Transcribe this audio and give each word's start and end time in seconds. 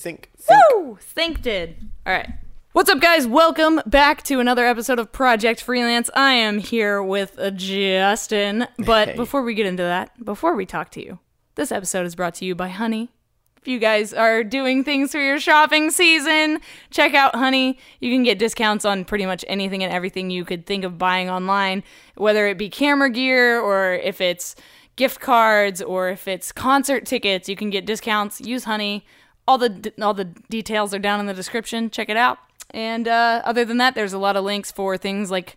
Sync. 0.00 0.30
sync. 0.38 0.58
Woo! 0.72 0.98
Sync 1.14 1.42
did. 1.42 1.76
All 2.06 2.14
right. 2.14 2.30
What's 2.72 2.88
up, 2.88 3.00
guys? 3.00 3.26
Welcome 3.26 3.82
back 3.84 4.22
to 4.22 4.40
another 4.40 4.64
episode 4.64 4.98
of 4.98 5.12
Project 5.12 5.60
Freelance. 5.62 6.08
I 6.14 6.32
am 6.32 6.56
here 6.58 7.02
with 7.02 7.38
uh, 7.38 7.50
Justin. 7.50 8.66
But 8.78 9.08
Hey. 9.10 9.16
before 9.16 9.42
we 9.42 9.52
get 9.52 9.66
into 9.66 9.82
that, 9.82 10.24
before 10.24 10.56
we 10.56 10.64
talk 10.64 10.90
to 10.92 11.04
you, 11.04 11.18
this 11.56 11.70
episode 11.70 12.06
is 12.06 12.14
brought 12.14 12.34
to 12.36 12.46
you 12.46 12.54
by 12.54 12.68
Honey. 12.68 13.10
If 13.58 13.68
you 13.68 13.78
guys 13.78 14.14
are 14.14 14.42
doing 14.42 14.84
things 14.84 15.12
for 15.12 15.20
your 15.20 15.38
shopping 15.38 15.90
season, 15.90 16.60
check 16.90 17.12
out 17.12 17.34
Honey. 17.34 17.78
You 18.00 18.10
can 18.10 18.22
get 18.22 18.38
discounts 18.38 18.86
on 18.86 19.04
pretty 19.04 19.26
much 19.26 19.44
anything 19.48 19.84
and 19.84 19.92
everything 19.92 20.30
you 20.30 20.46
could 20.46 20.64
think 20.64 20.82
of 20.84 20.96
buying 20.96 21.28
online, 21.28 21.82
whether 22.14 22.46
it 22.48 22.56
be 22.56 22.70
camera 22.70 23.10
gear 23.10 23.60
or 23.60 23.92
if 23.92 24.22
it's 24.22 24.56
gift 24.96 25.20
cards 25.20 25.82
or 25.82 26.08
if 26.08 26.26
it's 26.26 26.52
concert 26.52 27.04
tickets. 27.04 27.50
You 27.50 27.56
can 27.56 27.68
get 27.68 27.84
discounts. 27.84 28.40
Use 28.40 28.64
Honey. 28.64 29.04
All 29.50 29.58
the 29.58 29.92
all 30.00 30.14
the 30.14 30.26
details 30.26 30.94
are 30.94 31.00
down 31.00 31.18
in 31.18 31.26
the 31.26 31.34
description. 31.34 31.90
Check 31.90 32.08
it 32.08 32.16
out. 32.16 32.38
And 32.70 33.08
uh, 33.08 33.42
other 33.44 33.64
than 33.64 33.78
that, 33.78 33.96
there's 33.96 34.12
a 34.12 34.18
lot 34.18 34.36
of 34.36 34.44
links 34.44 34.70
for 34.70 34.96
things 34.96 35.28
like 35.28 35.56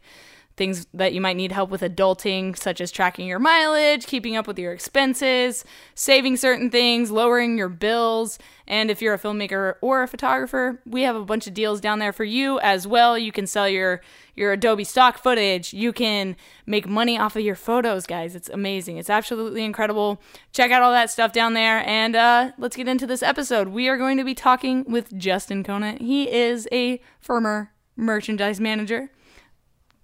things 0.56 0.86
that 0.94 1.14
you 1.14 1.22
might 1.22 1.36
need 1.36 1.52
help 1.52 1.70
with 1.70 1.82
adulting, 1.82 2.58
such 2.58 2.80
as 2.80 2.92
tracking 2.92 3.28
your 3.28 3.40
mileage, 3.40 4.06
keeping 4.06 4.36
up 4.36 4.46
with 4.46 4.60
your 4.60 4.72
expenses, 4.72 5.66
saving 5.96 6.38
certain 6.38 6.70
things, 6.70 7.10
lowering 7.10 7.58
your 7.58 7.70
bills. 7.70 8.38
And 8.68 8.92
if 8.92 9.02
you're 9.02 9.16
a 9.16 9.20
filmmaker 9.20 9.76
or 9.82 10.04
a 10.04 10.08
photographer, 10.08 10.80
we 10.86 11.02
have 11.04 11.16
a 11.16 11.26
bunch 11.26 11.48
of 11.48 11.54
deals 11.54 11.82
down 11.82 12.00
there 12.00 12.14
for 12.14 12.24
you 12.24 12.60
as 12.60 12.86
well. 12.86 13.18
You 13.18 13.32
can 13.32 13.48
sell 13.48 13.68
your 13.68 14.02
your 14.36 14.52
Adobe 14.52 14.84
stock 14.84 15.18
footage. 15.18 15.74
You 15.74 15.94
can 15.94 16.36
make 16.66 16.88
money 16.88 17.20
off 17.20 17.36
of 17.36 17.44
your 17.44 17.56
photos, 17.56 18.08
guys. 18.08 18.36
It's 18.36 18.50
amazing. 18.50 18.98
It's 18.98 19.10
absolutely 19.10 19.64
incredible. 19.64 20.22
Check 20.52 20.72
out 20.72 20.82
all 20.82 20.92
that 20.92 21.12
stuff 21.12 21.34
down 21.34 21.54
there. 21.54 21.88
And 21.88 22.16
uh, 22.16 22.52
let's 22.58 22.76
get 22.76 22.88
into 22.88 23.06
this 23.06 23.22
episode. 23.22 23.68
We 23.68 23.88
are 23.90 23.98
going 23.98 24.18
to 24.18 24.24
be 24.24 24.34
talking 24.34 24.86
with 24.86 25.16
Justin 25.18 25.64
Conant. 25.64 26.02
He 26.02 26.32
is 26.32 26.68
a 26.72 27.00
firmer 27.20 27.74
merchandise 27.96 28.60
manager 28.60 29.12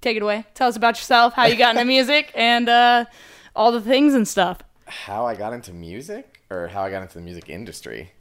take 0.01 0.17
it 0.17 0.23
away. 0.23 0.45
Tell 0.53 0.67
us 0.67 0.75
about 0.75 0.97
yourself, 0.97 1.33
how 1.33 1.45
you 1.45 1.55
got 1.55 1.75
into 1.75 1.85
music, 1.85 2.31
and 2.35 2.69
uh, 2.69 3.05
all 3.55 3.71
the 3.71 3.81
things 3.81 4.13
and 4.13 4.27
stuff. 4.27 4.59
How 4.85 5.25
I 5.25 5.35
got 5.35 5.53
into 5.53 5.73
music, 5.73 6.41
or 6.49 6.67
how 6.67 6.83
I 6.83 6.91
got 6.91 7.01
into 7.01 7.15
the 7.15 7.21
music 7.23 7.49
industry? 7.49 8.11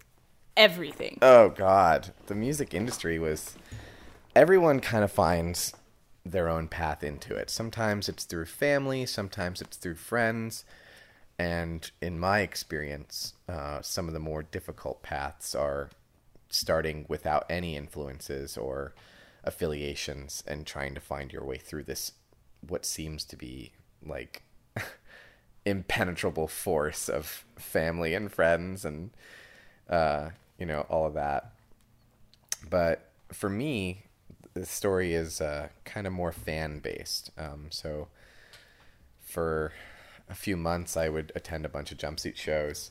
Everything. 0.57 1.19
Oh 1.23 1.51
God, 1.51 2.13
the 2.27 2.35
music 2.35 2.75
industry 2.75 3.19
was. 3.19 3.57
Everyone 4.35 4.81
kind 4.81 5.03
of 5.03 5.11
finds 5.11 5.73
their 6.25 6.49
own 6.49 6.69
path 6.69 7.03
into 7.03 7.35
it. 7.35 7.51
Sometimes 7.51 8.09
it's 8.09 8.25
through 8.25 8.45
family, 8.45 9.07
sometimes 9.07 9.61
it's 9.61 9.77
through 9.77 9.95
friends, 9.95 10.65
and 11.39 11.91
in 12.01 12.19
my 12.19 12.41
experience, 12.41 13.35
uh, 13.49 13.81
some 13.83 14.09
of 14.09 14.15
the 14.15 14.21
more 14.21 14.43
difficult 14.43 15.03
paths 15.03 15.55
are 15.55 15.91
starting 16.51 17.05
without 17.09 17.47
any 17.49 17.77
influences 17.77 18.57
or 18.57 18.95
affiliations 19.49 20.45
and 20.47 20.67
trying 20.67 20.95
to 20.95 21.01
find 21.01 21.33
your 21.33 21.43
way 21.43 21.57
through 21.57 21.83
this 21.83 22.13
what 22.67 22.85
seems 22.85 23.25
to 23.25 23.35
be 23.37 23.73
like 24.05 24.43
impenetrable 25.65 26.47
force 26.47 27.09
of 27.09 27.45
family 27.57 28.15
and 28.15 28.31
friends 28.31 28.85
and 28.85 29.11
uh, 29.89 30.29
you 30.59 30.67
know 30.67 30.83
all 30.91 31.07
of 31.07 31.15
that. 31.15 31.53
But 32.69 33.11
for 33.33 33.49
me 33.49 34.05
the 34.53 34.67
story 34.67 35.15
is 35.15 35.41
uh, 35.41 35.69
kind 35.85 36.07
of 36.07 36.13
more 36.13 36.33
fan 36.33 36.81
based 36.81 37.31
um, 37.39 37.67
so 37.71 38.09
for 39.23 39.73
a 40.29 40.35
few 40.35 40.57
months 40.57 40.97
i 40.97 41.09
would 41.09 41.31
attend 41.35 41.65
a 41.65 41.69
bunch 41.69 41.93
of 41.93 41.99
jumpsuit 41.99 42.37
shows 42.37 42.91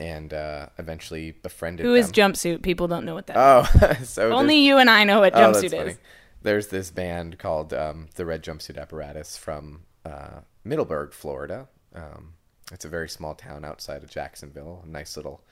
and 0.00 0.32
uh, 0.34 0.66
eventually 0.78 1.32
befriended 1.32 1.84
Who 1.86 1.94
is 1.94 2.10
them. 2.10 2.32
Jumpsuit? 2.32 2.62
People 2.62 2.88
don't 2.88 3.04
know 3.04 3.14
what 3.14 3.26
that 3.28 3.36
oh 3.36 3.90
is. 4.00 4.08
so 4.08 4.32
Only 4.32 4.56
you 4.58 4.78
and 4.78 4.88
I 4.90 5.04
know 5.04 5.20
what 5.20 5.34
Oh, 5.34 5.38
Jumpsuit 5.38 5.60
that's 5.70 5.74
funny. 5.74 5.90
is. 5.92 5.98
There's 6.42 6.68
this 6.68 6.90
band 6.90 7.38
called 7.38 7.74
um, 7.74 8.08
the 8.16 8.24
Red 8.24 8.42
Jumpsuit 8.42 8.78
Apparatus 8.80 9.36
from 9.36 9.82
uh, 10.06 10.40
Middleburg, 10.64 11.12
Florida. 11.12 11.68
Um, 11.94 12.32
it's 12.72 12.84
a 12.86 12.88
very 12.88 13.08
small 13.10 13.34
town 13.34 13.64
outside 13.64 14.02
of 14.02 14.10
Jacksonville. 14.10 14.80
A 14.84 14.88
nice 14.88 15.16
little 15.16 15.42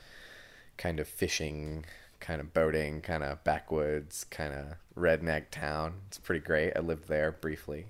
kind 0.79 0.99
of 0.99 1.07
fishing, 1.07 1.85
kind 2.21 2.41
of 2.41 2.55
boating, 2.55 3.03
kind 3.03 3.23
of 3.23 3.45
backwoods, 3.45 4.25
kind 4.31 4.55
of 4.55 4.65
redneck 4.97 5.51
town. 5.51 5.95
It's 6.07 6.19
pretty 6.19 6.45
great. 6.45 6.73
I 6.75 6.81
lived 6.81 7.07
there 7.09 7.33
briefly 7.33 7.89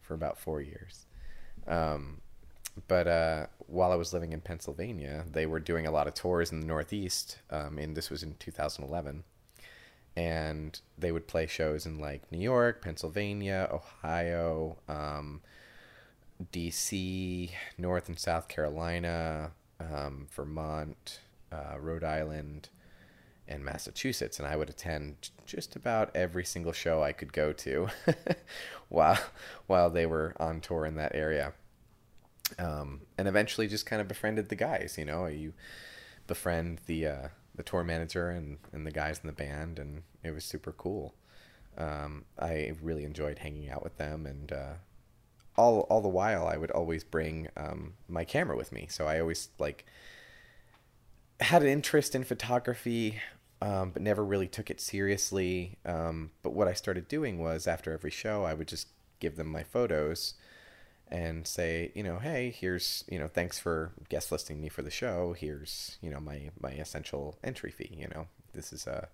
for 0.00 0.14
about 0.14 0.36
four 0.38 0.60
years. 0.60 1.06
Um, 1.68 2.22
but 2.88 3.06
uh, 3.06 3.46
while 3.66 3.92
I 3.92 3.96
was 3.96 4.12
living 4.12 4.32
in 4.32 4.40
Pennsylvania, 4.40 5.24
they 5.30 5.46
were 5.46 5.60
doing 5.60 5.86
a 5.86 5.90
lot 5.90 6.06
of 6.06 6.14
tours 6.14 6.52
in 6.52 6.60
the 6.60 6.66
Northeast, 6.66 7.38
um, 7.50 7.78
and 7.78 7.96
this 7.96 8.10
was 8.10 8.22
in 8.22 8.34
2011 8.38 9.24
and 10.16 10.80
they 10.98 11.10
would 11.10 11.26
play 11.26 11.46
shows 11.46 11.86
in 11.86 11.98
like 11.98 12.30
New 12.30 12.38
York, 12.38 12.82
Pennsylvania, 12.82 13.68
Ohio, 13.72 14.76
um, 14.88 15.40
D.C., 16.50 17.50
North 17.78 18.08
and 18.08 18.18
South 18.18 18.48
Carolina, 18.48 19.52
um, 19.80 20.26
Vermont, 20.30 21.20
uh, 21.50 21.78
Rhode 21.78 22.04
Island, 22.04 22.68
and 23.48 23.64
Massachusetts, 23.64 24.38
and 24.38 24.46
I 24.46 24.56
would 24.56 24.70
attend 24.70 25.30
just 25.46 25.76
about 25.76 26.14
every 26.14 26.44
single 26.44 26.72
show 26.72 27.02
I 27.02 27.12
could 27.12 27.32
go 27.32 27.52
to 27.52 27.88
while 28.88 29.18
while 29.66 29.90
they 29.90 30.06
were 30.06 30.34
on 30.38 30.60
tour 30.60 30.84
in 30.84 30.96
that 30.96 31.14
area. 31.14 31.54
Um, 32.58 33.02
and 33.18 33.28
eventually, 33.28 33.68
just 33.68 33.86
kind 33.86 34.00
of 34.00 34.08
befriended 34.08 34.48
the 34.48 34.56
guys. 34.56 34.96
You 34.98 35.04
know, 35.04 35.26
you 35.26 35.52
befriend 36.26 36.80
the 36.86 37.06
uh, 37.06 37.28
the 37.54 37.62
tour 37.62 37.84
manager 37.84 38.30
and, 38.30 38.58
and 38.72 38.86
the 38.86 38.90
guys 38.90 39.20
in 39.22 39.26
the 39.26 39.32
band, 39.32 39.78
and 39.78 40.02
it 40.22 40.32
was 40.32 40.44
super 40.44 40.72
cool. 40.72 41.14
Um, 41.76 42.24
I 42.38 42.72
really 42.82 43.04
enjoyed 43.04 43.38
hanging 43.38 43.70
out 43.70 43.82
with 43.82 43.96
them, 43.96 44.26
and 44.26 44.52
uh, 44.52 44.74
all 45.56 45.80
all 45.82 46.00
the 46.00 46.08
while, 46.08 46.46
I 46.46 46.56
would 46.56 46.70
always 46.70 47.04
bring 47.04 47.48
um, 47.56 47.94
my 48.08 48.24
camera 48.24 48.56
with 48.56 48.72
me. 48.72 48.86
So 48.90 49.06
I 49.06 49.20
always 49.20 49.48
like 49.58 49.84
had 51.40 51.62
an 51.62 51.68
interest 51.68 52.14
in 52.14 52.24
photography, 52.24 53.20
um, 53.60 53.90
but 53.90 54.02
never 54.02 54.24
really 54.24 54.48
took 54.48 54.70
it 54.70 54.80
seriously. 54.80 55.78
Um, 55.84 56.30
but 56.42 56.52
what 56.52 56.68
I 56.68 56.72
started 56.72 57.08
doing 57.08 57.38
was 57.38 57.66
after 57.66 57.92
every 57.92 58.10
show, 58.10 58.44
I 58.44 58.54
would 58.54 58.68
just 58.68 58.88
give 59.18 59.36
them 59.36 59.48
my 59.48 59.62
photos 59.62 60.34
and 61.12 61.46
say, 61.46 61.92
you 61.94 62.02
know, 62.02 62.18
hey, 62.18 62.54
here's, 62.58 63.04
you 63.06 63.18
know, 63.18 63.28
thanks 63.28 63.58
for 63.58 63.92
guest 64.08 64.32
listing 64.32 64.62
me 64.62 64.70
for 64.70 64.80
the 64.80 64.90
show. 64.90 65.34
Here's, 65.38 65.98
you 66.00 66.08
know, 66.08 66.18
my 66.18 66.50
my 66.58 66.70
essential 66.70 67.36
entry 67.44 67.70
fee. 67.70 67.94
You 67.94 68.08
know, 68.08 68.28
this 68.54 68.72
is 68.72 68.86
uh, 68.86 69.06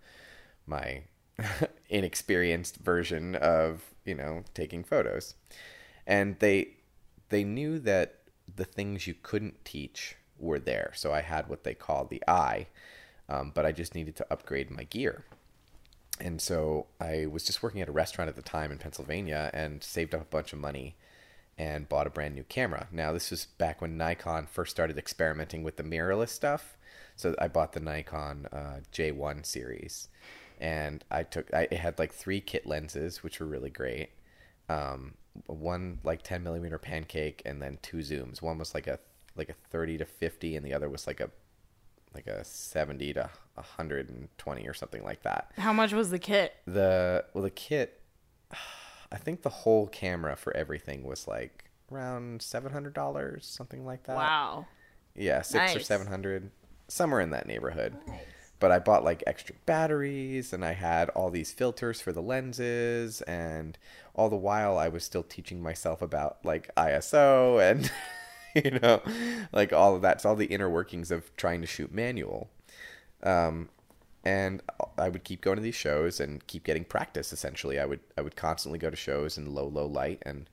my 0.65 1.03
inexperienced 1.91 2.77
version 2.77 3.35
of, 3.35 3.83
you 4.05 4.15
know, 4.15 4.45
taking 4.55 4.85
photos. 4.85 5.35
And 6.07 6.39
they 6.39 6.69
they 7.31 7.43
knew 7.43 7.81
that 7.81 8.21
the 8.55 8.65
things 8.65 9.09
you 9.09 9.15
couldn't 9.21 9.65
teach 9.65 10.15
were 10.39 10.61
there. 10.61 10.93
So 10.95 11.13
I 11.13 11.21
had 11.21 11.49
what 11.49 11.65
they 11.65 11.75
call 11.75 12.05
the 12.05 12.23
eye, 12.29 12.69
um, 13.29 13.51
but 13.53 13.67
I 13.67 13.73
just 13.73 13.97
needed 13.97 14.15
to 14.17 14.27
upgrade 14.31 14.71
my 14.71 14.85
gear. 14.85 15.25
And 16.21 16.41
so 16.41 16.87
I 17.01 17.27
was 17.27 17.45
just 17.45 17.61
working 17.61 17.81
at 17.81 17.89
a 17.89 17.93
restaurant 17.93 18.29
at 18.29 18.37
the 18.37 18.43
time 18.43 18.71
in 18.71 18.79
Pennsylvania 18.79 19.51
and 19.53 19.83
saved 19.83 20.15
up 20.15 20.23
a 20.23 20.25
bunch 20.25 20.53
of 20.53 20.61
money 20.61 20.95
and 21.59 21.89
bought 21.89 22.07
a 22.07 22.11
brand 22.11 22.35
new 22.35 22.45
camera. 22.45 22.87
Now, 22.93 23.13
this 23.13 23.31
was 23.31 23.47
back 23.47 23.81
when 23.83 23.97
Nikon 23.99 24.47
first 24.47 24.71
started 24.71 24.97
experimenting 24.97 25.63
with 25.65 25.77
the 25.77 25.83
mirrorless 25.83 26.29
stuff. 26.31 26.77
So 27.17 27.35
I 27.41 27.49
bought 27.49 27.73
the 27.73 27.81
Nikon 27.81 28.47
uh, 28.53 28.81
J1 28.93 29.45
series, 29.45 30.09
and 30.61 31.05
I 31.11 31.25
took 31.25 31.53
I, 31.53 31.63
it 31.71 31.79
had 31.79 31.99
like 31.99 32.13
three 32.15 32.41
kit 32.41 32.65
lenses, 32.65 33.25
which 33.25 33.41
were 33.41 33.47
really 33.47 33.71
great. 33.71 34.11
Um, 34.69 35.15
one 35.47 35.99
like 36.05 36.23
10 36.23 36.43
millimeter 36.45 36.79
pancake, 36.79 37.43
and 37.45 37.61
then 37.61 37.79
two 37.83 37.99
zooms. 37.99 38.41
One 38.41 38.57
was 38.59 38.73
like 38.73 38.87
a 38.87 39.01
like 39.35 39.49
a 39.49 39.55
30 39.71 39.99
to 39.99 40.05
50, 40.05 40.55
and 40.57 40.65
the 40.65 40.73
other 40.75 40.89
was 40.89 41.07
like 41.09 41.19
a 41.21 41.31
like 42.15 42.27
a 42.29 42.45
70 42.45 43.13
to 43.15 43.31
120 43.55 44.67
or 44.69 44.73
something 44.73 45.05
like 45.05 45.23
that 45.25 45.53
How 45.59 45.75
much 45.75 45.93
was 45.93 46.09
the 46.11 46.19
kit? 46.19 46.55
the 46.67 47.25
well 47.35 47.43
the 47.45 47.51
kit 47.51 48.01
i 49.13 49.17
think 49.17 49.43
the 49.43 49.49
whole 49.49 49.87
camera 49.89 50.37
for 50.37 50.55
everything 50.57 51.05
was 51.05 51.27
like 51.29 51.65
around 51.91 52.41
$700 52.41 53.43
something 53.43 53.87
like 53.87 54.03
that. 54.05 54.17
Wow. 54.17 54.67
yeah 55.15 55.41
six 55.43 55.73
or 55.75 55.79
Nice. 55.79 55.87
700 55.87 56.51
somewhere 56.89 57.21
in 57.21 57.31
that 57.31 57.47
neighborhood. 57.47 57.97
But 58.61 58.73
i 58.73 58.79
bought 58.79 59.05
like 59.05 59.23
extra 59.27 59.55
batteries 59.67 60.53
and 60.53 60.65
i 60.65 60.73
had 60.73 61.09
all 61.11 61.31
these 61.31 61.53
filters 61.53 62.01
for 62.01 62.13
the 62.13 62.21
lenses 62.23 63.23
and 63.23 63.79
all 64.15 64.29
the 64.29 64.37
while 64.37 64.77
i 64.77 64.89
was 64.89 65.05
still 65.05 65.23
teaching 65.23 65.63
myself 65.63 66.03
about 66.03 66.39
like 66.45 66.69
iso 66.77 67.61
and 67.71 67.91
you 68.65 68.73
know 68.81 69.01
like 69.53 69.73
all 69.73 69.95
of 69.95 70.03
that. 70.03 70.17
It's 70.17 70.25
all 70.25 70.35
the 70.37 70.47
inner 70.47 70.69
workings 70.69 71.11
of 71.11 71.35
trying 71.37 71.61
to 71.61 71.67
shoot 71.67 71.93
manual. 71.93 72.51
Um, 73.23 73.69
and 74.25 74.63
I 74.97 75.09
would 75.09 75.25
keep 75.25 75.41
going 75.41 75.57
to 75.57 75.63
these 75.63 75.75
shows 75.75 76.21
and 76.21 76.47
keep 76.47 76.65
getting 76.65 76.85
practice. 76.85 77.33
Essentially, 77.33 77.79
I 77.79 77.87
would 77.87 78.01
I 78.17 78.23
would 78.23 78.37
constantly 78.37 78.79
go 78.79 78.91
to 78.91 78.97
shows 78.97 79.39
in 79.39 79.55
low 79.55 79.67
low 79.67 79.87
light 79.87 80.23
and 80.23 80.49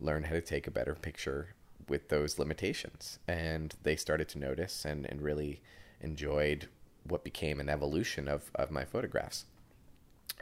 learn 0.00 0.24
how 0.24 0.34
to 0.34 0.40
take 0.40 0.66
a 0.66 0.70
better 0.72 0.94
picture 0.94 1.54
with 1.88 2.08
those 2.08 2.38
limitations. 2.38 3.18
And 3.28 3.74
they 3.82 3.96
started 3.96 4.28
to 4.30 4.38
notice 4.38 4.84
and 4.84 5.06
and 5.06 5.22
really 5.22 5.60
enjoyed 6.00 6.68
what 7.04 7.24
became 7.24 7.60
an 7.60 7.68
evolution 7.68 8.28
of 8.28 8.50
of 8.54 8.70
my 8.70 8.84
photographs. 8.84 9.44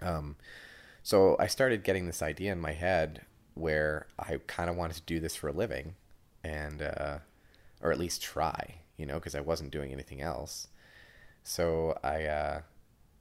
Um, 0.00 0.36
so 1.02 1.36
I 1.38 1.46
started 1.46 1.84
getting 1.84 2.06
this 2.06 2.22
idea 2.22 2.52
in 2.52 2.60
my 2.60 2.72
head 2.72 3.22
where 3.54 4.06
I 4.18 4.40
kind 4.46 4.68
of 4.70 4.76
wanted 4.76 4.96
to 4.96 5.02
do 5.02 5.20
this 5.20 5.36
for 5.36 5.48
a 5.48 5.52
living, 5.52 5.94
and 6.42 6.82
uh, 6.82 7.18
or 7.80 7.92
at 7.92 7.98
least 7.98 8.22
try, 8.22 8.76
you 8.96 9.06
know, 9.06 9.14
because 9.14 9.34
I 9.34 9.40
wasn't 9.40 9.70
doing 9.70 9.92
anything 9.92 10.20
else. 10.20 10.68
So 11.44 11.98
I 12.02 12.24
uh, 12.24 12.60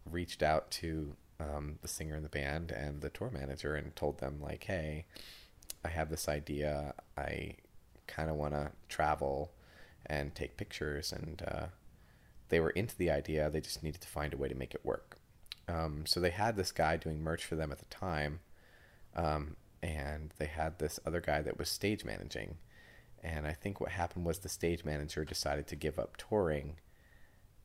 reached 0.10 0.42
out 0.42 0.72
to 0.72 1.16
um, 1.40 1.78
the 1.81 1.88
singer 1.88 2.16
in 2.16 2.24
the 2.24 2.30
band 2.30 2.72
and 2.72 3.02
the 3.02 3.10
tour 3.10 3.30
manager 3.30 3.75
and 3.75 3.96
told 3.96 4.20
them 4.20 4.40
like, 4.42 4.64
hey, 4.64 5.06
I 5.84 5.90
have 5.90 6.10
this 6.10 6.30
idea. 6.30 6.94
I 7.18 7.56
kind 8.08 8.30
of 8.30 8.38
want 8.38 8.54
to 8.54 8.72
travel 8.88 9.52
and 10.06 10.34
take 10.34 10.58
pictures, 10.58 11.12
and 11.12 11.42
uh, 11.48 11.66
they 12.50 12.60
were 12.60 12.72
into 12.72 12.96
the 12.98 13.12
idea. 13.12 13.50
They 13.50 13.62
just 13.62 13.84
needed 13.84 14.02
to 14.02 14.08
find 14.08 14.34
a 14.34 14.38
way 14.38 14.48
to 14.48 14.56
make 14.56 14.74
it 14.74 14.86
work. 14.86 15.18
Um, 15.68 16.06
so 16.06 16.20
they 16.20 16.30
had 16.30 16.56
this 16.56 16.72
guy 16.72 16.98
doing 16.98 17.22
merch 17.22 17.46
for 17.46 17.56
them 17.56 17.72
at 17.72 17.80
the 17.80 17.86
time, 17.86 18.40
um, 19.16 19.56
and 19.81 20.34
they 20.38 20.46
had 20.46 20.80
this 20.80 21.00
other 21.06 21.22
guy 21.22 21.42
that 21.42 21.58
was 21.58 21.70
stage 21.70 22.04
managing. 22.04 22.58
And 23.22 23.48
I 23.48 23.54
think 23.54 23.80
what 23.80 23.92
happened 23.92 24.25
was 24.25 24.40
the 24.40 24.50
stage 24.50 24.84
manager 24.84 25.24
decided 25.24 25.68
to 25.68 25.75
give 25.78 25.98
up 25.98 26.18
touring, 26.18 26.75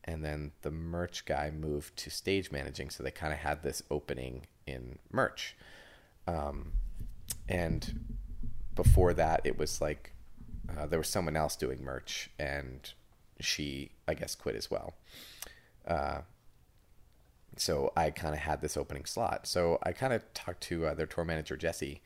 and 0.03 0.23
then 0.23 0.51
the 0.61 0.71
merch 0.71 1.25
guy 1.25 1.51
moved 1.51 1.97
to 1.97 2.09
stage 2.09 2.51
managing. 2.51 2.89
So 2.89 3.03
they 3.03 3.11
kind 3.11 3.33
of 3.33 3.39
had 3.39 3.63
this 3.63 3.83
opening 3.91 4.47
in 4.65 4.99
merch. 5.11 5.55
Um, 6.27 6.73
and 7.47 7.99
before 8.75 9.13
that, 9.13 9.41
it 9.43 9.57
was 9.57 9.81
like 9.81 10.13
uh, 10.77 10.85
there 10.85 10.99
was 10.99 11.09
someone 11.09 11.35
else 11.35 11.55
doing 11.55 11.83
merch, 11.83 12.29
and 12.39 12.93
she, 13.39 13.91
I 14.07 14.13
guess, 14.13 14.35
quit 14.35 14.55
as 14.55 14.69
well. 14.69 14.93
Uh, 15.87 16.21
so 17.57 17.91
I 17.95 18.11
kind 18.11 18.33
of 18.33 18.39
had 18.41 18.61
this 18.61 18.77
opening 18.77 19.05
slot. 19.05 19.47
So 19.47 19.79
I 19.83 19.91
kind 19.91 20.13
of 20.13 20.23
talked 20.33 20.61
to 20.63 20.87
uh, 20.87 20.93
their 20.93 21.05
tour 21.05 21.25
manager 21.25 21.57
Jesse 21.57 22.01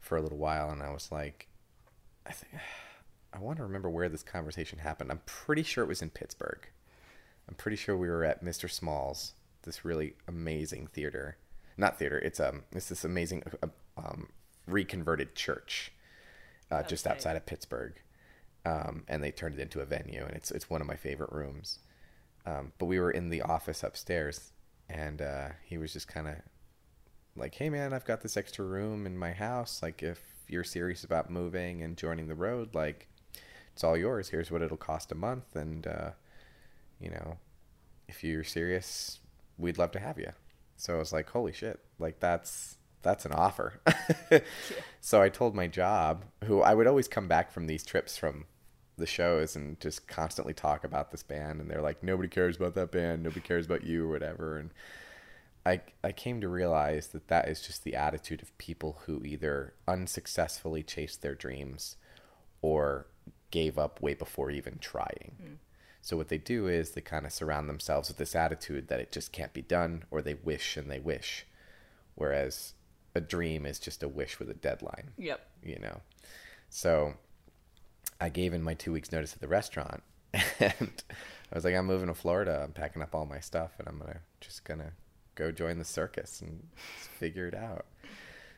for 0.00 0.16
a 0.16 0.22
little 0.22 0.38
while, 0.38 0.70
and 0.70 0.82
I 0.82 0.90
was 0.90 1.12
like, 1.12 1.48
I 2.26 2.32
think 2.32 2.54
I 3.32 3.38
want 3.40 3.58
to 3.58 3.62
remember 3.62 3.90
where 3.90 4.08
this 4.08 4.22
conversation 4.22 4.78
happened. 4.78 5.10
I'm 5.10 5.20
pretty 5.26 5.62
sure 5.62 5.84
it 5.84 5.88
was 5.88 6.00
in 6.00 6.08
Pittsburgh. 6.10 6.66
I'm 7.48 7.54
pretty 7.54 7.76
sure 7.76 7.96
we 7.96 8.08
were 8.08 8.24
at 8.24 8.44
Mr. 8.44 8.70
Small's, 8.70 9.32
this 9.62 9.84
really 9.84 10.14
amazing 10.26 10.88
theater. 10.88 11.38
Not 11.76 11.98
theater. 11.98 12.18
It's 12.18 12.40
um, 12.40 12.64
it's 12.72 12.88
this 12.88 13.04
amazing 13.04 13.44
uh, 13.62 13.68
um, 13.96 14.28
reconverted 14.66 15.34
church, 15.34 15.92
uh, 16.70 16.82
just 16.82 17.06
outside 17.06 17.36
of 17.36 17.46
Pittsburgh, 17.46 17.94
um, 18.66 19.04
and 19.08 19.22
they 19.22 19.30
turned 19.30 19.54
it 19.54 19.62
into 19.62 19.80
a 19.80 19.86
venue, 19.86 20.24
and 20.24 20.34
it's 20.34 20.50
it's 20.50 20.68
one 20.68 20.80
of 20.80 20.86
my 20.86 20.96
favorite 20.96 21.32
rooms. 21.32 21.78
Um, 22.44 22.72
but 22.78 22.86
we 22.86 22.98
were 22.98 23.10
in 23.10 23.30
the 23.30 23.42
office 23.42 23.82
upstairs, 23.82 24.52
and 24.88 25.22
uh, 25.22 25.48
he 25.64 25.78
was 25.78 25.92
just 25.92 26.08
kind 26.08 26.26
of 26.26 26.34
like, 27.36 27.54
"Hey, 27.54 27.70
man, 27.70 27.92
I've 27.92 28.04
got 28.04 28.22
this 28.22 28.36
extra 28.36 28.64
room 28.64 29.06
in 29.06 29.16
my 29.16 29.32
house. 29.32 29.80
Like, 29.82 30.02
if 30.02 30.20
you're 30.48 30.64
serious 30.64 31.04
about 31.04 31.30
moving 31.30 31.82
and 31.82 31.96
joining 31.96 32.26
the 32.26 32.34
road, 32.34 32.74
like, 32.74 33.06
it's 33.72 33.84
all 33.84 33.96
yours. 33.96 34.30
Here's 34.30 34.50
what 34.50 34.62
it'll 34.62 34.76
cost 34.76 35.12
a 35.12 35.14
month, 35.14 35.54
and 35.54 35.86
uh, 35.86 36.10
you 37.00 37.10
know, 37.10 37.38
if 38.08 38.24
you're 38.24 38.44
serious, 38.44 39.20
we'd 39.56 39.78
love 39.78 39.92
to 39.92 40.00
have 40.00 40.18
you." 40.18 40.32
So 40.76 40.94
I 40.94 40.98
was 40.98 41.12
like, 41.12 41.30
"Holy 41.30 41.52
shit! 41.52 41.80
Like, 41.98 42.20
that's." 42.20 42.76
That's 43.00 43.24
an 43.24 43.32
offer. 43.32 43.80
So 45.00 45.22
I 45.22 45.28
told 45.28 45.54
my 45.54 45.68
job, 45.68 46.24
who 46.44 46.60
I 46.60 46.74
would 46.74 46.88
always 46.88 47.08
come 47.08 47.28
back 47.28 47.52
from 47.52 47.66
these 47.66 47.84
trips 47.84 48.18
from 48.18 48.44
the 48.98 49.06
shows 49.06 49.56
and 49.56 49.80
just 49.80 50.06
constantly 50.06 50.52
talk 50.52 50.84
about 50.84 51.10
this 51.10 51.22
band 51.22 51.60
and 51.60 51.70
they're 51.70 51.80
like 51.80 52.02
nobody 52.02 52.28
cares 52.28 52.56
about 52.56 52.74
that 52.74 52.90
band 52.90 53.22
nobody 53.22 53.40
cares 53.40 53.64
about 53.64 53.84
you 53.84 54.04
or 54.04 54.10
whatever 54.10 54.58
and 54.58 54.70
I 55.64 55.80
I 56.02 56.12
came 56.12 56.40
to 56.40 56.48
realize 56.48 57.08
that 57.08 57.28
that 57.28 57.48
is 57.48 57.62
just 57.62 57.84
the 57.84 57.94
attitude 57.94 58.42
of 58.42 58.56
people 58.58 59.02
who 59.06 59.22
either 59.24 59.74
unsuccessfully 59.86 60.82
chased 60.82 61.22
their 61.22 61.34
dreams 61.34 61.96
or 62.60 63.06
gave 63.50 63.78
up 63.78 64.00
way 64.00 64.14
before 64.14 64.50
even 64.50 64.78
trying. 64.78 65.36
Mm. 65.42 65.56
So 66.08 66.16
what 66.16 66.28
they 66.28 66.38
do 66.38 66.68
is 66.68 66.92
they 66.92 67.02
kind 67.02 67.26
of 67.26 67.32
surround 67.34 67.68
themselves 67.68 68.08
with 68.08 68.16
this 68.16 68.34
attitude 68.34 68.88
that 68.88 68.98
it 68.98 69.12
just 69.12 69.30
can't 69.30 69.52
be 69.52 69.60
done 69.60 70.04
or 70.10 70.22
they 70.22 70.32
wish 70.32 70.78
and 70.78 70.90
they 70.90 70.98
wish 71.00 71.44
whereas 72.14 72.72
a 73.14 73.20
dream 73.20 73.66
is 73.66 73.78
just 73.78 74.02
a 74.02 74.08
wish 74.08 74.38
with 74.38 74.48
a 74.48 74.54
deadline 74.54 75.10
Yep. 75.18 75.46
you 75.62 75.78
know. 75.78 76.00
So 76.70 77.12
I 78.18 78.30
gave 78.30 78.54
in 78.54 78.62
my 78.62 78.72
two 78.72 78.90
weeks 78.90 79.12
notice 79.12 79.34
at 79.34 79.42
the 79.42 79.48
restaurant 79.48 80.02
and 80.58 81.02
I 81.52 81.54
was 81.54 81.66
like, 81.66 81.74
I'm 81.74 81.84
moving 81.84 82.08
to 82.08 82.14
Florida. 82.14 82.62
I'm 82.64 82.72
packing 82.72 83.02
up 83.02 83.14
all 83.14 83.26
my 83.26 83.40
stuff 83.40 83.72
and 83.78 83.86
I'm 83.86 83.98
gonna 83.98 84.20
just 84.40 84.64
gonna 84.64 84.92
go 85.34 85.52
join 85.52 85.78
the 85.78 85.84
circus 85.84 86.40
and 86.40 86.66
figure 87.18 87.46
it 87.46 87.54
out. 87.54 87.84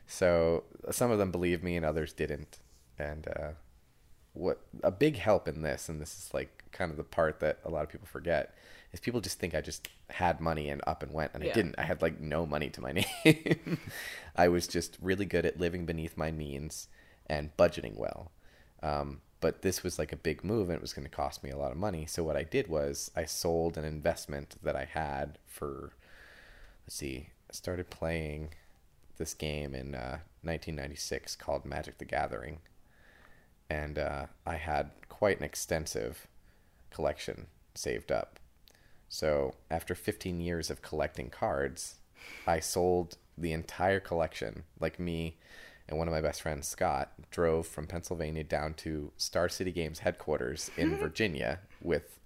So 0.07 0.63
some 0.89 1.11
of 1.11 1.19
them 1.19 1.31
believed 1.31 1.65
me 1.65 1.75
and 1.75 1.85
others 1.85 2.13
didn't. 2.13 2.59
And 2.97 3.27
uh, 3.27 3.49
what 4.33 4.61
a 4.83 4.91
big 4.91 5.17
help 5.17 5.47
in 5.47 5.61
this, 5.61 5.89
and 5.89 6.01
this 6.01 6.13
is 6.17 6.33
like 6.33 6.63
kind 6.71 6.91
of 6.91 6.97
the 6.97 7.03
part 7.03 7.39
that 7.41 7.59
a 7.65 7.69
lot 7.69 7.83
of 7.83 7.89
people 7.89 8.07
forget, 8.07 8.55
is 8.93 8.99
people 8.99 9.21
just 9.21 9.39
think 9.39 9.53
I 9.53 9.61
just 9.61 9.89
had 10.09 10.39
money 10.39 10.69
and 10.69 10.81
up 10.87 11.03
and 11.03 11.13
went, 11.13 11.31
and 11.33 11.43
I 11.43 11.47
didn't. 11.51 11.75
I 11.77 11.83
had 11.83 12.01
like 12.01 12.19
no 12.19 12.45
money 12.45 12.69
to 12.69 12.81
my 12.81 12.91
name. 13.25 13.79
I 14.35 14.47
was 14.47 14.67
just 14.67 14.97
really 15.01 15.25
good 15.25 15.45
at 15.45 15.59
living 15.59 15.85
beneath 15.85 16.17
my 16.17 16.31
means 16.31 16.87
and 17.27 17.55
budgeting 17.57 17.95
well. 17.95 18.31
Um, 18.81 19.21
but 19.41 19.63
this 19.63 19.83
was 19.83 19.97
like 19.99 20.13
a 20.13 20.17
big 20.17 20.43
move 20.43 20.69
and 20.69 20.75
it 20.75 20.81
was 20.81 20.93
going 20.93 21.07
to 21.07 21.13
cost 21.13 21.43
me 21.43 21.49
a 21.49 21.57
lot 21.57 21.71
of 21.71 21.77
money. 21.77 22.05
So 22.05 22.23
what 22.23 22.37
I 22.37 22.43
did 22.43 22.67
was 22.67 23.11
I 23.15 23.25
sold 23.25 23.77
an 23.77 23.83
investment 23.83 24.55
that 24.63 24.75
I 24.75 24.85
had 24.85 25.39
for, 25.47 25.93
let's 26.85 26.95
see, 26.95 27.29
I 27.49 27.53
started 27.53 27.89
playing 27.89 28.53
this 29.17 29.33
game 29.33 29.73
in 29.73 29.95
uh, 29.95 30.19
1996 30.43 31.35
called 31.35 31.65
Magic 31.65 31.97
the 31.97 32.05
Gathering. 32.05 32.59
And 33.71 33.97
uh, 33.97 34.25
I 34.45 34.55
had 34.55 34.91
quite 35.07 35.37
an 35.37 35.45
extensive 35.45 36.27
collection 36.89 37.47
saved 37.73 38.11
up. 38.11 38.37
So 39.07 39.55
after 39.69 39.95
15 39.95 40.41
years 40.41 40.69
of 40.69 40.81
collecting 40.81 41.29
cards, 41.29 41.95
I 42.45 42.59
sold 42.59 43.17
the 43.37 43.53
entire 43.53 44.01
collection. 44.01 44.63
Like 44.79 44.99
me 44.99 45.37
and 45.87 45.97
one 45.97 46.09
of 46.09 46.13
my 46.13 46.19
best 46.21 46.41
friends, 46.41 46.67
Scott, 46.67 47.13
drove 47.31 47.65
from 47.65 47.87
Pennsylvania 47.87 48.43
down 48.43 48.73
to 48.75 49.11
Star 49.15 49.47
City 49.47 49.71
Games 49.71 49.99
headquarters 49.99 50.69
in 50.77 50.97
Virginia 50.99 51.59
with 51.81 52.19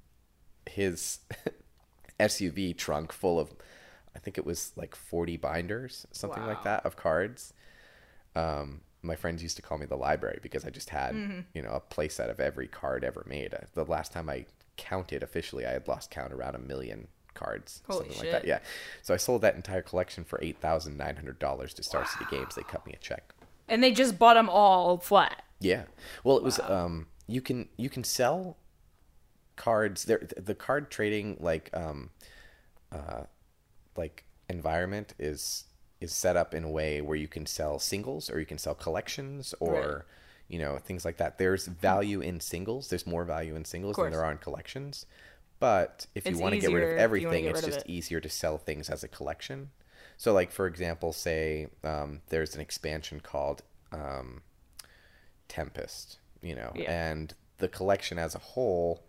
his 0.68 1.20
SUV 2.20 2.76
trunk 2.76 3.12
full 3.12 3.40
of, 3.40 3.54
I 4.16 4.20
think 4.20 4.40
it 4.40 4.46
was 4.48 4.72
like 4.76 4.96
40 4.96 5.38
binders, 5.38 6.08
something 6.12 6.42
Wow. 6.42 6.50
like 6.50 6.64
that, 6.64 6.86
of 6.88 6.96
cards. 6.96 7.54
Um, 8.36 8.82
my 9.06 9.16
friends 9.16 9.42
used 9.44 9.56
to 9.58 9.62
call 9.62 9.78
me 9.78 9.86
the 9.86 9.96
library 9.98 10.40
because 10.42 10.66
I 10.66 10.70
just 10.70 10.90
had, 10.90 11.16
you 11.54 11.62
know, 11.62 11.70
a 11.72 11.82
playset 11.82 12.30
of 12.30 12.40
every 12.40 12.68
card 12.68 13.04
ever 13.04 13.24
made. 13.28 13.54
Uh, 13.54 13.60
The 13.74 13.86
last 13.86 14.12
time 14.12 14.30
I 14.30 14.46
counted 14.78 15.24
officially, 15.24 15.66
I 15.66 15.72
had 15.72 15.88
lost 15.88 16.12
count 16.12 16.34
around 16.34 16.56
a 16.56 16.60
million 16.60 17.08
cards, 17.34 17.82
Holy 17.88 18.00
something 18.10 18.18
like 18.20 18.32
that. 18.32 18.46
Yeah. 18.48 18.60
So 19.02 19.14
I 19.14 19.18
sold 19.18 19.42
that 19.42 19.56
entire 19.56 19.82
collection 19.82 20.24
for 20.24 20.40
eight 20.42 20.58
thousand 20.60 20.98
nine 20.98 21.16
hundred 21.16 21.40
dollars 21.40 21.74
to 21.76 21.84
Star 21.84 22.06
City 22.06 22.26
Games. 22.32 22.56
They 22.56 22.64
cut 22.64 22.86
me 22.86 22.94
a 22.94 22.98
check. 22.98 23.34
And 23.68 23.84
they 23.84 23.92
just 23.92 24.18
bought 24.20 24.36
them 24.36 24.50
all 24.50 24.98
flat. 24.98 25.44
Yeah. 25.60 25.84
Well, 26.24 26.38
it 26.38 26.44
was 26.44 26.60
um 26.60 27.08
you 27.28 27.42
can 27.42 27.68
you 27.78 27.90
can 27.90 28.04
sell 28.04 28.58
cards 29.56 30.04
there 30.06 30.28
the 30.38 30.54
card 30.56 30.92
trading 30.92 31.38
like 31.40 31.70
um 31.74 32.10
uh 32.92 33.24
like 33.96 34.26
environment 34.50 35.14
is 35.18 35.64
is 36.02 36.14
set 36.14 36.36
up 36.36 36.54
in 36.54 36.64
a 36.64 36.70
way 36.70 37.02
where 37.02 37.18
you 37.18 37.28
can 37.28 37.46
sell 37.46 37.80
singles 37.80 38.30
or 38.30 38.40
you 38.40 38.46
can 38.46 38.58
sell 38.58 38.76
collections 38.76 39.54
or 39.60 39.74
Right. 39.74 40.04
you 40.50 40.60
know 40.60 40.78
things 40.78 41.06
like 41.06 41.18
that. 41.18 41.38
There's 41.38 41.68
value 41.68 42.22
in 42.22 42.40
singles. 42.40 42.90
There's 42.90 43.08
more 43.08 43.24
value 43.26 43.56
in 43.56 43.66
singles 43.66 43.96
than 43.96 44.12
there 44.12 44.24
are 44.24 44.32
in 44.32 44.38
collections. 44.40 45.06
But 45.60 46.08
if 46.14 46.28
you 46.28 46.38
want 46.38 46.54
to 46.56 46.60
get 46.60 46.72
rid 46.72 46.84
of 46.84 46.90
if 46.90 46.92
you 46.92 46.96
wanna 46.96 47.02
everything, 47.04 47.46
it's 47.46 47.62
just 47.66 47.80
it. 47.80 47.90
easier 47.90 48.20
to 48.20 48.30
sell 48.30 48.58
things 48.58 48.90
as 48.90 49.04
a 49.04 49.08
collection. 49.08 49.72
So, 50.18 50.34
like 50.34 50.52
for 50.52 50.68
example, 50.68 51.14
say 51.14 51.68
um, 51.84 52.22
there's 52.28 52.56
an 52.56 52.62
expansion 52.62 53.20
called 53.22 53.64
um, 53.92 54.42
Tempest, 55.48 56.20
you 56.42 56.56
know, 56.56 56.72
Yeah. 56.76 56.92
and 56.92 57.34
the 57.58 57.68
collection 57.70 58.20
as 58.20 58.36
a 58.36 58.40
whole, 58.40 59.04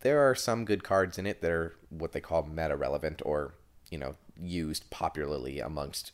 there 0.00 0.20
are 0.28 0.34
some 0.34 0.64
good 0.64 0.82
cards 0.82 1.16
in 1.18 1.26
it 1.26 1.40
that 1.42 1.50
are 1.50 1.76
what 1.90 2.12
they 2.12 2.20
call 2.20 2.42
meta 2.42 2.76
relevant 2.76 3.22
or, 3.24 3.54
you 3.92 3.98
know, 3.98 4.14
used 4.40 4.88
popularly 4.90 5.60
amongst 5.60 6.12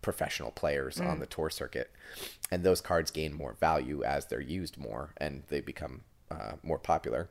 professional 0.00 0.50
players 0.50 0.98
on 0.98 1.20
the 1.20 1.26
tour 1.26 1.50
circuit. 1.50 1.92
And 2.50 2.64
those 2.64 2.80
cards 2.80 3.10
gain 3.10 3.34
more 3.34 3.52
value 3.60 4.02
as 4.02 4.26
they're 4.26 4.40
used 4.40 4.78
more 4.78 5.12
and 5.18 5.44
they 5.48 5.60
become 5.60 6.00
uh, 6.30 6.52
more 6.62 6.78
popular. 6.78 7.28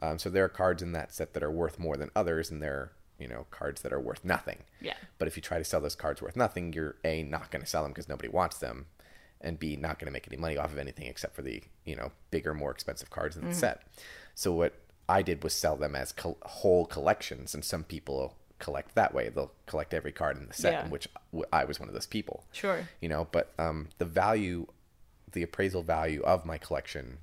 Um, 0.00 0.18
so 0.18 0.28
there 0.28 0.44
are 0.44 0.48
cards 0.48 0.82
in 0.82 0.92
that 0.92 1.14
set 1.14 1.32
that 1.32 1.44
are 1.44 1.50
worth 1.50 1.78
more 1.78 1.96
than 1.96 2.10
others, 2.16 2.50
and 2.50 2.60
there 2.60 2.74
are, 2.74 2.92
you 3.20 3.28
know, 3.28 3.46
cards 3.52 3.82
that 3.82 3.92
are 3.92 4.00
worth 4.00 4.24
nothing. 4.24 4.64
Yeah. 4.80 4.94
But 5.16 5.28
if 5.28 5.36
you 5.36 5.42
try 5.42 5.58
to 5.58 5.64
sell 5.64 5.80
those 5.80 5.94
cards 5.94 6.20
worth 6.20 6.34
nothing, 6.34 6.72
you're 6.72 6.96
A, 7.04 7.22
not 7.22 7.52
going 7.52 7.62
to 7.62 7.68
sell 7.68 7.84
them 7.84 7.92
because 7.92 8.08
nobody 8.08 8.28
wants 8.28 8.58
them, 8.58 8.86
and 9.40 9.60
B, 9.60 9.76
not 9.76 10.00
going 10.00 10.06
to 10.06 10.12
make 10.12 10.26
any 10.26 10.36
money 10.36 10.56
off 10.58 10.72
of 10.72 10.78
anything 10.78 11.06
except 11.06 11.36
for 11.36 11.42
the, 11.42 11.62
you 11.84 11.94
know, 11.94 12.10
bigger, 12.32 12.52
more 12.52 12.72
expensive 12.72 13.10
cards 13.10 13.36
in 13.36 13.46
the 13.48 13.54
set. 13.54 13.82
So 14.34 14.52
what 14.52 14.74
I 15.08 15.22
did 15.22 15.44
was 15.44 15.54
sell 15.54 15.76
them 15.76 15.94
as 15.94 16.10
col- 16.10 16.38
whole 16.42 16.84
collections, 16.84 17.54
and 17.54 17.64
some 17.64 17.84
people 17.84 18.34
collect 18.62 18.94
that 18.94 19.12
way. 19.12 19.28
They'll 19.28 19.52
collect 19.66 19.92
every 19.92 20.12
card 20.12 20.38
in 20.38 20.46
the 20.46 20.54
set, 20.54 20.72
Yeah. 20.72 20.84
in 20.84 20.90
which 20.90 21.08
I 21.52 21.64
was 21.64 21.78
one 21.80 21.88
of 21.88 21.94
those 21.94 22.06
people. 22.06 22.44
Sure. 22.52 22.88
You 23.00 23.08
know, 23.08 23.26
but 23.32 23.52
um, 23.58 23.88
the 23.98 24.04
value, 24.04 24.66
the 25.32 25.42
appraisal 25.42 25.82
value 25.82 26.22
of 26.22 26.46
my 26.46 26.56
collection, 26.58 27.18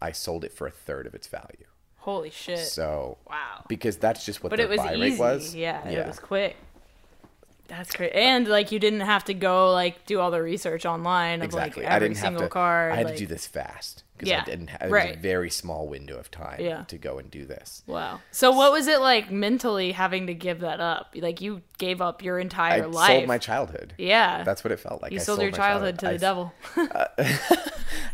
I 0.00 0.12
sold 0.12 0.44
it 0.44 0.52
for 0.52 0.66
a 0.66 0.70
third 0.70 1.06
of 1.06 1.14
its 1.14 1.26
value. 1.26 1.66
Holy 1.96 2.30
shit. 2.30 2.58
So 2.58 3.18
wow. 3.28 3.64
because 3.68 3.96
that's 3.96 4.24
just 4.26 4.42
what 4.42 4.50
But 4.50 4.56
their 4.56 4.66
it 4.66 4.70
was 4.70 4.78
buy 4.78 4.94
easy. 4.94 5.00
rate 5.12 5.18
was. 5.18 5.54
Yeah, 5.54 5.86
it 5.88 6.06
was 6.06 6.18
quick. 6.18 6.56
That's 7.66 7.94
great. 7.96 8.12
And 8.14 8.46
like 8.46 8.72
you 8.72 8.78
didn't 8.78 9.00
have 9.00 9.24
to 9.24 9.34
go 9.34 9.72
like 9.72 10.04
do 10.06 10.20
all 10.20 10.30
the 10.30 10.42
research 10.42 10.84
online 10.84 11.40
of 11.40 11.46
exactly. 11.46 11.82
like 11.82 11.92
every 11.92 12.06
I 12.06 12.08
didn't 12.10 12.22
have 12.24 12.36
to. 12.38 12.48
card. 12.48 12.92
I 12.92 12.96
had 12.96 13.06
like- 13.06 13.14
to 13.14 13.20
do 13.20 13.26
this 13.26 13.46
fast 13.46 14.04
because 14.16 14.28
Yeah, 14.28 14.42
I 14.42 14.44
didn't. 14.44 14.68
have 14.68 14.90
right. 14.90 15.16
a 15.16 15.18
very 15.18 15.48
small 15.50 15.88
window 15.88 16.16
of 16.18 16.30
time 16.30 16.60
Yeah. 16.60 16.84
to 16.84 16.98
go 16.98 17.18
and 17.18 17.30
do 17.30 17.46
this. 17.46 17.82
Wow. 17.86 18.20
So 18.30 18.52
what 18.52 18.70
was 18.70 18.86
it 18.86 19.00
like 19.00 19.30
mentally 19.30 19.92
having 19.92 20.26
to 20.26 20.34
give 20.34 20.60
that 20.60 20.78
up? 20.80 21.14
Like 21.16 21.40
you 21.40 21.62
gave 21.78 22.00
up 22.02 22.22
your 22.22 22.38
I 22.38 22.42
entire 22.42 22.86
life. 22.86 23.10
I 23.10 23.14
sold 23.16 23.28
my 23.28 23.38
childhood. 23.38 23.94
yeah. 23.98 24.44
That's 24.44 24.62
what 24.62 24.70
it 24.70 24.78
felt 24.78 25.00
like. 25.02 25.12
you 25.12 25.18
I 25.18 25.22
sold, 25.22 25.40
your 25.40 25.50
my 25.50 25.56
childhood, 25.56 25.98
to 26.00 26.06
the 26.06 26.12
I- 26.12 26.16
devil. 26.18 26.52
Uh, 26.76 27.06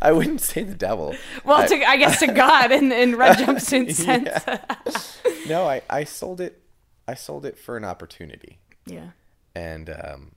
I 0.01 0.11
wouldn't 0.13 0.41
say 0.41 0.63
the 0.63 0.73
devil. 0.75 1.15
well, 1.43 1.61
I- 1.61 1.67
to, 1.67 1.83
I 1.89 1.97
guess 1.97 2.19
to 2.19 2.27
God 2.27 2.71
in, 2.71 2.91
in 2.91 3.15
red 3.17 3.37
jumpsuit 3.37 3.93
sense. 3.93 5.17
no, 5.47 5.67
I, 5.67 5.81
I 5.89 6.03
sold 6.05 6.39
it. 6.41 6.61
I 7.07 7.13
sold 7.15 7.45
it 7.45 7.57
for 7.57 7.75
an 7.77 7.83
opportunity, 7.83 8.59
yeah. 8.85 9.09
And 9.55 9.89
um, 9.89 10.31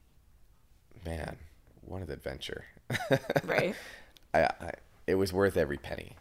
man, 1.04 1.36
what 1.82 2.02
an 2.02 2.10
adventure! 2.10 2.64
Right. 3.44 3.74
I, 4.32 4.42
I 4.44 4.70
it 5.06 5.14
was 5.16 5.32
worth 5.32 5.56
every 5.56 5.76
penny. 5.78 6.16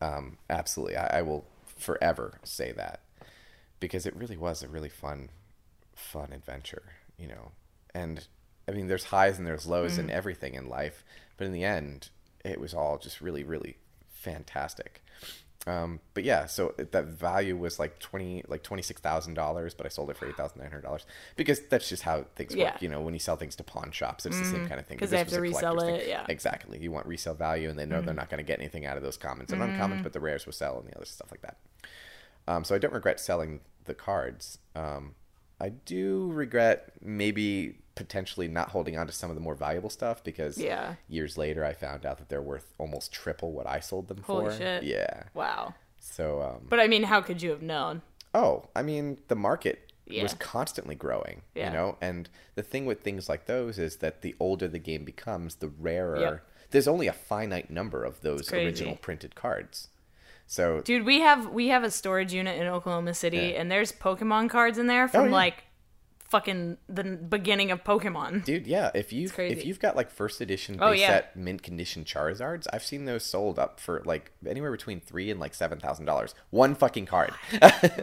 Um, 0.00 0.38
absolutely, 0.50 0.96
I, 0.96 1.18
I 1.18 1.22
will 1.22 1.44
forever 1.76 2.38
say 2.44 2.72
that 2.72 3.00
because 3.80 4.06
it 4.06 4.16
really 4.16 4.36
was 4.36 4.62
a 4.62 4.68
really 4.68 4.88
fun, 4.88 5.30
fun 5.94 6.32
adventure. 6.32 6.82
You 7.18 7.28
know, 7.28 7.52
and 7.94 8.26
I 8.68 8.72
mean, 8.72 8.88
there's 8.88 9.04
highs 9.04 9.38
and 9.38 9.46
there's 9.46 9.66
lows 9.66 9.98
in 9.98 10.10
everything 10.10 10.54
in 10.54 10.68
life, 10.68 11.04
but 11.36 11.46
in 11.46 11.52
the 11.52 11.64
end, 11.64 12.10
it 12.44 12.60
was 12.60 12.74
all 12.74 12.98
just 12.98 13.20
really, 13.20 13.44
really 13.44 13.76
fantastic. 14.12 15.02
Um, 15.68 15.98
but 16.14 16.22
yeah, 16.22 16.46
so 16.46 16.74
that 16.78 17.04
value 17.06 17.56
was 17.56 17.78
like 17.80 17.98
twenty, 17.98 18.44
like 18.46 18.62
twenty 18.62 18.82
six 18.84 19.00
thousand 19.00 19.34
dollars, 19.34 19.74
but 19.74 19.84
I 19.84 19.88
sold 19.88 20.10
it 20.10 20.16
for 20.16 20.26
eight 20.28 20.36
thousand 20.36 20.60
nine 20.60 20.70
hundred 20.70 20.82
dollars 20.82 21.06
because 21.34 21.60
that's 21.68 21.88
just 21.88 22.04
how 22.04 22.24
things 22.36 22.54
Yeah. 22.54 22.72
work. 22.72 22.82
You 22.82 22.88
know, 22.88 23.00
when 23.00 23.14
you 23.14 23.18
sell 23.20 23.36
things 23.36 23.56
to 23.56 23.64
pawn 23.64 23.90
shops, 23.90 24.26
it's 24.26 24.38
the 24.38 24.44
same 24.44 24.64
kind 24.64 24.78
of 24.78 24.86
thing. 24.86 24.98
'Cause 24.98 25.08
But 25.08 25.10
they 25.12 25.18
have 25.18 25.28
to 25.30 25.40
resell 25.40 25.80
it, 25.82 26.00
thing. 26.02 26.08
yeah. 26.08 26.24
Exactly. 26.28 26.78
You 26.78 26.92
want 26.92 27.06
resale 27.06 27.34
value, 27.34 27.68
and 27.68 27.76
they 27.76 27.84
know 27.86 28.00
they're 28.00 28.14
not 28.14 28.30
going 28.30 28.38
to 28.38 28.44
get 28.46 28.60
anything 28.60 28.86
out 28.86 28.96
of 28.96 29.02
those 29.02 29.16
commons 29.16 29.52
and 29.52 29.60
uncommons, 29.60 30.02
but 30.04 30.12
the 30.12 30.20
rares 30.20 30.46
will 30.46 30.52
sell 30.52 30.78
and 30.78 30.88
the 30.88 30.94
other 30.96 31.04
stuff 31.04 31.32
like 31.32 31.42
that. 31.42 31.56
Um, 32.46 32.62
so 32.62 32.76
I 32.76 32.78
don't 32.78 32.94
regret 32.94 33.18
selling 33.18 33.58
the 33.86 33.94
cards. 33.94 34.58
Um, 34.76 35.16
I 35.60 35.70
do 35.70 36.30
regret 36.32 36.92
maybe 37.02 37.78
potentially 37.96 38.46
not 38.46 38.68
holding 38.68 38.96
on 38.96 39.06
to 39.08 39.12
some 39.12 39.30
of 39.30 39.34
the 39.36 39.42
more 39.42 39.56
valuable 39.56 39.90
stuff 39.90 40.22
because 40.22 40.56
Yeah. 40.58 40.94
years 41.08 41.36
later 41.36 41.64
I 41.64 41.72
found 41.72 42.06
out 42.06 42.18
that 42.18 42.28
they're 42.28 42.40
worth 42.42 42.72
almost 42.78 43.12
triple 43.12 43.50
what 43.52 43.66
I 43.66 43.80
sold 43.80 44.06
them 44.08 44.22
Holy 44.22 44.50
for. 44.50 44.56
shit. 44.56 44.84
Yeah. 44.84 45.24
Wow. 45.34 45.74
So 45.98 46.40
um, 46.42 46.66
But 46.68 46.78
I 46.78 46.86
mean, 46.86 47.02
how 47.04 47.20
could 47.20 47.42
you 47.42 47.50
have 47.50 47.62
known? 47.62 48.02
Oh, 48.34 48.68
I 48.76 48.82
mean, 48.82 49.18
the 49.28 49.34
market 49.34 49.90
Yeah. 50.06 50.22
was 50.22 50.34
constantly 50.34 50.94
growing, 50.94 51.42
Yeah. 51.54 51.68
you 51.68 51.72
know? 51.76 51.96
And 52.00 52.28
the 52.54 52.62
thing 52.62 52.86
with 52.86 53.00
things 53.02 53.28
like 53.28 53.46
those 53.46 53.78
is 53.78 53.96
that 53.96 54.22
the 54.22 54.36
older 54.38 54.68
the 54.68 54.78
game 54.78 55.04
becomes, 55.04 55.56
the 55.56 55.68
rarer. 55.68 56.20
Yep. 56.20 56.42
There's 56.70 56.86
only 56.88 57.06
a 57.08 57.12
finite 57.12 57.70
number 57.70 58.04
of 58.04 58.20
those 58.20 58.52
original 58.52 58.96
printed 58.96 59.34
cards. 59.34 59.88
So, 60.48 60.80
Dude, 60.82 61.04
we 61.04 61.20
have 61.22 61.48
we 61.48 61.68
have 61.68 61.82
a 61.82 61.90
storage 61.90 62.32
unit 62.32 62.60
in 62.60 62.68
Oklahoma 62.68 63.14
City, 63.14 63.38
Yeah. 63.38 63.60
and 63.60 63.72
there's 63.72 63.90
Pokemon 63.90 64.48
cards 64.50 64.78
in 64.78 64.86
there 64.86 65.08
from 65.08 65.26
yeah. 65.26 65.32
like 65.32 65.64
fucking 66.28 66.76
the 66.88 67.04
beginning 67.04 67.70
of 67.70 67.84
Pokemon. 67.84 68.44
dude, 68.44 68.66
yeah, 68.66 68.90
if 68.94 69.12
you 69.12 69.30
if 69.38 69.64
you've 69.64 69.78
got 69.80 69.96
like 69.96 70.10
first 70.10 70.40
edition 70.40 70.78
Oh, 70.80 70.90
base 70.90 71.00
yeah. 71.00 71.08
set 71.08 71.36
mint 71.36 71.62
condition 71.62 72.04
Charizards, 72.04 72.66
I've 72.72 72.84
seen 72.84 73.04
those 73.04 73.24
sold 73.24 73.58
up 73.58 73.78
for 73.80 74.02
like 74.04 74.32
anywhere 74.46 74.70
between 74.72 75.00
three 75.00 75.30
and 75.30 75.38
like 75.40 75.54
seven 75.54 75.78
thousand 75.78 76.06
dollars. 76.06 76.34
One 76.50 76.74
fucking 76.74 77.06
card. 77.06 77.32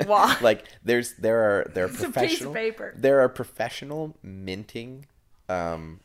Wow. 0.08 0.36
like 0.42 0.65
there's 0.84 1.13
there 1.13 1.39
are 1.39 1.72
there 1.74 1.86
are 1.86 1.88
of 1.88 1.98
professional 1.98 2.53
paper. 2.53 2.94
there 2.98 3.20
are 3.22 3.30
professional 3.30 4.18
minting 4.24 5.06
um 5.50 6.00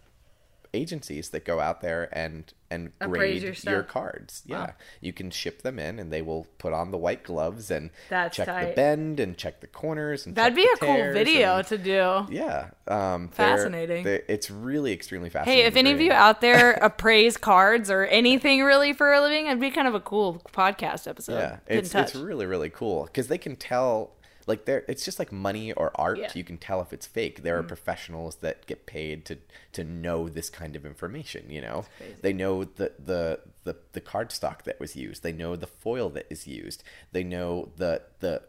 agencies 0.74 1.30
that 1.30 1.44
go 1.44 1.60
out 1.60 1.80
there 1.80 2.08
and 2.12 2.52
and 2.70 2.92
grade 3.00 3.42
your 3.42 3.54
your, 3.64 3.82
cards. 3.82 4.42
Yeah. 4.46 4.58
Wow. 4.58 4.72
You 5.00 5.12
can 5.12 5.30
ship 5.30 5.62
them 5.62 5.78
in 5.78 5.98
and 5.98 6.12
they 6.12 6.20
will 6.22 6.46
put 6.58 6.72
on 6.72 6.90
the 6.90 6.98
white 6.98 7.22
gloves 7.24 7.70
and 7.70 7.90
That's 8.10 8.36
check 8.36 8.46
the 8.46 8.72
bend 8.74 9.20
and 9.20 9.36
check 9.38 9.60
the 9.60 9.66
corners 9.66 10.26
and 10.26 10.34
That'd 10.36 10.54
be 10.54 10.64
a 10.64 10.76
cool 10.76 11.12
video 11.12 11.56
and- 11.58 11.66
to 11.68 11.78
do. 11.78 12.26
yeah. 12.30 12.68
Um 12.86 13.30
they're- 13.36 13.56
Fascinating. 13.56 14.04
they- 14.04 14.22
it's 14.28 14.50
really 14.50 14.92
extremely 14.92 15.30
fascinating. 15.30 15.62
Hey, 15.62 15.66
if 15.68 15.76
any 15.76 15.92
of 15.92 16.00
you 16.00 16.12
out 16.12 16.40
there 16.40 16.72
appraise 16.82 17.36
cards 17.36 17.90
or 17.90 18.04
anything 18.04 18.62
really 18.62 18.92
for 18.92 19.12
a 19.12 19.20
living, 19.20 19.46
it'd 19.46 19.60
be 19.60 19.70
kind 19.70 19.88
of 19.88 19.94
a 19.94 20.00
cool 20.00 20.42
podcast 20.52 21.08
episode. 21.08 21.38
Yeah, 21.38 21.58
it's 21.66 21.94
it's 21.94 22.14
really 22.14 22.46
really 22.46 22.70
cool 22.70 23.04
because 23.04 23.28
they 23.28 23.38
can 23.38 23.56
tell 23.56 24.12
like 24.48 24.64
they're 24.64 24.84
it's 24.88 25.04
just 25.04 25.18
like 25.18 25.30
money 25.30 25.72
or 25.72 25.92
art. 25.94 26.18
Yeah. 26.18 26.26
Mm-hmm. 26.26 26.38
You 26.38 26.44
can 26.44 26.58
tell 26.58 26.80
if 26.80 26.92
it's 26.92 27.06
fake. 27.06 27.42
There 27.42 27.58
are 27.58 27.62
professionals 27.62 28.36
that 28.36 28.66
get 28.66 28.86
paid 28.86 29.24
to 29.26 29.38
to 29.72 29.84
know 29.84 30.28
this 30.28 30.50
kind 30.50 30.74
of 30.74 30.84
information. 30.84 31.50
You 31.50 31.60
know, 31.60 31.84
they 32.22 32.32
know 32.32 32.64
the 32.64 32.92
the 32.98 33.40
the 33.68 33.76
the 33.92 34.00
card 34.00 34.32
stock 34.32 34.64
that 34.64 34.80
was 34.80 34.96
used. 34.96 35.22
They 35.22 35.32
know 35.32 35.54
the 35.56 35.66
foil 35.66 36.08
that 36.10 36.26
is 36.30 36.46
used. 36.46 36.82
They 37.12 37.22
know 37.22 37.70
the 37.76 38.02
the 38.20 38.42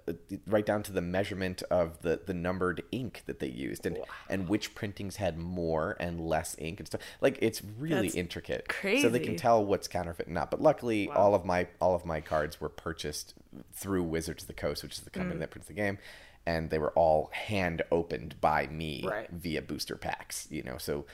right 0.47 0.65
down 0.65 0.81
to 0.83 0.91
the 0.91 1.01
measurement 1.01 1.61
of 1.69 2.01
the 2.01 2.21
the 2.25 2.33
numbered 2.33 2.81
ink 2.91 3.23
that 3.25 3.39
they 3.39 3.47
used 3.49 3.85
and 3.85 3.97
and 4.29 4.47
which 4.47 4.73
printings 4.75 5.17
had 5.17 5.37
more 5.37 5.95
and 5.99 6.19
less 6.21 6.55
ink 6.57 6.79
and 6.79 6.87
stuff. 6.87 7.01
Like 7.21 7.37
it's 7.41 7.61
really 7.77 8.07
That's 8.07 8.15
intricate. 8.15 8.71
So 9.01 9.09
they 9.09 9.19
can 9.19 9.35
tell 9.35 9.63
what's 9.63 9.87
counterfeit 9.87 10.27
and 10.27 10.35
not. 10.35 10.49
But 10.51 10.61
luckily, 10.61 11.09
all 11.09 11.35
of 11.35 11.43
my 11.45 11.67
all 11.81 11.93
of 11.95 12.05
my 12.05 12.21
cards 12.21 12.59
were 12.61 12.69
purchased 12.69 13.33
through 13.73 14.03
Wizards 14.03 14.43
of 14.43 14.47
the 14.47 14.53
Coast, 14.53 14.83
which 14.83 14.93
is 14.97 15.01
the 15.03 15.09
Mm. 15.09 15.13
company 15.13 15.39
that 15.41 15.49
prints 15.51 15.67
the 15.67 15.73
game, 15.73 15.97
and 16.45 16.69
they 16.69 16.79
were 16.79 16.91
all 16.91 17.29
hand 17.33 17.81
opened 17.91 18.39
by 18.39 18.67
me 18.67 19.03
Right. 19.05 19.29
via 19.31 19.61
booster 19.61 19.95
packs. 19.97 20.47
You 20.49 20.63
know, 20.63 20.77
so 20.77 21.05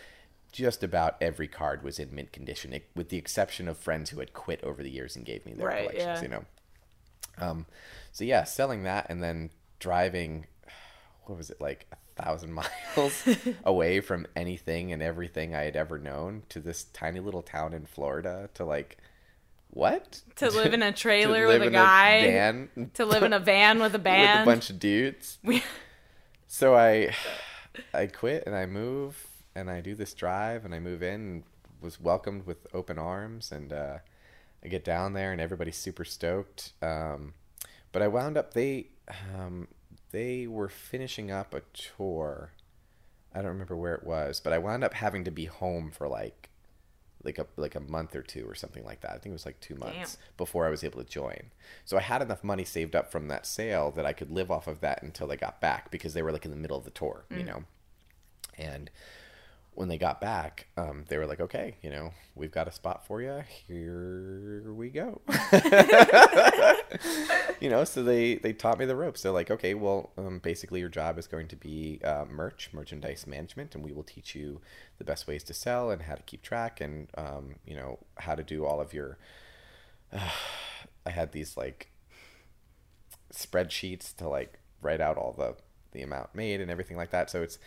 just 0.56 0.84
about 0.84 1.16
every 1.22 1.48
card 1.48 1.84
was 1.84 2.00
in 2.00 2.14
mint 2.16 2.32
condition, 2.32 2.74
it, 2.74 2.90
with 2.96 3.10
the 3.10 3.18
exception 3.18 3.68
of 3.68 3.78
friends 3.78 4.10
who 4.10 4.20
had 4.20 4.34
quit 4.34 4.64
over 4.64 4.82
the 4.82 4.90
years 4.90 5.16
and 5.16 5.26
gave 5.26 5.46
me 5.46 5.54
their 5.54 5.68
Right, 5.68 5.90
collections. 5.90 6.06
yeah. 6.06 6.22
You 6.22 6.28
know, 6.30 6.46
um, 7.38 7.66
so 8.12 8.24
yeah, 8.24 8.44
selling 8.46 8.84
that 8.84 9.08
and 9.10 9.22
then 9.22 9.50
driving. 9.80 10.48
What 11.28 11.40
was 11.40 11.50
it 11.50 11.60
like 11.60 11.88
a 11.92 12.22
thousand 12.24 12.54
miles 12.96 13.28
away 13.64 14.00
from 14.00 14.28
anything 14.36 14.94
and 14.94 15.02
everything 15.02 15.56
I 15.56 15.64
had 15.64 15.76
ever 15.76 15.98
known 15.98 16.44
to 16.50 16.60
this 16.60 16.84
tiny 16.84 17.20
little 17.20 17.42
town 17.42 17.74
in 17.74 17.88
Florida 17.88 18.48
to 18.54 18.64
like 18.64 18.98
what 19.72 20.22
to 20.36 20.52
live 20.52 20.76
in 20.76 20.84
a 20.84 20.92
trailer 21.04 21.48
with 21.48 21.64
a 21.64 21.72
guy, 21.72 22.22
van 22.22 22.92
to 22.94 23.06
live 23.06 23.24
in 23.24 23.34
a 23.34 23.40
van 23.40 23.80
with 23.80 23.96
a 23.96 24.00
band. 24.00 24.42
with 24.48 24.54
a 24.54 24.56
bunch 24.56 24.70
of 24.70 24.80
dudes. 24.80 25.40
We- 25.44 25.64
So 26.48 26.76
I 26.76 27.16
I 27.94 28.06
quit 28.06 28.44
and 28.46 28.56
I 28.56 28.68
move 28.68 29.26
and 29.56 29.70
I 29.70 29.82
do 29.82 29.96
this 29.96 30.14
drive 30.14 30.66
and 30.66 30.76
I 30.76 30.80
move 30.80 31.02
in 31.02 31.14
and 31.14 31.44
was 31.82 32.00
welcomed 32.00 32.46
with 32.46 32.68
open 32.74 32.98
arms 32.98 33.52
and 33.52 33.72
uh, 33.72 33.98
I 34.64 34.68
get 34.68 34.84
down 34.84 35.14
there 35.14 35.32
and 35.32 35.40
everybody's 35.40 35.78
super 35.78 36.06
stoked. 36.06 36.74
Um, 36.82 37.34
but 37.92 38.02
I 38.02 38.08
wound 38.08 38.38
up 38.38 38.54
they 38.54 38.88
um, 39.34 39.68
they 40.12 40.48
were 40.48 40.70
finishing 40.70 41.32
up 41.32 41.54
a 41.54 41.62
tour. 41.74 42.52
I 43.34 43.40
don't 43.40 43.52
remember 43.52 43.76
where 43.76 43.96
it 43.96 44.04
was, 44.06 44.40
but 44.40 44.54
I 44.54 44.58
wound 44.58 44.84
up 44.84 44.94
having 44.94 45.24
to 45.26 45.32
be 45.32 45.46
home 45.46 45.92
for 45.92 46.08
like 46.08 46.50
like 47.24 47.38
a 47.40 47.48
like 47.58 47.76
a 47.76 47.80
month 47.80 48.16
or 48.16 48.22
two 48.22 48.46
or 48.48 48.56
something 48.56 48.84
like 48.84 49.02
that. 49.02 49.12
I 49.12 49.14
think 49.16 49.28
it 49.28 49.34
was 49.34 49.46
like 49.46 49.60
two 49.60 49.76
months 49.76 50.18
before 50.38 50.66
I 50.66 50.70
was 50.70 50.84
able 50.84 51.04
to 51.04 51.10
join. 51.10 51.52
So 51.86 51.98
I 51.98 52.02
had 52.02 52.22
enough 52.22 52.44
money 52.44 52.64
saved 52.64 52.96
up 52.96 53.12
from 53.12 53.28
that 53.30 53.46
sale 53.46 53.92
that 53.92 54.06
I 54.06 54.14
could 54.14 54.32
live 54.32 54.52
off 54.52 54.68
of 54.68 54.82
that 54.82 55.02
until 55.04 55.28
they 55.28 55.38
got 55.38 55.60
back 55.62 55.92
because 55.92 56.14
they 56.14 56.22
were 56.22 56.32
like 56.32 56.46
in 56.46 56.52
the 56.52 56.58
middle 56.58 56.78
of 56.78 56.86
the 56.86 56.92
tour, 56.92 57.26
you 57.30 57.44
know. 57.44 57.64
And 58.58 58.90
when 59.76 59.90
they 59.90 59.98
got 59.98 60.22
back, 60.22 60.68
um, 60.78 61.06
they 61.10 61.18
were 61.18 61.28
like, 61.28 61.40
"Okay, 61.40 61.76
you 61.82 61.90
know, 61.90 62.12
we've 62.34 62.52
got 62.52 62.68
a 62.68 62.72
spot 62.72 63.06
for 63.06 63.22
you. 63.22 63.44
Here 63.68 64.74
we 64.74 64.90
go." 64.90 65.22
you 67.60 67.70
know, 67.70 67.84
so 67.84 68.02
they 68.02 68.36
they 68.36 68.54
taught 68.54 68.80
me 68.80 68.86
the 68.86 68.96
ropes. 68.96 69.22
They're 69.22 69.32
like, 69.32 69.52
"Okay, 69.52 69.74
well, 69.74 70.12
um, 70.18 70.40
basically 70.40 70.80
your 70.80 70.90
job 70.90 71.20
is 71.20 71.28
going 71.28 71.48
to 71.50 71.56
be 71.56 72.00
uh, 72.04 72.26
merch, 72.30 72.70
merchandise 72.74 73.28
management, 73.28 73.76
and 73.76 73.84
we 73.84 73.92
will 73.92 74.04
teach 74.04 74.34
you 74.34 74.62
the 74.98 75.04
best 75.04 75.28
ways 75.28 75.44
to 75.44 75.54
sell 75.54 75.92
and 75.92 76.04
how 76.04 76.16
to 76.16 76.24
keep 76.24 76.42
track, 76.42 76.82
and 76.82 77.10
um, 77.18 77.56
you 77.66 77.76
know 77.76 78.00
how 78.18 78.36
to 78.36 78.44
do 78.44 78.66
all 78.66 78.82
of 78.82 78.94
your." 78.94 79.18
I 81.08 81.12
had 81.12 81.34
these 81.34 81.56
like 81.56 81.92
spreadsheets 83.32 84.16
to 84.16 84.28
like 84.28 84.60
write 84.82 85.02
out 85.02 85.18
all 85.18 85.34
the 85.38 85.56
the 85.92 86.02
amount 86.02 86.36
made 86.36 86.62
and 86.62 86.72
everything 86.72 86.98
like 86.98 87.12
that. 87.12 87.30
So 87.30 87.42
it's 87.42 87.58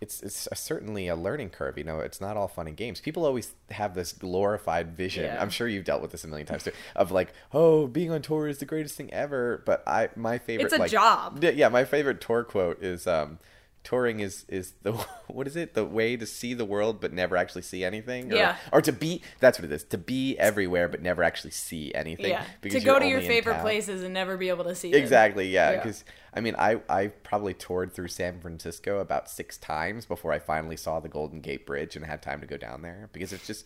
it's 0.00 0.22
it's 0.22 0.48
certainly 0.54 1.08
a 1.08 1.16
learning 1.16 1.50
curve. 1.50 1.76
You 1.76 1.84
know, 1.84 2.00
it's 2.00 2.20
not 2.20 2.36
all 2.36 2.48
fun 2.48 2.66
and 2.68 2.76
games. 2.76 3.00
People 3.00 3.24
always 3.26 3.54
have 3.70 3.94
this 3.94 4.12
glorified 4.12 4.96
vision. 4.96 5.24
Yeah. 5.24 5.40
I'm 5.42 5.50
sure 5.50 5.66
you've 5.68 5.84
dealt 5.84 6.02
with 6.02 6.12
this 6.12 6.24
a 6.24 6.28
million 6.28 6.46
times 6.46 6.64
too, 6.64 6.72
of 6.94 7.10
like, 7.10 7.32
oh, 7.52 7.86
being 7.86 8.10
on 8.10 8.22
tour 8.22 8.46
is 8.48 8.58
the 8.58 8.64
greatest 8.64 8.94
thing 8.96 9.12
ever. 9.12 9.62
But 9.66 9.82
I, 9.86 10.08
my 10.14 10.38
favorite, 10.38 10.66
It's 10.66 10.74
a 10.74 10.78
like- 10.78 10.90
job. 10.90 11.42
Yeah, 11.42 11.50
yeah, 11.50 11.68
my 11.68 11.84
favorite 11.84 12.20
tour 12.20 12.44
quote 12.44 12.82
is, 12.82 13.06
um, 13.06 13.38
touring 13.84 14.20
is 14.20 14.44
is 14.48 14.74
the 14.82 14.92
what 15.28 15.46
is 15.46 15.56
it? 15.56 15.72
The 15.74 15.84
way 15.84 16.16
to 16.16 16.26
see 16.26 16.52
the 16.52 16.64
world 16.64 17.00
but 17.00 17.12
never 17.12 17.36
actually 17.36 17.62
see 17.62 17.84
anything. 17.84 18.32
Or, 18.32 18.36
Yeah. 18.36 18.56
Or 18.72 18.82
to 18.82 18.92
be 18.92 19.22
that's 19.40 19.58
what 19.58 19.64
it 19.64 19.72
is. 19.72 19.82
To 19.84 19.98
be 19.98 20.36
everywhere 20.38 20.88
but 20.88 21.00
never 21.00 21.22
actually 21.22 21.52
see 21.52 21.94
anything. 21.94 22.30
Yeah. 22.30 22.44
To 22.62 22.80
go 22.80 22.98
to 22.98 23.06
your 23.06 23.20
favorite 23.20 23.60
places 23.62 24.02
and 24.02 24.12
never 24.12 24.36
be 24.36 24.48
able 24.48 24.64
to 24.64 24.74
see 24.74 24.90
them. 24.92 25.00
Exactly, 25.00 25.48
yeah. 25.48 25.70
Yeah. 25.70 25.76
Because 25.78 26.04
I 26.34 26.40
mean, 26.40 26.54
I 26.58 26.80
I 26.88 27.08
probably 27.08 27.54
toured 27.54 27.92
through 27.94 28.08
San 28.08 28.40
Francisco 28.40 28.98
about 28.98 29.28
six 29.30 29.56
times 29.56 30.06
before 30.06 30.32
I 30.32 30.38
finally 30.38 30.76
saw 30.76 31.00
the 31.00 31.08
Golden 31.08 31.40
Gate 31.40 31.66
Bridge 31.66 31.96
and 31.96 32.04
had 32.04 32.22
time 32.22 32.40
to 32.40 32.46
go 32.46 32.56
down 32.56 32.82
there. 32.82 33.08
Because 33.12 33.32
it's 33.32 33.46
just 33.46 33.64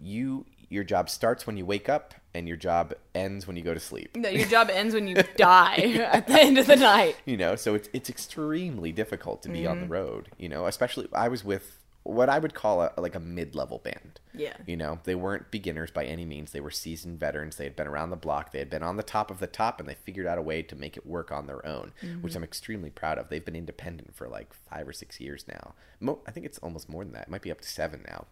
you. 0.00 0.46
Your 0.70 0.84
job 0.84 1.08
starts 1.08 1.46
when 1.46 1.56
you 1.56 1.64
wake 1.64 1.88
up, 1.88 2.12
and 2.34 2.46
your 2.46 2.58
job 2.58 2.92
ends 3.14 3.46
when 3.46 3.56
you 3.56 3.62
go 3.62 3.72
to 3.72 3.80
sleep. 3.80 4.14
No, 4.16 4.28
your 4.28 4.46
job 4.56 4.68
ends 4.70 4.92
when 4.94 5.06
you 5.08 5.16
die 5.38 5.76
at 6.12 6.26
the 6.26 6.34
end 6.38 6.58
of 6.58 6.66
the 6.66 6.76
night. 6.76 7.16
You 7.24 7.38
know, 7.38 7.56
so 7.56 7.74
it's 7.74 7.88
it's 7.94 8.10
extremely 8.10 8.92
difficult 8.92 9.42
to 9.44 9.48
be 9.48 9.66
on 9.66 9.78
the 9.78 9.84
Mm-hmm. 9.84 9.92
road. 9.94 10.28
You 10.36 10.50
know, 10.50 10.66
especially 10.66 11.08
I 11.14 11.28
was 11.28 11.42
with 11.42 11.78
what 12.04 12.28
I 12.30 12.38
would 12.38 12.54
call 12.54 12.80
a 12.82 12.92
like 12.96 13.14
a 13.14 13.20
mid 13.20 13.54
level 13.54 13.78
band. 13.78 14.20
Yeah. 14.34 14.56
You 14.66 14.76
know, 14.76 15.00
they 15.04 15.14
weren't 15.14 15.50
beginners 15.50 15.90
by 15.90 16.04
any 16.04 16.24
means. 16.24 16.52
They 16.52 16.60
were 16.60 16.70
seasoned 16.70 17.18
veterans. 17.20 17.56
They 17.56 17.64
had 17.64 17.76
been 17.76 17.86
around 17.88 18.10
the 18.10 18.16
block. 18.16 18.52
They 18.52 18.60
had 18.60 18.70
been 18.70 18.82
on 18.82 18.96
the 18.96 19.02
top 19.02 19.30
of 19.30 19.40
the 19.40 19.46
top, 19.46 19.78
and 19.80 19.88
they 19.88 19.94
figured 19.94 20.26
out 20.26 20.38
a 20.38 20.42
way 20.42 20.62
to 20.62 20.76
make 20.76 20.96
it 20.96 21.04
work 21.06 21.30
on 21.32 21.46
their 21.46 21.64
own, 21.66 21.92
Mm-hmm. 22.02 22.22
which 22.22 22.34
I'm 22.34 22.44
extremely 22.44 22.90
proud 22.90 23.18
of. 23.18 23.28
They've 23.28 23.44
been 23.44 23.56
independent 23.56 24.14
for 24.14 24.28
like 24.28 24.52
five 24.54 24.86
or 24.88 24.92
six 24.92 25.20
years 25.20 25.44
now. 25.48 25.74
Mo- 26.00 26.20
I 26.26 26.30
think 26.30 26.46
it's 26.46 26.58
almost 26.58 26.88
more 26.88 27.04
than 27.04 27.12
that. 27.14 27.24
It 27.24 27.30
might 27.30 27.42
be 27.42 27.50
up 27.50 27.60
to 27.60 27.68
seven 27.68 28.04
now. 28.06 28.26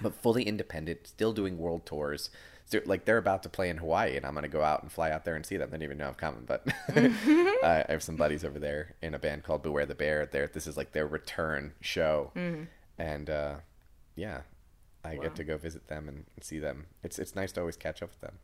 But 0.00 0.14
fully 0.14 0.44
independent, 0.44 1.06
still 1.06 1.32
doing 1.34 1.58
world 1.58 1.84
tours. 1.84 2.30
So, 2.64 2.80
like 2.86 3.04
they're 3.04 3.18
about 3.18 3.42
to 3.42 3.48
play 3.50 3.68
in 3.68 3.76
Hawaii, 3.78 4.16
and 4.16 4.24
I'm 4.24 4.34
gonna 4.34 4.48
go 4.48 4.62
out 4.62 4.82
and 4.82 4.90
fly 4.90 5.10
out 5.10 5.24
there 5.26 5.34
and 5.34 5.44
see 5.44 5.56
them. 5.58 5.68
They 5.70 5.76
don't 5.76 5.82
even 5.82 5.98
know 5.98 6.08
I'm 6.08 6.14
coming, 6.14 6.44
but 6.46 6.66
I 6.88 7.84
I 7.88 7.92
have 7.92 8.02
some 8.02 8.16
buddies 8.16 8.44
over 8.44 8.58
there 8.58 8.94
in 9.02 9.12
a 9.12 9.18
band 9.18 9.42
called 9.42 9.62
Beware 9.62 9.84
the 9.84 9.94
Bear. 9.96 10.24
There, 10.24 10.46
this 10.46 10.66
is 10.66 10.76
like 10.76 10.92
their 10.92 11.06
return 11.06 11.72
show, 11.80 12.30
and 12.98 13.28
uh, 13.30 13.54
yeah, 14.16 14.42
I 15.04 15.14
Wow. 15.16 15.22
get 15.22 15.34
to 15.36 15.44
go 15.44 15.56
visit 15.56 15.88
them 15.88 16.08
and 16.08 16.24
see 16.40 16.58
them. 16.58 16.86
It's 17.02 17.18
it's 17.18 17.34
nice 17.34 17.52
to 17.52 17.60
always 17.60 17.76
catch 17.76 18.02
up 18.02 18.10
with 18.10 18.20
them. 18.20 18.38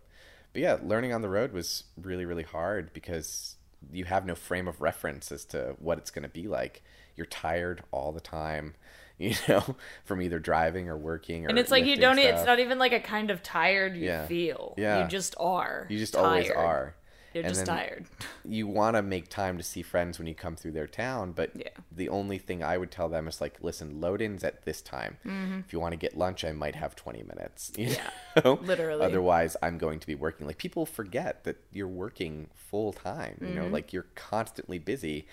But 0.53 0.63
yeah, 0.63 0.79
learning 0.83 1.13
on 1.13 1.23
the 1.23 1.29
road 1.29 1.53
was 1.53 1.85
really 2.01 2.25
really 2.25 2.43
hard 2.43 2.93
because 2.93 3.57
you 3.93 4.05
have 4.07 4.27
no 4.27 4.35
frame 4.35 4.67
of 4.67 4.81
reference 4.81 5.31
as 5.31 5.45
to 5.47 5.77
what 5.79 5.99
it's 5.99 6.11
going 6.11 6.25
to 6.25 6.29
be 6.29 6.49
like. 6.49 6.83
You're 7.17 7.27
tired 7.27 7.83
all 7.93 8.13
the 8.13 8.21
time, 8.21 8.75
you 9.19 9.35
know, 9.49 9.77
from 10.05 10.21
either 10.23 10.39
driving 10.39 10.89
or 10.89 10.97
working 10.97 11.47
or 11.47 11.49
And 11.51 11.59
it's 11.59 11.71
like 11.71 11.85
you 11.85 11.97
don't. 11.97 12.19
It's 12.19 12.45
not 12.45 12.59
even 12.61 12.79
like 12.79 12.93
a 12.93 13.01
kind 13.01 13.31
of 13.31 13.43
tired 13.43 13.97
you 13.97 14.07
Yeah. 14.07 14.27
feel. 14.27 14.75
Yeah. 14.77 15.03
You 15.03 15.09
just 15.09 15.35
are. 15.39 15.87
You 15.89 15.99
just 15.99 16.17
always 16.17 16.51
are. 16.51 16.95
You're 17.39 17.47
And 17.47 17.55
just 17.55 17.67
tired. 17.67 18.07
You 18.45 18.67
want 18.67 18.97
to 18.97 19.03
make 19.03 19.29
time 19.29 19.59
to 19.59 19.63
see 19.65 19.83
friends 19.83 20.19
when 20.19 20.27
you 20.27 20.35
come 20.35 20.57
through 20.57 20.73
their 20.73 20.87
town, 20.87 21.33
but 21.33 21.51
Yeah. 21.55 21.69
the 21.93 22.09
only 22.09 22.39
thing 22.39 22.63
I 22.63 22.79
would 22.79 22.91
tell 22.91 23.09
them 23.11 23.29
is 23.29 23.41
like, 23.43 23.59
listen, 23.61 24.01
load 24.01 24.23
ins 24.23 24.43
at 24.43 24.65
this 24.65 24.81
time. 24.81 25.19
If 25.67 25.73
you 25.73 25.81
want 25.81 25.93
to 25.93 25.99
get 25.99 26.17
lunch, 26.17 26.45
I 26.45 26.53
might 26.53 26.75
have 26.75 26.97
20 26.97 27.23
minutes. 27.25 27.73
You 27.77 27.89
Mm-hmm. 27.89 27.95
Yeah, 28.37 28.43
know? 28.45 28.55
literally. 28.63 29.05
Otherwise, 29.05 29.57
I'm 29.63 29.77
going 29.77 29.99
to 30.01 30.07
be 30.07 30.15
working. 30.15 30.47
Like, 30.47 30.57
people 30.59 30.87
forget 30.87 31.45
that 31.45 31.57
you're 31.73 31.87
working 31.89 32.49
full 32.55 32.93
time. 32.95 33.37
You 33.41 33.49
Mm-hmm. 33.49 33.57
know, 33.57 33.67
like 33.69 33.93
you're 33.93 34.07
constantly 34.15 34.79
busy 34.79 35.27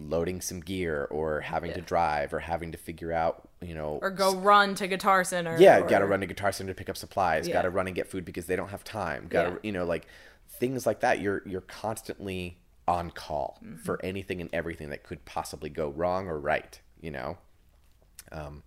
loading 0.00 0.40
some 0.40 0.60
gear 0.60 1.06
or 1.10 1.40
having 1.40 1.72
to 1.72 1.80
drive 1.80 2.34
or 2.34 2.40
having 2.40 2.72
to 2.72 2.78
figure 2.78 3.12
out, 3.12 3.48
you 3.62 3.74
know, 3.74 4.00
Or 4.02 4.10
go 4.10 4.34
run 4.34 4.74
to 4.74 4.88
Guitar 4.88 5.22
Center. 5.24 5.56
yeah, 5.58 5.78
or, 5.78 5.88
got 5.88 6.00
to 6.00 6.06
run 6.06 6.20
to 6.20 6.26
Guitar 6.26 6.50
Center 6.52 6.72
to 6.72 6.76
pick 6.76 6.88
up 6.88 6.96
supplies. 6.96 7.46
Yeah. 7.46 7.54
Got 7.54 7.62
to 7.62 7.70
run 7.70 7.86
and 7.86 7.94
get 7.94 8.08
food 8.08 8.24
because 8.24 8.46
they 8.46 8.56
don't 8.56 8.70
have 8.70 8.82
time. 8.84 9.28
Got 9.28 9.42
to, 9.44 9.50
Yeah. 9.52 9.56
you 9.62 9.72
know, 9.72 9.84
like 9.84 10.06
things 10.58 10.86
like 10.86 11.00
that. 11.00 11.20
You're 11.20 11.42
you're 11.46 11.60
constantly 11.62 12.58
on 12.86 13.10
call 13.10 13.58
Mm-hmm. 13.64 13.76
for 13.82 13.98
anything 14.04 14.40
and 14.40 14.50
everything 14.52 14.90
that 14.90 15.02
could 15.04 15.24
possibly 15.24 15.70
go 15.70 15.88
wrong 15.90 16.28
or 16.28 16.38
right. 16.38 16.78
You 17.00 17.10
know, 17.10 17.38
um, 18.32 18.62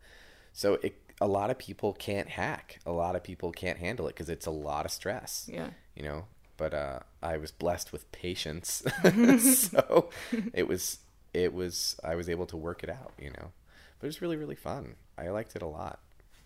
so 0.54 0.76
it 0.84 0.96
a 1.20 1.28
lot 1.28 1.50
of 1.50 1.58
people 1.58 1.94
can't 1.94 2.30
hack. 2.30 2.80
A 2.86 2.92
lot 2.92 3.16
of 3.16 3.24
people 3.24 3.52
can't 3.52 3.80
handle 3.80 4.08
it 4.08 4.14
because 4.16 4.30
it's 4.30 4.46
a 4.46 4.52
lot 4.52 4.86
of 4.86 4.92
stress. 4.92 5.50
Yeah. 5.52 5.70
you 5.96 6.04
know. 6.04 6.26
But 6.58 6.74
uh, 6.74 7.00
I 7.22 7.38
was 7.38 7.52
blessed 7.52 7.92
with 7.94 8.12
patience, 8.12 8.82
so 9.40 10.10
it 10.54 10.68
was 10.68 11.00
it 11.34 11.54
was 11.54 11.96
I 12.04 12.16
was 12.16 12.30
able 12.30 12.48
to 12.48 12.58
work 12.58 12.84
it 12.84 12.90
out. 12.90 13.14
You 13.20 13.30
know, 13.30 13.52
but 14.00 14.06
it 14.06 14.08
was 14.08 14.22
really 14.24 14.38
really 14.38 14.56
fun. 14.56 14.96
I 15.20 15.30
liked 15.30 15.56
it 15.56 15.62
a 15.62 15.68
lot. 15.68 16.00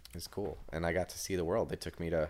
It 0.09 0.15
was 0.15 0.27
cool, 0.27 0.57
and 0.73 0.85
I 0.85 0.91
got 0.91 1.07
to 1.09 1.17
see 1.17 1.37
the 1.37 1.45
world. 1.45 1.69
They 1.69 1.77
took 1.77 1.97
me 1.97 2.09
to 2.09 2.29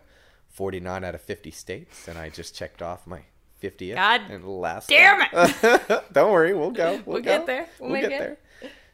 49 0.51 1.03
out 1.03 1.15
of 1.15 1.21
50 1.21 1.51
states, 1.51 2.07
and 2.07 2.17
I 2.17 2.29
just 2.29 2.55
checked 2.55 2.81
off 2.81 3.07
my 3.07 3.21
50th. 3.61 3.95
God 3.95 4.21
and 4.29 4.45
last 4.45 4.89
damn 4.89 5.21
it! 5.31 6.03
Don't 6.13 6.31
worry, 6.31 6.53
we'll 6.53 6.71
go. 6.71 6.91
We'll, 7.05 7.15
We'll 7.15 7.21
go. 7.21 7.37
get 7.37 7.45
there. 7.45 7.67
We'll 7.79 7.91
We'll, 7.91 8.01
get 8.01 8.11
it. 8.11 8.19
there. 8.19 8.37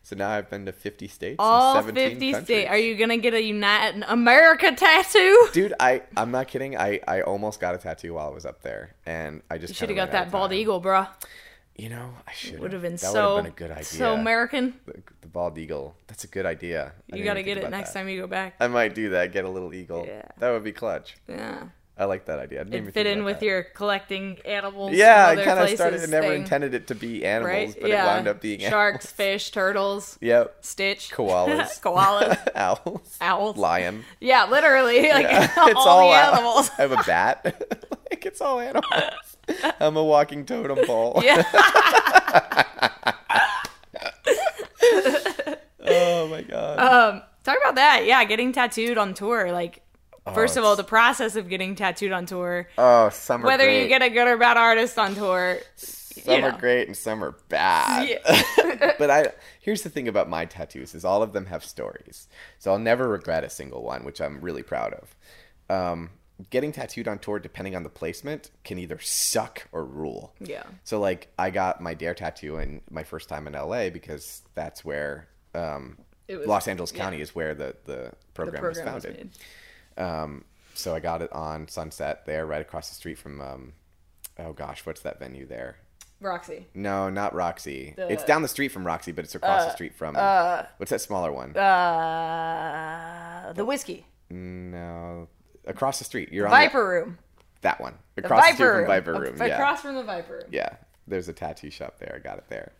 So 0.04 0.16
now 0.16 0.30
I've 0.30 0.50
been 0.50 0.66
to 0.68 0.72
50 0.72 1.08
states 1.10 1.36
All 1.40 1.76
and 1.78 1.86
17 1.88 2.12
50 2.20 2.46
states. 2.46 2.70
Are 2.70 2.78
you 2.78 2.96
gonna 2.96 3.18
get 3.18 3.34
a 3.34 3.42
United 3.42 4.06
America 4.08 4.72
tattoo? 4.74 5.50
Dude, 5.52 5.74
I 5.82 6.04
I'm 6.16 6.32
not 6.32 6.48
kidding. 6.48 6.78
I 6.78 7.02
I 7.06 7.22
almost 7.22 7.60
got 7.60 7.76
a 7.76 7.78
tattoo 7.78 8.14
while 8.14 8.28
I 8.30 8.34
was 8.34 8.46
up 8.46 8.62
there, 8.62 8.96
and 9.06 9.42
I 9.52 9.58
just 9.58 9.76
should 9.76 9.90
have 9.90 9.98
got 9.98 10.12
that 10.14 10.32
bald 10.32 10.52
time. 10.52 10.60
eagle, 10.60 10.82
bruh. 10.82 11.10
You 11.78 11.90
know, 11.90 12.10
I 12.28 12.32
should 12.34 12.60
Would 12.60 12.74
have 12.74 12.82
been 12.82 12.94
that 12.94 13.00
so 13.00 13.36
would 13.36 13.46
have 13.46 13.56
been 13.56 13.66
a 13.66 13.70
good 13.70 13.72
idea. 13.72 13.84
so 13.84 14.14
American. 14.16 14.74
The, 14.88 14.94
the 15.22 15.28
bald 15.28 15.58
eagle. 15.60 15.96
That's 16.08 16.24
a 16.24 16.28
good 16.28 16.46
idea. 16.46 16.94
I 17.14 17.16
You 17.18 17.24
gotta 17.24 17.44
get 17.44 17.58
it 17.60 17.70
next 17.70 17.94
that. 17.94 18.00
time 18.00 18.10
you 18.10 18.20
go 18.20 18.26
back. 18.28 18.56
I 18.60 18.68
might 18.68 18.96
do 18.96 19.10
that. 19.10 19.32
Get 19.32 19.46
a 19.46 19.50
little 19.50 19.72
eagle. 19.74 20.06
Yeah. 20.08 20.24
That 20.40 20.52
would 20.52 20.64
be 20.64 20.72
clutch. 20.72 21.18
Yeah. 21.28 21.66
I 22.00 22.06
like 22.06 22.26
that 22.26 22.38
idea. 22.38 22.62
I 22.62 22.64
didn't 22.66 22.90
It 22.90 22.94
fit 22.94 23.08
in 23.08 23.24
with 23.24 23.40
that. 23.40 23.46
your 23.46 23.64
collecting 23.64 24.38
animals. 24.46 24.94
Yeah, 24.94 25.28
I 25.30 25.44
kind 25.44 25.60
of 25.60 25.70
started. 25.70 26.04
I 26.04 26.06
never 26.06 26.28
thing, 26.28 26.42
intended 26.44 26.74
it 26.76 26.88
to 26.88 26.96
be 26.96 27.26
animals, 27.26 27.50
right? 27.74 27.78
but 27.82 27.90
yeah. 27.90 28.04
it 28.04 28.08
wound 28.16 28.28
up 28.28 28.40
being 28.40 28.60
sharks, 28.60 29.08
fish, 29.08 29.50
turtles, 29.50 30.18
Yep. 30.22 30.58
Stitch, 30.62 31.10
Koalas. 31.14 31.82
koalas, 31.82 32.38
Owls. 32.56 33.18
owls. 33.20 33.58
Lion. 33.58 34.04
Yeah, 34.20 34.46
literally, 34.46 35.10
like 35.10 35.24
Yeah, 35.24 35.52
all, 35.76 36.10
the 36.12 36.16
animals. 36.16 36.70
I 36.78 36.82
have 36.84 36.92
a 36.92 37.04
bat. 37.08 37.44
like 38.12 38.26
it's 38.28 38.42
all 38.42 38.60
animals. 38.60 38.86
I'm 39.80 39.98
a 39.98 40.04
walking 40.04 40.46
totem 40.46 40.86
pole. 40.86 41.22
Yeah. 41.26 41.44
Oh 45.90 46.28
my 46.30 46.42
god. 46.42 46.80
Um, 46.80 47.22
talk 47.44 47.58
about 47.62 47.76
that. 47.76 48.06
Yeah, 48.06 48.24
getting 48.26 48.52
tattooed 48.52 48.98
on 48.98 49.14
tour. 49.14 49.52
Like, 49.52 49.82
first 50.34 50.58
of 50.58 50.64
all, 50.64 50.76
the 50.76 50.84
process 50.84 51.36
of 51.36 51.50
getting 51.50 51.76
tattooed 51.76 52.12
on 52.12 52.26
tour. 52.26 52.68
oh, 52.78 53.10
some 53.10 53.44
are 53.44 53.48
Whether 53.48 53.66
great. 53.66 53.84
you 53.84 53.88
get 53.88 54.02
a 54.02 54.10
good 54.10 54.28
or 54.28 54.38
bad 54.38 54.58
artist 54.58 54.98
on 54.98 55.16
tour, 55.16 55.60
some 55.76 56.36
you 56.36 56.42
know. 56.42 56.48
are 56.50 56.60
great 56.60 56.88
and 56.88 56.96
some 56.98 57.24
are 57.24 57.36
bad. 57.50 58.08
Yeah. 58.10 58.94
but 59.00 59.10
I 59.10 59.32
here's 59.62 59.82
the 59.84 59.90
thing 59.90 60.08
about 60.08 60.30
my 60.30 60.46
tattoos 60.46 60.96
is 60.96 61.06
all 61.06 61.22
of 61.24 61.34
them 61.34 61.46
have 61.48 61.64
stories. 61.64 62.28
So 62.60 62.72
I'll 62.72 62.80
never 62.80 63.08
regret 63.08 63.44
a 63.44 63.50
single 63.50 63.84
one, 63.84 64.04
which 64.04 64.20
I'm 64.22 64.42
really 64.42 64.64
proud 64.64 64.94
of. 64.94 65.16
Um, 65.70 66.10
getting 66.50 66.72
tattooed 66.72 67.08
on 67.08 67.20
tour, 67.20 67.40
depending 67.40 67.76
on 67.76 67.84
the 67.84 67.90
placement, 67.90 68.52
can 68.64 68.78
either 68.80 69.00
suck 69.00 69.68
or 69.72 69.84
rule. 69.84 70.34
yeah, 70.40 70.64
So 70.84 71.00
like 71.00 71.28
I 71.38 71.50
got 71.50 71.82
my 71.82 71.94
Dare 71.94 72.14
tattoo 72.14 72.58
in 72.58 72.82
my 72.92 73.04
first 73.04 73.28
time 73.28 73.48
in 73.48 73.54
LA 73.54 73.90
because 73.90 74.44
that's 74.56 74.86
where 74.86 75.28
um, 75.56 75.98
It 76.28 76.38
was- 76.38 76.48
Los 76.48 76.68
Angeles 76.68 76.94
yeah. 76.94 77.02
County 77.04 77.22
is 77.22 77.34
where 77.36 77.54
the, 77.56 77.76
the 77.86 77.94
the 77.94 78.14
program, 78.34 78.62
program 78.62 78.86
was 78.94 78.94
was 78.94 79.04
founded. 79.06 79.18
made. 79.26 79.30
Um, 79.98 80.44
so 80.74 80.94
I 80.96 81.00
got 81.00 81.22
it 81.22 81.32
on 81.34 81.68
Sunset 81.68 82.26
there, 82.26 82.46
right 82.46 82.62
across 82.62 82.90
the 82.90 82.96
street 82.96 83.18
from 83.18 83.42
um, 83.42 83.74
oh 84.40 84.54
gosh, 84.54 84.86
what's 84.86 85.02
that 85.02 85.20
venue 85.20 85.46
there? 85.48 85.78
Roxy. 86.20 86.66
No, 86.74 87.10
not 87.10 87.34
Roxy. 87.36 87.94
The- 87.96 88.12
it's 88.12 88.24
down 88.24 88.42
the 88.42 88.48
street 88.48 88.70
from 88.70 88.86
Roxy, 88.86 89.12
but 89.12 89.24
it's 89.26 89.36
across 89.36 89.66
the 89.66 89.72
street 89.74 89.94
from 89.96 90.16
uh, 90.18 90.64
what's 90.78 90.90
that 90.92 91.02
smaller 91.02 91.32
one? 91.32 91.56
Uh, 91.58 93.54
the 93.54 93.66
Whisky. 93.66 94.06
no, 94.30 95.28
across 95.66 96.00
the 96.00 96.06
street. 96.06 96.32
You're 96.32 96.46
on 96.48 96.52
Viper 96.52 96.88
Room. 96.88 97.18
that 97.62 97.80
one. 97.80 97.96
Across 98.18 98.40
the 98.40 98.52
Viper 98.52 98.56
street 98.56 98.68
Room. 98.68 98.78
from 98.86 98.88
Viper 98.88 99.14
A- 99.14 99.20
Room. 99.20 99.36
Yeah, 99.38 99.46
Across 99.56 99.82
from 99.82 99.96
the 99.96 100.04
Viper 100.04 100.34
Room. 100.34 100.44
yeah. 100.52 100.70
There's 101.10 101.30
a 101.30 101.34
tattoo 101.34 101.70
shop 101.70 102.00
there. 102.00 102.14
I 102.16 102.20
got 102.20 102.38
it 102.38 102.44
there. 102.50 102.74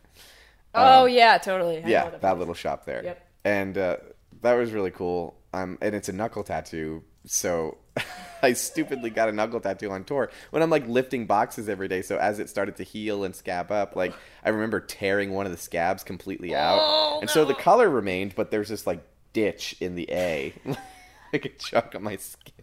Oh 0.74 1.06
yeah, 1.06 1.38
totally. 1.38 1.82
I 1.82 1.88
yeah, 1.88 2.10
that 2.10 2.38
little 2.38 2.52
shop 2.54 2.84
there. 2.84 3.02
Yep. 3.02 3.26
And 3.44 3.78
uh, 3.78 3.96
that 4.42 4.52
was 4.54 4.70
really 4.72 4.90
cool. 4.90 5.34
Um, 5.52 5.78
and 5.80 5.94
it's 5.94 6.08
a 6.10 6.12
knuckle 6.12 6.44
tattoo, 6.44 7.02
so 7.24 7.78
I 8.42 8.52
stupidly 8.52 9.08
got 9.08 9.30
a 9.30 9.32
knuckle 9.32 9.60
tattoo 9.60 9.90
on 9.90 10.04
tour 10.04 10.30
when 10.50 10.62
I'm 10.62 10.68
like 10.68 10.86
lifting 10.86 11.24
boxes 11.24 11.70
every 11.70 11.88
day. 11.88 12.02
So 12.02 12.18
as 12.18 12.38
it 12.38 12.50
started 12.50 12.76
to 12.76 12.82
heal 12.82 13.24
and 13.24 13.34
scab 13.34 13.72
up, 13.72 13.96
like 13.96 14.12
I 14.44 14.50
remember 14.50 14.78
tearing 14.78 15.32
one 15.32 15.46
of 15.46 15.52
the 15.52 15.58
scabs 15.58 16.04
completely 16.04 16.54
out, 16.54 16.78
Oh, 16.82 17.18
and 17.22 17.30
so 17.30 17.46
the 17.46 17.54
color 17.54 17.88
remained, 17.88 18.34
but 18.34 18.50
there's 18.50 18.68
this 18.68 18.86
like 18.86 19.00
ditch 19.32 19.74
in 19.80 19.94
the 19.94 20.06
A, 20.10 20.52
like 21.32 21.44
a 21.46 21.48
chunk 21.48 21.94
of 21.94 22.02
my 22.02 22.16
skin. 22.16 22.54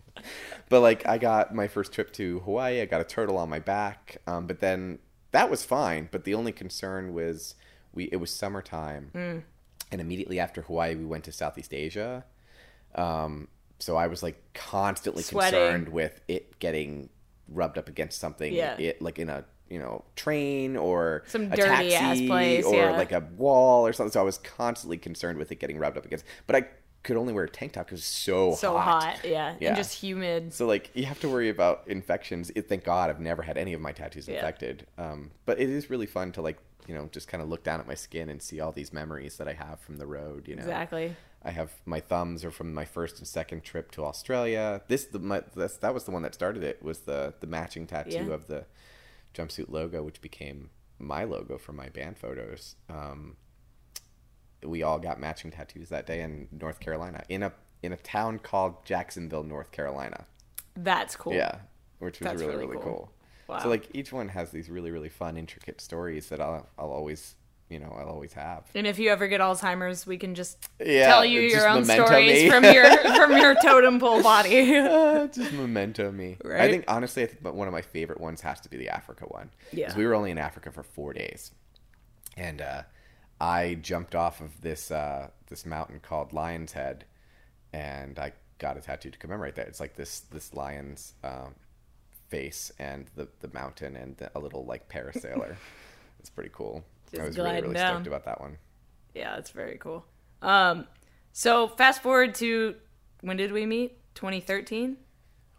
But 0.70 0.82
like 0.82 1.08
I 1.08 1.18
got 1.18 1.56
my 1.56 1.68
first 1.68 1.92
trip 1.92 2.14
to 2.14 2.40
Hawaii, 2.42 2.82
I 2.82 2.86
got 2.86 3.02
a 3.02 3.06
turtle 3.06 3.38
on 3.38 3.50
my 3.50 3.60
back, 3.60 4.18
um, 4.28 4.46
but 4.46 4.60
then 4.60 5.00
that 5.32 5.50
was 5.50 5.66
fine. 5.66 6.08
But 6.12 6.24
the 6.24 6.36
only 6.36 6.52
concern 6.52 7.14
was 7.16 7.56
we 7.96 8.06
it 8.12 8.18
was 8.18 8.30
summertime, 8.30 9.10
and 9.92 10.02
immediately 10.02 10.40
after 10.40 10.62
Hawaii, 10.62 10.94
we 10.96 11.06
went 11.06 11.24
to 11.24 11.32
Southeast 11.32 11.74
Asia. 11.74 12.26
Um, 12.96 13.48
so 13.80 13.96
I 13.98 14.08
was 14.08 14.24
like 14.24 14.42
constantly 14.54 15.24
Sweating. 15.24 15.60
concerned 15.60 15.90
with 15.90 16.22
it 16.28 16.60
getting 16.60 17.10
rubbed 17.50 17.78
up 17.78 17.88
against 17.90 18.20
something, 18.20 18.54
Yeah. 18.54 18.78
it 18.80 19.02
like 19.02 19.20
in 19.20 19.30
a 19.30 19.46
you 19.70 19.80
know 19.80 20.04
train 20.16 20.78
or 20.78 21.24
Some 21.28 21.52
a 21.52 21.56
dirty 21.56 21.94
ass 21.96 22.02
taxi 22.02 22.28
place, 22.28 22.66
or 22.66 22.76
yeah. 22.76 22.92
like 22.98 23.12
a 23.12 23.20
wall 23.38 23.86
or 23.86 23.94
something. 23.94 24.12
So 24.12 24.22
I 24.22 24.24
was 24.24 24.38
constantly 24.38 24.98
concerned 24.98 25.38
with 25.38 25.52
it 25.52 25.56
getting 25.56 25.78
rubbed 25.78 25.98
up 25.98 26.06
against. 26.06 26.26
But 26.48 26.56
I 26.56 26.68
could 27.04 27.18
only 27.18 27.34
wear 27.34 27.44
a 27.44 27.50
tank 27.50 27.74
top 27.74 27.86
because 27.86 28.00
it's 28.00 28.08
so 28.08 28.56
So 28.56 28.78
hot, 28.78 29.20
yeah. 29.24 29.56
Yeah. 29.60 29.70
And 29.70 29.78
just 29.78 29.94
humid. 30.02 30.54
so 30.54 30.66
like 30.66 30.90
you 30.96 31.06
have 31.06 31.20
to 31.20 31.30
worry 31.30 31.50
about 31.50 31.84
infections. 31.88 32.52
It, 32.56 32.68
thank 32.70 32.84
God 32.84 33.10
I've 33.10 33.20
never 33.20 33.42
had 33.44 33.58
any 33.58 33.74
of 33.74 33.82
my 33.82 33.92
tattoos 33.92 34.28
Yeah. 34.28 34.36
infected. 34.36 34.88
Um, 34.98 35.32
but 35.46 35.60
it 35.60 35.70
is 35.70 35.90
really 35.90 36.08
fun 36.08 36.32
to 36.34 36.42
like 36.42 36.58
you 36.88 36.94
know 36.96 37.10
just 37.12 37.28
kind 37.28 37.42
of 37.44 37.50
look 37.50 37.64
down 37.64 37.80
at 37.80 37.88
my 37.88 37.96
skin 37.96 38.30
and 38.30 38.42
see 38.42 38.60
all 38.60 38.72
these 38.72 38.94
memories 38.94 39.38
that 39.38 39.48
I 39.48 39.54
have 39.54 39.80
from 39.82 39.98
the 39.98 40.08
road. 40.08 40.48
You 40.48 40.56
know, 40.56 40.62
Exactly. 40.62 41.16
I 41.46 41.52
have 41.52 41.72
my 41.86 42.00
thumbs 42.00 42.44
are 42.44 42.50
from 42.52 42.74
my 42.74 42.86
first 42.86 43.20
and 43.20 43.28
second 43.28 43.64
trip 43.64 43.92
to 43.92 44.04
Australia. 44.04 44.82
This 44.88 45.06
the 45.06 45.20
my, 45.20 45.44
this, 45.56 45.78
that 45.78 45.94
was 45.94 46.04
the 46.06 46.12
one 46.12 46.24
that 46.24 46.34
started 46.34 46.64
it 46.64 46.82
was 46.84 47.00
the 47.00 47.36
the 47.40 47.48
matching 47.48 47.86
tattoo 47.86 48.10
Yeah. 48.28 48.34
of 48.34 48.48
the 48.48 48.66
jumpsuit 49.36 49.70
logo, 49.70 50.02
which 50.04 50.22
became 50.22 50.72
my 50.98 51.24
logo 51.24 51.58
for 51.58 51.72
my 51.74 51.90
band 51.90 52.18
photos. 52.18 52.76
Um, 52.90 53.36
we 54.64 54.82
all 54.82 54.98
got 54.98 55.20
matching 55.20 55.52
tattoos 55.52 55.90
that 55.90 56.08
day 56.08 56.22
in 56.22 56.48
North 56.52 56.80
Carolina 56.80 57.24
in 57.30 57.44
a 57.44 57.54
in 57.84 57.92
a 57.94 57.98
town 57.98 58.40
called 58.40 58.84
Jacksonville, 58.86 59.44
North 59.44 59.72
Carolina. 59.72 60.26
That's 60.76 61.16
cool. 61.16 61.34
Yeah, 61.34 61.58
which 62.00 62.20
was 62.20 62.26
That's 62.26 62.42
really 62.42 62.56
really 62.56 62.68
really, 62.68 62.82
cool. 62.84 62.94
cool. 62.94 63.12
Wow. 63.48 63.60
So 63.60 63.70
like 63.70 63.90
each 63.94 64.12
one 64.12 64.30
has 64.30 64.50
these 64.50 64.70
really 64.70 64.90
really 64.90 65.10
fun 65.10 65.38
intricate 65.38 65.80
stories 65.80 66.30
that 66.30 66.42
I'll 66.42 66.68
I'll 66.80 66.90
always 66.92 67.36
you 67.70 67.80
know 67.80 67.96
I'll 67.98 68.10
always 68.10 68.34
have. 68.34 68.64
And 68.76 68.86
if 68.86 69.00
you 69.00 69.10
ever 69.10 69.28
get 69.28 69.42
Alzheimer's, 69.42 70.06
we 70.06 70.18
can 70.18 70.36
just 70.36 70.70
Yeah, 70.80 71.08
tell 71.08 71.26
you 71.26 71.42
your 71.42 71.68
own 71.68 71.84
stories 71.86 72.44
me. 72.44 72.50
from 72.50 72.64
your 72.64 72.86
from 73.16 73.38
your 73.38 73.56
totem 73.62 74.00
pole 74.00 74.22
body. 74.22 74.76
Uh, 74.86 75.28
just 75.28 75.52
memento 75.54 76.12
me. 76.12 76.38
I 76.46 76.70
think 76.70 76.86
honestly, 76.88 77.24
I 77.24 77.28
think 77.28 77.54
one 77.56 77.68
of 77.68 77.74
my 77.74 77.82
favorite 77.82 78.20
ones 78.22 78.42
has 78.42 78.60
to 78.62 78.70
be 78.70 78.78
the 78.78 78.90
Africa 78.90 79.26
one. 79.26 79.50
Yeah. 79.72 79.96
we 79.98 80.06
were 80.06 80.14
only 80.14 80.32
in 80.32 80.38
Africa 80.38 80.72
for 80.72 80.84
four 80.84 81.14
days, 81.14 81.52
and 82.38 82.62
uh, 82.62 82.84
I 83.42 83.76
jumped 83.82 84.14
off 84.16 84.42
of 84.42 84.62
this 84.62 84.92
uh, 84.92 85.30
this 85.48 85.66
mountain 85.66 86.00
called 86.02 86.34
Lion's 86.34 86.74
Head, 86.74 87.06
and 87.74 88.20
I 88.20 88.34
got 88.60 88.78
a 88.78 88.82
tattoo 88.82 89.10
to 89.12 89.18
commemorate 89.18 89.56
that. 89.56 89.68
It's 89.68 89.80
like 89.80 89.96
this 89.96 90.20
this 90.22 90.54
lion's 90.54 91.14
um, 91.24 91.56
face 92.30 92.72
and 92.80 93.06
the 93.16 93.28
the 93.40 93.50
mountain 93.54 93.96
and 93.96 94.30
a 94.36 94.40
little 94.40 94.66
like 94.66 94.88
parasailer. 94.90 95.56
it's 96.20 96.30
pretty 96.30 96.52
cool. 96.54 96.84
Just 97.12 97.22
I 97.22 97.26
was 97.26 97.38
really 97.38 97.62
really 97.62 97.74
down. 97.74 97.96
stoked 97.96 98.08
about 98.08 98.26
that 98.26 98.42
one. 98.42 98.58
yeah, 99.14 99.38
it's 99.38 99.52
very 99.52 99.78
cool. 99.78 100.06
Um, 100.42 100.88
so 101.32 101.68
fast 101.68 102.02
forward 102.04 102.36
to 102.36 102.76
when 103.22 103.38
did 103.38 103.52
we 103.52 103.66
meet? 103.66 103.98
2013, 104.16 104.98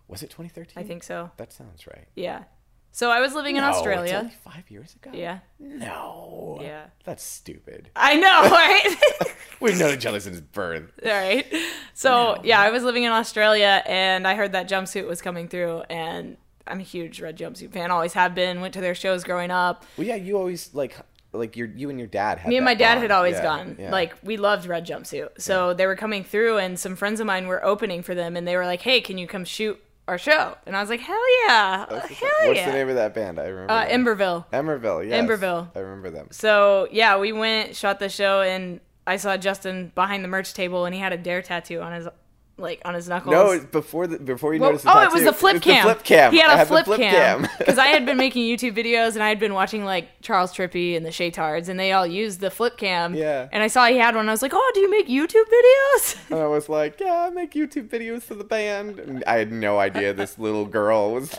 Was 0.09 0.23
it 0.23 0.31
2013? 0.31 0.83
I 0.83 0.87
think 0.87 1.03
so. 1.03 1.31
that 1.37 1.53
sounds 1.53 1.87
right. 1.87 2.07
Yeah. 2.15 2.45
So 2.93 3.11
I 3.11 3.21
was 3.21 3.35
living 3.35 3.57
in 3.57 3.63
No, 3.63 3.69
it's 3.69 3.77
Australia. 3.79 4.17
only 4.23 4.33
five 4.43 4.71
years 4.71 4.95
ago. 4.95 5.11
Yeah. 5.13 5.41
No. 5.59 6.59
Yeah. 6.63 6.87
That's 7.05 7.23
stupid. 7.23 7.91
I 7.95 8.17
know, 8.17 8.41
right? 8.51 8.97
We've 9.61 9.79
known 9.79 9.93
each 9.95 10.07
other 10.07 10.21
since 10.21 10.41
birth. 10.41 10.91
All 11.05 11.11
right. 11.11 11.47
So 11.93 12.41
yeah, 12.45 12.61
I 12.61 12.71
was 12.71 12.83
living 12.83 13.05
in 13.05 13.13
Australia 13.13 13.83
and 13.87 14.27
I 14.27 14.35
heard 14.35 14.53
that 14.53 14.69
jumpsuit 14.69 15.07
was 15.07 15.21
coming 15.21 15.49
through 15.49 15.83
and 15.91 16.37
I'm 16.67 16.81
a 16.81 16.85
huge 16.85 17.21
red 17.21 17.37
jumpsuit 17.37 17.73
fan. 17.73 17.91
Always 17.91 18.15
have 18.15 18.35
been. 18.35 18.61
Went 18.63 18.75
to 18.75 18.81
their 18.81 18.95
shows 18.95 19.25
growing 19.25 19.51
up. 19.51 19.85
Well, 19.99 20.07
yeah, 20.07 20.17
you 20.17 20.39
always 20.39 20.73
like 20.75 20.97
like 21.39 21.57
your 21.57 21.69
you 21.69 21.91
and 21.91 21.99
your 21.99 22.09
dad 22.09 22.39
had 22.39 22.49
Me 22.49 22.57
and 22.57 22.65
my 22.65 22.75
dad 22.75 22.99
had 22.99 23.11
always 23.11 23.35
Yeah, 23.37 23.43
gone. 23.43 23.77
yeah. 23.79 23.91
Like 23.91 24.15
we 24.23 24.37
loved 24.37 24.67
red 24.67 24.87
jumpsuit. 24.87 25.41
So 25.41 25.75
they 25.75 25.87
were 25.87 25.97
coming 25.97 26.25
through 26.25 26.59
and 26.59 26.79
some 26.79 26.97
friends 26.97 27.21
of 27.21 27.27
mine 27.27 27.47
were 27.47 27.65
opening 27.65 28.03
for 28.03 28.15
them 28.15 28.37
and 28.37 28.47
they 28.47 28.57
were 28.57 28.67
like, 28.67 28.83
"Hey, 28.83 29.01
can 29.01 29.19
you 29.19 29.27
come 29.27 29.45
shoot 29.45 29.79
our 30.09 30.19
show?" 30.19 30.57
And 30.67 30.77
I 30.77 30.81
was 30.81 30.91
like, 30.91 31.01
"Hell 31.01 31.23
yeah. 31.47 31.87
What's 31.89 32.09
the- 32.09 32.15
Hell 32.15 32.29
What's 32.45 32.59
yeah." 32.61 32.67
the 32.71 32.77
name 32.77 32.89
of 32.89 32.95
that 32.97 33.15
band? 33.15 33.39
I 33.39 33.47
remember. 33.47 33.73
uh, 33.73 33.85
them. 33.87 34.05
Emberville. 34.05 34.45
Emberville. 34.53 35.09
Yes. 35.09 35.25
Emberville. 35.25 35.69
I 35.75 35.79
remember 35.81 36.11
them. 36.11 36.29
So 36.31 36.89
yeah, 36.91 37.19
we 37.19 37.33
went, 37.33 37.75
shot 37.77 37.99
the 37.99 38.09
show, 38.09 38.41
and 38.43 38.81
I 39.07 39.17
saw 39.17 39.37
Justin 39.37 39.93
behind 39.95 40.25
the 40.25 40.29
merch 40.29 40.53
table, 40.55 40.85
and 40.85 40.95
he 40.95 41.01
had 41.01 41.13
a 41.13 41.17
dare 41.19 41.43
tattoo 41.43 41.81
on 41.81 41.93
his 41.93 42.09
like 42.59 42.81
on 42.85 42.95
his 42.95 43.09
knuckles. 43.09 43.33
No, 43.33 43.61
before 43.71 44.07
the 44.07 44.19
before 44.19 44.55
you 44.55 44.61
Well, 44.61 44.71
noticed 44.71 44.85
the 44.85 44.97
oh, 44.97 45.03
it 45.03 45.13
was 45.13 45.25
the 45.25 45.33
flip 45.33 45.57
It's 45.57 45.67
the 45.67 45.73
cam. 45.73 45.83
flip 45.85 46.03
cam. 46.03 46.33
He 46.33 46.39
had 46.41 46.59
a 46.59 46.65
flip, 46.65 46.87
flip 46.87 46.99
cam 47.01 47.41
cam. 47.43 47.51
because 47.59 47.79
I 47.79 47.89
had 47.89 48.07
been 48.07 48.17
making 48.27 48.45
YouTube 48.45 48.75
videos 48.77 49.15
and 49.15 49.23
I 49.23 49.29
had 49.29 49.39
been 49.39 49.53
watching 49.55 49.85
like 49.85 50.09
Charles 50.23 50.53
Trippy 50.55 50.97
and 50.97 51.05
the 51.05 51.11
Shaytards, 51.11 51.69
and 51.69 51.79
they 51.79 51.93
all 51.93 52.07
used 52.07 52.41
the 52.41 52.51
flip 52.51 52.77
cam. 52.79 53.15
Yeah. 53.15 53.49
And 53.53 53.63
I 53.63 53.67
saw 53.67 53.87
he 53.87 53.99
had 53.99 54.15
one. 54.15 54.29
I 54.29 54.33
was 54.33 54.43
like, 54.43 54.53
"Oh, 54.55 54.71
do 54.75 54.81
you 54.81 54.91
make 54.91 55.07
YouTube 55.09 55.45
videos?" 55.45 56.17
And 56.31 56.41
I 56.41 56.47
was 56.47 56.69
like, 56.69 56.99
yeah, 56.99 57.27
I 57.27 57.31
make 57.31 57.53
YouTube 57.53 57.89
videos 57.89 58.23
for 58.23 58.35
the 58.35 58.45
band. 58.45 58.99
And 58.99 59.23
I 59.27 59.37
had 59.37 59.53
no 59.53 59.79
idea 59.79 60.13
this 60.13 60.39
little 60.39 60.65
girl 60.67 61.13
was 61.13 61.39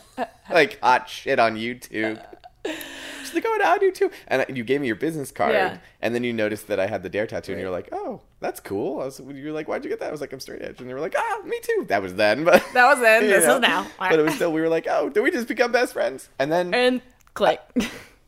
like 0.50 0.80
hot 0.82 1.10
shit 1.10 1.40
on 1.40 1.56
YouTube. 1.56 2.24
She's 2.66 3.34
like, 3.34 3.46
oh, 3.48 3.58
no, 3.60 3.66
I 3.66 3.78
do 3.78 3.92
too. 3.92 4.10
And 4.28 4.46
you 4.56 4.64
gave 4.64 4.82
me 4.82 4.88
your 4.88 4.96
business 4.96 5.32
card. 5.32 5.54
Yeah. 5.54 5.78
And 6.02 6.14
then 6.16 6.24
you 6.24 6.34
noticed 6.34 6.68
that 6.68 6.80
I 6.80 6.88
had 6.88 7.04
the 7.04 7.10
Dare 7.10 7.28
tattoo, 7.28 7.52
and 7.54 7.62
you're 7.62 7.72
like, 7.72 7.90
oh, 7.92 8.22
that's 8.40 8.60
cool. 8.60 9.02
I 9.02 9.06
was, 9.06 9.20
you 9.20 9.46
were 9.46 9.52
like, 9.52 9.68
why'd 9.68 9.84
you 9.84 9.90
get 9.90 10.00
that? 10.00 10.10
I 10.10 10.12
was 10.12 10.22
like, 10.22 10.32
I'm 10.32 10.40
straight 10.40 10.62
edge. 10.62 10.80
And 10.80 10.90
they 10.90 10.94
were 10.94 11.00
like, 11.00 11.16
ah, 11.18 11.42
me 11.44 11.60
too. 11.62 11.86
That 11.90 12.02
was 12.02 12.14
then. 12.16 12.44
But 12.44 12.64
That 12.74 12.86
was 12.88 13.00
then. 13.00 13.24
This 13.28 13.46
know. 13.46 13.56
is 13.56 13.62
now. 13.62 13.88
But 14.00 14.20
it 14.20 14.24
was 14.24 14.36
still, 14.36 14.52
we 14.54 14.62
were 14.62 14.70
like, 14.70 14.88
oh, 14.90 15.10
did 15.10 15.22
we 15.22 15.32
just 15.32 15.48
become 15.48 15.72
best 15.72 15.94
friends? 15.94 16.30
And 16.38 16.52
then 16.52 16.74
and 16.74 17.02
click. 17.34 17.60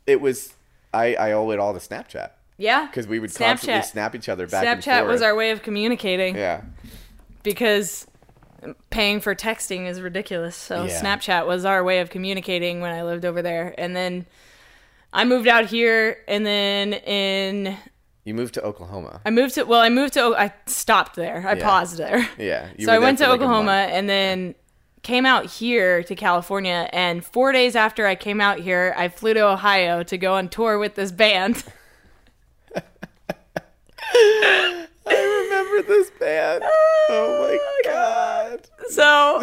it 0.07 0.19
was, 0.19 0.53
I, 0.93 1.13
I 1.15 1.31
owe 1.33 1.51
it 1.51 1.59
all 1.59 1.73
to 1.73 1.79
Snapchat. 1.79 2.31
yeah. 2.57 2.87
Because 2.87 3.05
we 3.07 3.19
would 3.19 3.33
constantly 3.35 3.83
snap 3.83 4.15
each 4.15 4.29
other 4.29 4.47
back 4.47 4.65
and 4.65 4.81
Snapchat 4.81 5.05
was 5.07 5.21
our 5.21 5.35
way 5.35 5.51
of 5.51 5.61
communicating 5.61 6.35
Yeah. 6.35 6.61
because 7.43 8.07
paying 8.89 9.21
for 9.21 9.35
texting 9.35 9.87
is 9.87 10.01
ridiculous. 10.01 10.55
So 10.55 10.85
Yeah. 10.85 11.01
Snapchat 11.01 11.45
was 11.47 11.65
our 11.65 11.83
way 11.83 11.99
of 11.99 12.09
communicating 12.09 12.81
when 12.81 12.91
I 12.91 13.03
lived 13.03 13.25
over 13.25 13.41
there. 13.41 13.73
And 13.77 13.95
then 13.95 14.25
I 15.13 15.23
moved 15.25 15.47
out 15.47 15.65
here 15.67 16.17
and 16.27 16.45
then 16.45 16.93
in 16.93 17.77
You 18.25 18.33
moved 18.33 18.53
to 18.55 18.61
Oklahoma. 18.63 19.21
I 19.25 19.29
moved 19.31 19.55
to 19.55 19.63
well, 19.63 19.79
I 19.81 19.89
moved 19.89 20.13
to 20.13 20.35
I 20.37 20.53
stopped 20.67 21.15
there. 21.15 21.43
I 21.47 21.53
Yeah. 21.53 21.63
paused 21.63 21.97
there. 21.97 22.27
Yeah. 22.37 22.67
you 22.77 22.85
so 22.85 22.91
were 22.91 22.95
I 22.95 22.99
there 22.99 23.01
went 23.01 23.17
for 23.19 23.23
to 23.25 23.29
like 23.31 23.39
a 23.39 23.43
Oklahoma 23.43 23.65
month. 23.65 23.91
and 23.91 24.09
then 24.09 24.55
came 25.01 25.25
out 25.25 25.45
here 25.45 26.03
to 26.03 26.13
California 26.15 26.89
and 26.91 27.23
4 27.25 27.53
days 27.53 27.75
after 27.75 28.05
I 28.05 28.15
came 28.15 28.41
out 28.41 28.59
here, 28.59 28.93
I 28.97 29.07
flew 29.07 29.33
to 29.33 29.39
Ohio 29.47 30.03
to 30.03 30.17
go 30.17 30.33
on 30.33 30.49
tour 30.49 30.77
with 30.77 30.95
this 30.95 31.11
band. 31.11 31.63
I 34.15 34.85
remember 35.05 35.81
this 35.87 36.09
band. 36.19 36.63
Oh, 36.65 37.05
oh 37.09 37.47
my 37.47 37.57
god. 37.91 38.67
So 38.89 39.41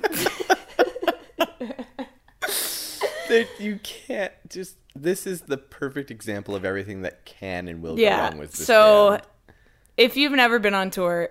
That 3.28 3.46
you 3.60 3.78
can't 3.82 4.32
just 4.48 4.76
this 4.94 5.26
is 5.26 5.42
the 5.42 5.56
perfect 5.56 6.10
example 6.10 6.54
of 6.54 6.64
everything 6.64 7.02
that 7.02 7.24
can 7.24 7.68
and 7.68 7.82
will 7.82 7.96
go 7.96 8.08
wrong 8.10 8.38
with 8.38 8.52
this 8.52 8.66
So 8.66 9.10
band. 9.10 9.22
if 9.96 10.16
you've 10.16 10.32
never 10.32 10.58
been 10.58 10.74
on 10.74 10.90
tour, 10.90 11.28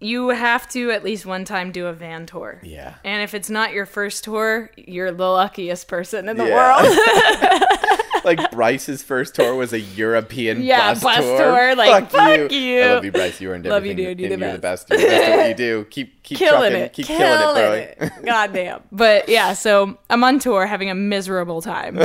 you 0.00 0.28
have 0.28 0.68
to 0.70 0.90
at 0.90 1.02
least 1.04 1.24
one 1.24 1.44
time 1.46 1.72
do 1.72 1.86
a 1.86 1.92
van 1.92 2.26
tour. 2.26 2.60
Yeah. 2.62 2.96
And 3.04 3.22
if 3.22 3.32
it's 3.32 3.48
not 3.48 3.72
your 3.72 3.86
first 3.86 4.24
tour, 4.24 4.70
you're 4.76 5.10
the 5.12 5.24
luckiest 5.28 5.88
person 5.88 6.28
in 6.28 6.36
the 6.36 6.46
Yeah. 6.48 6.76
world. 6.82 8.02
like 8.24 8.50
Bryce's 8.50 9.02
first 9.02 9.34
tour 9.36 9.54
was 9.54 9.72
a 9.72 9.80
European 9.80 10.62
Yeah, 10.62 10.92
bus, 10.94 11.02
bus 11.02 11.18
tour. 11.24 11.38
tour, 11.38 11.74
like, 11.76 12.10
fuck 12.10 12.50
you. 12.52 12.58
you. 12.58 12.82
I 12.82 12.86
love 12.94 13.04
you, 13.06 13.12
Bryce. 13.12 13.40
You 13.40 13.50
earned 13.52 13.64
Love 13.64 13.86
you, 13.86 13.92
everything. 13.92 14.16
dude. 14.16 14.20
You're 14.20 14.36
the 14.36 14.44
you're 14.44 14.52
the 14.52 14.58
best. 14.58 14.90
You're 14.90 14.98
the 14.98 15.06
best 15.06 15.22
at 15.30 15.36
what 15.38 15.48
you 15.48 15.54
do. 15.54 15.86
Keep 15.90 16.22
keep 16.24 16.38
killing 16.38 16.72
trucking. 16.72 16.76
it. 16.86 16.92
Keep 16.92 17.06
killing, 17.06 17.38
killing, 17.54 17.82
it, 17.82 17.96
it. 18.00 18.12
bro. 18.16 18.22
Goddamn. 18.24 18.82
But 18.92 19.28
yeah, 19.30 19.54
so 19.54 19.96
I'm 20.10 20.22
on 20.24 20.38
tour 20.40 20.66
having 20.66 20.90
a 20.90 20.94
miserable 20.94 21.62
time. 21.62 21.98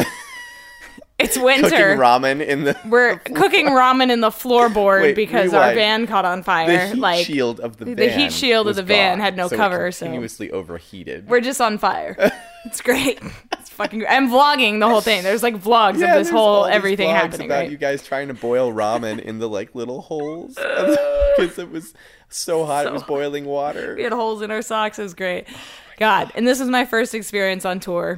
It's 1.24 1.36
Cooking 1.38 1.44
winter. 1.64 1.96
ramen 1.98 2.46
in 2.46 2.64
the 2.66 2.78
We're 2.86 3.18
cooking 3.36 3.68
ramen 3.68 4.12
in 4.12 4.22
the 4.22 4.30
floorboard 4.30 5.02
Wait, 5.02 5.16
because 5.16 5.54
our 5.54 5.70
rewind. 5.70 5.76
van 5.76 6.08
caught 6.08 6.26
on 6.26 6.40
the 6.40 6.44
fire. 6.44 6.88
heat 6.88 6.98
like 6.98 7.26
shield 7.26 7.60
of 7.60 7.78
the 7.78 7.86
van. 7.86 7.96
the 7.96 8.10
heat 8.10 8.34
shield 8.34 8.62
of 8.68 8.72
was 8.72 8.76
the 8.78 8.84
van 8.84 9.18
gone, 9.18 9.24
had 9.26 9.36
no 9.38 9.48
so 9.48 9.56
it 9.56 9.58
cover, 9.58 9.92
so- 9.92 10.06
continuously 10.06 10.52
overheated. 10.52 11.28
we're 11.28 11.42
just 11.42 11.62
on 11.62 11.78
fire. 11.78 12.16
It's 12.64 12.80
great. 12.80 13.20
It's 13.54 13.72
fucking 13.72 13.98
great. 13.98 14.12
I'm 14.12 14.30
vlogging 14.30 14.80
the 14.82 14.88
whole 14.88 15.02
thing. 15.02 15.24
There's 15.24 15.42
like 15.42 15.56
vlogs 15.56 15.98
Yeah, 15.98 16.10
of 16.14 16.20
this 16.20 16.28
there's 16.28 16.30
whole 16.30 16.48
all 16.48 16.66
these 16.68 16.76
everything 16.76 17.10
vlogs 17.10 17.14
happening, 17.16 17.48
about 17.48 17.60
right? 17.62 17.72
you 17.72 17.78
guys 17.78 18.04
trying 18.06 18.28
to 18.28 18.36
boil 18.36 18.72
ramen 18.72 19.20
in 19.20 19.40
the 19.40 19.50
like 19.50 19.74
little 19.74 20.00
holes 20.02 20.54
because 21.36 21.58
it 21.58 21.72
was 21.72 21.96
so 22.30 22.64
hot 22.64 22.86
it 22.86 22.94
was 22.94 23.02
boiling 23.02 23.46
water. 23.46 23.96
We 23.96 24.04
had 24.04 24.14
holes 24.14 24.44
in 24.44 24.52
our 24.52 24.62
socks. 24.62 25.00
It 25.00 25.02
was 25.04 25.16
great. 25.16 25.48
God, 25.98 26.32
and 26.36 26.48
this 26.48 26.60
was 26.60 26.70
my 26.70 26.86
first 26.86 27.16
experience 27.16 27.66
on 27.66 27.80
tour. 27.80 28.16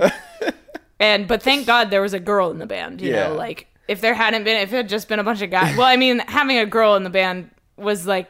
And 1.00 1.28
but 1.28 1.42
thank 1.44 1.66
God 1.68 1.90
there 1.90 2.02
was 2.02 2.14
a 2.14 2.20
girl 2.20 2.52
in 2.52 2.60
the 2.60 2.66
band. 2.66 3.02
You 3.02 3.12
Yeah. 3.12 3.30
know, 3.30 3.36
like 3.36 3.68
if 3.88 4.00
there 4.02 4.14
hadn't 4.14 4.44
been, 4.44 4.58
if 4.58 4.72
it 4.72 4.76
had 4.78 4.90
just 4.90 5.08
been 5.10 5.20
a 5.20 5.24
bunch 5.24 5.42
of 5.42 5.50
guys. 5.50 5.76
Well, 5.78 5.88
I 5.88 5.98
mean, 5.98 6.20
having 6.20 6.58
a 6.58 6.66
girl 6.66 6.96
in 6.96 7.04
the 7.04 7.10
band 7.10 7.50
was 7.78 8.06
like 8.08 8.30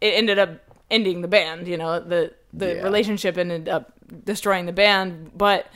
it 0.00 0.14
ended 0.14 0.38
up 0.38 0.50
ending 0.90 1.20
the 1.22 1.28
band. 1.28 1.68
You 1.68 1.76
know, 1.76 2.00
the 2.00 2.32
the 2.52 2.76
Yeah. 2.76 2.82
relationship 2.82 3.36
ended 3.38 3.68
up 3.68 3.92
destroying 4.24 4.66
the 4.66 4.72
band, 4.72 5.32
but. 5.36 5.66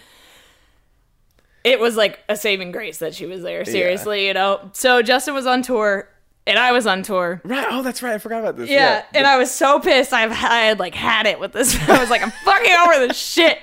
It 1.62 1.78
was 1.78 1.94
like 1.94 2.20
a 2.26 2.36
saving 2.36 2.72
grace 2.72 2.98
that 2.98 3.14
she 3.14 3.26
was 3.26 3.42
there. 3.42 3.66
Seriously, 3.66 4.26
you 4.26 4.32
know. 4.32 4.70
So 4.72 5.02
Justin 5.02 5.34
was 5.34 5.44
on 5.46 5.60
tour, 5.60 6.08
and 6.46 6.58
I 6.58 6.72
was 6.72 6.86
on 6.86 7.02
tour. 7.02 7.42
Right. 7.44 7.66
Oh, 7.70 7.82
that's 7.82 8.02
right. 8.02 8.14
I 8.14 8.18
forgot 8.18 8.40
about 8.40 8.56
this. 8.56 8.70
Yeah, 8.70 9.04
and 9.14 9.26
I 9.26 9.36
was 9.36 9.50
so 9.50 9.78
pissed. 9.78 10.14
I've 10.14 10.30
I 10.32 10.34
had 10.62 10.78
like 10.78 10.94
had 10.94 11.26
it 11.26 11.38
with 11.38 11.52
this. 11.52 11.76
I 11.88 11.98
was 12.00 12.08
like, 12.08 12.22
I'm 12.22 12.30
fucking 12.46 12.72
over 12.72 13.06
this 13.06 13.18
shit. 13.18 13.58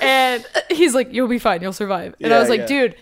And 0.00 0.44
he's 0.70 0.94
like, 0.94 1.12
"You'll 1.12 1.28
be 1.28 1.38
fine. 1.38 1.62
You'll 1.62 1.72
survive." 1.72 2.14
And 2.20 2.32
I 2.32 2.38
was 2.38 2.48
like, 2.48 2.60
yeah. 2.60 2.66
"Dude, 2.66 2.96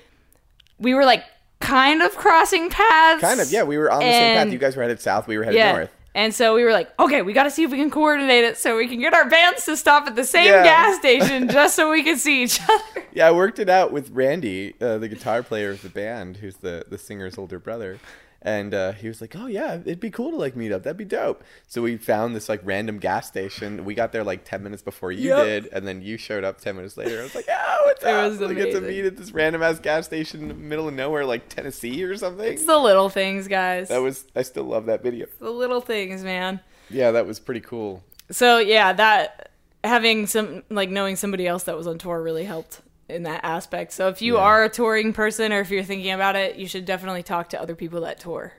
we 0.79 0.95
were 0.95 1.05
like 1.05 1.25
kind 1.61 2.03
of 2.03 2.15
crossing 2.17 2.71
paths. 2.71 3.21
kind 3.21 3.41
of. 3.41 3.51
Yeah, 3.51 3.65
we 3.65 3.79
were 3.79 3.91
on 3.91 4.01
the 4.01 4.05
same 4.11 4.37
path. 4.37 4.53
You 4.53 4.59
guys 4.59 4.77
were 4.77 4.83
headed 4.83 5.01
south. 5.01 5.27
We 5.29 5.39
were 5.39 5.45
headed 5.45 5.59
yeah." 5.59 5.73
north. 5.73 5.91
And 6.15 6.35
so 6.35 6.55
we 6.55 6.65
were 6.65 6.73
like, 6.73 6.91
okay, 6.99 7.23
we 7.23 7.33
got 7.33 7.45
to 7.45 7.51
see 7.51 7.63
if 7.63 7.71
we 7.71 7.77
can 7.77 7.91
coordinate 7.93 8.43
it 8.43 8.57
so 8.57 8.77
we 8.77 8.89
can 8.89 8.99
get 8.99 9.15
our 9.15 9.29
bands 9.29 9.65
to 9.67 9.77
stop 9.77 10.09
at 10.09 10.17
the 10.17 10.25
same 10.25 10.47
Yeah. 10.47 10.65
gas 10.65 10.99
station 10.99 11.49
just 11.51 11.77
so 11.77 11.93
we 11.93 12.03
can 12.03 12.17
see 12.17 12.43
each 12.43 12.61
other. 12.69 13.05
Yeah, 13.13 13.29
I 13.29 13.31
worked 13.31 13.61
it 13.61 13.69
out 13.69 13.93
with 13.93 14.11
Randy, 14.11 14.75
uh, 14.81 14.99
the 14.99 15.07
guitar 15.07 15.45
player 15.45 15.71
of 15.71 15.83
the 15.83 15.91
band, 15.91 16.39
who's 16.39 16.57
the 16.57 16.85
the 16.89 16.99
singer's 16.99 17.39
older 17.39 17.61
brother. 17.61 18.01
And 18.41 18.73
uh, 18.73 18.93
he 18.93 19.09
was 19.09 19.21
like, 19.21 19.35
"Oh 19.37 19.47
yeah, 19.47 19.75
it'd 19.75 19.99
be 19.99 20.11
cool 20.13 20.31
to 20.31 20.37
like 20.37 20.55
meet 20.55 20.71
up. 20.71 20.85
That'd 20.85 20.97
be 20.97 21.05
dope." 21.05 21.43
So 21.67 21.83
we 21.83 21.97
found 21.97 22.37
this 22.37 22.49
like 22.49 22.61
random 22.63 22.99
gas 22.99 23.27
station. 23.27 23.85
We 23.85 23.95
got 23.95 24.13
there 24.13 24.23
like 24.23 24.45
ten 24.45 24.63
minutes 24.63 24.81
before 24.81 25.11
you 25.11 25.31
Yep. 25.31 25.45
did, 25.45 25.67
and 25.73 25.89
then 25.89 26.03
you 26.03 26.17
showed 26.17 26.45
up 26.45 26.61
ten 26.61 26.77
minutes 26.77 26.97
later. 26.97 27.19
I 27.19 27.25
was 27.25 27.35
like, 27.35 27.49
"Oh, 27.51 27.83
what's 27.87 28.03
It 28.05 28.09
up?" 28.09 28.31
was 28.31 28.39
we 28.39 28.55
get 28.55 28.71
to 28.73 28.81
meet 28.81 29.05
at 29.05 29.17
this 29.17 29.33
random 29.33 29.61
ass 29.65 29.81
gas 29.81 30.07
station 30.07 30.43
in 30.43 30.49
the 30.49 30.55
middle 30.55 30.87
of 30.87 30.95
nowhere, 30.95 31.25
like 31.25 31.49
Tennessee 31.49 32.05
or 32.05 32.17
something. 32.17 32.53
It's 32.53 32.65
the 32.65 32.79
little 32.79 33.09
things, 33.09 33.49
guys. 33.49 33.89
That 33.89 33.99
was. 34.03 34.25
I 34.37 34.43
still 34.43 34.65
love 34.65 34.87
that 34.87 35.03
video. 35.03 35.27
the 35.41 35.51
little 35.51 35.81
things, 35.81 36.23
man. 36.23 36.61
Yeah, 36.91 37.11
that 37.11 37.27
was 37.27 37.41
pretty 37.41 37.61
cool. 37.61 38.05
So 38.31 38.59
yeah, 38.59 38.93
that 38.93 39.51
having 39.83 40.29
some 40.29 40.63
like 40.71 40.91
knowing 40.91 41.17
somebody 41.17 41.47
else 41.49 41.65
that 41.65 41.77
was 41.77 41.89
on 41.89 41.99
tour 41.99 42.23
really 42.23 42.45
helped 42.45 42.83
in 43.09 43.23
that 43.25 43.41
aspect. 43.45 43.93
So 43.93 44.09
if 44.09 44.21
you 44.23 44.37
Yeah. 44.37 44.43
are 44.43 44.65
a 44.65 44.69
touring 44.69 45.13
person 45.13 45.53
or 45.53 45.61
if 45.61 45.71
you're 45.71 45.83
thinking 45.85 46.13
about 46.13 46.37
it, 46.37 46.57
you 46.57 46.67
should 46.69 46.85
definitely 46.85 47.23
talk 47.23 47.49
to 47.51 47.61
other 47.61 47.75
people 47.75 48.01
that 48.03 48.19
tour. 48.21 48.53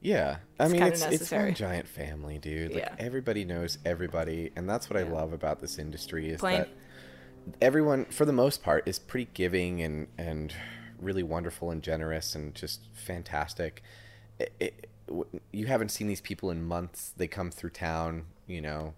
Yeah, 0.00 0.38
I 0.60 0.64
mean 0.68 0.82
kinda 0.82 0.88
it's 0.88 1.02
it's 1.02 1.10
necessary. 1.12 1.44
one 1.50 1.54
giant 1.54 1.88
family, 1.88 2.38
dude. 2.38 2.74
Like 2.74 2.84
Yeah. 2.84 2.94
everybody 2.98 3.44
knows 3.44 3.78
everybody, 3.84 4.52
and 4.54 4.68
that's 4.68 4.90
what 4.90 4.98
I 4.98 5.02
love 5.04 5.32
about 5.32 5.60
this 5.60 5.78
industry 5.78 6.28
is 6.28 6.40
Plain. 6.40 6.58
that 6.58 6.68
everyone, 7.62 8.04
for 8.06 8.24
the 8.26 8.32
most 8.32 8.62
part, 8.62 8.86
is 8.86 8.98
pretty 8.98 9.30
giving 9.32 9.80
and 9.80 10.08
and 10.18 10.54
really 10.98 11.22
wonderful 11.22 11.70
and 11.70 11.82
generous 11.82 12.34
and 12.34 12.54
just 12.54 12.80
fantastic. 12.94 13.82
It, 14.38 14.52
it, 14.60 14.86
you 15.52 15.66
haven't 15.66 15.90
seen 15.90 16.06
these 16.06 16.20
people 16.20 16.50
in 16.50 16.62
months. 16.64 17.12
They 17.16 17.26
come 17.26 17.50
through 17.50 17.70
town, 17.70 18.24
you 18.46 18.60
know. 18.60 18.94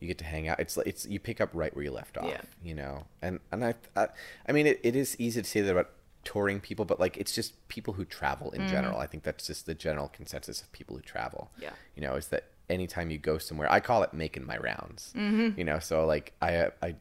You 0.00 0.08
get 0.08 0.18
to 0.18 0.24
hang 0.24 0.48
out. 0.48 0.58
It's 0.58 0.76
like 0.76 0.86
it's 0.86 1.06
you 1.06 1.20
pick 1.20 1.40
up 1.40 1.50
right 1.52 1.74
where 1.74 1.84
you 1.84 1.92
left 1.92 2.16
off. 2.16 2.28
Yeah. 2.28 2.40
You 2.62 2.74
know, 2.74 3.04
and 3.22 3.40
and 3.52 3.64
I, 3.64 3.74
I, 3.94 4.08
I 4.48 4.52
mean, 4.52 4.66
it, 4.66 4.80
it 4.82 4.96
is 4.96 5.14
easy 5.18 5.42
to 5.42 5.48
say 5.48 5.60
that 5.60 5.70
about 5.70 5.90
touring 6.24 6.60
people, 6.60 6.84
but 6.84 6.98
like 6.98 7.16
it's 7.16 7.34
just 7.34 7.68
people 7.68 7.94
who 7.94 8.04
travel 8.04 8.50
in 8.52 8.66
general. 8.68 8.98
I 8.98 9.06
think 9.06 9.22
that's 9.22 9.46
just 9.46 9.66
the 9.66 9.74
general 9.74 10.08
consensus 10.08 10.62
of 10.62 10.72
people 10.72 10.96
who 10.96 11.02
travel. 11.02 11.50
Yeah. 11.60 11.70
You 11.94 12.02
know, 12.02 12.14
is 12.14 12.28
that 12.28 12.44
anytime 12.68 13.10
you 13.10 13.18
go 13.18 13.38
somewhere, 13.38 13.70
I 13.70 13.80
call 13.80 14.02
it 14.02 14.14
making 14.14 14.46
my 14.46 14.56
rounds. 14.58 15.12
Mm-hmm. 15.16 15.58
You 15.58 15.64
know, 15.64 15.78
so 15.78 16.06
like 16.06 16.32
I 16.40 16.70
I 16.82 16.94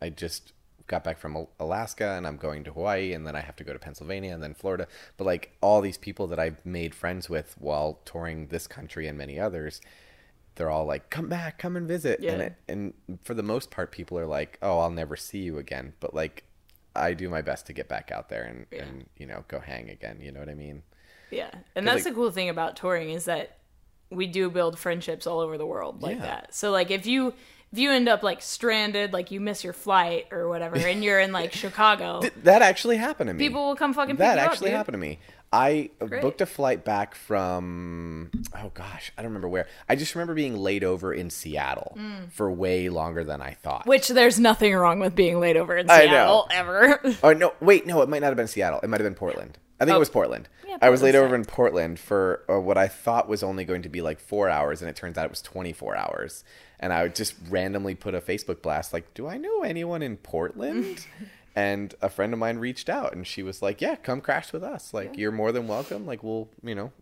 I 0.00 0.08
just 0.10 0.52
got 0.86 1.02
back 1.02 1.18
from 1.18 1.46
Alaska 1.58 2.12
and 2.12 2.26
I'm 2.26 2.36
going 2.36 2.64
to 2.64 2.72
Hawaii 2.72 3.12
and 3.12 3.26
then 3.26 3.34
I 3.34 3.40
have 3.40 3.56
to 3.56 3.64
go 3.64 3.72
to 3.72 3.78
Pennsylvania 3.78 4.32
and 4.32 4.42
then 4.42 4.54
Florida. 4.54 4.86
But 5.16 5.24
like 5.24 5.56
all 5.60 5.80
these 5.80 5.98
people 5.98 6.26
that 6.28 6.38
I've 6.38 6.64
made 6.64 6.94
friends 6.94 7.28
with 7.28 7.56
while 7.58 8.00
touring 8.04 8.48
this 8.48 8.66
country 8.66 9.08
and 9.08 9.18
many 9.18 9.38
others, 9.38 9.80
they're 10.56 10.70
all 10.70 10.84
like, 10.84 11.08
"Come 11.10 11.28
back, 11.28 11.58
come 11.58 11.76
and 11.76 11.86
visit." 11.86 12.18
And 12.18 12.24
Yeah. 12.24 12.46
it, 12.46 12.54
and 12.68 12.94
for 13.22 13.34
the 13.34 13.42
most 13.42 13.70
part, 13.70 13.92
people 13.92 14.18
are 14.18 14.26
like, 14.26 14.58
"Oh, 14.62 14.78
I'll 14.80 14.90
never 14.90 15.16
see 15.16 15.38
you 15.38 15.58
again." 15.58 15.92
But 16.00 16.12
like, 16.14 16.44
I 16.94 17.12
do 17.14 17.28
my 17.28 17.42
best 17.42 17.66
to 17.66 17.72
get 17.72 17.88
back 17.88 18.10
out 18.10 18.28
there 18.28 18.42
and 18.44 18.66
and 18.72 19.06
you 19.16 19.26
know 19.26 19.44
go 19.48 19.60
hang 19.60 19.88
again. 19.90 20.18
You 20.20 20.32
know 20.32 20.40
what 20.40 20.48
I 20.48 20.54
mean? 20.54 20.82
Yeah. 21.30 21.50
And 21.74 21.86
that's 21.86 22.04
like- 22.04 22.12
the 22.12 22.18
cool 22.18 22.30
thing 22.30 22.48
about 22.48 22.76
touring 22.76 23.10
is 23.10 23.24
that 23.26 23.58
we 24.10 24.26
do 24.26 24.48
build 24.50 24.78
friendships 24.78 25.26
all 25.26 25.40
over 25.40 25.58
the 25.58 25.66
world 25.66 26.00
like 26.02 26.16
Yeah. 26.16 26.22
that. 26.22 26.54
So 26.54 26.70
like 26.70 26.90
if 26.90 27.06
you 27.06 27.34
if 27.72 27.80
you 27.80 27.90
end 27.90 28.08
up 28.08 28.22
like 28.22 28.40
stranded, 28.40 29.12
like 29.12 29.32
you 29.32 29.40
miss 29.40 29.64
your 29.64 29.72
flight 29.72 30.28
or 30.30 30.48
whatever, 30.48 30.76
and 30.76 31.02
you're 31.02 31.18
in 31.18 31.32
like 31.32 31.52
Chicago, 31.64 32.20
Th- 32.20 32.32
that 32.44 32.62
actually 32.62 32.96
happened 32.96 33.28
to 33.28 33.34
me. 33.34 33.44
people 33.44 33.66
will 33.66 33.74
come 33.76 33.92
fucking 33.92 34.14
pick 34.14 34.20
that 34.20 34.36
you 34.36 34.40
up, 34.44 34.50
actually 34.52 34.70
dude. 34.70 34.76
happened 34.76 34.94
to 34.94 34.98
me. 34.98 35.18
I 35.52 35.90
Great. 36.00 36.20
booked 36.22 36.40
a 36.40 36.46
flight 36.46 36.84
back 36.84 37.14
from 37.14 38.30
oh 38.54 38.70
gosh, 38.74 39.12
I 39.16 39.22
don't 39.22 39.30
remember 39.30 39.48
where. 39.48 39.66
I 39.88 39.96
just 39.96 40.14
remember 40.14 40.34
being 40.34 40.56
laid 40.56 40.84
over 40.84 41.12
in 41.14 41.30
Seattle 41.30 41.96
for 42.30 42.50
way 42.50 42.88
longer 42.88 43.24
than 43.24 43.40
I 43.40 43.52
thought. 43.52 43.84
Mm. 43.84 43.88
Which 43.88 44.08
there's 44.08 44.38
nothing 44.40 44.74
wrong 44.74 44.98
with 45.00 45.14
being 45.14 45.38
laid 45.40 45.56
over 45.56 45.76
in 45.76 45.88
I 45.88 46.00
Seattle 46.06 46.46
know. 46.50 46.56
ever. 46.56 47.00
Oh 47.22 47.32
no, 47.32 47.54
wait, 47.60 47.86
no, 47.86 48.02
it 48.02 48.08
might 48.08 48.20
not 48.20 48.28
have 48.28 48.36
been 48.36 48.48
Seattle. 48.48 48.80
It 48.82 48.88
might 48.88 49.00
have 49.00 49.06
been 49.06 49.14
Portland. 49.14 49.58
I 49.80 49.84
think 49.84 49.92
Oh. 49.92 49.96
it 49.96 50.00
was 50.00 50.08
Portland. 50.10 50.48
Yeah, 50.66 50.78
I 50.80 50.88
was 50.90 51.02
laid 51.02 51.14
over 51.14 51.34
in 51.34 51.44
Portland 51.44 51.98
for 51.98 52.42
uh, 52.50 52.58
what 52.58 52.78
I 52.78 52.88
thought 52.88 53.28
was 53.28 53.42
only 53.42 53.64
going 53.66 53.82
to 53.82 53.88
be 53.90 54.00
like 54.00 54.20
four 54.20 54.48
hours, 54.48 54.80
and 54.80 54.88
it 54.88 54.96
turns 54.96 55.18
out 55.18 55.26
it 55.26 55.30
was 55.30 55.42
24 55.42 55.96
hours. 55.96 56.44
And 56.80 56.92
I 56.94 57.02
would 57.02 57.14
just 57.14 57.34
randomly 57.50 57.94
put 57.94 58.14
a 58.14 58.20
Facebook 58.20 58.62
blast 58.62 58.92
like, 58.92 59.12
"Do 59.14 59.26
I 59.28 59.36
know 59.36 59.62
anyone 59.62 60.02
in 60.02 60.16
Portland?" 60.16 61.06
and 61.56 61.94
a 62.02 62.10
friend 62.10 62.34
of 62.34 62.38
mine 62.38 62.58
reached 62.58 62.90
out, 62.90 63.14
and 63.14 63.26
she 63.26 63.42
was 63.42 63.62
like, 63.62 63.80
"Yeah, 63.80 63.96
come 63.96 64.20
crash 64.20 64.52
with 64.52 64.62
us. 64.62 64.92
Like, 64.92 65.16
you're 65.16 65.32
more 65.32 65.50
than 65.50 65.66
welcome. 65.66 66.06
Like, 66.06 66.22
we'll, 66.22 66.50
you 66.62 66.74
know, 66.74 66.92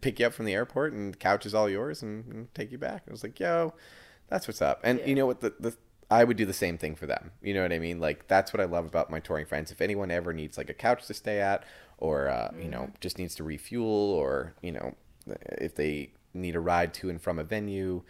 pick 0.00 0.18
you 0.18 0.26
up 0.26 0.34
from 0.34 0.44
the 0.44 0.54
airport, 0.54 0.92
and 0.92 1.14
the 1.14 1.16
couch 1.16 1.46
is 1.46 1.54
all 1.54 1.70
yours, 1.70 2.02
and, 2.02 2.26
and 2.26 2.54
take 2.54 2.72
you 2.72 2.78
back." 2.78 3.04
I 3.08 3.12
was 3.12 3.22
like, 3.22 3.38
"Yo, 3.38 3.72
that's 4.28 4.48
what's 4.48 4.60
up." 4.60 4.80
And 4.82 5.00
you 5.06 5.14
know 5.14 5.24
what? 5.24 5.40
The 5.40 5.54
the 5.58 5.76
I 6.10 6.24
would 6.24 6.36
do 6.36 6.44
the 6.44 6.52
same 6.52 6.76
thing 6.76 6.96
for 6.96 7.06
them. 7.06 7.30
You 7.40 7.54
know 7.54 7.62
what 7.62 7.72
I 7.72 7.78
mean? 7.78 8.00
Like 8.00 8.26
that's 8.26 8.52
what 8.52 8.60
I 8.60 8.64
love 8.64 8.84
about 8.84 9.10
my 9.10 9.20
touring 9.20 9.46
friends. 9.46 9.70
If 9.70 9.80
anyone 9.80 10.10
ever 10.10 10.32
needs 10.32 10.58
like 10.58 10.68
a 10.68 10.74
couch 10.74 11.06
to 11.06 11.14
stay 11.14 11.40
at, 11.40 11.64
or 11.98 12.28
uh, 12.28 12.50
you 12.60 12.68
know 12.68 12.90
just 13.00 13.18
needs 13.18 13.36
to 13.36 13.44
refuel, 13.44 13.86
or 13.86 14.54
you 14.60 14.72
know 14.72 14.96
if 15.26 15.76
they 15.76 16.10
need 16.34 16.56
a 16.56 16.60
ride 16.60 16.92
to 16.94 17.08
and 17.08 17.22
from 17.22 17.38
a 17.38 17.44
venue, 17.44 18.02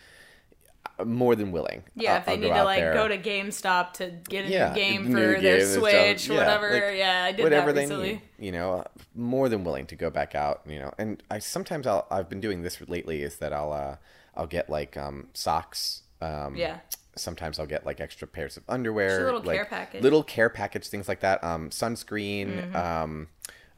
more 1.05 1.35
than 1.37 1.53
willing. 1.53 1.83
Yeah, 1.95 2.13
I'll- 2.13 2.19
if 2.21 2.25
they 2.27 2.33
I'll 2.33 2.39
need 2.39 2.49
to 2.49 2.65
like 2.65 2.81
there. 2.81 2.95
go 2.95 3.09
to 3.09 3.19
GameStop 3.19 3.93
to 3.95 4.11
get 4.29 4.47
a 4.47 4.49
Yeah, 4.49 4.69
new 4.71 4.75
game 4.75 5.05
new 5.09 5.13
for 5.13 5.33
game 5.35 5.43
their. 5.43 5.67
Switch, 5.67 6.29
Yeah, 6.29 6.37
whatever. 6.37 6.71
like, 6.73 6.99
yeah, 6.99 7.25
I 7.25 7.33
did 7.33 7.43
whatever 7.43 7.73
that 7.73 7.89
they 7.89 7.97
need. 7.97 8.23
You 8.39 8.53
know, 8.53 8.85
more 9.15 9.49
than 9.49 9.65
willing 9.65 9.87
to 9.87 9.97
go 9.97 10.11
back 10.11 10.35
out. 10.35 10.63
You 10.67 10.79
know, 10.79 10.93
and 10.99 11.23
I 11.31 11.39
sometimes 11.39 11.87
I'll 11.87 12.07
I've 12.11 12.29
been 12.29 12.41
doing 12.41 12.63
this 12.63 12.81
lately 12.89 13.23
is 13.23 13.37
that 13.39 13.53
I'll 13.53 13.73
uh 13.73 13.97
I'll 14.35 14.47
get 14.47 14.69
like 14.71 14.97
um 14.97 15.29
socks. 15.35 16.03
Um, 16.21 16.55
Yeah. 16.57 16.79
Sometimes 17.17 17.59
I'll 17.59 17.67
get 17.67 17.85
like 17.85 18.01
extra 18.01 18.27
pairs 18.29 18.57
of 18.57 18.63
underwear, 18.69 19.09
Just 19.09 19.21
a 19.21 19.25
little 19.25 19.41
like 19.43 19.57
care 19.57 19.65
package. 19.65 19.95
Mm-hmm. 19.99 20.05
little 20.05 20.23
care 20.23 20.49
package, 20.49 20.87
things 20.89 21.09
like 21.09 21.21
that. 21.21 21.43
Um, 21.43 21.69
sunscreen, 21.71 22.73
um, 22.75 23.29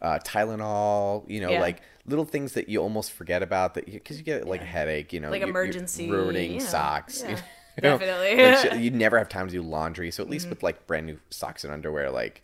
uh, 0.03 0.19
Tylenol. 0.19 1.25
You 1.31 1.41
know, 1.41 1.51
Yeah. 1.53 1.61
like 1.61 1.81
little 2.05 2.25
things 2.27 2.53
that 2.53 2.69
you 2.69 2.81
almost 2.83 3.13
forget 3.13 3.43
about 3.43 3.75
that 3.75 3.87
because 3.87 4.19
you, 4.19 4.25
get 4.25 4.47
like 4.47 4.61
a 4.61 4.65
headache. 4.67 5.13
You 5.13 5.21
know, 5.21 5.31
Like 5.31 5.41
you- 5.43 5.47
emergency, 5.49 6.11
ruining 6.11 6.53
you 6.55 6.59
know, 6.59 6.65
socks. 6.67 7.23
yeah, 7.23 7.31
you 7.77 7.83
know, 7.83 7.99
definitely. 7.99 8.71
like, 8.71 8.81
you 8.85 8.91
never 8.91 9.17
have 9.17 9.29
time 9.31 9.47
to 9.47 9.53
do 9.53 9.63
laundry, 9.63 10.11
so 10.11 10.23
at 10.23 10.29
least 10.29 10.45
Mm-hmm. 10.47 10.51
with 10.51 10.63
like 10.63 10.87
brand 10.87 11.07
new 11.07 11.19
socks 11.31 11.65
and 11.65 11.73
underwear, 11.73 12.11
like 12.11 12.43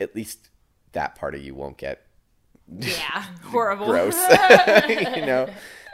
at 0.00 0.14
least 0.16 0.48
that 0.92 1.14
part 1.14 1.34
of 1.34 1.42
you 1.42 1.54
won't 1.54 1.76
get 1.76 2.06
Yeah, 2.78 3.24
horrible. 3.44 3.86
gross. 3.86 4.16
you 4.16 5.26
know, 5.26 5.48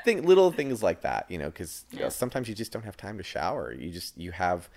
think 0.05 0.25
little 0.27 0.53
things 0.53 0.83
like 0.83 1.01
that. 1.01 1.27
You 1.31 1.38
know, 1.38 1.47
because 1.51 1.85
sometimes 2.11 2.49
you 2.49 2.55
just 2.55 2.73
don't 2.73 2.85
have 2.85 2.97
time 2.97 3.16
to 3.18 3.25
shower. 3.25 3.73
You 3.73 3.90
just 3.90 4.16
you 4.18 4.33
have 4.33 4.68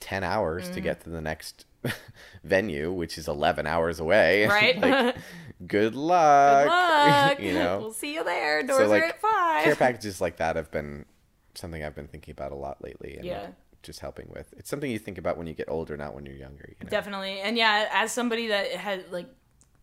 ten 0.00 0.24
hours 0.24 0.68
Mm. 0.70 0.74
to 0.74 0.80
get 0.80 1.04
to 1.04 1.10
the 1.10 1.20
next 1.20 1.66
venue, 2.44 2.92
which 2.92 3.18
is 3.18 3.28
eleven 3.28 3.66
hours 3.66 4.00
away. 4.00 4.46
Right. 4.54 4.78
like, 4.78 5.16
good 5.66 5.94
luck. 5.94 6.64
Good 6.64 6.70
luck. 6.70 7.40
you 7.40 7.54
know, 7.54 7.78
we'll 7.80 7.92
see 7.92 8.14
you 8.14 8.24
there. 8.24 8.62
Doors 8.62 8.88
so 8.88 8.92
are 8.92 9.04
at 9.04 9.20
five. 9.20 9.64
care 9.64 9.76
packages 9.76 10.20
like 10.20 10.36
that 10.36 10.56
have 10.56 10.70
been 10.70 11.04
something 11.54 11.82
I've 11.82 11.94
been 11.94 12.08
thinking 12.08 12.32
about 12.32 12.52
a 12.52 12.56
lot 12.56 12.82
lately. 12.82 13.16
And 13.16 13.24
Yeah. 13.24 13.46
Just 13.82 14.00
helping 14.00 14.28
with. 14.34 14.54
It's 14.56 14.70
something 14.70 14.90
you 14.90 14.98
think 14.98 15.18
about 15.18 15.36
when 15.36 15.46
you 15.46 15.52
get 15.52 15.68
older, 15.68 15.94
not 15.96 16.14
when 16.14 16.24
you're 16.24 16.34
younger. 16.34 16.64
You 16.68 16.84
know? 16.84 16.90
Definitely. 16.90 17.40
And 17.40 17.58
yeah, 17.58 17.88
as 17.92 18.12
somebody 18.12 18.46
that 18.48 18.68
had 18.72 19.12
like 19.12 19.28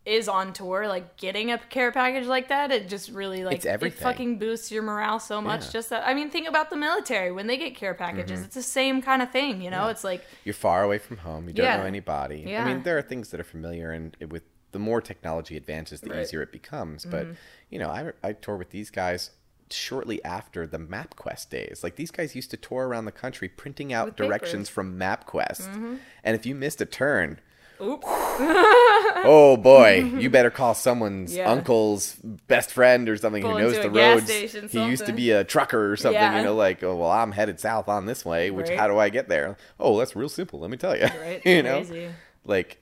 is 0.04 0.26
on 0.28 0.52
tour, 0.52 0.88
like 0.88 1.16
getting 1.16 1.52
a 1.52 1.58
care 1.58 1.92
package 1.92 2.26
like 2.26 2.48
that, 2.48 2.72
it 2.72 2.88
just 2.88 3.10
really 3.10 3.44
like 3.44 3.56
It's 3.56 3.66
everything. 3.66 3.98
it 4.00 4.02
fucking 4.02 4.38
boosts 4.38 4.72
your 4.72 4.82
morale 4.82 5.20
so 5.20 5.40
much. 5.40 5.60
Yeah. 5.60 5.64
Mm-hmm. 5.66 5.72
Just 5.72 5.90
that 5.90 6.06
I 6.06 6.12
mean, 6.14 6.28
think 6.30 6.48
about 6.48 6.70
the 6.70 6.76
military 6.76 7.30
when 7.30 7.46
they 7.46 7.56
get 7.56 7.76
care 7.76 7.94
packages. 7.94 8.40
It's 8.42 8.54
the 8.56 8.62
same 8.62 9.00
kind 9.00 9.22
of 9.22 9.30
thing, 9.30 9.62
you 9.62 9.70
know. 9.70 9.88
It's 9.88 10.02
like 10.02 10.24
You're 10.44 10.54
far 10.54 10.82
away 10.82 10.98
from 10.98 11.18
home. 11.18 11.46
You 11.48 11.54
don't 11.54 11.66
Yeah. 11.66 11.76
know 11.76 11.84
anybody. 11.84 12.44
Yeah. 12.46 12.64
I 12.64 12.68
mean, 12.72 12.82
there 12.82 12.98
are 12.98 13.02
things 13.02 13.30
that 13.30 13.38
are 13.40 13.44
familiar, 13.44 13.92
and 13.92 14.16
it- 14.18 14.30
with 14.30 14.42
the 14.72 14.78
more 14.80 15.00
technology 15.00 15.56
advances, 15.56 16.00
the 16.00 16.08
Right. 16.08 16.14
Mm-hmm. 16.16 16.22
easier 16.22 16.42
it 16.42 16.50
becomes. 16.50 17.04
But 17.04 17.26
you 17.70 17.78
know, 17.78 17.88
I 17.90 18.12
I 18.24 18.32
tour 18.32 18.56
with 18.56 18.70
these 18.70 18.90
guys 18.90 19.30
shortly 19.70 20.22
after 20.24 20.66
the 20.66 20.78
MapQuest 20.78 21.48
days. 21.48 21.80
Like 21.82 21.96
these 21.96 22.10
guys 22.10 22.34
used 22.34 22.50
to 22.50 22.56
tour 22.56 22.88
around 22.88 23.04
the 23.04 23.12
country 23.12 23.48
printing 23.48 23.92
out 23.92 24.06
With 24.06 24.16
directions 24.16 24.68
papers. 24.68 24.84
Mm-hmm. 24.86 24.98
from 24.98 24.98
MapQuest, 24.98 25.98
and 26.24 26.34
if 26.36 26.44
you 26.44 26.54
missed 26.56 26.80
a 26.80 26.86
turn. 26.86 27.38
Oops. 27.80 28.06
Oh 29.24 29.56
boy, 29.56 30.02
you 30.18 30.28
better 30.30 30.50
call 30.50 30.74
someone's 30.74 31.36
Yeah. 31.36 31.50
uncle's 31.50 32.16
best 32.48 32.72
friend 32.72 33.08
or 33.08 33.16
something 33.16 33.42
Pull 33.42 33.52
who 33.52 33.58
knows 33.60 33.78
the 33.78 33.88
roads. 33.90 34.24
station, 34.24 34.68
he 34.68 34.84
used 34.84 35.06
to 35.06 35.12
be 35.12 35.30
a 35.30 35.44
trucker 35.44 35.92
or 35.92 35.96
something, 35.96 36.20
Yeah. 36.20 36.38
you 36.38 36.44
know, 36.44 36.56
like, 36.56 36.82
oh 36.82 36.96
well, 36.96 37.10
I'm 37.10 37.30
headed 37.32 37.60
south 37.60 37.88
on 37.88 38.06
this 38.06 38.24
way. 38.24 38.50
Which 38.50 38.68
Right. 38.68 38.78
how 38.78 38.88
do 38.88 38.98
I 38.98 39.10
get 39.10 39.28
there? 39.28 39.56
Oh, 39.78 39.96
that's 39.98 40.16
real 40.16 40.28
simple. 40.28 40.58
Let 40.58 40.70
me 40.70 40.76
tell 40.76 40.96
you. 40.96 41.04
Right. 41.20 41.40
you 41.46 41.62
know, 41.62 41.76
Crazy. 41.84 42.08
like 42.44 42.78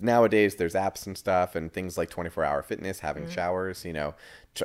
nowadays 0.00 0.56
there's 0.56 0.74
apps 0.74 1.06
and 1.06 1.16
stuff 1.16 1.54
and 1.54 1.72
things 1.72 1.96
like 1.96 2.10
24 2.10 2.44
hour 2.44 2.62
fitness, 2.62 2.98
Mm-hmm. 2.98 3.06
having 3.06 3.28
showers. 3.30 3.84
You 3.84 3.92
know, 3.92 4.14
tr- 4.54 4.64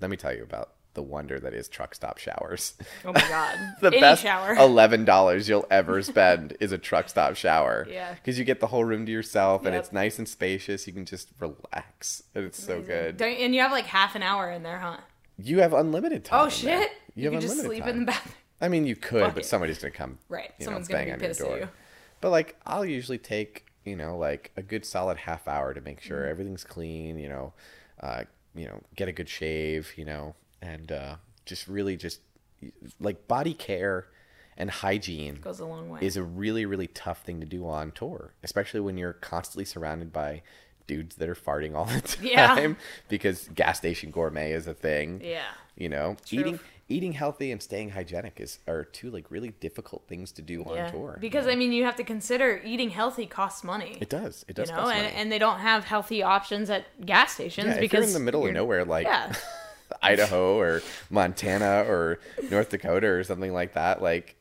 let 0.00 0.10
me 0.10 0.16
tell 0.16 0.32
you 0.34 0.42
about 0.44 0.70
the 0.98 1.02
wonder 1.02 1.38
that 1.38 1.54
is 1.54 1.68
truck 1.68 1.94
stop 1.94 2.18
showers. 2.18 2.74
Oh 3.04 3.12
my 3.12 3.20
god. 3.20 3.56
the 3.80 3.86
Any 3.88 4.00
best 4.00 4.22
shower. 4.24 4.54
eleven 4.54 5.04
dollars 5.04 5.48
you'll 5.48 5.66
ever 5.70 6.02
spend 6.12 6.56
is 6.58 6.72
a 6.72 6.78
truck 6.78 7.08
stop 7.08 7.36
shower. 7.36 7.86
Yeah. 7.88 8.14
because 8.14 8.36
you 8.36 8.44
get 8.44 8.58
the 8.58 8.66
whole 8.66 8.84
room 8.84 9.06
to 9.06 9.12
yourself, 9.12 9.64
and 9.64 9.76
it's 9.76 9.92
nice 9.92 10.18
and 10.18 10.28
spacious. 10.28 10.88
You 10.88 10.92
can 10.92 11.04
just 11.04 11.28
relax, 11.38 12.24
and 12.34 12.44
it's 12.44 12.60
so 12.62 12.82
good. 12.82 13.16
Don't, 13.16 13.36
and 13.36 13.54
you 13.54 13.60
have 13.60 13.70
like 13.70 13.86
half 13.86 14.16
an 14.16 14.22
hour 14.24 14.50
in 14.50 14.64
there, 14.64 14.78
huh? 14.80 14.96
You 15.38 15.60
have 15.60 15.72
unlimited 15.72 16.24
time. 16.24 16.40
Oh 16.40 16.44
in 16.44 16.50
there. 16.66 16.80
shit! 16.82 16.90
You, 17.14 17.22
You, 17.22 17.30
have 17.30 17.40
can 17.40 17.48
just 17.48 17.60
sleep 17.62 17.84
time. 17.84 17.90
in 17.90 17.98
the 18.00 18.06
bathroom. 18.06 18.34
I 18.60 18.68
mean, 18.68 18.86
you 18.86 18.96
could, 18.96 19.22
Fuck 19.22 19.34
but 19.34 19.44
it. 19.44 19.46
somebody's 19.46 19.78
gonna 19.78 19.92
come. 19.92 20.18
Right. 20.28 20.50
Someone's 20.60 20.88
know, 20.90 20.98
gonna 20.98 21.16
be 21.16 21.26
pissed 21.28 21.40
at 21.42 21.60
you. 21.60 21.68
But 22.20 22.30
like, 22.30 22.56
I'll 22.66 22.84
usually 22.84 23.18
take 23.18 23.66
you 23.84 23.94
know 23.94 24.18
like 24.18 24.50
a 24.56 24.62
good 24.62 24.84
solid 24.84 25.16
half 25.18 25.46
hour 25.46 25.72
to 25.74 25.80
make 25.80 25.98
Mm-hmm. 26.00 26.08
sure 26.08 26.26
everything's 26.26 26.64
clean. 26.64 27.20
You 27.20 27.28
know, 27.28 27.52
uh, 28.02 28.24
you 28.56 28.64
know, 28.66 28.80
get 28.96 29.06
a 29.06 29.12
good 29.12 29.28
shave. 29.28 29.92
You 29.96 30.04
know, 30.06 30.34
and 30.62 30.90
uh, 30.92 31.16
just 31.44 31.68
really 31.68 31.96
just 31.96 32.20
like 33.00 33.28
body 33.28 33.54
care 33.54 34.06
and 34.56 34.70
hygiene 34.70 35.36
Goes 35.40 35.60
a 35.60 35.64
long 35.64 35.88
way. 35.88 36.00
is 36.02 36.16
a 36.16 36.22
really 36.22 36.66
really 36.66 36.88
tough 36.88 37.22
thing 37.22 37.40
to 37.40 37.46
do 37.46 37.66
on 37.68 37.92
tour, 37.92 38.34
especially 38.42 38.80
when 38.80 38.98
you're 38.98 39.12
constantly 39.12 39.64
surrounded 39.64 40.12
by 40.12 40.42
dudes 40.86 41.16
that 41.16 41.28
are 41.28 41.34
farting 41.34 41.74
all 41.76 41.84
the 41.84 42.00
time 42.02 42.24
Yeah. 42.24 42.74
because 43.08 43.48
gas 43.54 43.78
station 43.78 44.10
gourmet 44.10 44.52
is 44.52 44.66
a 44.66 44.74
thing. 44.74 45.20
yeah. 45.24 45.42
You 45.76 45.88
know, 45.88 46.16
True. 46.26 46.40
eating 46.40 46.60
eating 46.90 47.12
healthy 47.12 47.52
and 47.52 47.62
staying 47.62 47.90
hygienic 47.90 48.40
is 48.40 48.58
are 48.66 48.82
two 48.82 49.10
like 49.10 49.30
really 49.30 49.50
difficult 49.60 50.08
things 50.08 50.32
to 50.32 50.42
do 50.42 50.64
on 50.64 50.74
Yeah. 50.74 50.90
tour. 50.90 51.18
Because 51.20 51.46
I 51.46 51.54
mean, 51.54 51.70
you 51.70 51.84
have 51.84 51.94
to 51.96 52.02
consider 52.04 52.60
eating 52.64 52.90
healthy 52.90 53.26
costs 53.26 53.62
money. 53.62 53.96
it 54.00 54.08
does. 54.08 54.44
It 54.48 54.56
does. 54.56 54.70
you 54.70 54.74
know, 54.76 54.88
and, 54.88 55.06
and 55.14 55.30
they 55.30 55.38
don't 55.38 55.60
have 55.60 55.84
healthy 55.84 56.22
options 56.24 56.68
at 56.70 56.84
gas 57.06 57.34
stations 57.34 57.66
yeah, 57.68 57.74
if 57.74 57.80
because 57.80 57.98
you're 57.98 58.08
in 58.08 58.12
the 58.14 58.18
middle 58.20 58.44
of 58.44 58.52
nowhere 58.52 58.84
like 58.84 59.06
Yeah. 59.06 59.32
Idaho 60.02 60.58
or 60.58 60.82
Montana 61.10 61.84
or 61.88 62.18
North 62.50 62.70
Dakota 62.70 63.06
or 63.08 63.24
something 63.24 63.52
like 63.52 63.74
that, 63.74 64.02
like 64.02 64.36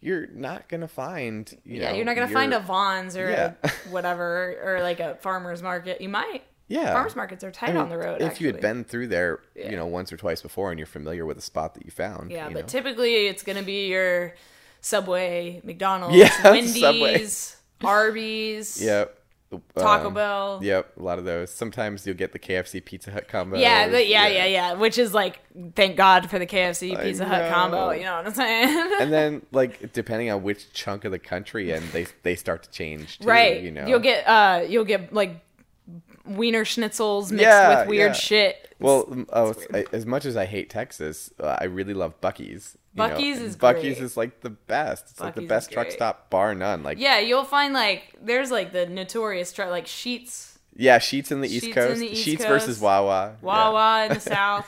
you're 0.00 0.26
not 0.28 0.68
gonna 0.68 0.88
find. 0.88 1.50
You 1.64 1.80
Yeah, 1.80 1.90
know, 1.90 1.96
you're 1.96 2.04
not 2.06 2.14
gonna 2.16 2.28
find 2.28 2.52
your- 2.52 2.60
a 2.60 2.64
Vons 2.64 3.16
or 3.16 3.30
Yeah. 3.30 3.52
a 3.62 3.68
whatever 3.90 4.56
or 4.64 4.82
like 4.82 5.00
a 5.00 5.16
farmer's 5.16 5.62
market. 5.62 6.00
You 6.00 6.08
might. 6.08 6.42
Yeah. 6.68 6.92
Farmers 6.92 7.16
markets 7.16 7.42
are 7.42 7.50
tight 7.50 7.70
I 7.70 7.72
mean, 7.72 7.82
on 7.82 7.88
the 7.88 7.98
road. 7.98 8.22
If 8.22 8.40
you 8.40 8.46
had 8.46 8.60
been 8.60 8.84
through 8.84 9.08
there, 9.08 9.40
Yeah. 9.56 9.70
you 9.70 9.76
know, 9.76 9.86
once 9.86 10.12
or 10.12 10.16
twice 10.16 10.40
before, 10.40 10.70
and 10.70 10.78
you're 10.78 10.86
familiar 10.86 11.26
with 11.26 11.36
the 11.36 11.42
spot 11.42 11.74
that 11.74 11.84
you 11.84 11.90
found. 11.90 12.30
Yeah, 12.30 12.46
you 12.48 12.54
but 12.54 12.60
know? 12.62 12.66
typically 12.68 13.26
it's 13.26 13.42
gonna 13.42 13.62
be 13.64 13.88
your 13.88 14.34
Subway, 14.80 15.60
McDonald's, 15.64 16.16
Yeah, 16.18 16.30
Wendy's, 16.50 17.56
Arby's, 17.84 18.80
Yep. 18.82 19.18
Taco 19.74 20.08
Um, 20.08 20.14
Bell. 20.14 20.60
Yep, 20.62 20.92
a 20.98 21.02
lot 21.02 21.18
of 21.18 21.24
those. 21.24 21.52
Sometimes 21.52 22.06
you'll 22.06 22.16
get 22.16 22.32
the 22.32 22.38
KFC 22.38 22.84
Pizza 22.84 23.10
Hut 23.10 23.28
combo. 23.28 23.56
Yeah, 23.58 23.88
the, 23.88 24.06
yeah, 24.06 24.28
yeah, 24.28 24.44
yeah. 24.46 24.72
Which 24.74 24.96
is 24.96 25.12
like, 25.12 25.40
thank 25.74 25.96
God 25.96 26.30
for 26.30 26.38
the 26.38 26.46
KFC 26.46 27.00
Pizza 27.02 27.24
Hut 27.24 27.52
combo. 27.52 27.90
You 27.90 28.04
know 28.04 28.16
what 28.16 28.26
I'm 28.26 28.34
saying? 28.34 28.92
And 29.00 29.12
then, 29.12 29.42
like, 29.50 29.92
depending 29.92 30.30
on 30.30 30.42
which 30.42 30.72
chunk 30.72 31.04
of 31.04 31.10
the 31.12 31.18
country, 31.18 31.72
and 31.72 31.82
they 31.90 32.06
they 32.22 32.36
start 32.36 32.62
to 32.64 32.70
change. 32.70 33.18
Too, 33.18 33.26
right. 33.26 33.60
You 33.62 33.70
know. 33.70 33.86
You'll 33.86 33.98
get 34.00 34.26
uh, 34.26 34.64
you'll 34.68 34.84
get 34.84 35.12
like 35.12 35.40
wiener 36.26 36.64
schnitzels 36.64 37.30
mixed 37.30 37.42
Yeah, 37.42 37.80
with 37.80 37.88
weird 37.88 38.10
yeah. 38.10 38.12
shit. 38.12 38.74
Well, 38.78 39.26
oh, 39.32 39.54
as 39.92 40.06
much 40.06 40.24
as 40.24 40.36
I 40.36 40.46
hate 40.46 40.70
Texas, 40.70 41.32
uh, 41.40 41.56
I 41.60 41.64
really 41.64 41.92
love 41.94 42.18
Buc-ee's. 42.20 42.78
You 42.94 43.06
know. 43.06 43.16
Is 43.16 43.56
Buc-ee's 43.56 43.80
great. 43.82 43.98
is 43.98 44.16
like 44.16 44.40
the 44.40 44.50
best. 44.50 45.10
It's 45.10 45.20
like 45.20 45.34
the 45.36 45.46
best 45.46 45.70
truck 45.70 45.90
stop, 45.90 46.28
bar 46.28 46.54
none. 46.54 46.82
Like, 46.82 46.98
yeah, 46.98 47.18
you'll 47.20 47.44
find 47.44 47.72
like 47.72 48.16
there's 48.20 48.50
like 48.50 48.72
the 48.72 48.86
notorious 48.86 49.52
tr- 49.52 49.64
like 49.66 49.86
Sheetz, 49.86 50.58
yeah, 50.74 50.98
Sheetz 50.98 51.30
in 51.30 51.40
the 51.40 51.48
East 51.48 51.66
Sheetz 51.66 51.68
in 51.68 51.74
Coast. 51.74 52.00
the 52.00 52.08
East 52.12 52.26
Sheetz 52.28 52.36
Coast. 52.38 52.48
versus 52.48 52.80
Wawa. 52.80 53.36
Yeah. 53.40 53.46
Wawa 53.46 54.06
in 54.06 54.14
the 54.14 54.20
south. 54.36 54.66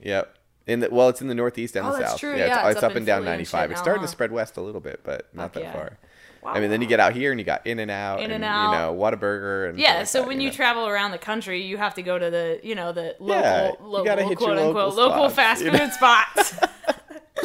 Yep. 0.00 0.36
In 0.66 0.80
the 0.80 0.88
well, 0.90 1.08
it's 1.08 1.20
in 1.20 1.28
the 1.28 1.34
Northeast 1.34 1.76
and 1.76 1.86
Oh, 1.86 1.92
the 1.92 1.98
that's 1.98 2.10
South. 2.12 2.20
true, 2.20 2.30
Yeah, 2.36 2.46
yeah, 2.46 2.68
it's, 2.68 2.76
it's 2.76 2.82
up 2.84 2.90
up 2.92 2.96
and 2.96 3.06
down 3.06 3.20
Philly 3.22 3.32
and 3.32 3.38
95. 3.38 3.70
It's 3.70 3.78
now, 3.78 3.82
starting 3.82 4.00
huh? 4.00 4.02
to 4.02 4.04
uh-huh. 4.04 4.12
spread 4.12 4.32
west 4.32 4.56
a 4.56 4.60
little 4.60 4.80
bit, 4.80 5.00
but 5.04 5.28
not 5.34 5.52
that 5.54 5.62
yeah. 5.62 5.72
far. 5.72 5.98
Wow. 6.42 6.52
I 6.52 6.60
mean, 6.60 6.70
then 6.70 6.80
you 6.80 6.86
get 6.86 7.00
out 7.00 7.12
here 7.12 7.32
and 7.32 7.38
you 7.40 7.44
got 7.44 7.66
In 7.66 7.78
and 7.80 7.90
Out, 7.90 8.20
In 8.22 8.30
and 8.30 8.42
Out, 8.44 8.70
you 8.72 8.78
know 8.78 8.94
Whataburger, 8.98 9.68
and 9.68 9.78
Yeah, 9.78 9.98
like 9.98 10.06
so 10.06 10.20
that, 10.22 10.28
when 10.28 10.40
you 10.40 10.48
know. 10.48 10.54
travel 10.54 10.86
around 10.86 11.10
the 11.10 11.18
country, 11.18 11.62
you 11.62 11.76
have 11.76 11.94
to 11.94 12.02
go 12.02 12.18
to 12.18 12.30
the, 12.30 12.60
you 12.62 12.74
know, 12.74 12.92
the 12.92 13.14
local, 13.18 13.26
Yeah, 13.42 14.14
local, 14.14 14.36
quote 14.36 14.58
unquote, 14.58 14.94
local 14.94 15.28
fast 15.28 15.62
you 15.62 15.70
food 15.70 15.78
know? 15.78 15.90
spots. 15.90 16.54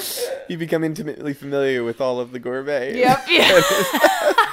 you 0.50 0.58
become 0.58 0.84
intimately 0.84 1.34
familiar 1.34 1.84
with 1.84 2.00
all 2.02 2.20
of 2.20 2.32
the 2.32 2.40
gourmet. 2.40 2.98
yep, 2.98 3.26
yeah. 3.30 3.62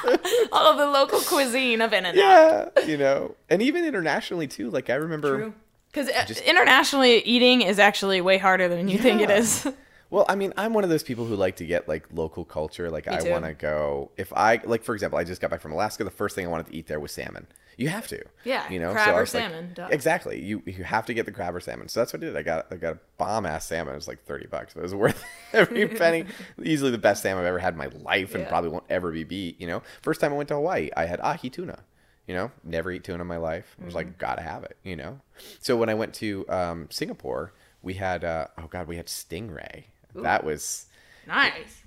All 0.53 0.71
of 0.73 0.77
the 0.79 0.87
local 0.87 1.21
cuisine 1.21 1.81
of 1.81 1.93
In 1.93 2.05
and 2.05 2.19
Out. 2.19 2.73
yeah, 2.77 2.85
you 2.85 2.97
know, 2.99 3.35
and 3.49 3.63
even 3.63 3.85
internationally 3.85 4.47
too. 4.47 4.69
Like 4.71 4.91
I 4.91 4.95
remember. 4.95 5.53
Because 5.91 6.09
uh, 6.09 6.27
internationally, 6.45 7.19
eating 7.21 7.63
is 7.63 7.79
actually 7.79 8.21
way 8.21 8.39
harder 8.39 8.69
than 8.69 8.89
you 8.89 8.99
think 8.99 9.21
it 9.23 9.29
Yeah. 9.31 9.37
is. 9.37 9.67
Well, 10.13 10.27
I 10.29 10.35
mean, 10.37 10.53
I'm 10.59 10.75
one 10.75 10.85
of 10.85 10.91
those 10.91 11.03
people 11.03 11.25
who 11.25 11.35
like 11.35 11.57
to 11.57 11.65
get 11.65 11.89
like 11.89 12.05
local 12.13 12.45
culture. 12.45 12.91
Like 12.91 13.09
I 13.09 13.19
too. 13.21 13.31
want 13.31 13.47
to 13.47 13.55
go. 13.55 14.11
If 14.19 14.31
I 14.35 14.61
like, 14.63 14.85
for 14.85 14.95
example, 14.95 15.19
I 15.19 15.25
just 15.25 15.41
got 15.41 15.51
back 15.51 15.63
from 15.63 15.73
Alaska. 15.73 16.05
The 16.05 16.11
first 16.11 16.35
thing 16.37 16.45
I 16.47 16.51
wanted 16.51 16.67
to 16.67 16.77
eat 16.77 16.87
there 16.87 17.01
was 17.01 17.13
salmon. 17.13 17.47
You 17.79 17.89
have 17.89 18.07
to. 18.09 18.23
Yeah, 18.45 18.69
You 18.71 18.79
know, 18.79 18.93
crab 18.93 19.09
I 19.09 19.13
or 19.17 19.21
was 19.23 19.33
like- 19.33 19.45
salmon, 19.45 19.75
exactly. 19.91 20.39
You 20.45 20.63
you 20.67 20.85
have 20.85 21.07
to 21.07 21.15
get 21.15 21.25
the 21.25 21.33
crab 21.33 21.57
or 21.57 21.61
salmon. 21.61 21.89
So 21.89 22.01
that's 22.01 22.13
what 22.13 22.23
I 22.23 22.27
did. 22.27 22.37
I 22.37 22.43
got 22.43 22.67
I 22.71 22.77
got 22.77 22.93
a 22.97 22.99
bomb 23.17 23.47
ass 23.47 23.65
salmon. 23.65 23.95
It 23.95 23.97
was 23.97 24.07
like 24.07 24.23
thirty 24.27 24.47
bucks, 24.47 24.75
but 24.75 24.81
it 24.81 24.83
was 24.83 24.95
worth 25.03 25.25
every 25.55 25.89
penny. 25.89 26.27
Easily 26.63 26.91
the 26.91 26.99
best 26.99 27.23
salmon 27.23 27.43
I've 27.45 27.49
ever 27.49 27.59
had 27.59 27.73
in 27.73 27.79
my 27.79 27.87
life, 27.87 28.35
and 28.35 28.45
Yeah. 28.45 28.51
probably 28.51 28.69
won't 28.69 28.85
ever 28.91 29.11
be 29.11 29.25
beat. 29.25 29.59
You 29.59 29.67
know, 29.67 29.83
first 30.03 30.21
time 30.21 30.33
I 30.35 30.37
went 30.37 30.49
to 30.51 30.55
Hawaii, 30.57 30.91
I 30.95 31.07
had 31.07 31.21
ahi 31.21 31.49
tuna. 31.49 31.79
You 32.27 32.35
know, 32.35 32.51
never 32.63 32.93
eat 32.93 33.03
tuna 33.05 33.23
in 33.23 33.27
my 33.27 33.39
life. 33.39 33.75
I 33.81 33.85
was 33.87 33.95
Mm-hmm. 33.95 33.97
like, 33.97 34.19
gotta 34.19 34.43
have 34.43 34.63
it. 34.65 34.77
You 34.85 34.97
know. 34.97 35.21
So 35.61 35.75
when 35.75 35.89
I 35.89 35.95
went 35.95 36.13
to 36.17 36.45
um, 36.51 36.89
Singapore, 36.91 37.55
we 37.81 37.95
had 37.95 38.23
uh, 38.25 38.49
oh 38.59 38.67
god, 38.69 38.87
we 38.87 38.97
had 38.99 39.07
stingray. 39.07 39.85
That 40.15 40.45
was 40.45 40.87
Nice. 41.27 41.83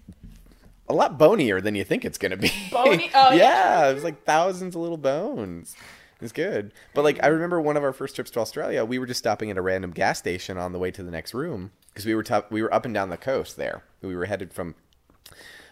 a 0.89 0.93
lot 0.93 1.17
bonier 1.17 1.61
than 1.61 1.75
you 1.75 1.83
think 1.83 2.05
it's 2.05 2.17
gonna 2.17 2.37
be. 2.37 2.51
Bony? 2.71 3.09
Oh, 3.15 3.31
yeah. 3.31 3.83
yeah, 3.83 3.89
it 3.89 3.93
was 3.93 4.03
like 4.03 4.23
thousands 4.23 4.75
of 4.75 4.81
little 4.81 4.97
bones. 4.97 5.75
It's 6.21 6.31
good. 6.31 6.71
But 6.93 7.03
like 7.03 7.21
I 7.23 7.27
remember 7.27 7.59
one 7.61 7.75
of 7.77 7.83
our 7.83 7.93
first 7.93 8.15
trips 8.15 8.31
to 8.31 8.39
Australia, 8.39 8.85
we 8.85 8.97
were 8.99 9.05
just 9.05 9.19
stopping 9.19 9.51
at 9.51 9.57
a 9.57 9.61
random 9.61 9.91
gas 9.91 10.17
station 10.19 10.57
on 10.57 10.71
the 10.71 10.79
way 10.79 10.89
to 10.91 11.03
the 11.03 11.11
next 11.11 11.33
room 11.33 11.71
because 11.89 12.05
we 12.05 12.15
were 12.15 12.23
top, 12.23 12.51
we 12.51 12.61
were 12.63 12.73
up 12.73 12.85
and 12.85 12.93
down 12.93 13.09
the 13.09 13.17
coast 13.17 13.57
there. 13.57 13.83
We 14.01 14.15
were 14.15 14.25
headed 14.25 14.53
from 14.53 14.75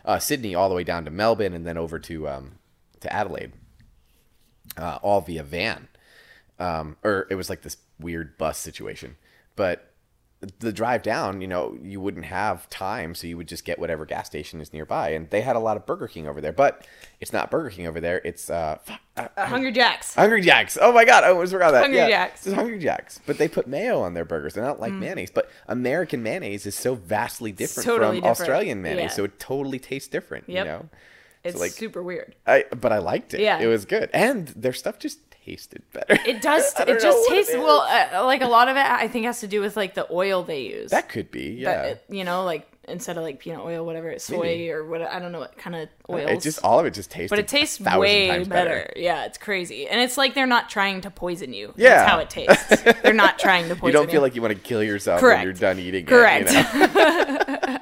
uh, 0.06 0.20
Sydney 0.20 0.54
all 0.54 0.68
the 0.70 0.76
way 0.76 0.84
down 0.84 1.06
to 1.06 1.12
Melbourne 1.12 1.54
and 1.54 1.66
then 1.66 1.78
over 1.78 1.98
to 2.00 2.28
um, 2.28 2.52
to 3.00 3.12
Adelaide, 3.12 3.54
uh, 4.78 5.00
all 5.02 5.22
via 5.22 5.44
van. 5.44 5.88
Um, 6.60 6.98
or 7.04 7.26
it 7.30 7.36
was 7.36 7.50
like 7.50 7.62
this 7.62 7.78
weird 8.00 8.38
bus 8.38 8.58
situation, 8.58 9.16
but 9.56 9.92
the 10.60 10.74
drive 10.74 11.02
down, 11.04 11.42
you 11.42 11.48
know, 11.48 11.78
you 11.82 12.02
wouldn't 12.02 12.26
have 12.26 12.70
time, 12.70 13.16
so 13.16 13.28
you 13.28 13.38
would 13.38 13.48
just 13.48 13.66
get 13.66 13.80
whatever 13.80 14.06
gas 14.06 14.26
station 14.28 14.60
is 14.62 14.74
nearby. 14.74 15.10
And 15.10 15.30
they 15.30 15.42
had 15.42 15.56
a 15.56 15.60
lot 15.60 15.78
of 15.78 15.86
Burger 15.86 16.08
King 16.08 16.28
over 16.28 16.42
there, 16.42 16.52
but 16.52 16.86
it's 17.22 17.32
not 17.32 17.50
Burger 17.50 17.70
King 17.70 17.88
over 17.88 18.00
there. 18.02 18.22
It's 18.26 18.50
uh, 18.50 18.78
fuck, 18.84 19.00
uh, 19.18 19.28
Uh, 19.38 19.46
Hungry 19.46 19.72
Jacks. 19.72 20.14
Hungry 20.16 20.42
Jacks. 20.42 20.78
Oh 20.82 20.92
my 20.92 21.06
god, 21.06 21.24
I 21.24 21.30
almost 21.30 21.52
forgot 21.54 21.72
that. 21.72 21.82
Hungry 21.82 22.00
yeah, 22.00 22.10
Jacks. 22.10 22.46
It's 22.46 22.56
Hungry 22.56 22.80
Jacks, 22.80 23.20
but 23.26 23.38
they 23.38 23.48
put 23.48 23.68
mayo 23.68 24.02
on 24.02 24.14
their 24.14 24.26
burgers. 24.26 24.54
They're 24.54 24.64
not 24.64 24.78
Mm. 24.78 24.82
like 24.82 24.94
mayonnaise, 24.94 25.32
but 25.32 25.50
American 25.68 26.24
mayonnaise 26.24 26.66
is 26.66 26.76
so 26.76 26.96
vastly 26.96 27.52
different 27.52 27.86
Totally 27.86 28.08
from 28.20 28.30
different. 28.30 28.40
Australian 28.40 28.82
mayonnaise, 28.82 29.04
Yeah. 29.12 29.16
so 29.16 29.24
it 29.24 29.40
totally 29.40 29.80
tastes 29.80 30.10
different. 30.10 30.50
Yep. 30.50 30.66
You 30.66 30.72
know, 30.72 30.90
It's 31.44 31.60
like- 31.60 31.72
super 31.72 32.04
weird. 32.04 32.36
I 32.48 32.66
but 32.80 32.92
I 32.92 32.98
liked 33.00 33.34
it. 33.34 33.40
Yeah. 33.42 33.60
it 33.60 33.68
was 33.68 33.86
good, 33.86 34.10
and 34.14 34.48
their 34.50 34.74
stuff 34.74 35.00
just 35.00 35.20
tasted 35.46 35.82
better. 35.94 36.18
It 36.26 36.42
does. 36.42 36.74
It 36.88 37.00
just 37.02 37.18
it 37.30 37.30
tastes 37.30 37.54
well. 37.54 37.82
Uh, 37.82 38.24
like 38.26 38.42
a 38.42 38.48
lot 38.48 38.68
of 38.70 38.78
it, 38.78 38.86
I 38.86 39.08
think, 39.08 39.26
has 39.26 39.40
to 39.42 39.48
do 39.48 39.62
with 39.62 39.76
like 39.78 39.94
the 39.94 40.08
oil 40.12 40.44
they 40.44 40.62
use. 40.62 40.92
that 40.92 41.10
could 41.10 41.32
be, 41.32 41.52
yeah. 41.60 41.82
it- 41.84 42.06
you 42.10 42.24
know, 42.24 42.44
like 42.44 42.68
instead 42.88 43.16
of 43.18 43.24
like 43.24 43.40
peanut 43.40 43.62
oil, 43.62 43.86
whatever, 43.86 44.10
it's 44.10 44.26
soy 44.26 44.42
Maybe. 44.42 44.72
or 44.72 44.84
what. 44.86 45.02
I 45.02 45.20
don't 45.20 45.32
know 45.32 45.40
what 45.40 45.58
kind 45.58 45.76
of 45.76 45.88
oils. 46.10 46.30
It 46.32 46.42
just 46.42 46.64
all 46.64 46.80
of 46.80 46.86
it 46.86 46.94
just 46.94 47.10
tastes. 47.12 47.30
but 47.30 47.40
it 47.40 47.48
tastes 47.48 47.80
way 47.80 48.28
times 48.28 48.48
better. 48.50 48.92
Yeah, 48.96 49.26
it's 49.26 49.38
crazy, 49.38 49.88
and 49.88 50.02
it's 50.02 50.18
like 50.18 50.34
they're 50.36 50.46
not 50.48 50.70
trying 50.70 51.02
to 51.02 51.10
poison 51.12 51.54
you. 51.54 51.74
Yeah. 51.78 51.90
That's 51.96 52.12
how 52.12 52.20
it 52.20 52.30
tastes. 52.30 52.82
they're 53.04 53.14
not 53.14 53.40
trying 53.40 53.70
to 53.70 53.76
poison 53.76 53.84
You 53.84 53.88
You 53.88 53.94
don't 53.94 54.12
feel 54.12 54.22
like 54.22 54.36
you 54.36 54.42
want 54.42 54.54
to 54.54 54.60
kill 54.60 54.84
yourself 54.84 55.20
Correct. 55.22 55.40
when 55.40 55.44
you're 55.46 55.54
done 55.54 55.80
eating 55.80 56.06
Correct. 56.06 56.50
it. 56.52 56.74
You 56.74 56.80
know? 57.60 57.80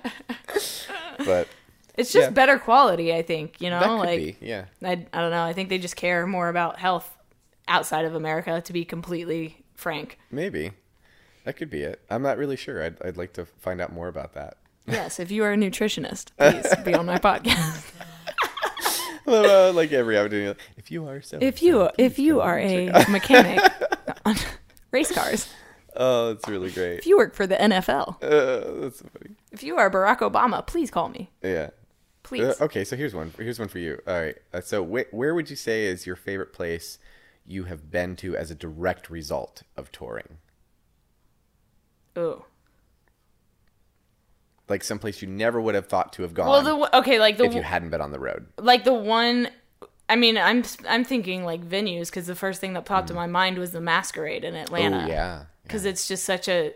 but 1.26 1.48
It's 1.98 2.12
just 2.12 2.28
Yeah. 2.28 2.32
better 2.32 2.58
quality, 2.60 3.14
I 3.14 3.22
think. 3.22 3.60
You 3.62 3.70
know, 3.70 3.80
that 3.80 3.88
could 3.90 3.96
like 3.98 4.20
be, 4.20 4.38
yeah. 4.42 4.66
I, 4.84 4.92
I 5.14 5.22
don't 5.22 5.32
know. 5.32 5.44
I 5.44 5.54
think 5.54 5.70
they 5.70 5.78
just 5.78 5.96
care 5.96 6.26
more 6.28 6.50
about 6.50 6.80
health 6.80 7.10
outside 7.68 8.06
of 8.06 8.16
America. 8.16 8.62
To 8.62 8.74
be 8.74 8.86
completely 8.86 9.64
frank, 9.76 10.18
Maybe. 10.30 10.72
That 11.44 11.58
could 11.58 11.70
be 11.72 11.82
it. 11.82 12.00
I'm 12.10 12.22
not 12.22 12.38
really 12.38 12.56
sure. 12.56 12.84
I'd, 12.84 13.02
I'd 13.04 13.18
like 13.18 13.34
to 13.34 13.46
find 13.46 13.82
out 13.82 13.92
more 13.92 14.08
about 14.08 14.34
that. 14.34 14.58
yes. 14.88 15.20
If 15.20 15.32
you 15.32 15.44
are 15.44 15.54
a 15.54 15.58
nutritionist, 15.58 16.30
please 16.38 16.68
be 16.86 16.94
on 16.94 17.06
my 17.08 17.18
podcast. 17.18 17.92
Uh, 19.28 19.72
like 19.74 19.92
every 19.92 20.18
opportunity. 20.18 20.60
If 20.78 20.90
you 20.92 21.08
are 21.08 21.22
so. 21.22 21.38
If 21.40 21.62
you 21.62 21.90
if 21.98 22.18
you 22.18 22.42
are 22.42 22.58
a 22.60 22.88
mechanic 23.10 23.62
on 24.26 24.36
race 24.90 25.12
cars, 25.12 25.48
Oh, 25.96 26.34
that's 26.34 26.48
really 26.50 26.72
great. 26.72 27.00
if 27.00 27.06
you 27.06 27.18
work 27.18 27.36
for 27.36 27.46
the 27.46 27.56
NFL, 27.56 28.16
Uh, 28.24 28.82
that's 28.82 29.00
so 29.00 29.06
funny. 29.14 29.36
if 29.52 29.62
you 29.62 29.78
are 29.78 29.92
Barack 29.92 30.20
Obama, 30.20 30.66
please 30.66 30.90
call 30.90 31.08
me. 31.10 31.30
Yeah. 31.44 31.70
Please. 32.24 32.42
Uh, 32.60 32.64
okay, 32.66 32.84
so 32.84 32.96
here's 32.96 33.14
one. 33.14 33.32
Here's 33.38 33.60
one 33.60 33.68
for 33.68 33.78
you. 33.80 34.02
All 34.08 34.20
right. 34.20 34.36
Uh, 34.54 34.62
so 34.62 34.84
wh- 34.84 35.14
where 35.14 35.36
would 35.36 35.50
you 35.50 35.56
say 35.56 35.86
is 35.86 36.06
your 36.08 36.16
favorite 36.16 36.52
place 36.52 36.98
you 37.46 37.66
have 37.66 37.92
been 37.92 38.16
to 38.18 38.36
as 38.36 38.52
a 38.52 38.56
direct 38.56 39.10
result 39.10 39.64
of 39.76 39.92
touring? 39.92 40.38
Oh. 42.16 42.46
Like 44.68 44.84
someplace 44.84 45.22
you 45.22 45.28
never 45.28 45.60
would 45.60 45.76
have 45.76 45.88
thought 45.88 46.14
to 46.14 46.22
have 46.22 46.34
gone 46.34 46.48
Well, 46.48 46.64
the 46.64 46.98
okay, 47.00 47.20
like 47.20 47.38
the 47.38 47.44
if 47.44 47.54
you 47.54 47.62
hadn't 47.62 47.90
been 47.90 48.02
on 48.02 48.12
the 48.12 48.20
road. 48.20 48.48
like 48.58 48.84
the 48.84 48.94
one. 48.94 49.50
I 50.08 50.16
mean, 50.16 50.38
I'm 50.38 50.64
I'm 50.88 51.04
thinking 51.04 51.44
like 51.46 51.62
venues 51.68 52.08
because 52.08 52.28
the 52.28 52.36
first 52.36 52.62
thing 52.62 52.74
that 52.74 52.86
popped 52.86 53.10
in 53.10 53.16
my 53.16 53.28
mind 53.28 53.58
was 53.58 53.72
the 53.72 53.82
Masquerade 53.82 54.44
in 54.44 54.56
Atlanta. 54.56 54.98
Mm. 54.98 55.06
Oh 55.06 55.08
yeah, 55.08 55.44
because 55.64 55.86
it's 55.86 56.08
just 56.08 56.24
such 56.26 56.48
a 56.48 56.74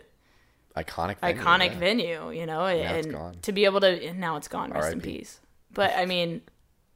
iconic, 0.75 1.19
venue, 1.19 1.41
iconic 1.41 1.71
yeah. 1.71 1.79
venue, 1.79 2.31
you 2.31 2.45
know, 2.45 2.65
it's 2.65 3.05
and 3.05 3.13
gone. 3.15 3.37
to 3.41 3.51
be 3.51 3.65
able 3.65 3.79
to 3.81 4.05
and 4.05 4.19
now 4.19 4.35
it's 4.37 4.47
gone. 4.47 4.71
Rest 4.71 4.91
in 4.91 5.01
peace. 5.01 5.39
But 5.73 5.93
I 5.97 6.05
mean, 6.05 6.41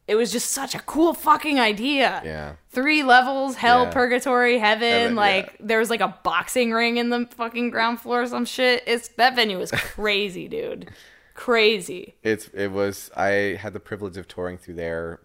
it 0.10 0.16
was 0.16 0.32
just 0.32 0.51
such 0.51 0.74
a 0.76 0.80
cool 0.80 1.14
fucking 1.14 1.60
idea. 1.60 2.22
Yeah, 2.26 2.53
Three 2.70 3.03
levels, 3.03 3.55
hell, 3.55 3.84
Yeah. 3.84 3.91
purgatory, 3.91 4.57
heaven. 4.57 4.89
Heaven, 4.89 5.16
like 5.16 5.45
yeah. 5.45 5.66
there 5.68 5.80
was 5.80 5.89
like 5.89 6.01
a 6.01 6.18
boxing 6.24 6.72
ring 6.72 6.97
in 6.97 7.10
the 7.10 7.28
fucking 7.32 7.70
ground 7.70 7.99
floor 8.01 8.24
or 8.24 8.28
some 8.28 8.45
shit. 8.45 8.84
It's 8.88 9.10
that 9.18 9.36
venue 9.36 9.57
was 9.60 9.72
crazy, 9.95 10.47
dude. 10.47 10.89
Crazy. 11.36 12.16
it's 12.24 12.49
it 12.49 12.68
was. 12.72 13.10
I 13.16 13.57
had 13.62 13.74
the 13.74 13.80
privilege 13.80 14.18
of 14.18 14.28
touring 14.28 14.57
through 14.57 14.74
there. 14.76 15.22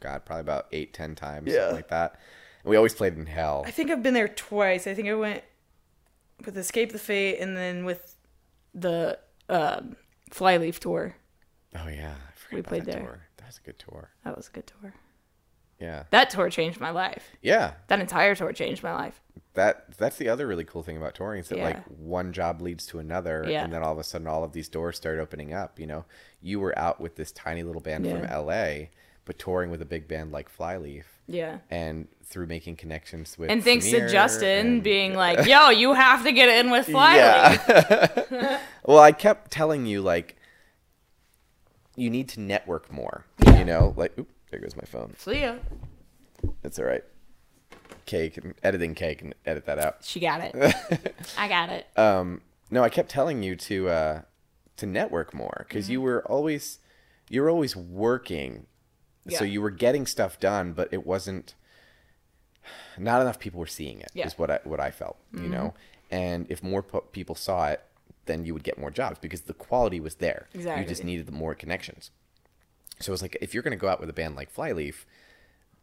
God, 0.00 0.24
probably 0.24 0.40
about 0.40 0.66
eight, 0.72 0.92
ten 0.92 1.14
times, 1.14 1.46
Yeah. 1.52 1.60
something 1.60 1.76
like 1.76 1.88
that. 1.88 2.18
And 2.64 2.70
we 2.70 2.76
always 2.76 2.94
played 2.94 3.16
in 3.16 3.26
hell. 3.26 3.62
I 3.66 3.70
think 3.70 3.90
I've 3.90 4.02
been 4.02 4.14
there 4.14 4.28
twice. 4.28 4.86
I 4.88 4.94
think 4.94 5.08
I 5.08 5.14
went 5.14 5.44
with 6.44 6.56
Escape 6.58 6.90
the 6.92 6.98
Fate 6.98 7.38
and 7.38 7.56
then 7.56 7.84
with 7.84 8.16
the 8.74 9.18
um, 9.48 9.94
Flyleaf 10.30 10.80
tour. 10.80 11.14
Oh 11.76 11.86
yeah, 11.88 12.14
I 12.14 12.32
forgot 12.34 12.52
We 12.54 12.60
about 12.60 12.68
played 12.68 12.84
that 12.86 12.92
there. 12.92 13.00
Tour. 13.02 13.20
That 13.52 13.56
was 13.56 13.58
a 13.58 13.66
good 13.66 13.78
tour. 13.78 14.10
That 14.24 14.36
was 14.36 14.48
a 14.48 14.50
good 14.52 14.66
tour. 14.80 14.94
Yeah, 15.78 16.04
That 16.10 16.30
tour 16.30 16.48
changed 16.48 16.80
my 16.80 16.90
life. 16.90 17.32
yeah. 17.42 17.72
That 17.88 17.98
entire 18.00 18.34
tour 18.36 18.52
changed 18.52 18.82
my 18.84 18.92
life. 18.94 19.20
That 19.54 19.96
that's 19.98 20.16
the 20.16 20.28
other 20.28 20.46
really 20.46 20.64
cool 20.64 20.82
thing 20.84 20.96
about 20.96 21.14
touring 21.16 21.40
is 21.40 21.48
that 21.48 21.58
Yeah. 21.58 21.64
like 21.64 21.84
one 21.86 22.32
job 22.32 22.60
leads 22.62 22.86
to 22.86 22.98
another, 23.00 23.44
Yeah. 23.48 23.64
and 23.64 23.72
then 23.72 23.82
all 23.82 23.92
of 23.92 23.98
a 23.98 24.04
sudden 24.04 24.26
all 24.28 24.44
of 24.44 24.52
these 24.52 24.68
doors 24.68 24.96
start 24.96 25.18
opening 25.18 25.52
up. 25.52 25.78
You 25.80 25.86
know, 25.88 26.04
you 26.40 26.60
were 26.60 26.78
out 26.78 27.00
with 27.00 27.16
this 27.16 27.32
tiny 27.32 27.62
little 27.62 27.80
band 27.82 28.06
from 28.08 28.24
L.A., 28.24 28.90
but 29.24 29.38
touring 29.38 29.70
with 29.70 29.82
a 29.82 29.84
big 29.84 30.06
band 30.08 30.30
like 30.32 30.48
Flyleaf. 30.48 31.06
Yeah. 31.26 31.58
and 31.70 32.08
through 32.24 32.46
making 32.46 32.76
connections 32.76 33.36
with 33.38 33.50
And 33.50 33.62
thanks 33.62 33.88
to 33.90 34.08
Justin 34.08 34.66
and- 34.66 34.82
being 34.82 35.14
like, 35.24 35.46
yo, 35.46 35.70
you 35.70 35.92
have 35.94 36.24
to 36.24 36.32
get 36.32 36.48
in 36.48 36.70
with 36.70 36.86
Flyleaf. 36.88 37.68
yeah 37.68 38.60
well 38.84 38.98
i 38.98 39.12
kept 39.12 39.50
telling 39.50 39.86
you 39.86 40.00
like 40.02 40.36
you 41.96 42.08
need 42.10 42.28
to 42.28 42.40
network 42.40 42.90
more 42.92 43.24
you 43.46 43.64
know 43.64 43.92
like 43.96 44.16
oop, 44.18 44.28
there 44.50 44.60
goes 44.60 44.74
my 44.76 44.84
phone 44.84 45.14
See 45.18 45.40
ya. 45.40 45.56
it's 46.64 46.78
all 46.78 46.84
right 46.86 47.04
can 48.06 48.54
editing 48.62 48.94
Kay 48.94 49.14
can 49.14 49.32
edit 49.46 49.64
that 49.66 49.78
out 49.78 49.98
She 50.02 50.20
got 50.20 50.40
it. 50.42 50.54
I 51.38 51.48
got 51.48 51.68
it. 51.70 51.86
um 51.98 52.40
no 52.70 52.82
i 52.82 52.88
kept 52.88 53.08
telling 53.10 53.42
you 53.42 53.56
to 53.56 53.88
uh 53.88 54.22
to 54.76 54.86
network 54.86 55.32
more 55.34 55.64
because 55.68 55.84
Mm-hmm. 55.84 55.92
you 55.92 56.00
were 56.00 56.24
always 56.30 56.78
you 57.30 57.40
were 57.42 57.50
always 57.50 57.74
working 57.76 58.66
so 59.30 59.44
you 59.44 59.62
were 59.62 59.70
getting 59.70 60.04
stuff 60.06 60.40
done 60.40 60.72
but 60.72 60.88
it 60.92 61.06
wasn't 61.06 61.54
not 62.98 63.20
enough 63.22 63.38
people 63.38 63.60
were 63.60 63.66
seeing 63.66 64.00
it. 64.00 64.06
Is 64.06 64.10
Yeah. 64.14 64.26
Mm-hmm. 64.26 64.42
what 64.42 64.50
i 64.50 64.58
what 64.64 64.80
i 64.80 64.90
felt 64.90 65.16
you 65.32 65.48
know 65.48 65.74
and 66.10 66.46
if 66.50 66.62
more 66.62 66.82
po- 66.82 67.00
people 67.12 67.34
saw 67.34 67.68
it 67.68 67.80
then 68.26 68.44
you 68.44 68.52
would 68.54 68.62
get 68.64 68.78
more 68.78 68.90
jobs 68.90 69.18
because 69.20 69.42
the 69.42 69.54
quality 69.54 70.00
was 70.00 70.16
there 70.16 70.48
Exactly. 70.54 70.82
you 70.82 70.88
just 70.88 71.04
needed 71.04 71.26
the 71.26 71.32
more 71.32 71.54
connections 71.54 72.10
so 73.00 73.12
it's 73.12 73.22
like 73.22 73.36
if 73.40 73.52
you're 73.54 73.62
going 73.62 73.76
to 73.76 73.80
go 73.80 73.88
out 73.88 74.00
with 74.00 74.08
a 74.10 74.12
band 74.12 74.36
like 74.36 74.50
flyleaf 74.50 75.06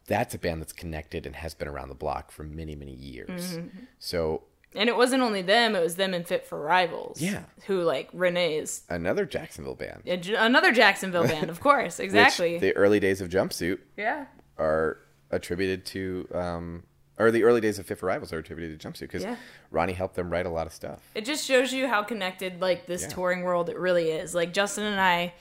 that's 0.06 0.34
a 0.34 0.38
band 0.38 0.60
that's 0.60 0.72
connected 0.72 1.26
and 1.26 1.36
has 1.36 1.54
been 1.54 1.68
around 1.68 1.88
the 1.88 1.94
block 1.94 2.30
for 2.30 2.42
many 2.42 2.74
many 2.74 2.94
years 2.94 3.56
Mm-hmm. 3.56 3.78
so 3.98 4.42
And 4.74 4.88
it 4.88 4.96
wasn't 4.96 5.22
only 5.22 5.42
them, 5.42 5.74
it 5.76 5.82
was 5.82 5.96
them 5.96 6.14
and 6.14 6.24
Fit 6.26 6.46
for 6.46 6.60
Rivals. 6.60 7.20
Yeah. 7.20 7.42
Who, 7.66 7.82
like, 7.82 8.08
Renee 8.12 8.58
is 8.58 8.82
another 8.88 9.26
jacksonville 9.26 9.74
band 9.74 10.02
another 10.06 10.72
Jacksonville 10.72 11.26
band, 11.26 11.50
of 11.50 11.60
course. 11.68 11.98
Exactly. 12.00 12.58
the 12.58 12.74
early 12.76 13.00
days 13.00 13.20
of 13.20 13.28
jumpsuit 13.28 13.78
yeah. 13.96 14.26
are 14.58 14.98
attributed 15.32 15.84
to 15.86 16.26
um 16.34 16.82
or 17.20 17.30
the 17.30 17.44
early 17.44 17.60
days 17.60 17.78
of 17.78 17.86
Fit 17.86 17.98
for 17.98 18.06
Rivals 18.06 18.32
are 18.32 18.38
attributed 18.38 18.80
to 18.80 18.88
jumpsuit 18.88 19.00
because 19.00 19.22
Yeah. 19.22 19.36
Ronnie 19.70 19.92
helped 19.92 20.14
them 20.16 20.30
write 20.30 20.46
a 20.46 20.50
lot 20.50 20.66
of 20.66 20.72
stuff. 20.72 21.00
It 21.14 21.24
just 21.24 21.44
shows 21.46 21.72
you 21.72 21.86
how 21.88 22.02
connected, 22.02 22.60
like, 22.60 22.86
this 22.86 23.02
Yeah. 23.02 23.08
touring 23.08 23.42
world 23.42 23.68
it 23.68 23.78
really 23.78 24.10
is. 24.10 24.34
Like, 24.34 24.52
Justin 24.52 24.84
and 24.84 25.00
I 25.00 25.34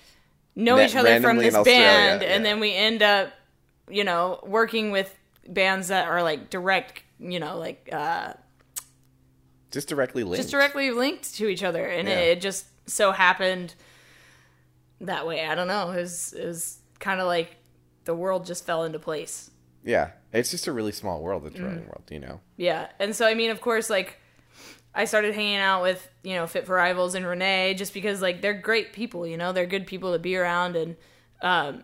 know 0.56 0.80
each 0.80 0.96
other 0.96 1.20
from 1.22 1.38
this 1.38 1.56
band, 1.58 2.22
and 2.24 2.46
then 2.46 2.60
we 2.60 2.74
end 2.76 3.02
up, 3.02 3.32
you 3.90 4.04
know, 4.04 4.40
working 4.46 4.92
with 4.92 5.16
bands 5.48 5.88
that 5.88 6.08
are, 6.08 6.22
like, 6.22 6.50
direct, 6.50 7.02
you 7.20 7.40
know, 7.40 7.58
like, 7.58 7.88
uh, 7.92 8.34
Just 9.72 9.88
directly 9.88 10.24
linked. 10.24 10.38
just 10.38 10.52
directly 10.52 10.92
linked 10.92 11.34
to 11.36 11.48
each 11.48 11.64
other, 11.64 11.86
and 11.86 12.08
Yeah. 12.08 12.20
it, 12.20 12.38
it 12.38 12.42
just 12.42 12.66
so 12.90 13.12
happened 13.12 13.76
that 15.02 15.26
way. 15.26 15.46
I 15.46 15.56
don't 15.56 15.68
know. 15.68 15.92
It 15.92 16.02
was 16.02 16.34
it 16.34 16.46
was 16.46 16.80
kind 17.00 17.22
of 17.22 17.28
like 17.28 17.56
the 18.06 18.14
world 18.16 18.46
just 18.46 18.66
fell 18.66 18.84
into 18.84 19.00
place. 19.00 19.52
Yeah, 19.84 20.10
it's 20.34 20.52
just 20.52 20.68
a 20.68 20.72
really 20.72 20.92
small 20.92 21.22
world, 21.22 21.44
Mm. 21.44 21.52
the 21.54 21.58
touring 21.60 21.86
world, 21.88 22.04
you 22.10 22.20
know. 22.20 22.42
Yeah, 22.58 22.88
and 23.00 23.16
so 23.16 23.26
I 23.26 23.34
mean, 23.34 23.50
of 23.52 23.62
course, 23.62 23.90
like 23.90 24.18
I 24.94 25.06
started 25.06 25.34
hanging 25.36 25.58
out 25.58 25.82
with 25.82 26.10
you 26.24 26.36
know 26.36 26.48
Fit 26.48 26.66
for 26.66 26.76
Rivals 26.76 27.16
and 27.16 27.26
Renee 27.26 27.76
just 27.76 27.94
because 27.94 28.22
like 28.22 28.42
they're 28.42 28.54
great 28.54 28.92
people. 28.94 29.26
You 29.26 29.38
know, 29.38 29.52
they're 29.54 29.66
good 29.66 29.88
people 29.88 30.14
to 30.14 30.20
be 30.20 30.36
around, 30.36 30.76
and 30.76 30.96
um, 31.42 31.84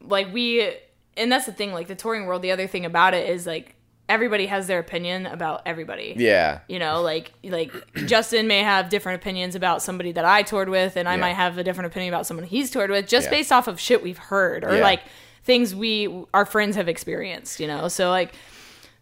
like 0.00 0.32
we, 0.32 0.72
and 1.16 1.30
that's 1.30 1.46
the 1.46 1.52
thing. 1.52 1.72
Like 1.72 1.88
the 1.88 1.94
touring 1.94 2.26
world, 2.26 2.42
the 2.42 2.52
other 2.52 2.66
thing 2.66 2.84
about 2.86 3.14
it 3.14 3.28
is 3.28 3.46
like 3.46 3.74
everybody 4.08 4.46
has 4.46 4.66
their 4.66 4.80
opinion 4.80 5.24
about 5.26 5.62
everybody. 5.66 6.14
Yeah, 6.16 6.60
You 6.68 6.78
know, 6.80 7.00
like 7.02 7.32
like 7.44 7.70
Justin 8.06 8.46
may 8.48 8.60
have 8.62 8.88
different 8.88 9.20
opinions 9.22 9.54
about 9.54 9.82
somebody 9.82 10.10
that 10.12 10.24
I 10.24 10.42
toured 10.42 10.68
with, 10.68 10.96
and 10.96 11.08
I 11.08 11.14
Yeah. 11.14 11.20
might 11.20 11.34
have 11.34 11.58
a 11.58 11.62
different 11.64 11.92
opinion 11.92 12.12
about 12.12 12.26
someone 12.26 12.44
he's 12.46 12.70
toured 12.70 12.90
with, 12.90 13.06
just 13.06 13.26
Yeah. 13.26 13.30
based 13.30 13.52
off 13.52 13.68
of 13.68 13.78
shit 13.78 14.02
we've 14.02 14.18
heard 14.18 14.64
or 14.64 14.74
Yeah. 14.76 14.82
like 14.82 15.02
things 15.44 15.74
we 15.74 16.08
our 16.34 16.44
friends 16.46 16.76
have 16.76 16.88
experienced. 16.88 17.60
You 17.60 17.66
know, 17.66 17.88
so 17.88 18.10
like 18.10 18.34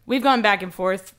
we've 0.05 0.23
gone 0.23 0.41
back 0.41 0.61
and 0.63 0.73
forth 0.73 1.13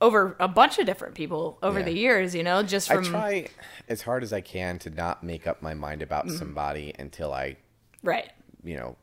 over 0.00 0.36
a 0.40 0.48
bunch 0.48 0.78
of 0.78 0.86
different 0.86 1.14
people 1.14 1.58
over 1.62 1.78
Yeah. 1.78 1.84
the 1.86 1.92
years. 1.92 2.34
You 2.34 2.42
know, 2.42 2.62
just 2.62 2.90
I 2.90 2.96
try 3.02 3.46
as 3.88 4.02
hard 4.02 4.22
as 4.22 4.32
I 4.32 4.40
can 4.40 4.78
to 4.80 4.90
not 4.90 5.22
make 5.22 5.46
up 5.46 5.62
my 5.62 5.74
mind 5.74 6.02
about 6.02 6.26
Mm-hmm. 6.26 6.36
somebody 6.36 6.94
until 6.98 7.32
I, 7.32 7.56
right. 8.02 8.30
you 8.62 8.76
know, 8.76 8.96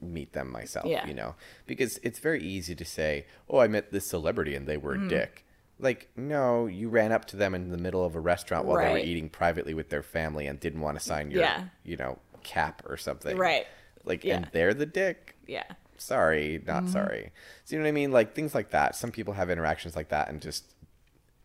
meet 0.00 0.32
them 0.32 0.50
myself. 0.50 0.86
Yeah. 0.86 1.06
You 1.06 1.14
know, 1.14 1.36
because 1.66 1.98
it's 2.02 2.18
very 2.18 2.42
easy 2.42 2.74
to 2.74 2.84
say, 2.84 3.26
"Oh, 3.48 3.58
I 3.58 3.68
met 3.68 3.92
this 3.92 4.06
celebrity 4.06 4.54
and 4.56 4.66
they 4.66 4.76
were 4.76 4.94
Mm-hmm. 4.96 5.06
a 5.06 5.10
dick." 5.10 5.44
Like, 5.78 6.10
no, 6.16 6.66
you 6.66 6.88
ran 6.88 7.10
up 7.12 7.24
to 7.26 7.36
them 7.36 7.54
in 7.54 7.70
the 7.70 7.78
middle 7.78 8.04
of 8.04 8.14
a 8.14 8.20
restaurant 8.20 8.66
while 8.66 8.76
they 8.84 8.92
were 8.92 8.98
eating 8.98 9.28
privately 9.28 9.74
with 9.74 9.88
their 9.90 10.02
family 10.02 10.46
and 10.46 10.60
didn't 10.60 10.80
want 10.80 10.96
to 10.98 11.04
sign 11.04 11.30
your, 11.32 11.40
Yeah. 11.40 11.64
you 11.82 11.96
know, 11.96 12.18
cap 12.44 12.82
or 12.86 12.96
something. 12.96 13.36
Right. 13.36 13.66
Like, 14.04 14.24
Yeah. 14.24 14.36
and 14.36 14.48
they're 14.52 14.74
the 14.74 14.86
dick. 14.86 15.36
Yeah. 15.46 15.64
sorry, 15.98 16.60
not 16.66 16.82
Mm-hmm. 16.84 16.92
sorry. 16.92 17.32
So 17.64 17.76
you 17.76 17.80
know 17.80 17.84
what 17.84 17.88
I 17.90 17.92
mean? 17.92 18.10
Like 18.12 18.34
things 18.34 18.54
like 18.54 18.70
that. 18.70 18.96
Some 18.96 19.10
people 19.12 19.34
have 19.34 19.50
interactions 19.50 19.94
like 19.94 20.08
that 20.08 20.28
and 20.28 20.40
just 20.42 20.64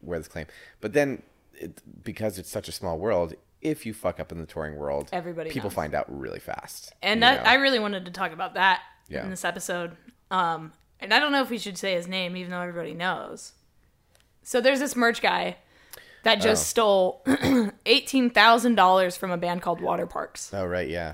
wear 0.02 0.18
this 0.18 0.28
claim. 0.28 0.48
But 0.82 0.94
then, 0.94 1.22
it, 1.54 1.82
because 2.04 2.40
it's 2.40 2.50
such 2.50 2.68
a 2.68 2.72
small 2.72 2.98
world, 2.98 3.36
if 3.62 3.86
you 3.86 3.94
fuck 3.94 4.20
up 4.20 4.32
in 4.32 4.40
the 4.40 4.46
touring 4.48 4.76
world, 4.76 5.10
Everybody 5.12 5.50
people 5.52 5.70
knows. 5.70 5.76
find 5.76 5.94
out 5.94 6.06
really 6.08 6.40
fast. 6.40 6.94
And 7.04 7.22
that 7.24 7.44
know? 7.44 7.50
I 7.52 7.56
really 7.56 7.78
wanted 7.80 8.06
to 8.06 8.12
talk 8.12 8.32
about 8.32 8.56
that 8.56 8.82
Yeah. 9.08 9.24
in 9.24 9.30
this 9.30 9.46
episode. 9.46 9.96
Um, 10.32 10.74
and 11.00 11.14
I 11.14 11.20
don't 11.20 11.32
know 11.32 11.42
if 11.44 11.50
we 11.52 11.58
should 11.60 11.78
say 11.78 11.94
his 11.94 12.08
name, 12.08 12.36
even 12.36 12.52
though 12.52 12.62
everybody 12.62 12.94
knows. 12.96 13.54
So 14.44 14.60
there's 14.62 14.80
this 14.80 14.96
merch 14.96 15.22
guy 15.22 15.58
that 16.24 16.42
just 16.42 16.64
Oh. 16.78 17.22
stole 17.24 17.72
eighteen 17.86 18.30
thousand 18.32 18.76
dollars 18.76 19.16
from 19.18 19.30
a 19.32 19.38
band 19.38 19.62
called 19.62 19.80
Waterparks, 19.82 20.52
oh 20.54 20.66
right, 20.66 20.88
yeah, 20.90 21.14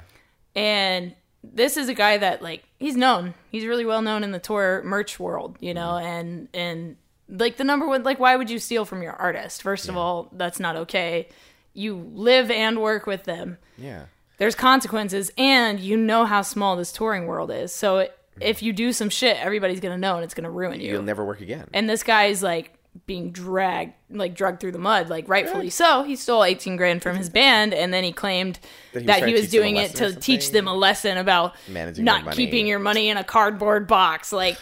and 0.56 1.16
this 1.44 1.78
is 1.78 1.90
a 1.90 1.94
guy 1.94 2.18
that 2.18 2.42
like 2.42 2.64
he's 2.80 2.96
known. 2.96 3.34
He's 3.52 3.66
really 3.66 3.86
well 3.86 4.02
known 4.02 4.24
in 4.24 4.32
the 4.32 4.40
tour 4.40 4.82
merch 4.86 5.20
world, 5.20 5.58
you 5.60 5.74
know, 5.74 5.92
Mm-hmm. 5.94 6.06
and 6.08 6.48
and 6.54 6.96
like 7.30 7.58
the 7.58 7.64
number 7.64 7.88
one 7.88 8.04
like 8.04 8.20
why 8.20 8.36
would 8.36 8.50
you 8.50 8.60
steal 8.60 8.86
from 8.86 9.02
your 9.02 9.14
artist? 9.14 9.62
First 9.64 9.90
of 9.90 9.98
all, 9.98 10.30
that's 10.34 10.60
not 10.60 10.76
okay. 10.76 11.30
You 11.74 11.96
live 12.14 12.52
and 12.52 12.80
work 12.82 13.08
with 13.08 13.24
them 13.24 13.58
yeah, 13.78 14.06
there's 14.38 14.54
consequences 14.54 15.32
and 15.38 15.80
you 15.80 15.98
know 15.98 16.26
how 16.26 16.44
small 16.44 16.76
this 16.76 16.92
touring 16.92 17.26
world 17.26 17.50
is 17.50 17.74
so 17.74 17.98
it, 17.98 18.16
if 18.40 18.62
you 18.62 18.72
do 18.74 18.94
some 18.94 19.10
shit 19.10 19.38
everybody's 19.38 19.80
gonna 19.80 19.98
know 19.98 20.14
and 20.16 20.24
it's 20.24 20.36
gonna 20.36 20.52
ruin 20.52 20.80
you 20.80 20.92
you'll 20.92 21.02
never 21.02 21.26
work 21.26 21.42
again. 21.42 21.68
and 21.74 21.90
this 21.90 22.04
guy's 22.04 22.44
like 22.44 22.76
being 23.06 23.32
dragged 23.32 23.94
like 24.10 24.36
drugged 24.36 24.60
through 24.60 24.72
the 24.72 24.78
mud 24.78 25.10
like 25.10 25.28
rightfully 25.28 25.70
so 25.70 26.04
he 26.04 26.16
stole 26.16 26.44
18 26.44 26.76
grand 26.78 27.02
from 27.02 27.16
his 27.16 27.30
band 27.30 27.74
and 27.74 27.94
then 27.94 28.04
he 28.04 28.12
claimed 28.12 28.60
That 28.94 29.06
that 29.08 29.20
he 29.24 29.28
he 29.30 29.34
was 29.34 29.42
was, 29.42 29.52
teach 29.52 29.52
them 29.52 29.60
a 29.60 29.64
doing 29.64 29.76
it 29.78 29.96
to 29.96 30.16
teach 30.20 30.52
them 30.52 30.68
a 30.68 30.74
lesson 30.74 31.18
about 31.18 31.56
Managing 31.68 32.06
not 32.06 32.32
keeping 32.34 32.68
your 32.68 32.80
money 32.80 33.10
in 33.10 33.18
a 33.18 33.24
cardboard 33.24 33.88
box 33.88 34.32
like 34.32 34.58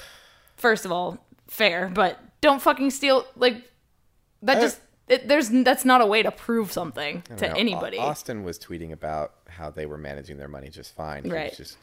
first 0.56 0.86
of 0.86 0.92
all 0.92 1.18
fair 1.48 1.90
but 1.94 2.20
don't 2.40 2.62
fucking 2.62 2.90
steal 2.90 3.26
like 3.36 3.70
that 4.42 4.58
Uh, 4.58 4.62
just 4.62 4.80
it, 5.08 5.28
there's 5.28 5.50
that's 5.50 5.84
not 5.84 6.00
a 6.00 6.06
way 6.06 6.24
to 6.24 6.32
prove 6.32 6.72
something 6.72 7.22
to 7.38 7.50
know. 7.50 7.54
anybody 7.58 7.98
Awsten 7.98 8.44
was 8.44 8.58
tweeting 8.58 8.94
about 8.94 9.34
how 9.50 9.70
they 9.70 9.86
were 9.86 9.98
managing 9.98 10.38
their 10.38 10.48
money 10.48 10.70
just 10.70 10.96
fine. 10.96 11.26
He 11.26 11.30
Right. 11.32 11.50
was 11.50 11.58
just 11.58 11.78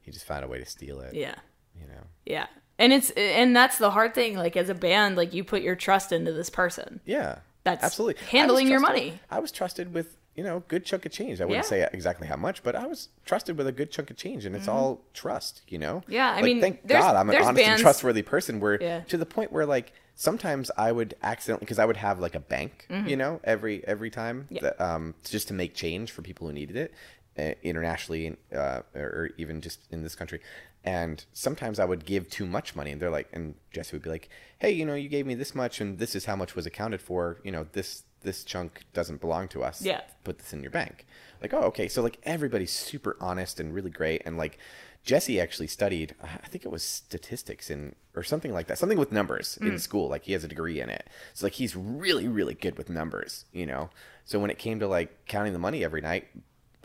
he 0.00 0.12
just 0.12 0.24
found 0.24 0.44
a 0.44 0.48
way 0.48 0.58
to 0.58 0.64
steal 0.64 1.00
it. 1.00 1.14
yeah 1.14 1.34
You 1.74 1.88
know. 1.88 2.02
Yeah. 2.24 2.46
And 2.82 2.92
it's 2.92 3.10
and 3.12 3.54
that's 3.56 3.78
the 3.78 3.90
hard 3.92 4.12
thing 4.14 4.36
like 4.36 4.56
as 4.56 4.68
a 4.68 4.74
band 4.74 5.16
like 5.16 5.32
you 5.32 5.44
put 5.44 5.62
your 5.62 5.76
trust 5.76 6.12
into 6.12 6.32
this 6.32 6.50
person. 6.50 7.00
Yeah. 7.06 7.38
that's 7.64 7.82
Absolutely. 7.84 8.20
Handling 8.30 8.66
your 8.68 8.80
money. 8.80 9.20
I 9.30 9.38
was 9.38 9.52
trusted 9.52 9.94
with, 9.94 10.16
you 10.34 10.42
know, 10.42 10.64
good 10.66 10.84
chunk 10.84 11.06
of 11.06 11.12
change. 11.12 11.40
I 11.40 11.44
wouldn't 11.44 11.64
Yeah. 11.66 11.68
say 11.84 11.88
exactly 11.92 12.26
how 12.26 12.34
much, 12.36 12.62
but 12.64 12.74
I 12.74 12.86
was 12.86 13.08
trusted 13.24 13.56
with 13.56 13.68
a 13.68 13.72
good 13.72 13.92
chunk 13.92 14.10
of 14.10 14.16
change, 14.16 14.44
and 14.46 14.56
it's 14.56 14.66
all 14.66 15.04
trust, 15.14 15.62
you 15.68 15.78
know? 15.78 15.96
Mm-hmm. 16.00 16.12
Yeah, 16.12 16.30
I 16.32 16.34
Like, 16.36 16.44
mean, 16.44 16.60
thank 16.60 16.86
God 16.88 17.14
I'm 17.14 17.30
an 17.30 17.36
honest 17.36 17.64
and 17.64 17.80
trustworthy 17.80 18.22
person 18.22 18.58
where 18.58 18.82
Yeah. 18.82 19.00
to 19.08 19.16
the 19.16 19.26
point 19.26 19.52
where, 19.52 19.64
like, 19.66 19.92
sometimes 20.16 20.70
I 20.76 20.90
would 20.90 21.14
accidentally, 21.22 21.64
because 21.66 21.78
I 21.78 21.84
would 21.84 21.98
have, 21.98 22.18
like, 22.18 22.34
a 22.34 22.40
bank, 22.40 22.86
Mm-hmm. 22.90 23.08
you 23.10 23.16
know, 23.16 23.40
every 23.44 23.86
every 23.86 24.10
time, 24.10 24.48
that, 24.60 24.80
um, 24.80 25.14
just 25.24 25.46
to 25.48 25.54
make 25.54 25.74
change 25.74 26.10
for 26.10 26.22
people 26.22 26.48
who 26.48 26.52
needed 26.52 26.76
it 26.76 26.92
uh, 27.38 27.54
internationally 27.62 28.36
uh, 28.52 28.80
or 28.96 29.30
even 29.36 29.60
just 29.60 29.80
in 29.92 30.02
this 30.02 30.14
country. 30.16 30.40
And 30.84 31.24
sometimes 31.32 31.78
I 31.78 31.84
would 31.84 32.04
give 32.04 32.28
too 32.28 32.46
much 32.46 32.74
money, 32.74 32.90
and 32.90 33.00
they're 33.00 33.10
like, 33.10 33.28
and 33.32 33.54
Jesse 33.70 33.94
would 33.94 34.02
be 34.02 34.10
like, 34.10 34.28
"Hey, 34.58 34.72
you 34.72 34.84
know, 34.84 34.94
you 34.94 35.08
gave 35.08 35.26
me 35.26 35.34
this 35.34 35.54
much, 35.54 35.80
and 35.80 35.98
this 35.98 36.14
is 36.14 36.24
how 36.24 36.34
much 36.34 36.56
was 36.56 36.66
accounted 36.66 37.00
for. 37.00 37.38
You 37.44 37.52
know, 37.52 37.66
this 37.72 38.02
this 38.22 38.42
chunk 38.44 38.84
doesn't 38.92 39.20
belong 39.20 39.48
to 39.48 39.62
us. 39.62 39.82
Yeah. 39.82 40.00
put 40.24 40.38
this 40.38 40.52
in 40.52 40.62
your 40.62 40.72
bank." 40.72 41.06
Like, 41.40 41.54
oh, 41.54 41.62
okay. 41.62 41.88
So 41.88 42.02
like 42.02 42.18
everybody's 42.24 42.72
super 42.72 43.16
honest 43.20 43.60
and 43.60 43.72
really 43.72 43.90
great, 43.90 44.22
and 44.24 44.36
like 44.36 44.58
Jesse 45.04 45.40
actually 45.40 45.66
studied, 45.66 46.14
I 46.22 46.46
think 46.46 46.64
it 46.64 46.70
was 46.70 46.82
statistics 46.82 47.70
in 47.70 47.94
or 48.14 48.22
something 48.22 48.52
like 48.52 48.68
that, 48.68 48.78
something 48.78 48.98
with 48.98 49.10
numbers 49.10 49.58
in 49.60 49.72
mm. 49.72 49.80
school. 49.80 50.08
Like 50.08 50.24
he 50.24 50.32
has 50.32 50.44
a 50.44 50.48
degree 50.48 50.80
in 50.80 50.88
it, 50.88 51.08
so 51.34 51.46
like 51.46 51.54
he's 51.54 51.74
really 51.74 52.28
really 52.28 52.54
good 52.54 52.78
with 52.78 52.88
numbers, 52.88 53.44
you 53.52 53.66
know. 53.66 53.90
So 54.24 54.38
when 54.38 54.50
it 54.50 54.58
came 54.58 54.78
to 54.78 54.86
like 54.86 55.26
counting 55.26 55.52
the 55.52 55.58
money 55.58 55.84
every 55.84 56.00
night, 56.00 56.28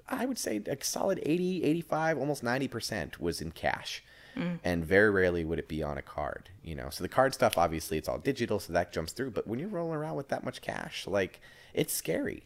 I 0.09 0.25
would 0.25 0.37
say 0.37 0.61
a 0.65 0.77
solid 0.83 1.19
80, 1.23 1.63
85, 1.63 2.17
almost 2.17 2.43
90% 2.43 3.19
was 3.19 3.41
in 3.41 3.51
cash. 3.51 4.03
And 4.63 4.85
very 4.85 5.09
rarely 5.09 5.43
would 5.43 5.57
it 5.57 5.67
be 5.67 5.81
on 5.81 5.97
a 5.97 6.03
card, 6.03 6.49
you 6.63 6.75
know. 6.75 6.91
So 6.91 7.03
the 7.03 7.09
card 7.09 7.33
stuff, 7.33 7.57
obviously, 7.57 7.97
it's 7.97 8.07
all 8.07 8.19
digital, 8.19 8.59
so 8.59 8.71
that 8.71 8.93
jumps 8.93 9.11
through. 9.11 9.31
But 9.31 9.47
when 9.47 9.57
you're 9.57 9.67
rolling 9.67 9.97
around 9.97 10.15
with 10.15 10.27
that 10.27 10.43
much 10.43 10.61
cash, 10.61 11.07
like, 11.07 11.41
it's 11.73 11.91
scary. 11.91 12.43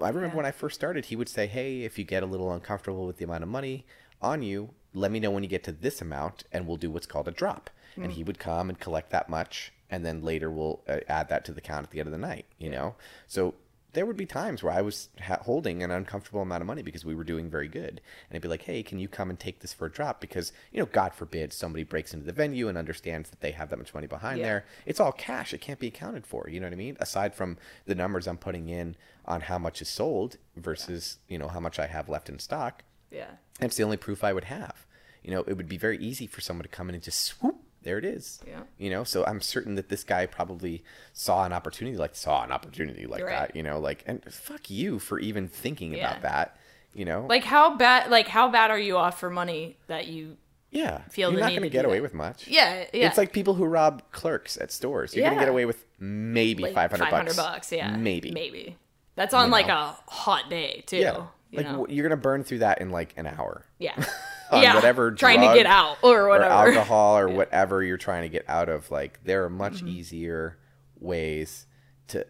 I 0.00 0.10
remember 0.10 0.36
when 0.36 0.44
I 0.44 0.50
first 0.50 0.74
started, 0.74 1.06
he 1.06 1.16
would 1.16 1.30
say, 1.30 1.46
Hey, 1.46 1.82
if 1.84 1.98
you 1.98 2.04
get 2.04 2.22
a 2.22 2.26
little 2.26 2.52
uncomfortable 2.52 3.06
with 3.06 3.16
the 3.16 3.24
amount 3.24 3.42
of 3.42 3.48
money 3.48 3.86
on 4.20 4.42
you, 4.42 4.70
let 4.92 5.10
me 5.10 5.18
know 5.18 5.30
when 5.30 5.42
you 5.42 5.48
get 5.48 5.64
to 5.64 5.72
this 5.72 6.02
amount, 6.02 6.44
and 6.52 6.66
we'll 6.66 6.76
do 6.76 6.90
what's 6.90 7.06
called 7.06 7.28
a 7.28 7.30
drop. 7.32 7.70
And 7.96 8.12
he 8.12 8.22
would 8.22 8.38
come 8.38 8.68
and 8.68 8.78
collect 8.78 9.10
that 9.10 9.30
much, 9.30 9.72
and 9.88 10.04
then 10.04 10.22
later 10.22 10.50
we'll 10.50 10.82
uh, 10.88 10.98
add 11.08 11.28
that 11.30 11.44
to 11.46 11.52
the 11.52 11.60
count 11.62 11.84
at 11.84 11.90
the 11.90 12.00
end 12.00 12.06
of 12.06 12.12
the 12.12 12.18
night, 12.18 12.44
you 12.58 12.68
know. 12.68 12.96
So 13.26 13.54
there 13.92 14.06
would 14.06 14.16
be 14.16 14.26
times 14.26 14.62
where 14.62 14.72
I 14.72 14.82
was 14.82 15.08
ha- 15.20 15.38
holding 15.42 15.82
an 15.82 15.90
uncomfortable 15.90 16.42
amount 16.42 16.60
of 16.60 16.66
money 16.66 16.82
because 16.82 17.04
we 17.04 17.14
were 17.14 17.24
doing 17.24 17.50
very 17.50 17.68
good. 17.68 18.00
And 18.28 18.36
I'd 18.36 18.42
be 18.42 18.48
like, 18.48 18.62
hey, 18.62 18.82
can 18.82 18.98
you 18.98 19.08
come 19.08 19.30
and 19.30 19.38
take 19.38 19.60
this 19.60 19.72
for 19.72 19.86
a 19.86 19.90
drop? 19.90 20.20
Because, 20.20 20.52
you 20.72 20.78
know, 20.80 20.86
God 20.86 21.12
forbid 21.14 21.52
somebody 21.52 21.82
breaks 21.84 22.14
into 22.14 22.24
the 22.26 22.32
venue 22.32 22.68
and 22.68 22.78
understands 22.78 23.30
that 23.30 23.40
they 23.40 23.50
have 23.50 23.70
that 23.70 23.78
much 23.78 23.92
money 23.94 24.06
behind 24.06 24.38
Yeah. 24.38 24.44
there. 24.46 24.64
It's 24.86 25.00
all 25.00 25.12
cash. 25.12 25.52
It 25.52 25.60
can't 25.60 25.78
be 25.80 25.88
accounted 25.88 26.26
for. 26.26 26.48
You 26.48 26.60
know 26.60 26.66
what 26.66 26.72
I 26.72 26.76
mean? 26.76 26.96
Aside 27.00 27.34
from 27.34 27.58
the 27.86 27.94
numbers 27.94 28.26
I'm 28.28 28.38
putting 28.38 28.68
in 28.68 28.96
on 29.24 29.42
how 29.42 29.58
much 29.58 29.82
is 29.82 29.88
sold 29.88 30.36
versus, 30.56 31.18
you 31.28 31.38
know, 31.38 31.48
how 31.48 31.60
much 31.60 31.78
I 31.78 31.86
have 31.86 32.08
left 32.08 32.28
in 32.28 32.38
stock. 32.38 32.84
Yeah. 33.10 33.30
That's 33.58 33.76
the 33.76 33.82
only 33.84 33.96
proof 33.96 34.22
I 34.22 34.32
would 34.32 34.44
have. 34.44 34.86
You 35.22 35.32
know, 35.32 35.40
it 35.46 35.54
would 35.56 35.68
be 35.68 35.76
very 35.76 35.98
easy 35.98 36.26
for 36.26 36.40
someone 36.40 36.62
to 36.62 36.68
come 36.68 36.88
in 36.88 36.94
and 36.94 37.04
just 37.04 37.20
swoop, 37.20 37.56
there 37.82 37.98
it 37.98 38.04
is. 38.04 38.40
Yeah. 38.46 38.62
You 38.78 38.90
know, 38.90 39.04
so 39.04 39.24
I'm 39.24 39.40
certain 39.40 39.74
that 39.76 39.88
this 39.88 40.04
guy 40.04 40.26
probably 40.26 40.84
saw 41.12 41.44
an 41.44 41.52
opportunity, 41.52 41.96
like 41.96 42.14
saw 42.14 42.42
an 42.44 42.52
opportunity 42.52 43.06
like 43.06 43.22
Right. 43.24 43.30
that. 43.48 43.56
You 43.56 43.62
know, 43.62 43.78
like 43.78 44.02
and 44.06 44.22
fuck 44.32 44.68
you 44.70 44.98
for 44.98 45.18
even 45.18 45.48
thinking 45.48 45.94
Yeah. 45.94 46.10
about 46.10 46.22
that. 46.22 46.56
You 46.94 47.04
know, 47.04 47.26
Like 47.28 47.44
how 47.44 47.76
bad? 47.76 48.10
Like 48.10 48.28
how 48.28 48.48
bad 48.50 48.70
are 48.70 48.78
you 48.78 48.96
off 48.96 49.18
for 49.20 49.30
money 49.30 49.78
that 49.86 50.08
you? 50.08 50.36
yeah, 50.72 51.02
feel 51.10 51.30
you're 51.30 51.36
the 51.40 51.46
not 51.46 51.50
going 51.50 51.62
to 51.62 51.68
get 51.68 51.84
away 51.84 51.96
that. 51.96 52.02
with 52.02 52.14
much. 52.14 52.46
Yeah, 52.46 52.84
yeah. 52.92 53.08
It's 53.08 53.18
like 53.18 53.32
people 53.32 53.54
who 53.54 53.64
rob 53.64 54.02
clerks 54.12 54.56
at 54.56 54.70
stores. 54.70 55.14
You're 55.14 55.24
going 55.24 55.36
to 55.36 55.40
get 55.40 55.48
away 55.48 55.64
with 55.66 55.84
maybe 55.98 56.62
like 56.62 56.74
500 56.74 57.04
500 57.06 57.24
bucks. 57.24 57.36
bucks. 57.36 57.72
Yeah, 57.72 57.96
maybe. 57.96 58.30
maybe. 58.30 58.76
That's 59.16 59.34
on 59.34 59.46
You 59.46 59.52
like 59.52 59.66
know. 59.66 59.74
a 59.74 59.96
hot 60.08 60.48
day 60.48 60.82
too. 60.86 60.98
Yeah, 60.98 61.26
you 61.50 61.56
like 61.58 61.66
know? 61.66 61.72
w- 61.78 61.94
you're 61.96 62.04
going 62.08 62.16
to 62.16 62.22
burn 62.22 62.44
through 62.44 62.58
that 62.60 62.80
in 62.80 62.90
like 62.90 63.14
an 63.16 63.26
hour. 63.26 63.64
yeah, 63.78 63.94
on 64.50 64.62
yeah. 64.62 64.74
whatever 64.74 65.10
trying 65.12 65.40
to 65.40 65.54
get 65.54 65.66
out 65.66 65.96
or 66.02 66.22
or 66.22 66.28
whatever. 66.28 66.50
alcohol 66.52 67.16
or 67.18 67.28
whatever 67.40 67.82
you're 67.82 67.96
trying 67.96 68.22
to 68.22 68.28
get 68.28 68.44
out 68.48 68.68
of 68.68 68.90
like 68.90 69.20
there 69.24 69.44
are 69.44 69.50
much 69.50 69.74
Mm-hmm. 69.78 69.88
easier 69.88 70.58
ways 70.98 71.66
to 72.08 72.26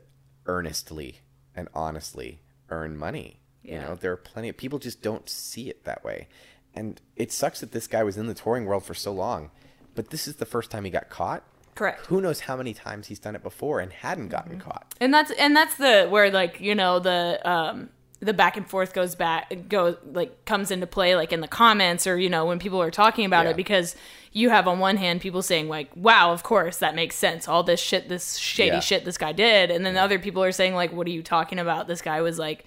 earnestly 0.46 1.20
and 1.54 1.68
honestly 1.74 2.40
earn 2.70 2.96
money 2.96 3.40
you 3.62 3.78
know 3.78 3.94
there 3.94 4.12
are 4.12 4.16
plenty 4.16 4.48
of 4.48 4.56
people 4.56 4.78
just 4.78 5.02
don't 5.02 5.28
see 5.28 5.68
it 5.68 5.84
that 5.84 6.02
way 6.04 6.28
and 6.74 7.00
it 7.16 7.30
sucks 7.32 7.60
that 7.60 7.72
this 7.72 7.86
guy 7.86 8.02
was 8.02 8.16
in 8.16 8.26
the 8.26 8.34
touring 8.34 8.64
world 8.64 8.84
for 8.84 8.94
so 8.94 9.12
long 9.12 9.50
but 9.94 10.10
this 10.10 10.26
is 10.28 10.36
the 10.36 10.46
first 10.46 10.70
time 10.70 10.84
he 10.84 10.90
got 10.90 11.10
caught 11.10 11.42
Correct. 11.74 12.06
who 12.06 12.20
knows 12.20 12.40
how 12.40 12.56
many 12.56 12.72
times 12.74 13.06
he's 13.08 13.18
done 13.18 13.34
it 13.34 13.42
before 13.42 13.80
and 13.80 13.92
hadn't 13.92 14.28
gotten 14.28 14.52
Mm-hmm. 14.58 14.68
caught 14.70 14.94
and 15.00 15.12
that's 15.12 15.30
and 15.32 15.54
that's 15.54 15.74
the 15.76 16.06
where 16.08 16.30
like 16.30 16.60
you 16.60 16.74
know 16.74 16.98
the 17.00 17.40
um 17.48 17.90
the 18.20 18.34
back 18.34 18.56
and 18.56 18.68
forth 18.68 18.92
goes 18.92 19.14
back 19.14 19.50
goes 19.68 19.96
like 20.12 20.44
comes 20.44 20.70
into 20.70 20.86
play 20.86 21.16
like 21.16 21.32
in 21.32 21.40
the 21.40 21.48
comments 21.48 22.06
or 22.06 22.18
you 22.18 22.28
know 22.28 22.44
when 22.44 22.58
people 22.58 22.80
are 22.82 22.90
talking 22.90 23.24
about 23.24 23.44
Yeah. 23.46 23.52
it 23.52 23.56
because 23.56 23.96
you 24.32 24.50
have 24.50 24.68
on 24.68 24.78
one 24.78 24.98
hand 24.98 25.20
people 25.22 25.40
saying 25.42 25.68
like 25.68 25.90
wow 25.96 26.30
of 26.32 26.42
course 26.42 26.76
that 26.78 26.94
makes 26.94 27.16
sense 27.16 27.48
all 27.48 27.62
this 27.62 27.80
shit 27.80 28.08
this 28.10 28.36
shady 28.36 28.72
Yeah. 28.72 28.80
shit 28.80 29.04
this 29.06 29.16
guy 29.16 29.32
did 29.32 29.70
and 29.70 29.86
then 29.86 29.96
other 29.96 30.18
people 30.18 30.44
are 30.44 30.52
saying 30.52 30.74
like 30.74 30.92
what 30.92 31.06
are 31.06 31.10
you 31.10 31.22
talking 31.22 31.58
about 31.58 31.88
this 31.88 32.02
guy 32.02 32.20
was 32.20 32.38
like 32.38 32.64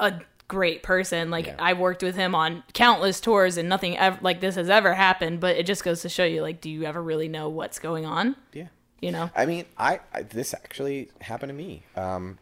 a 0.00 0.20
great 0.48 0.82
person 0.82 1.30
like 1.30 1.46
Yeah. 1.46 1.56
i 1.58 1.72
worked 1.72 2.02
with 2.02 2.14
him 2.16 2.34
on 2.34 2.62
countless 2.72 3.20
tours 3.20 3.56
and 3.56 3.68
nothing 3.68 3.96
ever 3.98 4.18
like 4.20 4.40
this 4.40 4.54
has 4.56 4.68
ever 4.70 4.94
happened 4.94 5.40
but 5.40 5.56
it 5.56 5.66
just 5.66 5.82
goes 5.84 6.02
to 6.02 6.08
show 6.08 6.24
you 6.24 6.42
like 6.42 6.60
do 6.60 6.70
you 6.70 6.84
ever 6.84 7.02
really 7.02 7.28
know 7.28 7.48
what's 7.48 7.78
going 7.78 8.04
on 8.06 8.36
yeah 8.52 8.66
you 9.00 9.10
know 9.12 9.30
I 9.36 9.44
mean, 9.46 9.64
I, 9.76 10.00
I 10.12 10.22
this 10.22 10.54
actually 10.54 11.10
happened 11.20 11.50
to 11.50 11.54
me. 11.54 11.82
Um, 11.96 12.38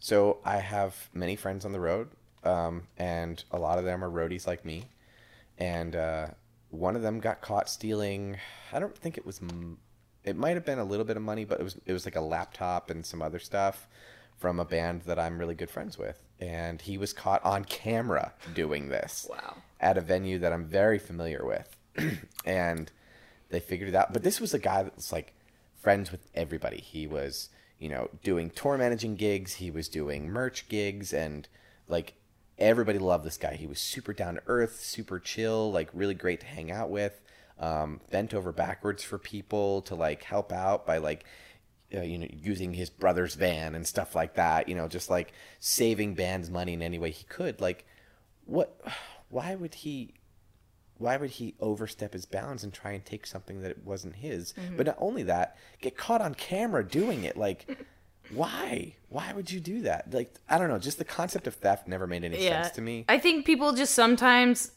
so 0.00 0.38
I 0.44 0.56
have 0.58 1.08
many 1.14 1.36
friends 1.36 1.64
on 1.64 1.72
the 1.72 1.80
road, 1.80 2.08
um, 2.42 2.82
and 2.98 3.42
a 3.52 3.58
lot 3.58 3.78
of 3.78 3.84
them 3.84 4.02
are 4.02 4.10
roadies 4.10 4.46
like 4.46 4.64
me. 4.64 4.88
And 5.58 5.94
uh, 5.94 6.28
one 6.70 6.96
of 6.96 7.02
them 7.02 7.20
got 7.20 7.40
caught 7.42 7.68
stealing. 7.68 8.38
I 8.72 8.78
don't 8.80 8.96
think 8.96 9.16
it 9.18 9.24
was. 9.26 9.40
m- 9.42 9.78
It 10.24 10.36
might 10.36 10.56
have 10.56 10.64
been 10.64 10.78
a 10.78 10.84
little 10.84 11.04
bit 11.04 11.16
of 11.16 11.22
money, 11.22 11.44
but 11.44 11.60
it 11.60 11.62
was 11.64 11.78
it 11.86 11.92
was 11.92 12.04
like 12.04 12.16
a 12.16 12.20
laptop 12.20 12.90
and 12.90 13.04
some 13.04 13.20
other 13.22 13.38
stuff 13.38 13.86
from 14.38 14.58
a 14.58 14.64
band 14.64 15.02
that 15.02 15.18
I'm 15.18 15.38
really 15.38 15.54
good 15.54 15.70
friends 15.70 15.98
with. 15.98 16.22
And 16.40 16.80
he 16.80 16.96
was 16.96 17.12
caught 17.12 17.44
on 17.44 17.64
camera 17.66 18.32
doing 18.54 18.88
this 18.88 19.26
Wow. 19.28 19.56
at 19.78 19.98
a 19.98 20.00
venue 20.00 20.38
that 20.38 20.50
I'm 20.54 20.64
very 20.64 20.98
familiar 20.98 21.44
with. 21.44 21.76
and 22.46 22.90
they 23.50 23.60
figured 23.60 23.90
it 23.90 23.94
out. 23.94 24.14
But 24.14 24.22
this 24.22 24.40
was 24.40 24.54
a 24.54 24.58
guy 24.58 24.82
that 24.82 24.96
was 24.96 25.12
like 25.12 25.34
friends 25.82 26.10
with 26.10 26.26
everybody. 26.34 26.78
He 26.80 27.06
was, 27.06 27.50
you 27.80 27.88
know, 27.88 28.08
doing 28.22 28.50
tour 28.50 28.78
managing 28.78 29.16
gigs, 29.16 29.54
he 29.54 29.70
was 29.70 29.88
doing 29.88 30.28
merch 30.28 30.68
gigs, 30.68 31.12
and 31.12 31.48
like 31.88 32.14
everybody 32.58 32.98
loved 32.98 33.24
this 33.24 33.36
guy. 33.36 33.54
He 33.54 33.66
was 33.66 33.80
super 33.80 34.12
down 34.12 34.34
to 34.34 34.42
earth, 34.46 34.80
super 34.80 35.18
chill, 35.18 35.72
like 35.72 35.88
really 35.92 36.14
great 36.14 36.40
to 36.40 36.46
hang 36.46 36.70
out 36.70 36.90
with. 36.90 37.20
Um, 37.58 38.00
bent 38.10 38.32
over 38.32 38.52
backwards 38.52 39.02
for 39.02 39.18
people 39.18 39.82
to 39.82 39.94
like 39.94 40.22
help 40.22 40.52
out 40.52 40.86
by 40.86 40.98
like 40.98 41.24
uh, 41.94 42.02
you 42.02 42.18
know, 42.18 42.26
using 42.30 42.72
his 42.72 42.88
brother's 42.88 43.34
van 43.34 43.74
and 43.74 43.86
stuff 43.86 44.14
like 44.14 44.34
that, 44.34 44.68
you 44.68 44.76
know, 44.76 44.86
just 44.86 45.10
like 45.10 45.32
saving 45.58 46.14
bands 46.14 46.48
money 46.48 46.74
in 46.74 46.82
any 46.82 46.98
way 46.98 47.10
he 47.10 47.24
could. 47.24 47.60
Like, 47.60 47.84
what, 48.44 48.80
why 49.28 49.54
would 49.56 49.74
he, 49.74 50.14
why 51.00 51.16
would 51.16 51.30
he 51.30 51.54
overstep 51.60 52.12
his 52.12 52.26
bounds 52.26 52.62
and 52.62 52.72
try 52.72 52.92
and 52.92 53.04
take 53.04 53.26
something 53.26 53.62
that 53.62 53.84
wasn't 53.84 54.16
his? 54.16 54.52
Mm-hmm. 54.52 54.76
But 54.76 54.86
not 54.86 54.96
only 54.98 55.22
that, 55.24 55.56
get 55.80 55.96
caught 55.96 56.20
on 56.20 56.34
camera 56.34 56.86
doing 56.86 57.24
it. 57.24 57.36
Like, 57.36 57.66
why? 58.32 58.94
Why 59.08 59.32
would 59.32 59.50
you 59.50 59.60
do 59.60 59.80
that? 59.82 60.12
Like, 60.12 60.34
I 60.48 60.58
don't 60.58 60.68
know. 60.68 60.78
Just 60.78 60.98
the 60.98 61.04
concept 61.04 61.46
of 61.46 61.54
theft 61.54 61.88
never 61.88 62.06
made 62.06 62.22
any 62.22 62.38
sense 62.38 62.70
to 62.72 62.82
me. 62.82 63.06
I 63.08 63.18
think 63.18 63.46
people 63.46 63.72
just 63.72 63.94
sometimes 63.94 64.72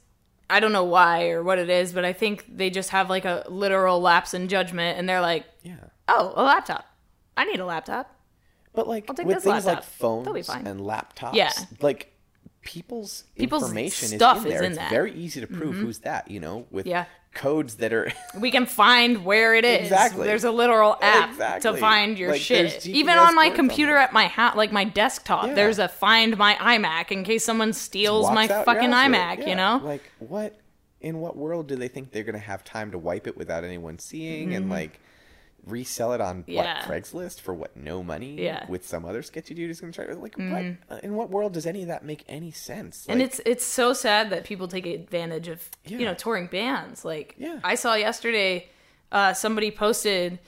I 0.49 0.59
don't 0.59 0.71
know 0.71 0.85
why 0.85 1.29
or 1.29 1.43
what 1.43 1.59
it 1.59 1.69
is, 1.69 1.91
but 1.93 2.05
I 2.05 2.13
think 2.13 2.45
they 2.47 2.69
just 2.69 2.89
have 2.91 3.09
like 3.09 3.25
a 3.25 3.43
literal 3.49 3.99
lapse 3.99 4.33
in 4.33 4.47
judgment 4.47 4.97
and 4.97 5.07
they're 5.09 5.21
like, 5.21 5.45
yeah. 5.63 5.75
"Oh, 6.07 6.33
a 6.35 6.43
laptop. 6.43 6.85
I 7.35 7.45
need 7.45 7.59
a 7.59 7.65
laptop." 7.65 8.15
But 8.73 8.87
like 8.87 9.05
I'll 9.09 9.15
take 9.15 9.25
with 9.25 9.37
this 9.37 9.43
things 9.43 9.65
like 9.65 9.75
laptop. 9.77 9.91
phones 9.91 10.27
be 10.31 10.41
fine. 10.41 10.65
and 10.67 10.79
laptops, 10.79 11.33
Yeah. 11.33 11.51
like 11.81 12.12
people's, 12.63 13.25
People's 13.37 13.63
information 13.63 14.07
stuff 14.09 14.39
is 14.39 14.45
in 14.45 14.51
is 14.53 14.59
in 14.61 14.65
it's 14.71 14.77
that. 14.77 14.85
Mm-hmm. 14.85 14.93
very 14.95 15.13
easy 15.13 15.41
to 15.41 15.47
prove 15.47 15.75
who's 15.75 15.99
that, 15.99 16.29
you 16.31 16.39
know, 16.39 16.65
with 16.71 16.85
Yeah. 16.85 17.05
codes 17.33 17.75
that 17.75 17.91
are 17.93 18.11
We 18.39 18.51
can 18.51 18.65
find 18.65 19.25
where 19.25 19.53
it 19.55 19.65
is. 19.65 19.81
Exactly. 19.81 20.25
There's 20.27 20.43
a 20.43 20.51
literal 20.51 20.95
app 21.01 21.31
Exactly. 21.31 21.71
to 21.71 21.77
find 21.77 22.17
your 22.17 22.31
Like, 22.31 22.41
shit. 22.41 22.85
Even 22.87 23.17
on 23.17 23.35
my 23.35 23.47
codes 23.49 23.59
on 23.59 23.67
computer 23.67 23.97
at 23.97 24.13
my 24.13 24.27
house, 24.27 24.55
like 24.55 24.71
my 24.71 24.83
desktop, 24.85 25.47
Yeah. 25.47 25.53
there's 25.53 25.79
a 25.79 25.87
find 25.87 26.37
my 26.37 26.55
iMac 26.55 27.11
in 27.11 27.23
case 27.23 27.43
someone 27.43 27.73
steals 27.73 28.31
my 28.31 28.47
fucking 28.47 28.91
iMac, 28.91 29.39
Yeah. 29.39 29.47
you 29.49 29.55
know? 29.55 29.81
Like 29.83 30.03
what 30.19 30.59
in 31.01 31.19
what 31.19 31.35
world 31.35 31.67
do 31.67 31.75
they 31.75 31.89
think 31.89 32.11
they're 32.11 32.23
gonna 32.23 32.37
have 32.39 32.63
time 32.63 32.91
to 32.91 32.97
wipe 32.97 33.27
it 33.27 33.35
without 33.37 33.63
anyone 33.65 33.99
seeing 33.99 34.53
and 34.55 34.69
like 34.69 34.99
resell 35.65 36.13
it 36.13 36.21
on 36.21 36.41
Mm-hmm. 36.43 36.51
Yeah. 36.51 36.87
what 36.89 37.03
Craigslist 37.03 37.39
for 37.41 37.53
what 37.53 37.75
no 37.77 38.03
money 38.03 38.41
Yeah. 38.41 38.61
Mm-hmm. 38.61 38.71
with 38.71 38.87
some 38.87 39.05
other 39.05 39.21
sketchy 39.21 39.53
dude 39.53 39.67
who's 39.69 39.79
gonna 39.79 39.93
try 39.93 40.05
to 40.05 40.15
like 40.15 40.35
what 40.37 40.65
uh, 40.89 40.99
in 41.03 41.13
what 41.15 41.29
world 41.29 41.53
does 41.53 41.65
any 41.65 41.81
of 41.83 41.87
that 41.87 42.03
make 42.03 42.23
any 42.27 42.51
sense? 42.51 43.05
and 43.07 43.21
it's 43.21 43.39
it's 43.45 43.63
so 43.65 43.93
sad 43.93 44.29
that 44.31 44.43
people 44.43 44.67
take 44.67 44.85
advantage 44.85 45.47
of 45.47 45.69
you 45.85 45.99
know 46.05 46.13
touring 46.13 46.47
bands 46.47 47.05
like 47.05 47.35
Yeah. 47.37 47.59
i 47.63 47.75
saw 47.75 47.93
yesterday 47.95 48.67
uh, 49.11 49.33
somebody 49.33 49.69
posted 49.71 50.39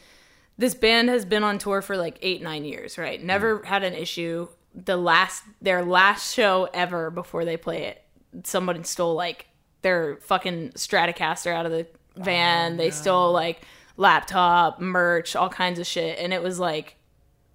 this 0.57 0.73
band 0.73 1.09
has 1.09 1.23
been 1.25 1.43
on 1.43 1.57
tour 1.59 1.81
for 1.81 1.95
like 1.97 2.17
eight 2.21 2.41
nine 2.41 2.65
years 2.65 2.97
right 2.97 3.23
never 3.23 3.63
had 3.63 3.83
an 3.83 3.93
issue 3.93 4.47
the 4.73 4.97
last 4.97 5.43
their 5.61 5.83
last 5.85 6.33
show 6.33 6.67
ever 6.73 7.09
before 7.09 7.45
they 7.45 7.55
play 7.57 7.83
it 7.83 8.01
someone 8.43 8.83
stole 8.83 9.13
like 9.15 9.45
their 9.81 10.17
fucking 10.17 10.71
stratocaster 10.71 11.53
out 11.53 11.65
of 11.65 11.71
the 11.71 11.87
van 12.17 12.75
they 12.77 12.89
stole 12.89 13.31
like 13.31 13.61
laptop 13.97 14.79
merch 14.79 15.35
all 15.35 15.49
kinds 15.49 15.79
of 15.79 15.87
shit 15.87 16.19
and 16.19 16.33
it 16.33 16.43
was 16.43 16.59
like 16.59 16.95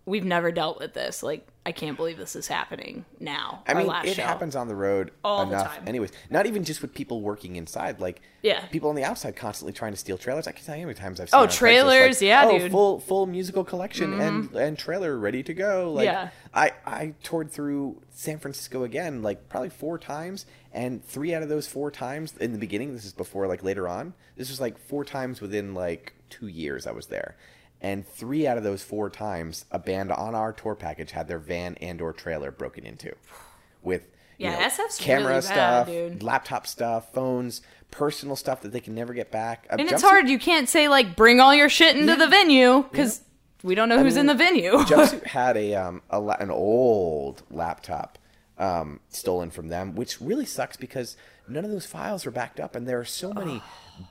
we've 0.06 0.24
never 0.24 0.50
dealt 0.50 0.78
with 0.80 0.94
this 0.94 1.22
like 1.22 1.46
i 1.66 1.72
can't 1.72 1.96
believe 1.98 2.16
this 2.16 2.34
is 2.34 2.48
happening 2.48 3.04
now 3.20 3.62
I 3.66 3.74
mean, 3.74 3.86
last 3.86 4.06
it 4.08 4.14
show. 4.16 4.22
happens 4.22 4.56
on 4.56 4.66
the 4.66 4.74
road 4.74 5.10
All 5.22 5.44
the 5.44 5.52
enough, 5.52 5.74
time. 5.76 5.84
anyways. 5.86 6.10
Not 6.30 6.46
even 6.46 6.64
just 6.64 6.80
with 6.80 6.94
people 6.94 7.20
working 7.20 7.56
inside, 7.56 8.00
like 8.00 8.22
Yeah. 8.42 8.64
people 8.68 8.88
on 8.88 8.96
the 8.96 9.04
outside 9.04 9.36
constantly 9.36 9.74
trying 9.74 9.92
to 9.92 9.98
steal 9.98 10.16
trailers. 10.16 10.48
I 10.48 10.52
can 10.52 10.64
tell 10.64 10.74
you 10.74 10.80
how 10.82 10.86
many 10.86 10.98
times 10.98 11.20
I've 11.20 11.28
seen 11.28 11.38
Oh, 11.38 11.46
trailers, 11.46 12.20
like, 12.22 12.26
yeah, 12.26 12.44
oh, 12.46 12.52
dude. 12.52 12.62
Mm-hmm. 12.62 12.70
full 12.72 13.00
full 13.00 13.26
musical 13.26 13.62
collection 13.62 14.18
and 14.18 14.50
and 14.56 14.78
trailer 14.78 15.18
ready 15.18 15.42
to 15.42 15.52
go. 15.54 15.92
Like, 15.92 16.06
Yeah. 16.06 16.30
I 16.54 16.72
I 16.86 17.14
toured 17.22 17.52
through 17.52 18.00
San 18.10 18.38
Francisco 18.38 18.82
again, 18.82 19.22
like 19.22 19.48
probably 19.50 19.68
four 19.70 19.98
times, 19.98 20.46
and 20.72 21.04
three 21.04 21.34
out 21.34 21.42
of 21.42 21.50
those 21.50 21.68
four 21.68 21.90
times 21.90 22.34
in 22.38 22.52
the 22.52 22.58
beginning. 22.58 22.94
This 22.94 23.04
is 23.04 23.12
before 23.12 23.46
like 23.46 23.62
later 23.62 23.86
on. 23.86 24.14
This 24.36 24.48
was 24.48 24.60
like 24.62 24.78
four 24.78 25.04
times 25.04 25.42
within 25.42 25.74
like 25.74 26.14
two 26.30 26.46
years 26.48 26.86
I 26.86 26.92
was 26.92 27.06
there. 27.06 27.36
And 27.82 28.06
three 28.06 28.46
out 28.46 28.58
of 28.58 28.62
those 28.64 28.82
four 28.82 29.08
times, 29.10 29.64
a 29.70 29.78
band 29.78 30.12
on 30.12 30.34
our 30.34 30.52
tour 30.52 30.74
package 30.74 31.12
had 31.12 31.28
their 31.28 31.38
van 31.38 31.76
and 31.80 32.00
or 32.00 32.12
trailer 32.12 32.50
broken 32.50 32.84
into, 32.84 33.14
with 33.82 34.02
you 34.38 34.46
Yeah, 34.48 34.58
know, 34.60 34.66
SF's 34.68 34.98
camera 34.98 35.28
really 35.28 35.40
bad, 35.40 35.44
stuff, 35.44 35.86
dude. 35.88 36.22
laptop 36.22 36.66
stuff, 36.66 37.12
phones, 37.14 37.62
personal 37.90 38.36
stuff 38.36 38.60
that 38.62 38.72
they 38.72 38.80
can 38.80 38.94
never 38.94 39.14
get 39.14 39.30
back. 39.30 39.66
And 39.70 39.80
it's 39.80 40.02
hard 40.02 40.28
you 40.28 40.38
can't 40.38 40.68
say 40.68 40.88
like 40.88 41.16
bring 41.16 41.40
all 41.40 41.54
your 41.54 41.68
shit 41.70 41.96
into 41.96 42.16
the 42.16 42.26
venue 42.28 42.82
because 42.90 43.22
we 43.62 43.74
don't 43.74 43.88
know 43.88 43.98
who's 44.02 44.16
in 44.16 44.26
the 44.26 44.34
venue 44.34 44.72
Jumpsuit 44.72 45.24
had 45.26 45.56
a 45.56 45.74
um 45.74 46.02
a, 46.10 46.20
la- 46.20 46.36
an 46.38 46.50
old 46.50 47.42
laptop 47.50 48.18
um 48.58 49.00
stolen 49.08 49.50
from 49.50 49.68
them, 49.68 49.94
which 49.94 50.20
really 50.20 50.44
sucks 50.46 50.76
because 50.76 51.16
none 51.48 51.64
of 51.64 51.70
those 51.70 51.86
files 51.86 52.26
are 52.26 52.30
backed 52.30 52.60
up, 52.60 52.74
and 52.76 52.86
there 52.86 53.00
are 53.00 53.04
so 53.06 53.32
many 53.32 53.62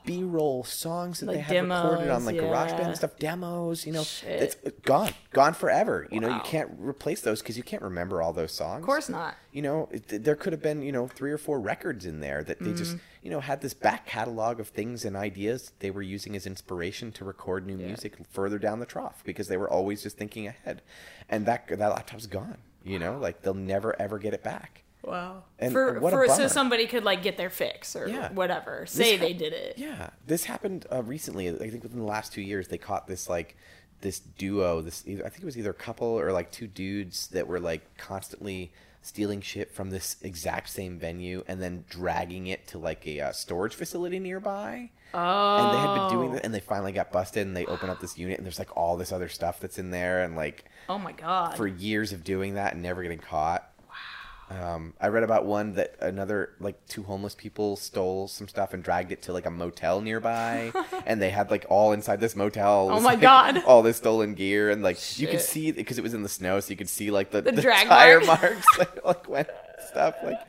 B-roll 0.05 0.63
songs 0.63 1.19
that 1.19 1.27
they 1.27 1.35
Like 1.37 1.45
have 1.45 1.63
recorded 1.69 2.09
on 2.09 2.23
demos, 2.23 2.25
like 2.25 2.35
yeah. 2.35 2.41
GarageBand 2.43 2.85
and 2.87 2.95
stuff, 2.95 3.17
demos. 3.19 3.85
You 3.85 3.93
know, 3.93 4.03
Shit. 4.03 4.41
it's 4.41 4.55
gone, 4.83 5.11
gone 5.33 5.53
forever. 5.53 6.07
You 6.11 6.19
know, 6.19 6.29
you 6.33 6.41
can't 6.43 6.71
replace 6.79 7.21
those 7.21 7.41
because 7.41 7.57
you 7.57 7.63
can't 7.63 7.81
remember 7.83 8.21
all 8.21 8.33
those 8.33 8.51
songs. 8.51 8.79
of 8.79 8.85
course 8.85 9.09
not 9.09 9.35
you 9.51 9.61
know 9.61 9.89
it, 9.91 10.23
there 10.23 10.35
could 10.35 10.53
have 10.53 10.61
been 10.61 10.81
you 10.81 10.91
know 10.91 11.07
three 11.07 11.31
or 11.31 11.37
four 11.37 11.59
records 11.59 12.05
in 12.05 12.19
there 12.19 12.43
that 12.43 12.59
they 12.59 12.71
just 12.73 12.91
Mm-hmm. 12.91 12.97
you 13.23 13.31
know 13.31 13.39
had 13.39 13.61
this 13.61 13.73
back 13.73 14.05
catalog 14.05 14.59
of 14.59 14.67
things 14.69 15.05
and 15.05 15.15
ideas 15.15 15.71
they 15.79 15.89
were 15.91 16.01
using 16.03 16.35
as 16.35 16.45
inspiration 16.45 17.11
to 17.13 17.25
record 17.25 17.65
new 17.65 17.75
music 17.77 18.15
further 18.31 18.59
down 18.59 18.79
the 18.79 18.85
trough 18.85 19.21
because 19.25 19.47
they 19.47 19.57
were 19.57 19.69
always 19.69 20.03
just 20.03 20.17
thinking 20.17 20.45
ahead 20.47 20.81
and 21.29 21.45
that 21.45 21.67
that 21.67 21.79
laptop's 21.87 22.27
gone 22.27 22.57
you 22.83 22.99
know 22.99 23.17
like 23.17 23.41
they'll 23.41 23.53
never 23.53 23.99
ever 23.99 24.17
get 24.19 24.33
it 24.33 24.43
back 24.43 24.83
wow. 25.09 25.43
And 25.57 25.71
for, 25.73 25.99
for 25.99 26.27
so 26.29 26.47
somebody 26.47 26.85
could 26.87 27.03
like 27.03 27.21
get 27.23 27.37
their 27.37 27.49
fix 27.49 27.95
or 27.95 28.07
Yeah. 28.07 28.31
whatever. 28.31 28.85
Say 28.85 29.11
hap- 29.17 29.21
they 29.21 29.33
did 29.33 29.53
it. 29.53 29.77
Yeah. 29.77 30.09
This 30.25 30.45
happened 30.45 30.85
uh, 30.91 31.03
recently 31.03 31.49
i 31.49 31.69
think 31.69 31.83
within 31.83 31.99
the 31.99 32.05
last 32.05 32.31
two 32.33 32.41
years 32.41 32.67
they 32.67 32.77
caught 32.77 33.07
this 33.07 33.27
like 33.29 33.55
this 34.01 34.19
duo 34.19 34.81
this 34.81 35.03
i 35.07 35.29
think 35.29 35.39
it 35.41 35.45
was 35.45 35.57
either 35.57 35.71
a 35.71 35.73
couple 35.73 36.07
or 36.07 36.31
like 36.31 36.51
two 36.51 36.67
dudes 36.67 37.27
that 37.27 37.47
were 37.47 37.59
like 37.59 37.97
constantly 37.97 38.71
stealing 39.01 39.41
shit 39.41 39.71
from 39.73 39.89
this 39.89 40.17
exact 40.21 40.69
same 40.69 40.99
venue 40.99 41.43
and 41.47 41.61
then 41.61 41.83
dragging 41.89 42.47
it 42.47 42.67
to 42.67 42.77
like 42.77 43.05
a 43.07 43.19
uh, 43.21 43.31
storage 43.31 43.73
facility 43.73 44.19
nearby. 44.19 44.89
Oh 45.13 45.57
and 45.57 45.73
they 45.73 45.79
had 45.81 45.95
been 45.95 46.09
doing 46.17 46.33
that 46.33 46.45
and 46.45 46.53
they 46.53 46.59
finally 46.59 46.91
got 46.91 47.11
busted 47.11 47.47
and 47.47 47.55
they 47.57 47.65
open 47.65 47.89
up 47.89 47.99
this 47.99 48.17
unit 48.17 48.37
and 48.37 48.45
there's 48.45 48.59
like 48.59 48.75
all 48.77 48.97
this 48.97 49.11
other 49.11 49.29
stuff 49.29 49.59
that's 49.59 49.79
in 49.79 49.89
there 49.89 50.21
and 50.23 50.35
like 50.35 50.65
oh 50.87 50.99
my 50.99 51.13
god. 51.13 51.55
for 51.57 51.65
years 51.65 52.11
of 52.13 52.23
doing 52.23 52.55
that 52.55 52.73
and 52.73 52.83
never 52.83 53.01
getting 53.01 53.19
caught. 53.19 53.67
Um, 54.49 54.93
I 54.99 55.09
read 55.09 55.23
about 55.23 55.45
one 55.45 55.73
that 55.73 55.95
another 56.01 56.51
like 56.59 56.83
two 56.87 57.03
homeless 57.03 57.35
people 57.35 57.75
stole 57.75 58.27
some 58.27 58.47
stuff 58.47 58.73
and 58.73 58.83
dragged 58.83 59.11
it 59.11 59.21
to 59.23 59.33
like 59.33 59.45
a 59.45 59.51
motel 59.51 60.01
nearby, 60.01 60.71
and 61.05 61.21
they 61.21 61.29
had 61.29 61.51
like 61.51 61.65
all 61.69 61.91
inside 61.91 62.19
this 62.19 62.35
motel. 62.35 62.89
Oh 62.91 62.99
my 62.99 63.11
like, 63.11 63.21
God. 63.21 63.63
All 63.65 63.83
this 63.83 63.97
stolen 63.97 64.33
gear 64.33 64.71
and 64.71 64.81
like 64.81 65.19
you 65.19 65.27
could 65.27 65.41
see 65.41 65.71
because 65.71 65.97
it 65.97 66.01
was 66.01 66.13
in 66.13 66.23
the 66.23 66.29
snow, 66.29 66.59
so 66.59 66.71
you 66.71 66.77
could 66.77 66.89
see 66.89 67.11
like 67.11 67.29
the, 67.31 67.41
The 67.41 67.51
the, 67.51 67.61
drag 67.61 67.87
tire 67.87 68.21
mark. 68.21 68.41
marks 68.41 68.65
like, 68.79 69.05
like 69.05 69.29
when 69.29 69.45
stuff 69.87 70.15
like 70.23 70.39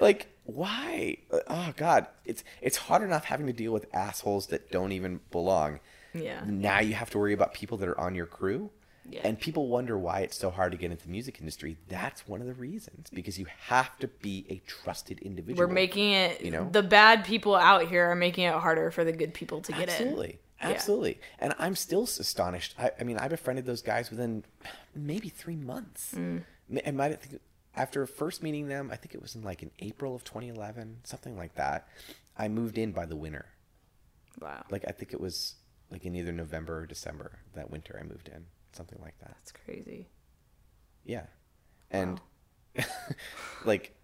like 0.00 0.26
why? 0.44 1.18
Oh 1.48 1.72
God, 1.76 2.06
it's 2.24 2.42
it's 2.62 2.76
hard 2.76 3.02
enough 3.02 3.24
having 3.24 3.46
to 3.46 3.52
deal 3.52 3.72
with 3.72 3.86
assholes 3.92 4.46
that 4.46 4.70
don't 4.70 4.92
even 4.92 5.20
belong. 5.30 5.80
yeah 6.14 6.40
Now 6.46 6.80
you 6.80 6.94
have 6.94 7.10
to 7.10 7.18
worry 7.18 7.34
about 7.34 7.52
people 7.52 7.76
that 7.78 7.88
are 7.88 8.00
on 8.00 8.14
your 8.14 8.26
crew. 8.26 8.70
Yeah. 9.10 9.20
And 9.24 9.38
people 9.38 9.68
wonder 9.68 9.96
why 9.98 10.20
it's 10.20 10.36
so 10.36 10.50
hard 10.50 10.72
to 10.72 10.78
get 10.78 10.90
into 10.90 11.04
the 11.04 11.10
music 11.10 11.38
industry. 11.40 11.76
That's 11.88 12.26
one 12.26 12.40
of 12.40 12.46
the 12.46 12.54
reasons 12.54 13.08
because 13.12 13.38
you 13.38 13.46
have 13.68 13.96
to 13.98 14.08
be 14.08 14.46
a 14.50 14.60
trusted 14.66 15.20
individual. 15.20 15.66
we're 15.66 15.72
making 15.72 16.12
it 16.12 16.40
You 16.40 16.50
know? 16.50 16.68
the 16.70 16.82
bad 16.82 17.24
people 17.24 17.54
out 17.54 17.86
here 17.88 18.10
are 18.10 18.16
making 18.16 18.44
it 18.44 18.54
harder 18.54 18.90
for 18.90 19.04
the 19.04 19.12
good 19.12 19.32
people 19.34 19.60
to 19.62 19.72
get 19.72 19.82
in. 19.82 19.88
absolutely, 19.90 20.38
Yeah. 20.60 20.68
absolutely. 20.70 21.20
And 21.38 21.54
I'm 21.58 21.76
still 21.76 22.04
astonished. 22.04 22.74
I, 22.78 22.90
I 23.00 23.04
mean, 23.04 23.18
I 23.18 23.28
befriended 23.28 23.64
those 23.66 23.82
guys 23.82 24.10
within 24.10 24.44
maybe 24.94 25.28
three 25.28 25.56
months. 25.56 26.14
Mm. 26.14 26.42
I 26.86 26.90
might 26.90 27.20
think 27.20 27.40
after 27.76 28.06
first 28.06 28.42
meeting 28.42 28.68
them. 28.68 28.90
I 28.90 28.96
think 28.96 29.14
it 29.14 29.22
was 29.22 29.34
in 29.34 29.42
like 29.42 29.62
in 29.62 29.70
April 29.80 30.14
of 30.14 30.24
2011, 30.24 30.96
something 31.04 31.36
like 31.36 31.54
that. 31.56 31.86
I 32.36 32.48
moved 32.48 32.76
in 32.78 32.92
by 32.92 33.06
the 33.06 33.16
winter. 33.16 33.46
wow 34.40 34.64
Like 34.70 34.84
I 34.88 34.92
think 34.92 35.12
it 35.12 35.20
was 35.20 35.54
like 35.90 36.04
in 36.04 36.16
either 36.16 36.32
November 36.32 36.78
or 36.80 36.86
December 36.86 37.38
that 37.54 37.70
winter. 37.70 37.98
I 38.00 38.02
moved 38.04 38.28
in, 38.28 38.46
something 38.76 38.98
like 39.02 39.18
that. 39.20 39.34
that's 39.38 39.52
crazy 39.52 40.08
Yeah. 41.04 41.26
And 41.90 42.20
like 43.64 43.94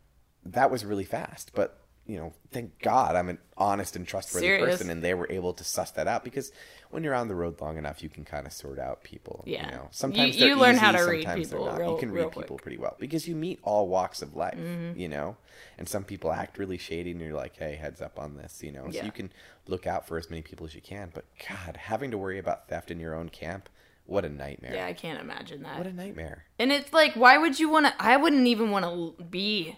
that 0.44 0.70
was 0.70 0.84
really 0.84 1.04
fast, 1.04 1.52
but 1.54 1.78
you 2.04 2.16
know, 2.16 2.32
thank 2.50 2.80
God 2.80 3.14
I'm 3.14 3.28
an 3.28 3.38
honest 3.56 3.94
and 3.94 4.04
trustworthy 4.06 4.46
Serious. 4.48 4.70
person 4.70 4.90
and 4.90 5.04
they 5.04 5.14
were 5.14 5.28
able 5.30 5.52
to 5.54 5.62
suss 5.62 5.92
that 5.92 6.08
out 6.08 6.24
because 6.24 6.50
when 6.90 7.04
you're 7.04 7.14
on 7.14 7.28
the 7.28 7.34
road 7.36 7.60
long 7.60 7.78
enough 7.78 8.02
you 8.02 8.08
can 8.08 8.24
kind 8.24 8.44
of 8.44 8.52
sort 8.52 8.80
out 8.80 9.04
people, 9.04 9.44
Yeah. 9.46 9.66
you 9.66 9.70
know. 9.70 9.88
Sometimes 9.92 10.34
you 10.34 10.46
they're 10.48 10.56
learn 10.56 10.74
easy, 10.74 10.80
how 10.84 10.90
to 10.92 11.04
read 11.04 11.22
sometimes 11.22 11.48
they're 11.50 11.58
people 11.60 11.72
not. 11.72 11.78
real- 11.80 11.92
you 11.92 11.98
can 11.98 12.10
read 12.10 12.32
quick. 12.32 12.46
people 12.46 12.56
pretty 12.58 12.76
well 12.78 12.96
because 12.98 13.28
you 13.28 13.36
meet 13.36 13.60
all 13.62 13.86
walks 13.86 14.20
of 14.20 14.34
life, 14.34 14.58
Mm-hmm. 14.58 14.98
you 14.98 15.08
know. 15.08 15.36
And 15.78 15.88
some 15.88 16.02
people 16.02 16.32
act 16.32 16.58
really 16.58 16.76
shady 16.78 17.12
and 17.12 17.20
you're 17.20 17.34
like, 17.34 17.56
"Hey, 17.56 17.76
heads 17.76 18.02
up 18.02 18.18
on 18.18 18.36
this," 18.36 18.62
you 18.64 18.72
know. 18.72 18.86
Yeah. 18.90 19.00
So 19.00 19.06
you 19.06 19.12
can 19.12 19.32
look 19.68 19.86
out 19.86 20.06
for 20.08 20.18
as 20.18 20.28
many 20.28 20.42
people 20.42 20.66
as 20.66 20.74
you 20.74 20.80
can, 20.82 21.10
but 21.14 21.24
god, 21.48 21.76
having 21.76 22.10
to 22.10 22.18
worry 22.18 22.38
about 22.38 22.68
theft 22.68 22.90
in 22.90 22.98
your 22.98 23.14
own 23.14 23.28
camp, 23.28 23.68
what 24.06 24.24
a 24.24 24.28
nightmare. 24.28 24.74
yeah 24.74 24.86
i 24.86 24.92
can't 24.92 25.20
imagine 25.20 25.62
that 25.62 25.78
What 25.78 25.86
a 25.86 25.92
nightmare. 25.92 26.44
And 26.58 26.70
it's 26.72 26.92
like, 26.92 27.14
why 27.14 27.38
would 27.38 27.58
you 27.58 27.68
want 27.68 27.86
to? 27.86 27.94
I 27.98 28.16
wouldn't 28.16 28.46
even 28.46 28.70
want 28.70 28.84
to 28.84 29.24
be 29.24 29.76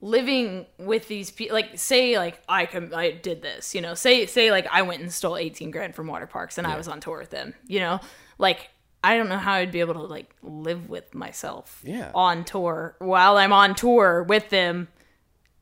living 0.00 0.66
with 0.78 1.06
these 1.08 1.30
people. 1.30 1.54
Like, 1.54 1.78
say, 1.78 2.16
like 2.18 2.42
I 2.48 2.66
can, 2.66 2.92
I 2.94 3.10
did 3.12 3.42
this. 3.42 3.74
You 3.74 3.80
know, 3.80 3.94
say, 3.94 4.26
say, 4.26 4.50
like 4.50 4.66
I 4.70 4.82
went 4.82 5.02
and 5.02 5.12
stole 5.12 5.36
eighteen 5.36 5.70
grand 5.70 5.94
from 5.94 6.06
Waterparks, 6.08 6.58
and 6.58 6.66
I 6.66 6.76
was 6.76 6.88
on 6.88 7.00
tour 7.00 7.18
with 7.18 7.30
them. 7.30 7.54
You 7.66 7.80
know, 7.80 8.00
like 8.38 8.70
I 9.04 9.16
don't 9.16 9.28
know 9.28 9.38
how 9.38 9.54
I'd 9.54 9.72
be 9.72 9.80
able 9.80 9.94
to 9.94 10.02
like 10.02 10.34
live 10.42 10.88
with 10.88 11.14
myself. 11.14 11.80
Yeah. 11.84 12.10
On 12.14 12.44
tour 12.44 12.96
while 12.98 13.36
I'm 13.36 13.52
on 13.52 13.74
tour 13.74 14.22
with 14.22 14.48
them, 14.50 14.88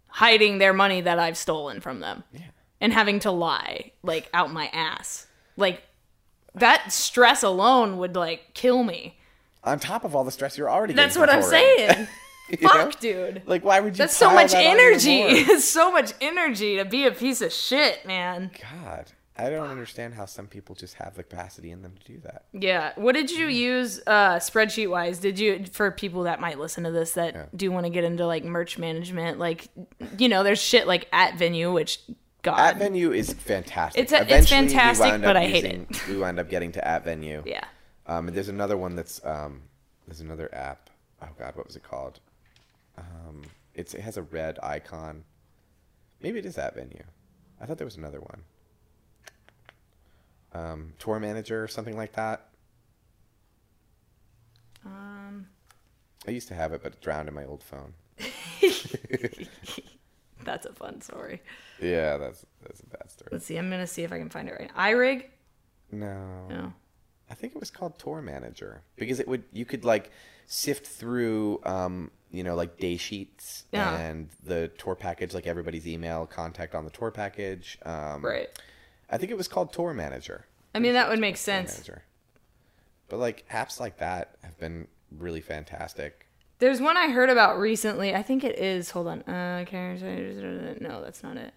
hiding 0.08 0.58
their 0.58 0.72
money 0.72 1.00
that 1.00 1.18
I've 1.18 1.36
stolen 1.36 1.80
from 1.80 2.00
them. 2.00 2.24
Yeah. 2.32 2.40
And 2.80 2.92
having 2.92 3.18
to 3.20 3.30
lie 3.30 3.92
like 4.02 4.28
out 4.32 4.52
my 4.52 4.68
ass, 4.68 5.26
like 5.56 5.82
that 6.54 6.92
stress 6.92 7.42
alone 7.42 7.98
would 7.98 8.16
like 8.16 8.54
kill 8.54 8.82
me. 8.82 9.18
on 9.64 9.78
top 9.78 10.04
of 10.04 10.14
all 10.14 10.24
the 10.24 10.32
stress 10.32 10.56
you're 10.58 10.70
already 10.70 10.94
That's 10.94 11.16
what 11.16 11.30
I'm 11.30 11.42
saying. 11.42 12.08
Fuck, 12.60 12.74
know? 12.74 12.90
dude. 13.00 13.42
Like, 13.46 13.64
why 13.64 13.78
would 13.78 13.94
you? 13.94 13.98
That's 13.98 14.16
so 14.16 14.32
much 14.32 14.52
that 14.52 14.64
energy. 14.64 15.20
It's 15.20 15.64
so 15.68 15.92
much 15.92 16.12
energy 16.20 16.76
to 16.78 16.84
be 16.84 17.06
a 17.06 17.12
piece 17.12 17.40
of 17.42 17.52
shit, 17.52 18.04
man. 18.04 18.50
God, 18.60 19.12
I 19.36 19.50
don't 19.50 19.68
understand 19.68 20.14
how 20.14 20.26
some 20.26 20.48
people 20.48 20.74
just 20.74 20.94
have 20.94 21.14
the 21.14 21.22
capacity 21.22 21.70
in 21.70 21.82
them 21.82 21.94
to 22.00 22.12
do 22.12 22.20
that. 22.24 22.46
Yeah. 22.52 22.92
What 22.96 23.14
did 23.14 23.30
you 23.30 23.46
use 23.46 24.00
uh 24.06 24.36
spreadsheet 24.36 24.90
wise? 24.90 25.18
Did 25.20 25.38
you 25.38 25.64
for 25.70 25.92
people 25.92 26.24
that 26.24 26.40
might 26.40 26.58
listen 26.58 26.82
to 26.84 26.90
this 26.90 27.12
that 27.12 27.56
do 27.56 27.70
want 27.70 27.86
to 27.86 27.90
get 27.90 28.02
into 28.02 28.26
like 28.26 28.44
merch 28.44 28.78
management, 28.78 29.38
like 29.38 29.68
you 30.18 30.28
know, 30.28 30.42
there's 30.42 30.60
shit 30.60 30.88
like 30.88 31.10
AtVenu, 31.12 31.72
which 31.72 32.00
God 32.42 32.76
AtVenu 32.76 33.14
is 33.14 33.32
fantastic. 33.32 34.02
It's 34.02 34.12
a- 34.12 34.22
it's 34.36 34.48
fantastic, 34.48 35.20
but 35.22 35.36
I 35.36 35.46
hate 35.46 35.64
using- 35.64 35.86
We 36.08 36.16
wind 36.18 36.38
up 36.38 36.48
getting 36.48 36.72
to 36.72 36.80
AtVenu. 36.80 37.44
Yeah. 37.46 37.64
Um, 38.06 38.28
and 38.28 38.36
there's 38.36 38.48
another 38.48 38.76
one 38.76 38.96
that's 38.96 39.24
um, 39.24 39.62
there's 40.06 40.20
another 40.20 40.52
app. 40.54 40.90
Oh 41.22 41.28
God, 41.38 41.54
what 41.56 41.66
was 41.66 41.76
it 41.76 41.82
called? 41.82 42.18
Um, 42.98 43.42
it's 43.74 43.94
it 43.94 44.00
has 44.00 44.16
a 44.16 44.22
red 44.22 44.58
icon. 44.62 45.24
Maybe 46.20 46.38
it 46.38 46.46
is 46.46 46.56
AtVenu. 46.56 47.02
I 47.60 47.66
thought 47.66 47.78
there 47.78 47.84
was 47.86 47.96
another 47.96 48.20
one. 48.20 48.42
Um, 50.52 50.92
tour 50.98 51.20
manager 51.20 51.62
or 51.62 51.68
something 51.68 51.96
like 51.96 52.12
that. 52.12 52.46
Um 54.84 55.46
I 56.26 56.32
used 56.32 56.48
to 56.48 56.54
have 56.54 56.72
it, 56.72 56.82
but 56.82 56.92
it 56.94 57.00
drowned 57.00 57.28
in 57.28 57.34
my 57.34 57.44
old 57.44 57.62
phone. 57.62 57.94
that's 60.44 60.66
a 60.66 60.72
fun 60.72 61.00
story. 61.00 61.40
Yeah, 61.80 62.16
that's 62.16 62.44
that's 62.62 62.80
a 62.80 62.86
bad 62.86 63.10
story. 63.10 63.28
Let's 63.32 63.46
see. 63.46 63.56
I'm 63.56 63.70
gonna 63.70 63.86
see 63.86 64.02
if 64.02 64.12
I 64.12 64.18
can 64.18 64.28
find 64.30 64.48
it 64.48 64.56
right. 64.58 64.74
iRig? 64.76 65.24
No, 65.92 66.46
No. 66.48 66.72
I 67.30 67.34
think 67.34 67.54
it 67.54 67.60
was 67.60 67.70
called 67.70 67.98
Tour 67.98 68.20
Manager 68.22 68.82
because 68.96 69.20
it 69.20 69.28
would 69.28 69.44
you 69.52 69.64
could 69.64 69.84
like 69.84 70.10
sift 70.46 70.86
through 70.86 71.60
um, 71.64 72.10
you 72.32 72.42
know 72.42 72.54
like 72.56 72.78
day 72.78 72.96
sheets 72.96 73.64
Yeah. 73.72 73.96
and 73.96 74.28
the 74.42 74.68
tour 74.78 74.94
package 74.96 75.32
like 75.34 75.46
everybody's 75.46 75.86
email 75.86 76.26
contact 76.26 76.74
on 76.74 76.84
the 76.84 76.90
tour 76.90 77.10
package. 77.10 77.78
Um, 77.84 78.24
Right. 78.24 78.48
I 79.08 79.16
think 79.18 79.30
it 79.32 79.36
was 79.36 79.48
called 79.48 79.72
Tour 79.72 79.92
Manager. 79.94 80.46
I 80.74 80.78
mean, 80.78 80.92
that 80.92 81.08
would 81.08 81.18
make 81.18 81.36
sense. 81.36 81.72
Manager. 81.74 82.02
But 83.08 83.18
like 83.18 83.44
apps 83.48 83.80
like 83.80 83.98
that 83.98 84.36
have 84.44 84.56
been 84.58 84.86
really 85.10 85.40
fantastic. 85.40 86.26
There's 86.60 86.80
one 86.80 86.96
I 86.96 87.08
heard 87.08 87.30
about 87.30 87.58
recently. 87.58 88.14
I 88.14 88.22
think 88.22 88.44
it 88.44 88.58
is. 88.58 88.90
Hold 88.90 89.08
on. 89.08 89.22
Uh, 89.22 89.64
can- 89.66 90.76
no, 90.80 91.02
that's 91.02 91.22
not 91.22 91.36
it. 91.36 91.52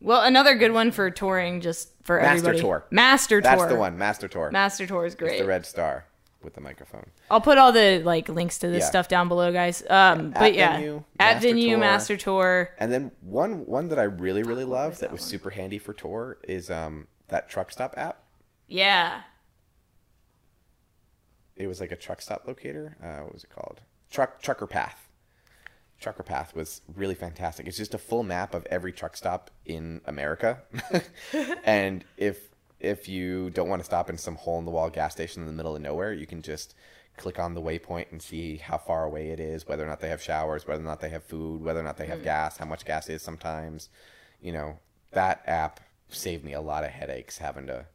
Well, 0.00 0.22
another 0.22 0.54
good 0.54 0.70
one 0.72 0.92
for 0.92 1.10
touring, 1.10 1.60
just 1.60 1.90
for 2.04 2.20
Master 2.20 2.36
everybody. 2.38 2.60
Tour. 2.60 2.86
Master 2.90 3.40
Tour. 3.40 3.50
That's 3.50 3.66
the 3.66 3.74
one, 3.78 3.98
Master 3.98 4.28
Tour. 4.28 4.50
Master 4.52 4.86
Tour 4.86 5.06
is 5.06 5.14
It's 5.14 5.20
great. 5.20 5.38
the 5.40 5.46
red 5.46 5.66
star 5.66 6.04
with 6.42 6.54
the 6.54 6.60
microphone. 6.60 7.06
I'll 7.32 7.40
put 7.40 7.58
all 7.58 7.72
the 7.72 8.00
like 8.04 8.28
links 8.28 8.58
to 8.58 8.68
this 8.68 8.82
Yeah. 8.82 8.88
stuff 8.90 9.08
down 9.08 9.26
below, 9.26 9.52
guys. 9.52 9.82
Um, 9.90 10.32
At 10.34 10.34
but 10.40 10.54
yeah, 10.54 10.72
Venue, 10.76 11.02
at 11.18 11.34
Master 11.34 11.48
venue, 11.48 11.68
Tour. 11.70 11.78
Master 11.78 12.16
Tour. 12.16 12.70
And 12.78 12.92
then 12.92 13.10
one 13.22 13.66
one 13.66 13.88
that 13.88 13.98
I 13.98 14.04
really 14.04 14.44
really 14.44 14.62
love 14.64 14.92
that 14.98 15.00
that 15.00 15.12
was 15.12 15.22
one? 15.22 15.28
super 15.30 15.50
handy 15.50 15.78
for 15.78 15.92
tour 15.92 16.38
is 16.46 16.70
um 16.70 17.08
that 17.28 17.48
truck 17.48 17.72
stop 17.72 17.94
app. 17.96 18.22
Yeah, 18.68 19.22
It 21.56 21.66
was 21.66 21.80
like 21.80 21.92
a 21.92 21.96
truck 21.96 22.20
stop 22.20 22.46
locator. 22.46 22.96
Uh, 23.02 23.24
what 23.24 23.34
was 23.34 23.44
it 23.44 23.50
called? 23.50 23.80
Truck 24.10 24.40
Trucker 24.42 24.66
Path. 24.66 25.08
Trucker 25.98 26.22
Path 26.22 26.54
was 26.54 26.82
really 26.94 27.14
fantastic. 27.14 27.66
It's 27.66 27.78
just 27.78 27.94
a 27.94 27.98
full 27.98 28.22
map 28.22 28.54
of 28.54 28.66
every 28.66 28.92
truck 28.92 29.16
stop 29.16 29.50
in 29.64 30.02
America. 30.04 30.62
and 31.64 32.04
if 32.16 32.50
if 32.78 33.08
you 33.08 33.50
don't 33.50 33.68
want 33.68 33.80
to 33.80 33.86
stop 33.86 34.10
in 34.10 34.18
some 34.18 34.34
hole 34.34 34.58
in 34.58 34.66
the 34.66 34.70
wall 34.70 34.90
gas 34.90 35.12
station 35.12 35.42
in 35.42 35.46
the 35.46 35.54
middle 35.54 35.74
of 35.74 35.82
nowhere, 35.82 36.12
you 36.12 36.26
can 36.26 36.42
just 36.42 36.74
click 37.16 37.38
on 37.38 37.54
the 37.54 37.62
waypoint 37.62 38.12
and 38.12 38.20
see 38.20 38.56
how 38.56 38.76
far 38.76 39.04
away 39.04 39.30
it 39.30 39.40
is, 39.40 39.66
whether 39.66 39.82
or 39.82 39.86
not 39.86 40.00
they 40.00 40.10
have 40.10 40.20
showers, 40.20 40.66
whether 40.66 40.82
or 40.82 40.86
not 40.86 41.00
they 41.00 41.08
have 41.08 41.24
food, 41.24 41.62
whether 41.62 41.80
or 41.80 41.84
not 41.84 41.96
they 41.96 42.06
have 42.06 42.22
gas, 42.22 42.58
how 42.58 42.66
much 42.66 42.84
gas 42.84 43.08
is 43.08 43.22
sometimes. 43.22 43.88
You 44.42 44.52
know, 44.52 44.78
that 45.12 45.42
app 45.46 45.80
saved 46.10 46.44
me 46.44 46.52
a 46.52 46.60
lot 46.60 46.84
of 46.84 46.90
headaches 46.90 47.38
having 47.38 47.66
to 47.68 47.86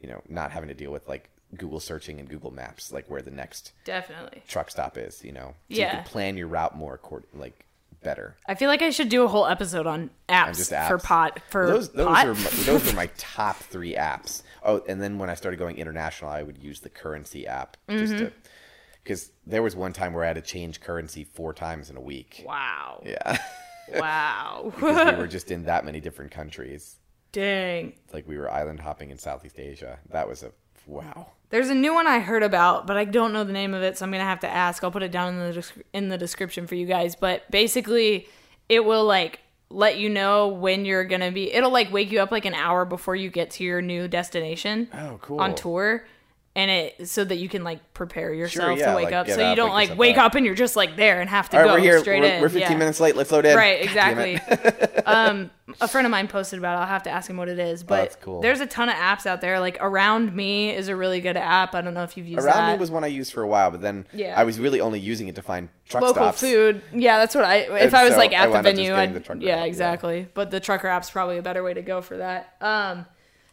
you 0.00 0.08
know, 0.08 0.22
not 0.28 0.50
having 0.50 0.68
to 0.68 0.74
deal 0.74 0.90
with 0.90 1.06
like 1.08 1.30
Google 1.56 1.80
searching 1.80 2.20
and 2.20 2.28
Google 2.28 2.50
Maps, 2.50 2.92
like 2.92 3.08
where 3.10 3.22
the 3.22 3.30
next 3.30 3.72
definitely. 3.84 4.42
truck 4.48 4.70
stop 4.70 4.96
is, 4.96 5.24
you 5.24 5.32
know. 5.32 5.54
So 5.70 5.76
Yeah. 5.78 5.90
you 5.90 5.96
can 5.98 6.04
plan 6.04 6.36
your 6.36 6.46
route 6.48 6.76
more 6.76 6.94
accord- 6.94 7.24
like 7.34 7.64
better. 8.02 8.36
I 8.46 8.54
feel 8.54 8.68
like 8.68 8.80
I 8.82 8.90
should 8.90 9.08
do 9.10 9.24
a 9.24 9.28
whole 9.28 9.46
episode 9.46 9.86
on 9.86 10.10
apps, 10.28 10.56
just 10.56 10.70
for 10.88 10.98
pot 10.98 11.40
for 11.50 11.66
those 11.66 11.90
those 11.90 12.06
pot. 12.06 12.26
are 12.26 12.34
my, 12.34 12.50
those 12.64 12.86
were 12.86 12.96
my 12.96 13.06
top 13.18 13.56
three 13.56 13.94
apps. 13.94 14.42
Oh, 14.64 14.82
and 14.88 15.02
then 15.02 15.18
when 15.18 15.28
I 15.28 15.34
started 15.34 15.58
going 15.58 15.76
international, 15.76 16.30
I 16.30 16.42
would 16.42 16.56
use 16.58 16.80
the 16.80 16.88
currency 16.90 17.46
app 17.46 17.76
just 17.90 18.12
Mm-hmm. 18.14 18.24
to 18.26 18.32
because 19.02 19.32
there 19.46 19.62
was 19.62 19.74
one 19.74 19.92
time 19.92 20.12
where 20.12 20.24
I 20.24 20.28
had 20.28 20.36
to 20.36 20.42
change 20.42 20.80
currency 20.80 21.24
four 21.24 21.52
times 21.54 21.90
in 21.90 21.96
a 21.96 22.00
week. 22.00 22.42
wow, 22.46 23.02
Yeah, 23.04 23.38
wow, 23.94 24.72
because 24.74 25.12
we 25.14 25.18
were 25.20 25.26
just 25.38 25.50
in 25.50 25.64
that 25.64 25.84
many 25.84 26.00
different 26.00 26.30
countries. 26.30 26.96
dang. 27.32 27.94
Like 28.12 28.26
we 28.28 28.36
were 28.38 28.50
island 28.50 28.80
hopping 28.80 29.10
in 29.10 29.18
Southeast 29.18 29.58
Asia. 29.58 29.98
That 30.10 30.28
was 30.28 30.42
a 30.42 30.52
wow. 30.86 31.28
There's 31.50 31.68
a 31.68 31.74
new 31.74 31.92
one 31.92 32.06
I 32.06 32.20
heard 32.20 32.44
about, 32.44 32.86
but 32.86 32.96
I 32.96 33.04
don't 33.04 33.32
know 33.32 33.42
the 33.42 33.52
name 33.52 33.74
of 33.74 33.82
it, 33.82 33.98
so 33.98 34.04
I'm 34.04 34.12
gonna 34.12 34.22
have 34.24 34.40
to 34.40 34.48
ask. 34.48 34.84
I'll 34.84 34.92
put 34.92 35.02
it 35.02 35.10
down 35.10 35.34
in 35.34 35.52
the 35.52 35.66
in 35.92 36.08
the 36.08 36.16
description 36.18 36.66
for 36.68 36.76
you 36.76 36.86
guys. 36.86 37.16
But 37.16 37.50
basically, 37.50 38.28
it 38.68 38.84
will 38.84 39.04
like 39.04 39.40
let 39.68 39.98
you 39.98 40.08
know 40.08 40.46
when 40.48 40.84
you're 40.84 41.04
gonna 41.04 41.32
be. 41.32 41.52
It'll 41.52 41.72
like 41.72 41.92
wake 41.92 42.12
you 42.12 42.20
up 42.20 42.30
like 42.30 42.44
an 42.44 42.54
hour 42.54 42.84
before 42.84 43.16
you 43.16 43.30
get 43.30 43.50
to 43.52 43.64
your 43.64 43.82
new 43.82 44.06
destination 44.06 44.88
Oh, 44.94 45.18
cool. 45.22 45.40
on 45.40 45.56
tour. 45.56 46.04
And 46.56 46.68
it 46.68 47.06
so 47.08 47.22
that 47.22 47.36
you 47.36 47.48
can 47.48 47.62
like 47.62 47.94
prepare 47.94 48.34
yourself 48.34 48.76
yeah, 48.76 48.90
to 48.90 48.96
wake 48.96 49.04
like, 49.04 49.14
up, 49.14 49.28
so 49.28 49.36
you 49.38 49.44
up, 49.44 49.56
don't 49.56 49.70
like 49.70 49.96
wake 49.96 50.18
up. 50.18 50.24
up 50.26 50.34
and 50.34 50.44
you're 50.44 50.56
just 50.56 50.74
like 50.74 50.96
there 50.96 51.20
and 51.20 51.30
have 51.30 51.48
to 51.50 51.56
All 51.56 51.62
right, 51.62 51.68
go 51.68 51.74
we're 51.74 51.78
here. 51.80 52.00
straight 52.00 52.22
We're, 52.22 52.26
in. 52.28 52.42
we're 52.42 52.48
15 52.48 52.72
Yeah. 52.72 52.76
minutes 52.76 52.98
late. 52.98 53.14
Let's 53.14 53.30
load 53.30 53.46
in. 53.46 53.56
Right, 53.56 53.80
exactly. 53.84 54.36
um, 55.06 55.52
a 55.80 55.86
friend 55.86 56.08
of 56.08 56.10
mine 56.10 56.26
posted 56.26 56.58
about 56.58 56.76
it. 56.76 56.80
I'll 56.80 56.88
have 56.88 57.04
to 57.04 57.10
ask 57.10 57.30
him 57.30 57.36
what 57.36 57.48
it 57.48 57.60
is. 57.60 57.84
But 57.84 58.16
Oh, 58.16 58.24
cool. 58.24 58.40
there's 58.40 58.58
a 58.58 58.66
ton 58.66 58.88
of 58.88 58.96
apps 58.96 59.26
out 59.26 59.40
there. 59.40 59.60
Like 59.60 59.78
Around 59.80 60.34
Me 60.34 60.74
is 60.74 60.88
a 60.88 60.96
really 60.96 61.20
good 61.20 61.36
app. 61.36 61.76
I 61.76 61.82
don't 61.82 61.94
know 61.94 62.02
if 62.02 62.16
you've 62.16 62.26
used 62.26 62.44
Around 62.44 62.56
that. 62.56 62.72
Me 62.72 62.80
was 62.80 62.90
one 62.90 63.04
I 63.04 63.06
used 63.06 63.32
for 63.32 63.42
a 63.42 63.46
while, 63.48 63.70
but 63.70 63.80
then 63.80 64.04
Yeah. 64.12 64.34
I 64.36 64.42
was 64.42 64.58
really 64.58 64.80
only 64.80 64.98
using 64.98 65.28
it 65.28 65.36
to 65.36 65.42
find 65.42 65.68
truck 65.88 66.02
Local 66.02 66.14
stops. 66.24 66.40
food. 66.40 66.82
Yeah, 66.92 67.18
that's 67.18 67.36
what 67.36 67.44
I. 67.44 67.58
If 67.58 67.70
And 67.70 67.94
I 67.94 68.02
was 68.02 68.14
so 68.14 68.18
like 68.18 68.32
at 68.32 68.46
the 68.46 68.50
wound 68.50 68.66
up 68.66 68.72
just 68.72 68.76
venue, 68.76 68.90
getting 68.96 69.14
I'd. 69.16 69.40
the 69.40 69.46
yeah, 69.46 69.52
app, 69.54 69.58
yeah. 69.60 69.64
exactly. 69.66 70.26
But 70.34 70.50
the 70.50 70.58
trucker 70.58 70.88
app's 70.88 71.10
probably 71.10 71.38
a 71.38 71.42
better 71.42 71.62
way 71.62 71.74
to 71.74 71.82
go 71.82 72.02
for 72.02 72.16
that. 72.16 72.56
Um, 72.60 73.06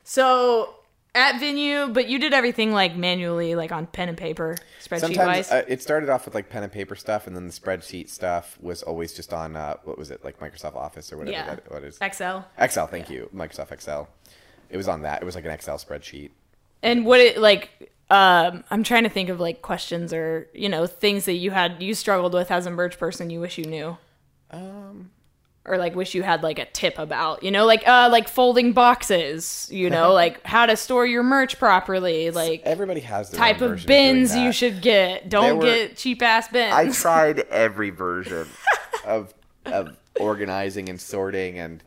so 0.04 0.74
AtVenu, 1.18 1.94
but 1.94 2.08
you 2.08 2.20
did 2.20 2.34
everything 2.34 2.72
like 2.72 2.96
manually, 2.96 3.56
like 3.56 3.72
on 3.72 3.88
pen 3.88 4.10
and 4.10 4.18
paper, 4.18 4.56
spreadsheet 4.82 5.00
Sometimes 5.00 5.28
wise. 5.50 5.52
uh, 5.52 5.64
it 5.68 5.82
started 5.82 6.10
off 6.10 6.26
with 6.26 6.36
like 6.36 6.50
pen 6.50 6.64
and 6.64 6.72
paper 6.72 6.96
stuff, 6.96 7.28
and 7.28 7.36
then 7.36 7.48
the 7.48 7.54
spreadsheet 7.54 8.10
stuff 8.10 8.58
was 8.62 8.84
always 8.84 9.14
just 9.14 9.34
on 9.34 9.56
uh, 9.56 9.76
what 9.84 9.98
was 9.98 10.12
it 10.12 10.24
like 10.24 10.40
Microsoft 10.40 10.76
Office 10.76 11.12
or 11.12 11.18
whatever 11.18 11.38
Yeah. 11.38 11.56
that 11.56 11.72
what 11.72 11.84
is 11.84 11.98
Excel. 12.02 12.46
Excel. 12.58 12.88
Thank 12.88 13.10
you, 13.10 13.30
Microsoft 13.36 13.72
Excel. 13.72 14.08
It 14.70 14.78
was 14.78 14.88
on 14.88 15.02
that. 15.02 15.22
It 15.22 15.26
was 15.26 15.36
like 15.36 15.46
an 15.46 15.52
Excel 15.52 15.78
spreadsheet. 15.78 16.32
And 16.84 17.06
what 17.06 17.20
it 17.20 17.38
like 17.38 17.92
um 18.10 18.64
I'm 18.72 18.84
trying 18.84 19.04
to 19.04 19.10
think 19.10 19.30
of 19.30 19.40
like 19.40 19.62
questions 19.62 20.14
or, 20.14 20.48
you 20.54 20.70
know, 20.70 20.88
things 20.88 21.26
that 21.26 21.34
you 21.34 21.52
had 21.52 21.82
you 21.82 21.94
struggled 21.94 22.34
with 22.34 22.52
as 22.52 22.66
a 22.66 22.72
merch 22.72 22.98
person 23.00 23.30
you 23.30 23.40
wish 23.42 23.58
you 23.58 23.66
knew. 23.66 23.98
Um, 24.52 25.12
Or 25.68 25.78
like 25.78 25.96
wish 25.96 26.16
you 26.16 26.24
had 26.24 26.44
like 26.44 26.60
a 26.60 26.66
tip 26.66 26.98
about, 26.98 27.44
you 27.44 27.52
know, 27.52 27.66
like 27.66 27.86
uh 27.88 28.08
like 28.10 28.30
folding 28.30 28.72
boxes, 28.72 29.68
you 29.70 29.90
know, 29.90 30.14
like 30.24 30.42
how 30.46 30.66
to 30.66 30.78
store 30.78 31.06
your 31.06 31.24
merch 31.24 31.60
properly, 31.60 32.32
like 32.32 32.62
everybody 32.64 33.02
has 33.02 33.30
their 33.32 33.38
type 33.40 33.60
of 33.62 33.86
bins 33.86 34.34
you 34.36 34.52
should 34.54 34.82
get. 34.82 35.28
Don't 35.30 35.58
were- 35.58 35.66
get 35.66 35.98
cheap 35.98 36.22
ass 36.22 36.48
bins. 36.48 36.74
I 36.74 36.90
tried 36.92 37.40
every 37.50 37.90
version 37.90 38.48
of 39.06 39.34
of 39.66 39.98
organizing 40.20 40.88
and 40.90 41.00
sorting, 41.00 41.60
and 41.60 41.84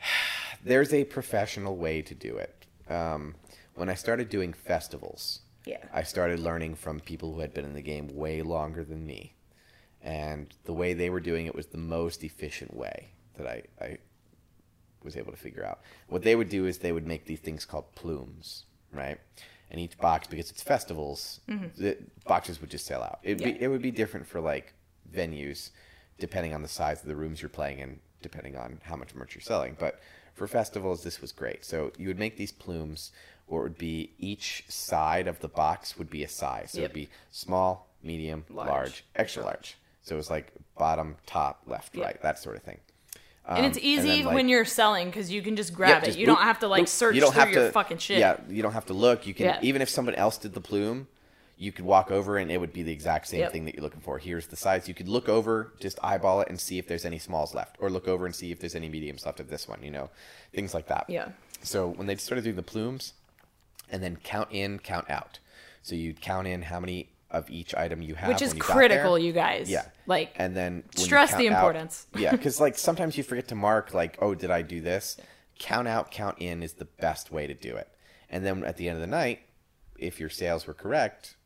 there's 0.64 0.92
a 0.92 1.04
professional 1.04 1.76
way 1.76 2.02
to 2.02 2.14
do 2.14 2.36
it. 2.36 2.66
Um, 2.88 3.34
when 3.74 3.88
I 3.88 3.94
started 3.94 4.28
doing 4.28 4.52
festivals, 4.52 5.40
Yeah. 5.64 5.78
I 5.92 6.02
started 6.02 6.38
learning 6.40 6.74
from 6.76 7.00
people 7.00 7.34
who 7.34 7.40
had 7.40 7.54
been 7.54 7.64
in 7.64 7.74
the 7.74 7.82
game 7.82 8.08
way 8.14 8.42
longer 8.42 8.84
than 8.84 9.06
me, 9.06 9.34
and 10.02 10.54
the 10.64 10.72
way 10.72 10.94
they 10.94 11.10
were 11.10 11.20
doing 11.20 11.46
it 11.46 11.54
was 11.54 11.66
the 11.66 11.78
most 11.78 12.24
efficient 12.24 12.74
way 12.76 13.08
that 13.36 13.46
I, 13.46 13.62
I 13.80 13.98
was 15.02 15.16
able 15.16 15.32
to 15.32 15.38
figure 15.38 15.64
out. 15.64 15.80
What 16.08 16.22
they 16.22 16.36
would 16.36 16.48
do 16.48 16.66
is 16.66 16.78
they 16.78 16.92
would 16.92 17.06
make 17.06 17.26
these 17.26 17.40
things 17.40 17.64
called 17.64 17.94
plumes, 17.94 18.64
right? 18.92 19.18
And 19.70 19.80
each 19.80 19.96
box, 19.98 20.26
because 20.26 20.50
it's 20.50 20.62
festivals, 20.62 21.40
mm-hmm. 21.48 21.80
the 21.80 21.96
boxes 22.26 22.60
would 22.60 22.70
just 22.70 22.86
sell 22.86 23.02
out. 23.02 23.20
It'd 23.22 23.40
Yeah. 23.40 23.52
be, 23.52 23.62
it 23.62 23.68
would 23.68 23.82
be 23.82 23.90
different 23.90 24.26
for 24.26 24.40
like 24.40 24.72
venues, 25.14 25.70
depending 26.18 26.52
on 26.54 26.62
the 26.62 26.68
size 26.68 27.00
of 27.02 27.08
the 27.08 27.16
rooms 27.16 27.40
you're 27.40 27.48
playing 27.48 27.78
in, 27.78 28.00
depending 28.20 28.56
on 28.56 28.80
how 28.84 28.96
much 28.96 29.14
merch 29.14 29.34
you're 29.34 29.42
selling. 29.42 29.76
But 29.78 30.00
for 30.34 30.46
festivals, 30.46 31.02
this 31.02 31.20
was 31.20 31.32
great. 31.32 31.64
So 31.64 31.92
you 31.96 32.08
would 32.08 32.18
make 32.18 32.36
these 32.36 32.52
plumes, 32.52 33.12
or 33.46 33.60
it 33.60 33.62
would 33.64 33.78
be 33.78 34.12
each 34.18 34.64
side 34.68 35.26
of 35.28 35.40
the 35.40 35.48
box 35.48 35.96
would 35.98 36.10
be 36.10 36.24
a 36.24 36.28
size. 36.28 36.72
So 36.72 36.80
Yep. 36.80 36.84
it'd 36.90 36.94
be 36.94 37.08
small, 37.30 37.88
medium, 38.02 38.44
Large, 38.50 38.68
large, 38.68 39.04
extra 39.14 39.44
large. 39.44 39.76
So 40.02 40.14
it 40.14 40.18
was 40.18 40.30
like 40.30 40.52
bottom, 40.78 41.16
top, 41.26 41.62
left, 41.66 41.94
Yeah. 41.94 42.04
right, 42.04 42.22
that 42.22 42.38
sort 42.38 42.56
of 42.56 42.62
thing. 42.62 42.80
and 43.46 43.66
it's 43.66 43.78
Um, 43.78 43.84
easy 43.84 44.08
then, 44.18 44.24
like- 44.26 44.34
when 44.34 44.48
you're 44.48 44.64
selling 44.64 45.06
because 45.08 45.30
you 45.32 45.42
can 45.42 45.56
just 45.56 45.74
grab 45.74 46.04
yeah, 46.04 46.10
it. 46.10 46.16
You 46.16 46.24
boop, 46.24 46.34
don't 46.36 46.42
have 46.42 46.60
to 46.60 46.68
like 46.68 46.84
boop. 46.84 46.88
search 46.88 47.14
you 47.16 47.20
don't 47.20 47.32
through 47.32 47.40
have 47.40 47.50
your 47.50 47.66
to, 47.66 47.72
fucking 47.72 47.98
shit. 47.98 48.18
Yeah, 48.18 48.36
you 48.48 48.62
don't 48.62 48.72
have 48.74 48.86
to 48.86 48.94
look. 48.94 49.26
You 49.26 49.34
can 49.34 49.46
Yeah. 49.46 49.58
even 49.62 49.82
if 49.82 49.88
someone 49.88 50.14
else 50.14 50.38
did 50.38 50.54
the 50.54 50.60
plume, 50.60 51.08
you 51.56 51.72
could 51.72 51.84
walk 51.84 52.10
over 52.12 52.38
and 52.38 52.50
it 52.50 52.58
would 52.58 52.72
be 52.72 52.82
the 52.84 52.92
exact 52.92 53.26
same 53.26 53.40
Yep. 53.40 53.52
thing 53.52 53.64
that 53.64 53.74
you're 53.74 53.82
looking 53.82 54.00
for. 54.00 54.18
Here's 54.18 54.46
the 54.46 54.56
size. 54.56 54.86
You 54.88 54.94
could 54.94 55.08
look 55.08 55.28
over, 55.28 55.72
just 55.80 55.98
eyeball 56.02 56.40
it, 56.42 56.48
and 56.48 56.60
see 56.60 56.78
if 56.78 56.86
there's 56.86 57.04
any 57.04 57.18
smalls 57.18 57.52
left, 57.54 57.76
or 57.80 57.90
look 57.90 58.06
over 58.06 58.24
and 58.24 58.34
see 58.34 58.52
if 58.52 58.60
there's 58.60 58.74
any 58.76 58.88
mediums 58.88 59.26
left 59.26 59.40
of 59.40 59.50
this 59.50 59.66
one. 59.66 59.82
You 59.82 59.90
know, 59.90 60.10
things 60.54 60.72
like 60.72 60.86
that. 60.86 61.06
Yeah. 61.08 61.30
So 61.62 61.88
when 61.88 62.06
they 62.06 62.16
started 62.16 62.44
doing 62.44 62.56
the 62.56 62.62
plumes, 62.62 63.14
and 63.90 64.02
then 64.02 64.16
count 64.22 64.48
in, 64.52 64.78
count 64.78 65.10
out. 65.10 65.40
So 65.82 65.94
you'd 65.96 66.20
count 66.20 66.46
in 66.46 66.62
how 66.62 66.78
many 66.78 67.10
of 67.30 67.48
each 67.50 67.74
item 67.74 68.02
you 68.02 68.14
have, 68.16 68.28
Which 68.28 68.42
is 68.42 68.50
when 68.50 68.56
you 68.58 68.62
got 68.62 68.72
critical, 68.72 69.18
you 69.18 69.32
guys. 69.32 69.70
Yeah. 69.70 69.84
Like 70.06 70.32
and 70.36 70.56
then 70.56 70.84
stress 70.96 71.30
the 71.30 71.44
count 71.44 71.48
out- 71.52 71.58
importance. 71.58 72.06
yeah, 72.16 72.30
because 72.32 72.60
like 72.60 72.76
sometimes 72.76 73.16
you 73.16 73.22
forget 73.22 73.48
to 73.48 73.54
mark 73.54 73.94
like, 73.94 74.18
oh, 74.20 74.34
did 74.34 74.50
I 74.50 74.62
do 74.62 74.80
this? 74.80 75.16
Count 75.58 75.86
out, 75.88 76.10
count 76.10 76.38
in 76.38 76.62
is 76.62 76.72
the 76.74 76.86
best 76.86 77.30
way 77.30 77.46
to 77.46 77.54
do 77.54 77.76
it. 77.76 77.88
And 78.28 78.44
then 78.44 78.64
at 78.64 78.76
the 78.76 78.88
end 78.88 78.96
of 78.96 79.00
the 79.00 79.06
night, 79.06 79.40
if 79.98 80.18
your 80.18 80.30
sales 80.30 80.66
were 80.66 80.74
correct, 80.74 81.36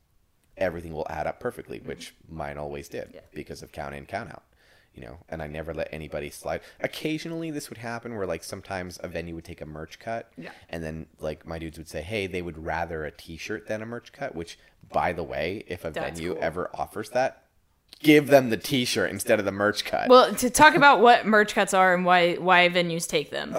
everything 0.56 0.92
will 0.92 1.06
add 1.10 1.26
up 1.26 1.40
perfectly, 1.40 1.80
which 1.80 2.14
mine 2.28 2.56
always 2.58 2.88
did 2.88 3.08
Mm-hmm. 3.08 3.14
Yeah. 3.16 3.20
because 3.34 3.62
of 3.62 3.72
count 3.72 3.94
in, 3.94 4.06
count 4.06 4.30
out. 4.30 4.44
You 4.94 5.02
know, 5.02 5.18
and 5.28 5.42
I 5.42 5.48
never 5.48 5.74
let 5.74 5.88
anybody 5.90 6.30
slide. 6.30 6.60
Occasionally, 6.80 7.50
this 7.50 7.68
would 7.68 7.78
happen 7.78 8.14
where 8.16 8.26
like 8.26 8.44
sometimes 8.44 8.98
a 9.02 9.08
venue 9.08 9.34
would 9.34 9.44
take 9.44 9.60
a 9.60 9.66
merch 9.66 9.98
cut, 9.98 10.30
Yeah. 10.36 10.50
and 10.70 10.84
then 10.84 11.06
like 11.18 11.44
my 11.46 11.58
dudes 11.58 11.78
would 11.78 11.88
say, 11.88 12.00
"Hey, 12.02 12.26
they 12.28 12.42
would 12.42 12.64
rather 12.64 13.04
a 13.04 13.10
T-shirt 13.10 13.66
than 13.66 13.82
a 13.82 13.86
merch 13.86 14.12
cut." 14.12 14.34
Which, 14.36 14.56
by 14.92 15.12
the 15.12 15.24
way, 15.24 15.64
if 15.66 15.84
a 15.84 15.90
That's 15.90 16.18
venue 16.20 16.34
cool. 16.34 16.42
ever 16.44 16.70
offers 16.74 17.10
that, 17.10 17.42
give 17.98 18.28
them 18.28 18.50
the 18.50 18.56
T-shirt 18.56 19.10
instead 19.10 19.40
of 19.40 19.44
the 19.44 19.50
merch 19.50 19.84
cut. 19.84 20.08
Well, 20.08 20.32
to 20.34 20.48
talk 20.48 20.76
about 20.76 21.00
what 21.00 21.26
merch 21.26 21.54
cuts 21.56 21.74
are 21.74 21.92
and 21.92 22.04
why 22.04 22.34
why 22.34 22.68
venues 22.68 23.08
take 23.08 23.30
them. 23.30 23.52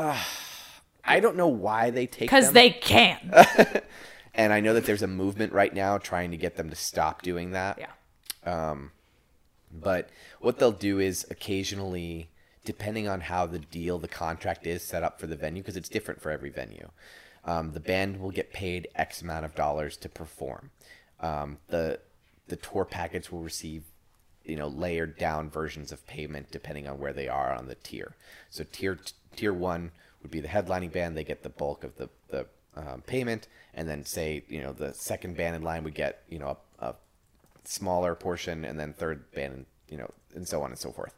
I 1.03 1.19
don't 1.19 1.35
know 1.35 1.49
why 1.49 1.89
they 1.89 2.07
take 2.07 2.29
them 2.29 2.39
Because 2.39 2.51
they 2.53 2.69
can. 2.69 3.29
and 4.33 4.53
I 4.53 4.59
know 4.61 4.73
that 4.73 4.85
there's 4.85 5.03
a 5.03 5.07
movement 5.07 5.51
right 5.53 5.73
now 5.73 5.97
trying 5.97 6.31
to 6.31 6.37
get 6.37 6.55
them 6.55 6.69
to 6.69 6.75
stop 6.75 7.21
doing 7.21 7.51
that. 7.51 7.77
yeah. 7.77 7.91
Um, 8.71 8.91
But 9.81 10.09
what 10.39 10.59
they'll 10.59 10.71
do 10.71 10.99
is 10.99 11.25
occasionally, 11.29 12.29
depending 12.63 13.07
on 13.07 13.21
how 13.21 13.45
the 13.45 13.59
deal, 13.59 13.99
the 13.99 14.07
contract 14.07 14.65
is 14.67 14.83
set 14.83 15.03
up 15.03 15.19
for 15.19 15.27
the 15.27 15.35
venue, 15.35 15.61
because 15.61 15.77
it's 15.77 15.89
different 15.89 16.21
for 16.21 16.31
every 16.31 16.49
venue, 16.49 16.89
um, 17.45 17.71
the 17.73 17.79
band 17.79 18.19
will 18.19 18.31
get 18.31 18.53
paid 18.53 18.87
X 18.95 19.21
amount 19.21 19.45
of 19.45 19.55
dollars 19.55 19.97
to 19.97 20.09
perform. 20.09 20.71
Um, 21.19 21.59
the 21.67 21.99
the 22.47 22.55
tour 22.55 22.85
package 22.85 23.31
will 23.31 23.41
receive, 23.41 23.83
you 24.43 24.55
know, 24.55 24.67
layered 24.67 25.17
down 25.17 25.49
versions 25.49 25.91
of 25.91 26.05
payment 26.05 26.51
depending 26.51 26.87
on 26.87 26.99
where 26.99 27.13
they 27.13 27.27
are 27.27 27.53
on 27.53 27.67
the 27.67 27.75
tier. 27.75 28.15
So 28.49 28.63
tier 28.71 28.99
tier 29.35 29.53
one 29.53 29.91
would 30.21 30.31
be 30.31 30.39
the 30.39 30.47
headlining 30.47 30.91
band; 30.91 31.15
they 31.15 31.23
get 31.23 31.43
the 31.43 31.49
bulk 31.49 31.83
of 31.83 31.97
the 31.97 32.09
the 32.29 32.47
um, 32.75 33.01
payment, 33.05 33.47
and 33.73 33.87
then 33.87 34.05
say 34.05 34.43
you 34.47 34.61
know 34.61 34.73
the 34.73 34.93
second 34.93 35.37
band 35.37 35.55
in 35.55 35.61
line 35.61 35.83
would 35.83 35.95
get 35.95 36.23
you 36.29 36.39
know 36.39 36.57
smaller 37.67 38.15
portion, 38.15 38.65
and 38.65 38.79
then 38.79 38.93
third 38.93 39.31
band, 39.31 39.53
and 39.53 39.65
you 39.89 39.97
know, 39.97 40.09
and 40.33 40.47
so 40.47 40.61
on 40.61 40.71
and 40.71 40.79
so 40.79 40.91
forth. 40.91 41.15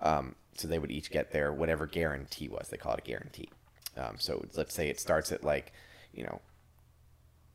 Um, 0.00 0.34
so 0.56 0.68
they 0.68 0.78
would 0.78 0.90
each 0.90 1.10
get 1.10 1.32
their 1.32 1.52
whatever 1.52 1.86
guarantee 1.86 2.48
was. 2.48 2.68
They 2.68 2.76
call 2.76 2.94
it 2.94 3.00
a 3.00 3.08
guarantee. 3.08 3.50
Um, 3.96 4.16
so 4.18 4.44
let's 4.56 4.74
say 4.74 4.88
it 4.88 5.00
starts 5.00 5.32
at 5.32 5.44
like, 5.44 5.72
you 6.12 6.24
know, 6.24 6.40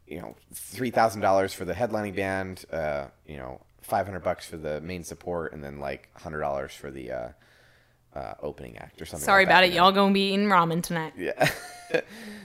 you 0.07 0.19
know, 0.19 0.35
three 0.53 0.91
thousand 0.91 1.21
dollars 1.21 1.53
for 1.53 1.65
the 1.65 1.73
headlining 1.73 2.15
band. 2.15 2.65
Uh, 2.71 3.07
you 3.25 3.37
know, 3.37 3.61
five 3.81 4.05
hundred 4.05 4.23
bucks 4.23 4.45
for 4.45 4.57
the 4.57 4.81
main 4.81 5.03
support, 5.03 5.53
and 5.53 5.63
then 5.63 5.79
like 5.79 6.09
hundred 6.15 6.39
dollars 6.39 6.73
for 6.73 6.89
the 6.91 7.11
uh, 7.11 7.29
uh, 8.15 8.33
opening 8.41 8.77
act 8.77 9.01
or 9.01 9.05
something. 9.05 9.25
Sorry 9.25 9.43
like 9.43 9.49
that, 9.49 9.59
about 9.59 9.67
you 9.67 9.73
it. 9.73 9.77
know? 9.77 9.83
Y'all 9.83 9.91
gonna 9.91 10.13
be 10.13 10.33
eating 10.33 10.47
ramen 10.47 10.81
tonight. 10.81 11.13
Yeah. 11.17 11.51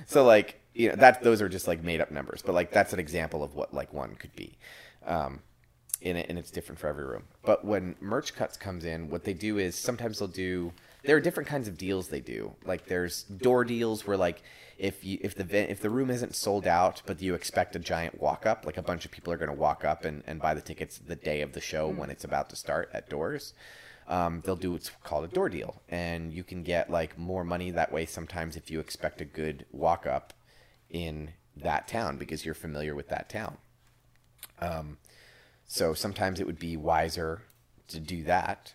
so 0.07 0.25
like 0.25 0.61
you 0.75 0.91
know 0.91 0.97
that 0.97 1.23
those 1.23 1.41
are 1.41 1.49
just 1.49 1.67
like 1.67 1.83
made 1.83 2.01
up 2.01 2.11
numbers, 2.11 2.43
but 2.45 2.55
like 2.55 2.71
that's 2.71 2.93
an 2.93 2.99
example 2.99 3.43
of 3.43 3.55
what 3.55 3.73
like 3.73 3.93
one 3.93 4.15
could 4.17 4.35
be. 4.37 4.59
Um, 5.07 5.41
in 6.05 6.17
it, 6.17 6.27
and 6.29 6.39
it's 6.39 6.51
different 6.51 6.79
for 6.79 6.87
every 6.87 7.05
room. 7.05 7.25
But 7.43 7.65
when 7.65 7.97
merch 8.01 8.35
cuts 8.35 8.57
comes 8.57 8.85
in, 8.85 9.09
what 9.09 9.25
they 9.25 9.33
do 9.33 9.59
is 9.59 9.75
sometimes 9.75 10.19
they'll 10.19 10.29
do. 10.29 10.73
There 11.03 11.17
are 11.17 11.21
different 11.21 11.49
kinds 11.49 11.67
of 11.67 11.77
deals 11.77 12.09
they 12.09 12.21
do. 12.21 12.55
Like 12.65 12.87
there's 12.87 13.25
door 13.25 13.65
deals 13.65 14.07
where 14.07 14.17
like 14.17 14.43
if 14.79 15.05
you 15.05 15.19
if 15.23 15.35
the 15.35 15.71
if 15.71 15.81
the 15.81 15.91
room 15.91 16.11
isn't 16.11 16.35
sold 16.35 16.67
out, 16.67 17.03
but 17.07 17.21
you 17.21 17.35
expect 17.35 17.75
a 17.75 17.79
giant 17.79 18.21
walk 18.21 18.47
up, 18.47 18.67
like 18.67 18.77
a 18.77 18.83
bunch 18.83 19.05
of 19.05 19.11
people 19.11 19.33
are 19.33 19.37
going 19.39 19.51
to 19.51 19.57
walk 19.57 19.85
up 19.85 20.05
and, 20.05 20.23
and 20.27 20.41
buy 20.41 20.55
the 20.55 20.61
tickets 20.61 20.99
the 20.99 21.17
day 21.17 21.41
of 21.41 21.53
the 21.53 21.61
show 21.61 21.89
when 21.89 22.11
it's 22.11 22.25
about 22.25 22.51
to 22.51 22.57
start 22.57 22.91
at 22.93 23.09
doors. 23.09 23.55
Um, 24.07 24.43
they'll 24.45 24.57
do 24.57 24.73
what's 24.73 24.91
called 25.03 25.25
a 25.25 25.29
door 25.29 25.49
deal, 25.49 25.81
and 25.89 26.33
you 26.33 26.45
can 26.45 26.63
get 26.63 26.91
like 26.91 27.19
more 27.19 27.45
money 27.45 27.71
that 27.71 27.91
way. 27.91 28.05
Sometimes 28.05 28.57
if 28.57 28.71
you 28.71 28.79
expect 28.79 29.23
a 29.23 29.25
good 29.25 29.65
walk 29.73 30.07
up 30.07 30.35
in 30.91 31.31
that 31.57 31.89
town 31.89 32.19
because 32.19 32.45
you're 32.45 32.55
familiar 32.55 32.95
with 32.95 33.09
that 33.09 33.31
town. 33.31 33.57
So 35.67 35.95
sometimes 35.95 36.41
it 36.41 36.47
would 36.47 36.59
be 36.59 36.77
wiser 36.77 37.43
to 37.89 38.01
do 38.01 38.23
that, 38.25 38.75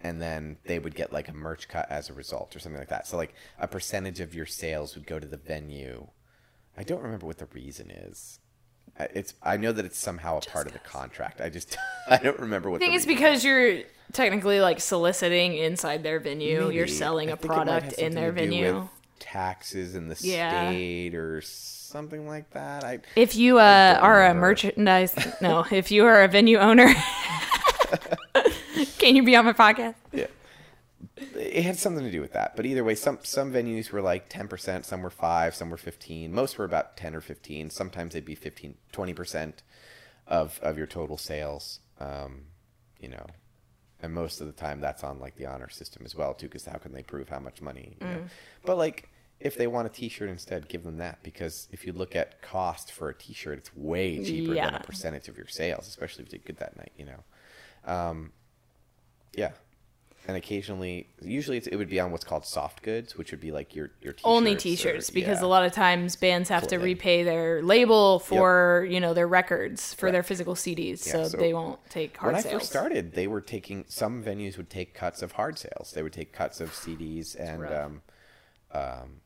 and 0.00 0.20
then 0.22 0.56
they 0.64 0.78
would 0.78 0.94
get 0.94 1.12
like 1.12 1.28
a 1.28 1.32
merch 1.32 1.68
cut 1.68 1.90
as 1.90 2.08
a 2.08 2.12
result 2.14 2.54
or 2.56 2.58
something 2.58 2.78
like 2.78 2.88
that. 2.88 3.06
So 3.06 3.16
like 3.16 3.34
a 3.58 3.66
percentage 3.68 4.20
of 4.20 4.34
your 4.34 4.46
sales 4.46 4.94
would 4.94 5.06
go 5.06 5.18
to 5.18 5.26
the 5.26 5.36
venue. 5.36 6.06
I 6.76 6.82
don't 6.84 7.02
remember 7.02 7.26
what 7.26 7.38
the 7.38 7.46
reason 7.46 7.90
is. 7.90 8.38
I- 8.98 9.08
It's 9.14 9.34
I 9.42 9.56
know 9.56 9.72
that 9.72 9.84
it's 9.84 9.98
somehow 9.98 10.38
a 10.38 10.40
part 10.40 10.66
of 10.66 10.72
the 10.72 10.78
contract. 10.78 11.40
I 11.40 11.48
just 11.50 11.76
I 12.08 12.16
don't 12.16 12.38
remember 12.40 12.70
what. 12.70 12.76
I 12.76 12.78
think 12.86 12.92
the 12.92 12.96
it's 12.96 13.06
because 13.06 13.44
you're 13.44 13.82
technically 14.12 14.60
like 14.60 14.80
soliciting 14.80 15.54
inside 15.56 16.02
their 16.02 16.18
venue. 16.20 16.70
You're 16.70 16.86
selling 16.86 17.28
I 17.28 17.32
a 17.32 17.36
think 17.36 17.52
it 17.52 17.56
might 17.56 17.66
have 17.68 17.80
product 17.82 17.98
in 18.00 18.14
their 18.14 18.32
venue. 18.32 18.88
taxes 19.18 19.94
in 19.94 20.08
the 20.08 20.16
Yeah. 20.20 20.70
state 20.70 21.14
or 21.14 21.40
something 21.90 22.26
like 22.26 22.50
that. 22.50 22.84
I 22.84 23.00
If 23.16 23.36
you 23.36 23.58
uh, 23.58 23.98
are 24.00 24.26
a 24.26 24.34
merchandise, 24.34 25.14
no, 25.40 25.64
if 25.70 25.90
you 25.90 26.04
are 26.06 26.22
a 26.22 26.28
venue 26.28 26.58
owner, 26.58 26.92
can 28.98 29.16
you 29.16 29.22
be 29.22 29.36
on 29.36 29.44
my 29.44 29.52
podcast? 29.52 29.94
Yeah. 30.12 30.26
It 31.36 31.62
had 31.64 31.76
something 31.78 32.04
to 32.04 32.10
do 32.10 32.20
with 32.20 32.32
that. 32.32 32.56
But 32.56 32.66
either 32.66 32.84
way, 32.84 32.94
some 32.94 33.18
some 33.22 33.52
venues 33.52 33.90
were 33.90 34.00
like 34.00 34.28
10%, 34.30 34.84
some 34.84 35.02
were 35.02 35.10
5, 35.10 35.54
some 35.54 35.70
were 35.70 35.76
15. 35.76 36.32
Most 36.32 36.56
were 36.58 36.64
about 36.64 36.96
10 36.96 37.14
or 37.14 37.20
15. 37.20 37.70
Sometimes 37.70 38.14
they'd 38.14 38.24
be 38.24 38.34
15, 38.34 38.74
20% 38.92 39.52
of 40.26 40.58
of 40.62 40.78
your 40.78 40.86
total 40.86 41.18
sales. 41.18 41.80
Um, 41.98 42.42
you 42.98 43.08
know. 43.08 43.26
And 44.02 44.14
most 44.14 44.40
of 44.40 44.46
the 44.46 44.54
time 44.54 44.80
that's 44.80 45.04
on 45.04 45.20
like 45.20 45.36
the 45.36 45.44
honor 45.44 45.68
system 45.68 46.04
as 46.06 46.16
well 46.16 46.32
too 46.32 46.48
cuz 46.48 46.64
how 46.64 46.78
can 46.78 46.94
they 46.94 47.02
prove 47.02 47.28
how 47.28 47.38
much 47.38 47.60
money, 47.60 47.98
you 48.00 48.06
Mm. 48.06 48.16
know. 48.16 48.22
But 48.64 48.78
like 48.78 49.09
if 49.40 49.56
they 49.56 49.66
want 49.66 49.86
a 49.86 49.90
t-shirt 49.90 50.28
instead, 50.28 50.68
give 50.68 50.84
them 50.84 50.98
that 50.98 51.22
because 51.22 51.66
if 51.72 51.86
you 51.86 51.92
look 51.92 52.14
at 52.14 52.42
cost 52.42 52.92
for 52.92 53.08
a 53.08 53.14
t-shirt, 53.14 53.58
it's 53.58 53.74
way 53.74 54.22
cheaper 54.22 54.54
than 54.54 54.74
a 54.74 54.80
percentage 54.80 55.28
of 55.28 55.36
your 55.36 55.48
sales, 55.48 55.88
especially 55.88 56.24
if 56.24 56.32
you 56.32 56.38
did 56.38 56.46
good 56.46 56.58
that 56.58 56.76
night, 56.76 56.92
you 56.96 57.06
know. 57.06 57.90
Um, 57.90 58.32
yeah, 59.34 59.52
and 60.28 60.36
occasionally, 60.36 61.08
usually 61.22 61.56
it's, 61.56 61.66
it 61.66 61.76
would 61.76 61.88
be 61.88 61.98
on 61.98 62.12
what's 62.12 62.24
called 62.24 62.44
soft 62.44 62.82
goods, 62.82 63.16
which 63.16 63.30
would 63.30 63.40
be 63.40 63.50
like 63.50 63.74
your 63.74 63.90
your 64.02 64.12
t-shirts 64.12 64.22
Only 64.24 64.54
t-shirts 64.54 65.08
because 65.08 65.40
yeah. 65.40 65.46
a 65.46 65.48
lot 65.48 65.64
of 65.64 65.72
times 65.72 66.16
bands 66.16 66.50
have 66.50 66.68
to 66.68 66.76
repay 66.76 67.22
their 67.22 67.62
label 67.62 68.18
for 68.18 68.86
you 68.90 69.00
know 69.00 69.14
their 69.14 69.26
records 69.26 69.94
for 69.94 70.12
their 70.12 70.22
physical 70.22 70.54
CDs, 70.54 71.06
Yeah, 71.06 71.12
so, 71.12 71.28
so 71.28 71.36
they 71.38 71.54
won't 71.54 71.80
take 71.88 72.18
hard 72.18 72.34
when 72.34 72.44
I 72.44 72.46
first 72.46 72.68
started, 72.68 73.14
they 73.14 73.26
were 73.26 73.40
taking 73.40 73.86
some 73.88 74.22
venues 74.22 74.58
would 74.58 74.68
take 74.68 74.92
cuts 74.92 75.22
of 75.22 75.32
hard 75.32 75.58
sales. 75.58 75.92
They 75.94 76.02
would 76.02 76.12
take 76.12 76.32
cuts 76.34 76.60
of 76.60 76.70
CDs 76.72 77.34
and 77.38 77.64
um, 77.64 78.02
um, 78.72 79.20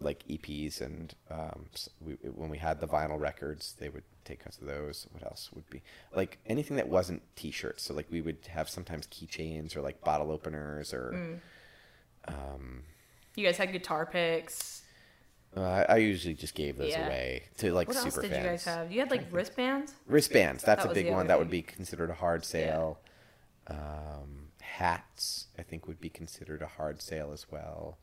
like 0.00 0.22
EPs 0.28 0.80
and 0.80 1.14
um, 1.30 1.66
we, 2.00 2.12
when 2.34 2.48
we 2.50 2.58
had 2.58 2.80
the 2.80 2.86
vinyl 2.88 3.18
records, 3.18 3.74
they 3.78 3.88
would 3.88 4.04
take 4.24 4.44
cuts 4.44 4.58
of 4.58 4.66
those. 4.66 5.06
What 5.12 5.22
else 5.24 5.50
would 5.54 5.68
be 5.70 5.82
like 6.14 6.38
anything 6.46 6.76
that 6.76 6.88
wasn't 6.88 7.22
T-shirts? 7.36 7.82
So 7.84 7.94
like 7.94 8.06
we 8.10 8.20
would 8.20 8.38
have 8.48 8.68
sometimes 8.68 9.06
keychains 9.08 9.76
or 9.76 9.80
like 9.80 10.02
bottle 10.02 10.30
openers 10.30 10.92
or. 10.94 11.12
Mm. 11.14 11.40
You 13.36 13.44
guys 13.44 13.56
had 13.56 13.72
guitar 13.72 14.04
picks. 14.04 14.82
Uh, 15.56 15.84
I 15.88 15.96
usually 15.98 16.34
just 16.34 16.54
gave 16.54 16.76
those 16.76 16.90
Yeah. 16.90 17.06
away 17.06 17.44
to 17.58 17.72
like 17.72 17.88
What 17.88 17.96
else 17.96 18.12
super 18.14 18.22
did 18.22 18.32
fans. 18.32 18.44
you 18.44 18.50
guys 18.50 18.64
have? 18.64 18.92
You 18.92 19.00
had 19.00 19.10
like 19.10 19.24
wristbands. 19.32 19.94
Wristbands. 20.06 20.62
That's 20.62 20.82
That 20.84 20.90
a 20.90 20.94
big 20.94 21.06
one. 21.06 21.20
other 21.20 21.28
That 21.28 21.38
would 21.38 21.50
be 21.50 21.62
considered 21.62 22.10
a 22.10 22.14
hard 22.14 22.44
sale. 22.44 22.98
Um, 23.68 24.48
hats, 24.60 25.46
I 25.58 25.62
think, 25.62 25.86
would 25.86 26.00
be 26.00 26.10
considered 26.10 26.62
a 26.62 26.66
hard 26.66 27.00
sale 27.00 27.30
as 27.32 27.46
well. 27.50 27.96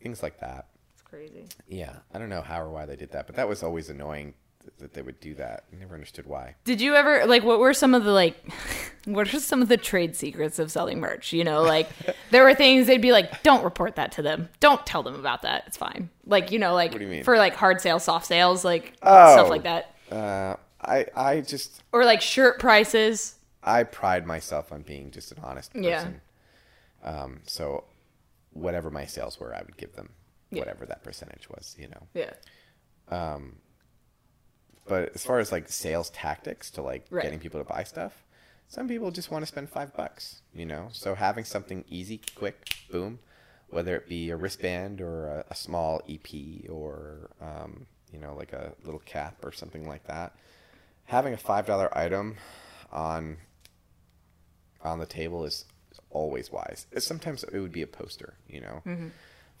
Things 0.00 0.22
like 0.22 0.40
that. 0.40 0.66
It's 1.06 1.10
crazy. 1.10 1.46
Yeah, 1.68 1.96
I 2.12 2.18
don't 2.18 2.28
know 2.28 2.42
how 2.42 2.60
or 2.62 2.70
why 2.70 2.86
they 2.86 2.96
did 2.96 3.12
that, 3.12 3.26
but 3.26 3.36
that 3.36 3.48
was 3.48 3.62
always 3.62 3.90
annoying 3.90 4.34
that 4.78 4.92
they 4.94 5.02
would 5.02 5.20
do 5.20 5.32
that. 5.34 5.64
I 5.72 5.76
never 5.76 5.94
understood 5.94 6.26
why. 6.26 6.56
Did 6.64 6.80
you 6.80 6.96
ever 6.96 7.24
like 7.26 7.44
what 7.44 7.60
were 7.60 7.72
some 7.72 7.94
of 7.94 8.02
the 8.04 8.10
like 8.10 8.36
what 9.04 9.32
are 9.32 9.38
some 9.38 9.62
of 9.62 9.68
the 9.68 9.76
trade 9.76 10.16
secrets 10.16 10.58
of 10.58 10.72
selling 10.72 10.98
merch? 10.98 11.32
You 11.32 11.44
know, 11.44 11.62
like 11.62 11.88
there 12.32 12.42
were 12.42 12.54
things 12.54 12.88
they'd 12.88 13.00
be 13.00 13.12
like, 13.12 13.42
Don't 13.44 13.62
report 13.62 13.94
that 13.96 14.10
to 14.12 14.22
them. 14.22 14.48
Don't 14.58 14.84
tell 14.84 15.02
them 15.04 15.14
about 15.14 15.42
that. 15.42 15.64
It's 15.68 15.76
fine. 15.76 16.10
Like, 16.26 16.50
you 16.50 16.58
know, 16.58 16.74
like 16.74 16.90
What 16.92 16.98
do 16.98 17.04
you 17.04 17.10
mean? 17.10 17.22
for 17.24 17.38
like 17.38 17.54
hard 17.54 17.80
sales, 17.80 18.02
soft 18.04 18.26
sales, 18.26 18.64
like 18.64 18.94
Oh. 19.02 19.34
stuff 19.34 19.48
like 19.50 19.62
that. 19.62 19.94
Uh, 20.10 20.56
I 20.80 21.06
I 21.14 21.40
just 21.42 21.82
Or 21.92 22.04
like 22.04 22.20
shirt 22.20 22.58
prices. 22.58 23.36
I 23.62 23.84
pride 23.84 24.26
myself 24.26 24.72
on 24.72 24.82
being 24.82 25.10
just 25.12 25.30
an 25.32 25.38
honest 25.42 25.72
person. 25.72 25.84
Yeah. 25.84 26.08
Um, 27.04 27.40
so 27.46 27.84
whatever 28.52 28.90
my 28.90 29.04
sales 29.06 29.38
were, 29.38 29.54
I 29.54 29.62
would 29.62 29.76
give 29.76 29.94
them 29.94 30.10
Yeah. 30.56 30.60
whatever 30.62 30.86
that 30.86 31.02
percentage 31.02 31.48
was. 31.48 31.76
You 31.78 31.88
know. 31.88 32.06
Yeah. 32.14 32.32
Um, 33.08 33.56
But 34.86 35.14
as 35.14 35.24
far 35.24 35.38
as 35.38 35.50
like 35.52 35.68
sales 35.68 36.10
tactics 36.10 36.70
to 36.72 36.82
like 36.82 37.06
Right. 37.10 37.22
getting 37.24 37.40
people 37.40 37.60
to 37.60 37.64
buy 37.64 37.84
stuff, 37.84 38.24
some 38.68 38.88
people 38.88 39.10
just 39.10 39.30
want 39.30 39.42
to 39.42 39.46
spend 39.46 39.68
five 39.70 39.94
bucks, 39.94 40.42
you 40.54 40.66
know. 40.66 40.88
So 40.92 41.14
having 41.14 41.44
something 41.44 41.84
easy, 41.88 42.20
quick, 42.34 42.74
boom, 42.90 43.18
whether 43.68 43.96
it 43.96 44.08
be 44.08 44.30
a 44.30 44.36
wristband 44.36 45.00
or 45.00 45.26
a, 45.28 45.44
a 45.50 45.54
small 45.54 46.00
EP 46.08 46.68
or 46.70 47.30
um, 47.40 47.86
you 48.12 48.18
know 48.20 48.34
like 48.34 48.52
a 48.52 48.74
little 48.84 49.00
cap 49.00 49.44
or 49.44 49.52
something 49.52 49.86
like 49.88 50.04
that, 50.06 50.34
having 51.04 51.32
a 51.34 51.36
five 51.36 51.66
dollar 51.66 51.96
item 51.96 52.36
on 52.92 53.38
on 54.82 54.98
the 55.00 55.06
table 55.06 55.44
is, 55.44 55.64
is 55.90 55.98
always 56.10 56.52
wise. 56.52 56.86
Sometimes 56.98 57.42
it 57.44 57.58
would 57.58 57.72
be 57.72 57.82
a 57.82 57.86
poster, 57.88 58.34
you 58.48 58.60
know. 58.60 58.82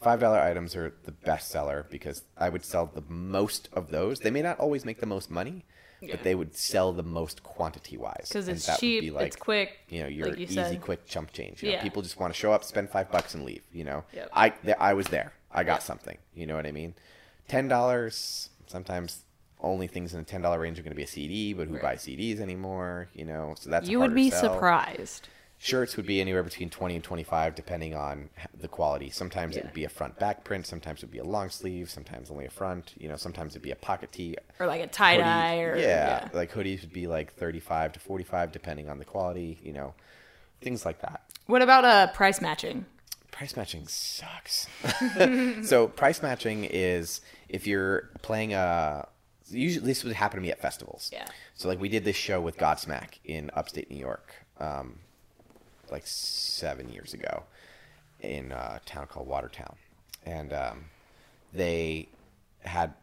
Five 0.00 0.20
dollar 0.20 0.38
items 0.38 0.76
are 0.76 0.92
the 1.04 1.12
best 1.12 1.48
seller 1.50 1.86
because 1.90 2.22
I 2.36 2.48
would 2.48 2.64
sell 2.64 2.86
the 2.86 3.02
most 3.08 3.68
of 3.72 3.90
those. 3.90 4.20
They 4.20 4.30
may 4.30 4.42
not 4.42 4.58
always 4.58 4.84
make 4.84 5.00
the 5.00 5.06
most 5.06 5.30
money, 5.30 5.64
Yeah. 6.00 6.12
but 6.16 6.22
they 6.22 6.34
would 6.34 6.54
sell 6.54 6.92
the 6.92 7.02
most 7.02 7.42
quantity 7.42 7.96
wise. 7.96 8.26
Because 8.28 8.46
it's 8.48 8.78
cheap, 8.78 9.12
like, 9.14 9.26
it's 9.28 9.36
quick. 9.36 9.78
You 9.88 10.02
know, 10.02 10.08
your 10.08 10.28
like 10.28 10.38
you 10.38 10.44
easy, 10.44 10.54
said. 10.54 10.80
quick 10.82 11.06
chump 11.06 11.32
change. 11.32 11.62
You 11.62 11.70
know, 11.70 11.76
Yeah. 11.76 11.82
people 11.82 12.02
just 12.02 12.20
want 12.20 12.32
to 12.32 12.38
show 12.38 12.52
up, 12.52 12.62
spend 12.62 12.90
five 12.90 13.10
bucks, 13.10 13.34
and 13.34 13.44
leave. 13.44 13.62
You 13.72 13.84
know, 13.84 14.04
Yep. 14.12 14.28
I 14.32 14.50
th- 14.50 14.76
I 14.78 14.92
was 14.94 15.06
there. 15.08 15.32
I 15.50 15.64
got 15.64 15.76
Yep. 15.76 15.82
something. 15.82 16.18
You 16.34 16.46
know 16.46 16.56
what 16.56 16.66
I 16.66 16.72
mean? 16.72 16.94
Ten 17.48 17.66
dollars. 17.68 18.50
Sometimes 18.66 19.22
only 19.60 19.86
things 19.86 20.12
in 20.12 20.18
the 20.18 20.24
ten 20.26 20.42
dollar 20.42 20.58
range 20.60 20.78
are 20.78 20.82
going 20.82 20.92
to 20.92 20.96
be 20.96 21.04
a 21.04 21.06
CD, 21.06 21.54
but 21.54 21.68
who 21.68 21.74
Right. 21.74 21.82
buys 21.82 22.02
CDs 22.02 22.40
anymore? 22.40 23.08
You 23.14 23.24
know, 23.24 23.54
so 23.58 23.70
that's 23.70 23.88
You 23.88 23.98
would 24.00 24.14
be 24.14 24.28
sell. 24.30 24.52
surprised. 24.52 25.28
Shirts 25.58 25.96
would 25.96 26.06
be 26.06 26.20
anywhere 26.20 26.42
between 26.42 26.68
20 26.68 26.96
and 26.96 27.04
25 27.04 27.54
depending 27.54 27.94
on 27.94 28.28
the 28.58 28.68
quality. 28.68 29.10
Sometimes 29.10 29.56
it 29.56 29.64
would 29.64 29.72
be 29.72 29.84
a 29.84 29.88
front 29.88 30.18
back 30.18 30.44
print, 30.44 30.66
sometimes 30.66 31.02
it 31.02 31.06
would 31.06 31.12
be 31.12 31.18
a 31.18 31.24
long 31.24 31.48
sleeve, 31.48 31.88
sometimes 31.90 32.30
only 32.30 32.44
a 32.44 32.50
front, 32.50 32.92
you 32.98 33.08
know, 33.08 33.16
sometimes 33.16 33.52
it'd 33.52 33.62
be 33.62 33.70
a 33.70 33.76
pocket 33.76 34.12
tee. 34.12 34.36
Or 34.60 34.66
like 34.66 34.82
a 34.82 34.86
tie 34.86 35.16
dye 35.16 35.60
or 35.60 35.76
yeah, 35.76 36.28
like 36.34 36.52
hoodies 36.52 36.82
would 36.82 36.92
be 36.92 37.06
like 37.06 37.32
35 37.34 37.92
to 37.92 38.00
45 38.00 38.52
depending 38.52 38.88
on 38.88 38.98
the 38.98 39.04
quality, 39.04 39.58
you 39.62 39.72
know, 39.72 39.94
things 40.60 40.84
like 40.84 41.00
that. 41.00 41.22
What 41.46 41.62
about 41.62 41.84
uh 41.84 42.08
price 42.08 42.40
matching? 42.40 42.84
Price 43.30 43.56
matching 43.56 43.86
sucks. 43.86 44.66
so 45.68 45.88
price 45.88 46.22
matching 46.22 46.64
is 46.64 47.22
if 47.48 47.66
you're 47.66 48.10
playing 48.22 48.52
a 48.52 49.08
usually 49.50 49.86
this 49.86 50.04
would 50.04 50.14
happen 50.14 50.38
to 50.38 50.42
me 50.42 50.50
at 50.50 50.60
festivals. 50.60 51.10
Yeah. 51.12 51.26
So 51.54 51.68
like 51.68 51.80
we 51.80 51.88
did 51.88 52.04
this 52.04 52.16
show 52.16 52.40
with 52.40 52.56
Godsmack 52.58 53.18
in 53.24 53.50
upstate 53.54 53.90
New 53.90 53.98
York, 53.98 54.32
um, 54.58 54.98
like 55.90 56.06
seven 56.06 56.90
years 56.92 57.14
ago, 57.14 57.44
in 58.20 58.52
a 58.52 58.80
town 58.86 59.06
called 59.06 59.26
Watertown, 59.26 59.76
and 60.24 60.52
um, 60.52 60.84
they 61.52 62.08
had 62.60 62.94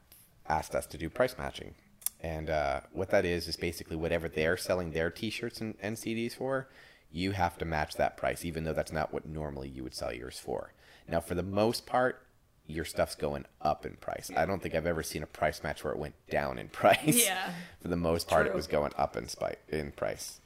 asked 0.48 0.76
us 0.76 0.86
to 0.88 0.98
do 0.98 1.10
price 1.10 1.38
matching, 1.38 1.76
and 2.22 2.50
uh, 2.50 2.82
what 2.92 3.10
that 3.12 3.26
is 3.26 3.48
is 3.48 3.56
basically 3.56 3.96
whatever 3.96 4.28
they're 4.28 4.58
selling 4.58 4.92
their 4.92 5.10
T-shirts 5.10 5.62
and, 5.62 5.76
and 5.82 5.98
CDs 5.98 6.36
for, 6.36 6.68
you 7.12 7.32
have 7.32 7.58
to 7.60 7.66
match 7.66 7.96
that 7.96 8.18
price, 8.18 8.44
even 8.44 8.64
though 8.64 8.74
that's 8.74 8.92
not 8.92 9.14
what 9.14 9.26
normally 9.26 9.70
you 9.70 9.84
would 9.84 9.94
sell 9.94 10.14
yours 10.14 10.40
for. 10.40 10.74
Now, 11.08 11.20
for 11.20 11.36
the 11.36 11.44
most 11.44 11.86
part, 11.86 12.26
your 12.66 12.86
stuff's 12.86 13.16
going 13.16 13.46
up 13.62 13.86
in 13.86 13.94
price. 13.98 14.32
I 14.36 14.46
don't 14.46 14.62
think 14.62 14.74
I've 14.74 14.88
ever 14.88 15.04
seen 15.04 15.22
a 15.22 15.28
price 15.28 15.64
match 15.64 15.84
where 15.84 15.94
it 15.94 16.00
went 16.00 16.16
down 16.30 16.58
in 16.58 16.68
price. 16.70 17.26
Yeah. 17.26 17.52
For 17.82 17.88
the 17.90 17.98
most 17.98 18.28
part, 18.28 18.48
it 18.48 18.54
was 18.54 18.68
going 18.68 18.94
up 18.98 19.18
in 19.18 19.28
spite 19.28 19.60
in 19.70 19.92
price. 19.92 20.40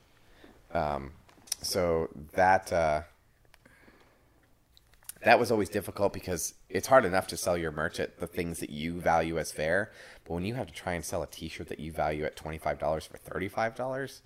Um, 0.73 1.11
so 1.61 2.09
that 2.33 2.71
uh, 2.71 3.01
that 5.23 5.39
was 5.39 5.51
always 5.51 5.69
difficult 5.69 6.13
because 6.13 6.53
it's 6.69 6.87
hard 6.87 7.03
enough 7.05 7.27
to 7.27 7.37
sell 7.37 7.57
your 7.57 7.71
merch 7.71 7.99
at 7.99 8.19
the 8.19 8.27
things 8.27 8.59
that 8.59 8.69
you 8.69 8.99
value 9.01 9.37
as 9.39 9.51
fair, 9.51 9.91
but 10.25 10.33
when 10.33 10.45
you 10.45 10.53
have 10.55 10.67
to 10.67 10.73
try 10.73 10.93
and 10.93 11.03
sell 11.03 11.23
a 11.23 11.27
T-shirt 11.27 11.67
that 11.69 11.79
you 11.79 11.91
value 11.91 12.23
at 12.25 12.35
twenty 12.35 12.57
five 12.57 12.79
dollars 12.79 13.05
for 13.05 13.17
thirty 13.17 13.47
five 13.47 13.75
dollars, 13.75 14.21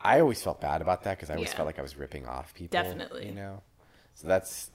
I 0.00 0.20
always 0.20 0.42
felt 0.42 0.60
bad 0.60 0.82
about 0.82 1.02
that 1.04 1.16
because 1.16 1.30
I 1.30 1.34
always 1.34 1.50
Yeah. 1.50 1.56
felt 1.56 1.66
like 1.66 1.78
I 1.78 1.82
was 1.82 1.96
ripping 1.96 2.26
off 2.26 2.54
people. 2.54 2.80
Definitely. 2.82 3.26
you 3.26 3.32
know. 3.34 3.62
So 4.14 4.28
that's, 4.28 4.70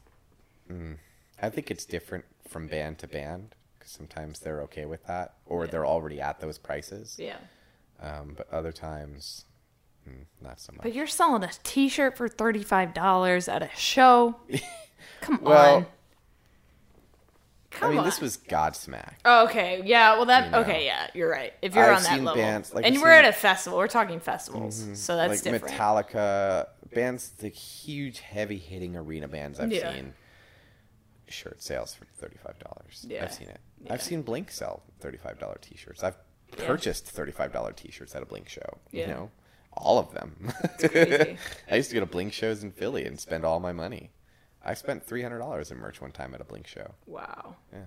mm, 0.72 0.98
I 1.42 1.50
think 1.50 1.70
it's 1.70 1.86
different 1.86 2.26
from 2.48 2.68
band 2.68 2.98
to 3.00 3.08
band 3.08 3.54
because 3.78 3.92
sometimes 3.92 4.40
they're 4.40 4.62
okay 4.64 4.86
with 4.86 5.06
that 5.06 5.36
or 5.46 5.68
they're 5.68 5.86
already 5.86 6.20
at 6.20 6.40
those 6.40 6.58
prices. 6.58 7.18
Yeah. 7.20 7.38
Um, 8.00 8.34
but 8.36 8.52
other 8.52 8.72
times, 8.72 9.46
not 10.42 10.60
so 10.60 10.72
much. 10.74 10.84
But 10.84 10.94
you're 10.94 11.08
selling 11.08 11.44
a 11.44 11.50
t-shirt 11.64 12.18
for 12.18 12.28
$35 12.30 13.52
at 13.54 13.62
a 13.64 13.70
show. 13.76 14.36
Come 15.22 15.40
Well, 15.42 15.76
on. 15.78 15.82
I 15.84 17.78
Come 17.78 17.90
mean, 17.90 18.00
on. 18.00 18.06
this 18.06 18.22
was 18.22 18.38
Godsmack. 18.38 19.16
Oh, 19.26 19.46
okay. 19.46 19.82
Yeah. 19.84 20.16
Well, 20.16 20.26
that. 20.28 20.46
You 20.46 20.52
know. 20.52 20.60
okay. 20.60 20.86
Yeah. 20.86 21.08
You're 21.14 21.30
right. 21.30 21.54
If 21.62 21.76
you're 21.76 21.84
I've 21.92 21.98
on 21.98 22.04
that 22.04 22.22
level, 22.22 22.36
bands- 22.42 22.74
like, 22.74 22.86
and 22.86 22.96
I've 22.96 23.02
we're 23.02 23.08
seen- 23.10 23.18
Mm-hmm. 23.18 23.26
at 23.26 23.30
a 23.30 23.38
festival, 23.38 23.78
we're 23.80 23.88
talking 23.90 24.20
festivals, 24.22 24.88
so 24.94 25.16
that's 25.18 25.44
like 25.46 25.54
different. 25.54 25.76
Metallica 25.76 26.68
bands, 26.94 27.32
the 27.40 27.50
huge 27.50 28.20
heavy 28.20 28.58
hitting 28.58 28.96
arena 28.96 29.28
bands 29.28 29.60
I've 29.60 29.72
Yeah. 29.74 29.94
seen. 29.94 30.14
Shirt 31.28 31.62
sales 31.62 31.94
for 31.94 32.06
thirty 32.06 32.38
five 32.38 32.58
dollars. 32.60 33.06
Yeah. 33.10 33.24
I've 33.24 33.34
seen 33.34 33.50
it. 33.50 33.60
Yeah. 33.84 33.94
I've 33.94 34.02
seen 34.04 34.22
Blink 34.22 34.52
sell 34.52 34.84
thirty 35.02 35.18
five 35.18 35.38
dollar 35.40 35.58
t 35.60 35.76
shirts. 35.76 36.02
I've 36.04 36.16
purchased 36.56 37.08
thirty 37.08 37.32
five 37.34 37.52
dollar 37.52 37.72
t 37.74 37.90
shirts 37.92 38.16
at 38.16 38.22
a 38.22 38.26
Blink 38.26 38.48
show. 38.48 38.78
Yeah. 38.92 39.02
You 39.02 39.14
know, 39.14 39.32
all 39.78 40.00
of 40.00 40.12
them. 40.14 40.52
crazy. 40.80 41.38
I 41.72 41.76
used 41.76 41.90
to 41.90 41.96
go 41.96 42.00
to 42.00 42.06
Blink 42.06 42.34
shows 42.34 42.64
in 42.64 42.72
Philly 42.72 43.06
and 43.06 43.20
spend 43.20 43.46
all 43.46 43.60
my 43.60 43.74
money. 43.74 44.12
I 44.64 44.74
spent 44.74 45.04
three 45.04 45.22
hundred 45.22 45.40
dollars 45.40 45.72
in 45.72 45.78
merch 45.78 46.02
one 46.02 46.12
time 46.12 46.34
at 46.34 46.42
a 46.42 46.46
Blink 46.46 46.68
show. 46.68 46.94
Wow. 47.06 47.56
Yeah. 47.72 47.86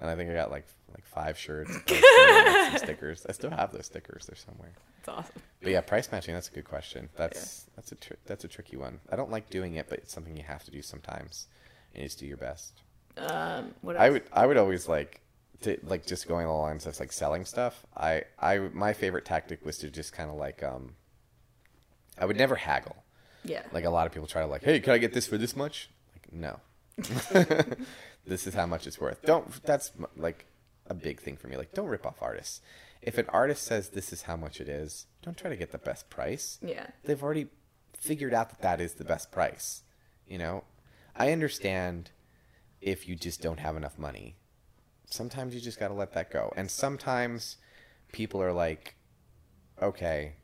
And 0.00 0.08
I 0.08 0.16
think 0.16 0.30
I 0.30 0.34
got 0.34 0.50
like 0.50 0.66
like 0.92 1.04
five 1.04 1.38
shirts, 1.38 1.70
and 1.88 2.78
stickers. 2.78 3.26
I 3.28 3.32
still 3.32 3.50
have 3.50 3.72
those 3.72 3.86
stickers. 3.86 4.26
They're 4.26 4.36
somewhere. 4.36 4.72
That's 5.04 5.18
awesome. 5.18 5.42
But 5.62 5.72
yeah, 5.72 5.80
price 5.82 6.10
matching. 6.10 6.34
That's 6.34 6.48
a 6.48 6.52
good 6.52 6.64
question. 6.64 7.10
That's 7.16 7.66
that's 7.76 7.92
a 7.92 7.96
tr- 7.96 8.14
that's 8.24 8.44
a 8.44 8.48
tricky 8.48 8.76
one. 8.76 9.00
I 9.12 9.16
don't 9.16 9.30
like 9.30 9.50
doing 9.50 9.74
it, 9.74 9.88
but 9.90 9.98
it's 9.98 10.12
something 10.12 10.36
you 10.36 10.42
have 10.42 10.64
to 10.64 10.70
do 10.70 10.80
sometimes, 10.82 11.48
and 11.94 12.02
you 12.02 12.08
just 12.08 12.18
do 12.18 12.26
your 12.26 12.38
best. 12.38 12.80
Um, 13.18 13.74
what 13.82 13.96
else? 13.96 14.02
I 14.02 14.10
would 14.10 14.22
I 14.32 14.46
would 14.46 14.56
always 14.56 14.88
like 14.88 15.20
to 15.62 15.78
like 15.84 16.06
just 16.06 16.26
going 16.26 16.46
along 16.46 16.60
the 16.60 16.66
lines 16.68 16.86
of 16.86 16.98
like 16.98 17.12
selling 17.12 17.44
stuff. 17.44 17.84
I 17.94 18.24
I 18.38 18.58
my 18.58 18.94
favorite 18.94 19.26
tactic 19.26 19.64
was 19.66 19.76
to 19.78 19.90
just 19.90 20.12
kind 20.14 20.30
of 20.30 20.36
like 20.36 20.62
um. 20.62 20.94
I 22.20 22.26
would 22.26 22.36
never 22.36 22.56
haggle. 22.56 23.04
yeah. 23.44 23.62
Like 23.72 23.84
a 23.84 23.90
lot 23.90 24.06
of 24.06 24.12
people 24.12 24.28
try 24.28 24.42
to 24.42 24.46
like, 24.46 24.62
hey, 24.62 24.80
can 24.80 24.92
I 24.92 24.98
get 24.98 25.12
this 25.12 25.26
for 25.26 25.38
this 25.38 25.56
much? 25.56 25.90
Like 26.14 26.32
no. 26.32 26.60
this 28.26 28.46
is 28.46 28.54
how 28.54 28.66
much 28.66 28.86
it's 28.86 29.00
worth. 29.00 29.22
Don't. 29.22 29.62
That's 29.62 29.92
like 30.16 30.46
a 30.86 30.94
big 30.94 31.20
thing 31.20 31.36
for 31.36 31.48
me. 31.48 31.56
Like 31.56 31.72
don't 31.72 31.88
rip 31.88 32.06
off 32.06 32.20
artists. 32.20 32.60
If 33.02 33.16
an 33.16 33.26
artist 33.30 33.64
says 33.64 33.90
this 33.90 34.12
is 34.12 34.22
how 34.22 34.36
much 34.36 34.60
it 34.60 34.68
is, 34.68 35.06
don't 35.22 35.36
try 35.36 35.48
to 35.48 35.56
get 35.56 35.72
the 35.72 35.78
best 35.78 36.10
price 36.10 36.58
yeah. 36.60 36.88
they've 37.04 37.22
already 37.22 37.46
figured 37.96 38.34
out 38.34 38.50
that 38.50 38.60
that 38.60 38.80
is 38.80 38.94
the 38.94 39.04
best 39.04 39.30
price. 39.30 39.82
You 40.26 40.38
know, 40.38 40.64
I 41.16 41.32
understand 41.32 42.10
if 42.80 43.08
you 43.08 43.16
just 43.16 43.40
don't 43.40 43.60
have 43.60 43.76
enough 43.76 43.98
money. 43.98 44.36
Sometimes 45.06 45.54
you 45.54 45.60
just 45.60 45.78
got 45.78 45.88
to 45.88 45.94
let 45.94 46.12
that 46.14 46.30
go. 46.30 46.52
And 46.56 46.70
sometimes 46.70 47.56
people 48.12 48.42
are 48.42 48.52
like, 48.52 48.94
okay, 49.82 50.34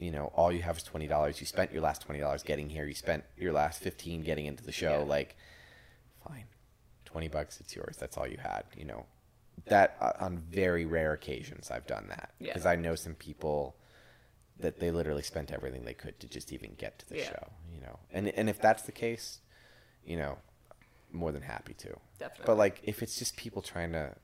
you 0.00 0.10
know, 0.10 0.32
all 0.34 0.50
you 0.50 0.62
have 0.62 0.78
is 0.78 0.82
$20. 0.84 1.40
You 1.40 1.46
spent 1.46 1.72
your 1.72 1.82
last 1.82 2.08
$20 2.08 2.44
getting 2.44 2.70
here. 2.70 2.86
You 2.86 2.94
spent 2.94 3.22
your 3.36 3.52
last 3.52 3.80
15 3.82 4.22
getting 4.22 4.46
into 4.46 4.64
the 4.64 4.72
show. 4.72 5.00
Yeah. 5.00 5.04
Like, 5.04 5.36
fine. 6.26 6.44
20 7.04 7.28
bucks, 7.28 7.60
it's 7.60 7.76
yours. 7.76 7.96
That's 7.98 8.16
all 8.16 8.26
you 8.26 8.38
had, 8.38 8.64
you 8.76 8.84
know. 8.86 9.04
That 9.66 9.96
uh, 10.00 10.12
on 10.18 10.38
very 10.38 10.86
rare 10.86 11.12
occasions 11.12 11.70
I've 11.70 11.86
done 11.86 12.06
that 12.08 12.30
Yeah. 12.38 12.48
because 12.48 12.64
I 12.64 12.76
know 12.76 12.94
some 12.94 13.14
people 13.14 13.76
that 14.58 14.80
they 14.80 14.90
literally 14.90 15.22
spent 15.22 15.52
everything 15.52 15.84
they 15.84 15.92
could 15.94 16.18
to 16.20 16.26
just 16.28 16.50
even 16.52 16.74
get 16.78 16.98
to 17.00 17.08
the 17.10 17.18
Yeah. 17.18 17.24
show, 17.30 17.50
you 17.74 17.80
know. 17.82 17.98
And 18.10 18.28
and 18.28 18.48
if 18.48 18.58
that's 18.58 18.84
the 18.84 18.92
case, 18.92 19.40
you 20.04 20.16
know, 20.16 20.38
more 21.12 21.30
than 21.30 21.42
happy 21.42 21.74
to. 21.74 21.98
Definitely. 22.18 22.44
But 22.46 22.56
like 22.56 22.80
if 22.84 23.02
it's 23.02 23.18
just 23.18 23.36
people 23.36 23.60
trying 23.60 23.92
to 23.92 24.14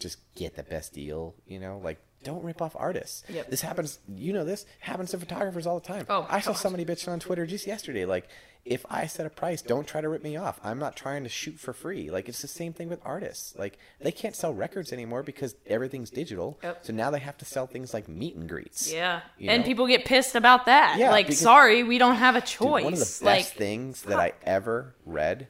just 0.00 0.18
get 0.34 0.56
the 0.56 0.62
best 0.62 0.94
deal, 0.94 1.34
you 1.46 1.58
know, 1.58 1.78
like 1.82 1.98
don't 2.26 2.44
rip 2.44 2.60
off 2.60 2.74
artists. 2.76 3.22
Yep. 3.28 3.50
This 3.50 3.62
happens, 3.62 3.98
you 4.08 4.32
know 4.32 4.44
this 4.44 4.66
happens 4.80 5.12
to 5.12 5.18
photographers 5.18 5.66
all 5.66 5.78
the 5.80 5.86
time. 5.86 6.06
Oh, 6.08 6.26
I 6.28 6.40
saw 6.40 6.52
God. 6.52 6.58
somebody 6.58 6.84
bitching 6.84 7.08
on 7.12 7.20
Twitter 7.20 7.46
just 7.46 7.66
yesterday 7.66 8.04
like 8.04 8.28
if 8.66 8.84
I 8.90 9.06
set 9.06 9.26
a 9.26 9.30
price, 9.30 9.62
don't 9.62 9.86
try 9.86 10.00
to 10.00 10.08
rip 10.08 10.24
me 10.24 10.36
off. 10.36 10.58
I'm 10.64 10.80
not 10.80 10.96
trying 10.96 11.22
to 11.22 11.28
shoot 11.28 11.60
for 11.60 11.72
free. 11.72 12.10
Like 12.10 12.28
it's 12.28 12.42
the 12.42 12.48
same 12.48 12.72
thing 12.72 12.88
with 12.88 13.00
artists. 13.04 13.54
Like 13.56 13.78
they 14.00 14.10
can't 14.10 14.34
sell 14.34 14.52
records 14.52 14.92
anymore 14.92 15.22
because 15.22 15.54
everything's 15.66 16.10
digital. 16.10 16.58
Yep. 16.64 16.84
So 16.84 16.92
now 16.92 17.10
they 17.12 17.20
have 17.20 17.38
to 17.38 17.44
sell 17.44 17.68
things 17.68 17.94
like 17.94 18.08
meet 18.08 18.34
and 18.34 18.48
greets. 18.48 18.92
Yeah. 18.92 19.20
You 19.38 19.50
and 19.50 19.64
people 19.64 19.86
get 19.86 20.04
pissed 20.04 20.34
about 20.34 20.66
that. 20.66 20.96
Yeah, 20.98 21.12
like, 21.12 21.26
because- 21.26 21.38
sorry, 21.38 21.84
we 21.84 21.98
don't 21.98 22.16
have 22.16 22.34
a 22.34 22.40
Dude, 22.40 22.48
choice. 22.48 22.84
one 22.84 22.92
of 22.92 22.98
the 22.98 23.04
best 23.04 23.22
like, 23.22 23.44
things 23.46 24.02
that 24.02 24.18
I 24.18 24.32
ever 24.42 24.96
read 25.04 25.46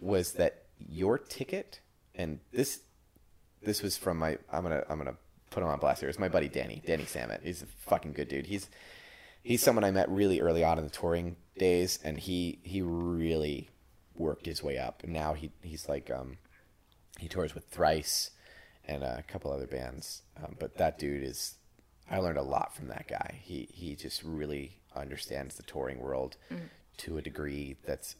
was 0.00 0.32
that 0.32 0.64
your 0.78 1.16
ticket, 1.16 1.80
and 2.14 2.40
this 2.52 2.80
this 3.62 3.82
was 3.82 3.96
from 3.96 4.18
my 4.18 4.36
I'm 4.52 4.62
gonna 4.62 4.84
I'm 4.90 4.98
gonna 4.98 5.16
put 5.52 5.62
him 5.62 5.68
on 5.68 5.78
blast 5.78 6.00
here. 6.00 6.08
It's 6.08 6.18
my 6.18 6.28
buddy 6.28 6.48
Danny 6.48 6.82
Danny 6.84 7.04
Samet. 7.04 7.42
He's 7.42 7.62
a 7.62 7.66
fucking 7.66 8.12
good 8.12 8.28
dude. 8.28 8.46
He's 8.46 8.68
he's 9.42 9.62
someone 9.62 9.84
I 9.84 9.90
met 9.90 10.08
really 10.10 10.40
early 10.40 10.64
on 10.64 10.78
in 10.78 10.84
the 10.84 10.90
touring 10.90 11.36
days, 11.58 11.98
and 12.02 12.18
he 12.18 12.58
he 12.62 12.82
really 12.82 13.70
worked 14.14 14.46
his 14.46 14.62
way 14.62 14.78
up. 14.78 15.02
And 15.04 15.12
now 15.12 15.34
he 15.34 15.52
he's 15.62 15.88
like 15.88 16.10
um 16.10 16.38
he 17.18 17.28
tours 17.28 17.54
with 17.54 17.66
Thrice 17.66 18.30
and 18.84 19.04
a 19.04 19.22
couple 19.28 19.52
other 19.52 19.66
bands. 19.66 20.22
Um, 20.42 20.56
but 20.58 20.76
that 20.78 20.98
dude 20.98 21.22
is 21.22 21.56
I 22.10 22.18
learned 22.18 22.38
a 22.38 22.42
lot 22.42 22.74
from 22.74 22.88
that 22.88 23.06
guy. 23.08 23.40
He 23.42 23.68
he 23.72 23.94
just 23.94 24.22
really 24.24 24.78
understands 24.94 25.56
the 25.56 25.62
touring 25.62 25.98
world 25.98 26.36
to 26.98 27.16
a 27.16 27.22
degree 27.22 27.76
that's 27.86 28.16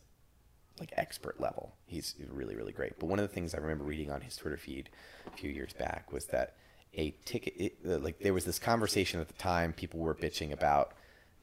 like 0.80 0.93
expert 0.97 1.41
level. 1.41 1.74
He's 1.87 2.14
really 2.30 2.57
really 2.57 2.72
great. 2.72 2.99
But 2.99 3.07
one 3.07 3.18
of 3.18 3.28
the 3.28 3.35
things 3.35 3.55
I 3.55 3.59
remember 3.59 3.85
reading 3.85 4.11
on 4.11 4.20
his 4.20 4.37
Twitter 4.37 4.57
feed 4.57 4.91
a 5.26 5.37
few 5.37 5.51
years 5.51 5.72
back 5.72 6.12
was 6.12 6.26
that 6.26 6.57
a 6.95 7.11
ticket 7.24 7.55
it, 7.57 7.76
uh, 7.86 7.99
like 7.99 8.18
there 8.20 8.34
was 8.34 8.45
this 8.45 8.59
conversation 8.59 9.20
at 9.20 9.28
the 9.28 9.34
time 9.34 9.72
people 9.72 10.01
were 10.01 10.14
bitching 10.14 10.53
about 10.53 10.93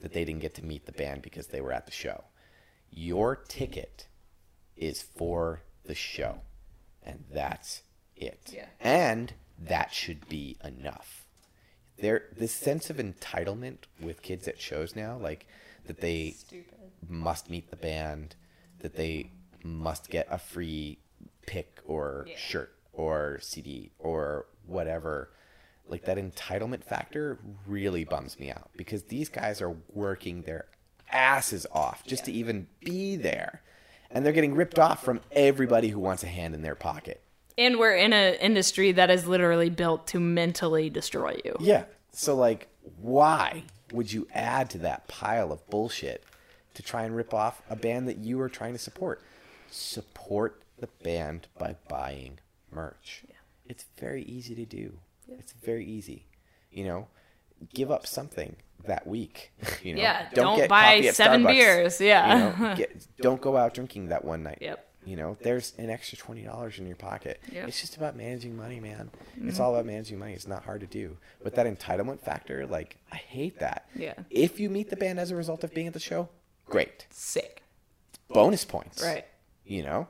that 0.02 0.14
they 0.14 0.24
didn't 0.24 0.42
get 0.42 0.54
to 0.56 0.64
meet 0.64 0.86
the 0.86 0.92
band 0.92 1.22
because 1.22 1.48
they 1.48 1.60
were 1.62 1.74
at 1.74 1.86
the 1.86 1.92
show. 1.92 2.24
Your 2.92 3.36
ticket 3.36 4.08
is 4.78 5.02
for 5.02 5.62
the 5.86 5.96
show 5.96 6.42
and 7.04 7.24
that's 7.34 7.82
it. 8.16 8.52
Yeah. 8.54 8.68
And 8.80 9.34
that 9.60 9.94
should 9.94 10.30
be 10.30 10.58
enough. 10.64 11.26
There 11.98 12.24
this 12.38 12.54
sense 12.54 12.90
of 12.90 12.98
entitlement 12.98 13.80
with 14.00 14.22
kids 14.22 14.48
at 14.48 14.62
shows 14.62 14.96
now 14.96 15.18
like 15.18 15.48
that 15.86 16.00
they 16.02 16.36
must 17.08 17.50
meet 17.50 17.70
the 17.72 17.76
band, 17.76 18.36
that 18.80 18.96
they 18.96 19.32
must 19.64 20.10
get 20.10 20.28
a 20.30 20.38
free 20.38 21.00
pick 21.46 21.80
or 21.86 22.26
Yeah. 22.30 22.38
shirt 22.38 22.76
or 22.94 23.40
CD 23.42 23.92
or 24.00 24.46
whatever. 24.66 25.32
Like 25.90 26.06
that 26.06 26.18
entitlement 26.18 26.84
factor 26.84 27.40
really 27.66 28.04
bums 28.04 28.40
me 28.40 28.52
out 28.52 28.70
because 28.78 29.04
these 29.04 29.30
guys 29.30 29.62
are 29.62 29.76
working 29.94 30.44
their 30.44 30.66
asses 31.12 31.66
off 31.72 32.04
just 32.06 32.26
to 32.26 32.32
even 32.32 32.68
be 32.80 33.16
there. 33.16 33.62
And 34.12 34.26
they're 34.26 34.34
getting 34.34 34.56
ripped 34.56 34.80
off 34.80 35.04
from 35.04 35.22
everybody 35.32 35.90
who 35.90 36.00
wants 36.00 36.24
a 36.24 36.28
hand 36.28 36.56
in 36.56 36.62
their 36.62 36.76
pocket. 36.76 37.22
And 37.58 37.78
we're 37.78 37.96
in 37.96 38.14
an 38.14 38.36
industry 38.36 38.92
that 38.94 39.10
is 39.10 39.28
literally 39.28 39.70
built 39.70 40.08
to 40.08 40.20
mentally 40.20 40.90
destroy 40.90 41.38
you. 41.44 41.56
Yeah. 41.60 41.84
So 42.12 42.36
like 42.36 42.70
why 43.02 43.64
would 43.92 44.12
you 44.12 44.28
add 44.34 44.70
to 44.72 44.78
that 44.80 45.08
pile 45.08 45.52
of 45.52 45.68
bullshit 45.70 46.24
to 46.76 46.84
try 46.84 47.04
and 47.04 47.16
rip 47.16 47.34
off 47.34 47.62
a 47.70 47.76
band 47.76 48.08
that 48.08 48.18
you 48.18 48.40
are 48.42 48.50
trying 48.50 48.74
to 48.74 48.80
support? 48.80 49.22
Support 49.70 50.62
the 50.78 50.88
band 51.04 51.48
by 51.58 51.76
buying 51.88 52.40
merch. 52.72 53.24
It's 53.66 53.86
very 53.98 54.24
easy 54.24 54.56
to 54.56 54.66
do. 54.66 55.00
It's 55.38 55.54
very 55.54 55.86
easy. 55.86 56.26
You 56.72 56.86
know, 56.86 57.08
give 57.74 57.92
up 57.92 58.08
something 58.08 58.56
that 58.86 59.06
week. 59.08 59.52
You 59.84 59.96
know, 59.96 60.02
Yeah, 60.02 60.28
don't 60.34 60.68
buy 60.70 60.96
coffee 60.96 61.08
at 61.10 61.16
seven 61.16 61.44
Starbucks. 61.44 61.48
beers, 61.52 62.02
yeah. 62.02 62.58
You 62.58 62.64
know, 62.70 62.76
get, 62.78 63.08
don't 63.22 63.42
go 63.42 63.56
out 63.58 63.74
drinking 63.74 64.10
that 64.10 64.24
one 64.26 64.44
night. 64.44 64.60
Yep. 64.62 64.86
You 65.06 65.16
know, 65.16 65.38
there's 65.42 65.74
an 65.78 65.90
extra 65.90 66.18
twenty 66.18 66.44
dollars 66.44 66.78
in 66.78 66.86
your 66.86 66.98
pocket. 66.98 67.40
Yep. 67.52 67.70
It's 67.70 67.80
just 67.80 67.96
about 67.98 68.16
managing 68.18 68.56
money, 68.58 68.80
man. 68.82 69.10
Mm-hmm. 69.38 69.48
It's 69.50 69.60
all 69.60 69.74
about 69.74 69.86
managing 69.86 70.20
money. 70.20 70.34
It's 70.34 70.48
not 70.48 70.64
hard 70.66 70.82
to 70.82 70.88
do. 70.88 71.18
But 71.42 71.56
that 71.56 71.66
entitlement 71.66 72.20
factor, 72.20 72.68
like, 72.68 72.98
I 73.12 73.16
hate 73.16 73.60
that. 73.60 73.88
Yeah. 73.96 74.14
If 74.30 74.60
you 74.60 74.70
meet 74.70 74.90
the 74.90 74.98
band 74.98 75.20
as 75.20 75.32
a 75.32 75.36
result 75.38 75.64
of 75.64 75.74
being 75.74 75.88
at 75.88 75.94
the 75.94 76.00
show, 76.02 76.28
great. 76.66 77.08
Sick. 77.10 77.64
Bonus 78.28 78.66
points. 78.66 79.02
Right. 79.02 79.26
You 79.66 79.84
know, 79.84 80.08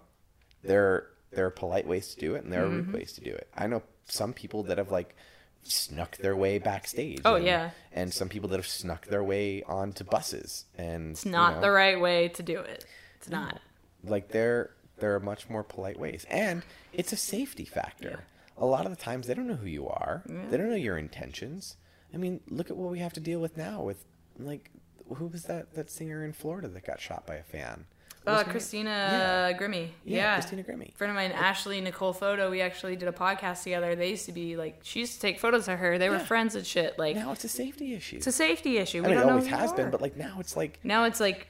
there 0.64 1.08
there 1.32 1.46
are 1.46 1.52
polite 1.52 1.88
ways 1.88 2.14
to 2.16 2.20
do 2.20 2.36
it, 2.36 2.44
and 2.44 2.52
there 2.52 2.64
are 2.64 2.68
Mm-hmm. 2.68 2.88
rude 2.92 2.94
ways 2.94 3.14
to 3.14 3.22
do 3.22 3.32
it. 3.32 3.48
I 3.56 3.68
know 3.68 3.84
some 4.12 4.34
people 4.34 4.64
that 4.64 4.78
have 4.78 4.92
like 4.92 5.16
snuck 5.64 6.18
their 6.18 6.36
way 6.36 6.58
backstage. 6.60 7.22
Oh, 7.26 7.36
and, 7.36 7.46
yeah. 7.46 7.72
And 7.92 8.14
some 8.14 8.30
people 8.30 8.50
that 8.50 8.58
have 8.58 8.68
snuck 8.68 9.08
their 9.08 9.24
way 9.24 9.64
onto 9.64 10.04
buses, 10.04 10.66
and 10.78 11.12
It's 11.12 11.26
not 11.26 11.62
the 11.62 11.72
right 11.72 12.00
way 12.00 12.30
to 12.30 12.44
do 12.44 12.60
it. 12.60 12.86
It's 13.16 13.30
not. 13.30 13.60
like 14.04 14.30
there 14.30 14.72
there 14.98 15.14
are 15.16 15.20
much 15.20 15.50
more 15.50 15.64
polite 15.64 15.98
ways 16.00 16.26
and 16.30 16.62
it's 16.92 17.14
a 17.14 17.18
safety 17.18 17.64
factor 17.66 18.24
a 18.58 18.66
lot 18.66 18.86
of 18.86 18.92
the 18.92 19.02
times 19.02 19.28
they 19.28 19.34
don't 19.34 19.48
know 19.48 19.56
who 19.56 19.68
you 19.68 19.88
are 19.88 20.24
they 20.28 20.58
don't 20.58 20.70
know 20.70 20.76
your 20.76 20.98
intentions 20.98 21.78
i 22.14 22.18
mean 22.18 22.42
look 22.50 22.70
at 22.70 22.76
what 22.76 22.92
we 22.92 23.00
have 23.00 23.14
to 23.14 23.22
deal 23.22 23.40
with 23.40 23.56
now 23.56 23.82
with 23.82 24.04
like 24.38 24.72
who 25.16 25.28
was 25.28 25.44
that 25.44 25.74
that 25.74 25.90
singer 25.90 26.24
in 26.26 26.34
florida 26.34 26.68
that 26.68 26.86
got 26.86 27.00
shot 27.00 27.26
by 27.26 27.36
a 27.36 27.44
fan 27.44 27.86
Uh. 28.28 28.44
Christina 28.44 28.90
Yeah. 28.90 29.58
Grimmie. 29.58 29.90
Yeah, 30.04 30.18
Yeah. 30.18 30.34
Christina 30.36 30.64
Grimmie. 30.64 30.94
Friend 30.96 31.10
of 31.10 31.16
mine, 31.16 31.32
Ashley 31.32 31.82
Nicole 31.82 32.14
Photo, 32.14 32.52
we 32.52 32.62
actually 32.62 32.96
did 32.96 33.08
a 33.08 33.12
podcast 33.12 33.64
together. 33.64 33.96
They 33.96 34.10
used 34.12 34.26
to 34.28 34.32
be 34.32 34.56
like, 34.56 34.80
she 34.84 35.00
used 35.00 35.14
to 35.16 35.20
take 35.20 35.40
photos 35.40 35.68
of 35.68 35.80
her. 35.80 35.98
They 35.98 36.10
were 36.10 36.18
Yeah. 36.18 36.26
friends 36.26 36.54
and 36.56 36.66
shit. 36.66 37.00
Like, 37.00 37.16
now 37.16 37.32
it's 37.32 37.44
a 37.44 37.50
safety 37.50 37.94
issue 37.96 38.18
it's 38.18 38.28
a 38.28 38.32
safety 38.32 38.78
issue. 38.78 39.02
We 39.02 39.06
i 39.06 39.10
mean 39.10 39.18
it 39.18 39.22
don't 39.22 39.28
know 39.28 39.34
always 39.38 39.48
has 39.50 39.74
been 39.74 39.90
but 39.90 40.02
like 40.02 40.16
now 40.18 40.38
it's 40.40 40.56
like 40.56 40.80
now 40.84 41.06
it's 41.06 41.20
like 41.20 41.48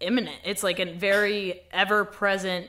imminent. 0.00 0.36
It's 0.44 0.62
like 0.62 0.78
a 0.80 0.86
very 0.92 1.60
ever 1.70 2.04
present 2.04 2.68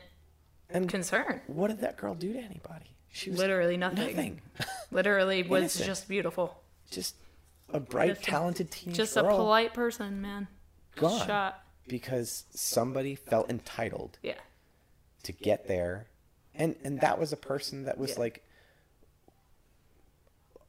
and 0.70 0.88
concern. 0.88 1.40
what 1.46 1.68
did 1.68 1.80
that 1.80 1.96
girl 1.96 2.14
do 2.14 2.32
to 2.34 2.38
anybody 2.38 2.84
she 3.10 3.30
was 3.30 3.38
Literally 3.38 3.76
nothing. 3.78 4.14
nothing 4.14 4.40
Literally 4.92 5.42
was 5.42 5.60
Innocent. 5.62 5.86
just 5.86 6.08
beautiful. 6.08 6.60
just 6.90 7.16
a 7.72 7.80
bright 7.80 8.10
Just 8.10 8.22
talented 8.24 8.70
teen 8.70 8.92
Just 8.94 9.16
a 9.16 9.22
polite 9.24 9.72
person, 9.74 10.20
man. 10.22 10.46
gone 10.96 11.26
Shot. 11.26 11.62
Because 11.88 12.44
somebody 12.50 13.14
felt 13.14 13.48
entitled 13.50 14.18
Yeah. 14.22 14.34
to 15.24 15.32
get 15.32 15.66
there 15.68 16.06
and 16.54 16.76
and 16.84 17.00
that 17.00 17.18
was 17.18 17.32
a 17.32 17.36
person 17.36 17.84
that 17.84 17.98
was 17.98 18.10
Yeah. 18.12 18.18
like 18.20 18.44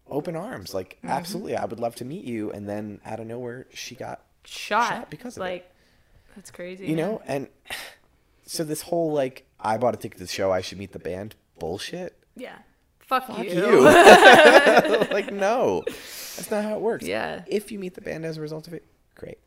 open 0.08 0.36
arms 0.36 0.74
like 0.74 0.98
Mm-hmm. 0.98 1.10
absolutely 1.10 1.56
i 1.56 1.66
would 1.66 1.80
love 1.80 1.96
to 1.96 2.06
meet 2.06 2.26
you 2.26 2.52
and 2.52 2.68
then 2.68 3.00
out 3.06 3.20
of 3.20 3.28
nowhere 3.28 3.68
she 3.74 3.96
got 3.96 4.22
Shot. 4.46 4.90
Shot 4.90 5.10
because 5.12 5.36
of 5.38 5.42
it. 5.42 5.46
like, 5.46 5.72
that's 6.36 6.50
crazy. 6.50 6.88
you 6.88 6.96
man. 6.96 7.06
know 7.08 7.22
and 7.28 7.48
so 8.46 8.64
this 8.64 8.82
whole 8.84 9.12
like 9.12 9.46
i 9.60 9.78
bought 9.78 9.94
a 9.94 9.98
ticket 9.98 10.18
to 10.18 10.24
the 10.24 10.30
show 10.32 10.52
i 10.52 10.62
should 10.62 10.78
meet 10.80 10.92
the 10.94 11.00
band 11.00 11.36
bullshit 11.60 12.18
Yeah. 12.36 12.58
Fuck, 13.00 13.28
Fuck 13.28 13.44
you. 13.44 13.52
you 13.52 13.82
like 15.12 15.32
no 15.34 15.84
that's 15.88 16.50
not 16.52 16.64
how 16.64 16.76
it 16.76 16.82
works 16.82 17.06
Yeah. 17.06 17.44
if 17.48 17.72
you 17.72 17.78
meet 17.80 17.94
the 17.96 18.02
band 18.02 18.26
as 18.26 18.38
a 18.38 18.42
result 18.42 18.68
of 18.68 18.74
it 18.74 18.86
great 19.16 19.38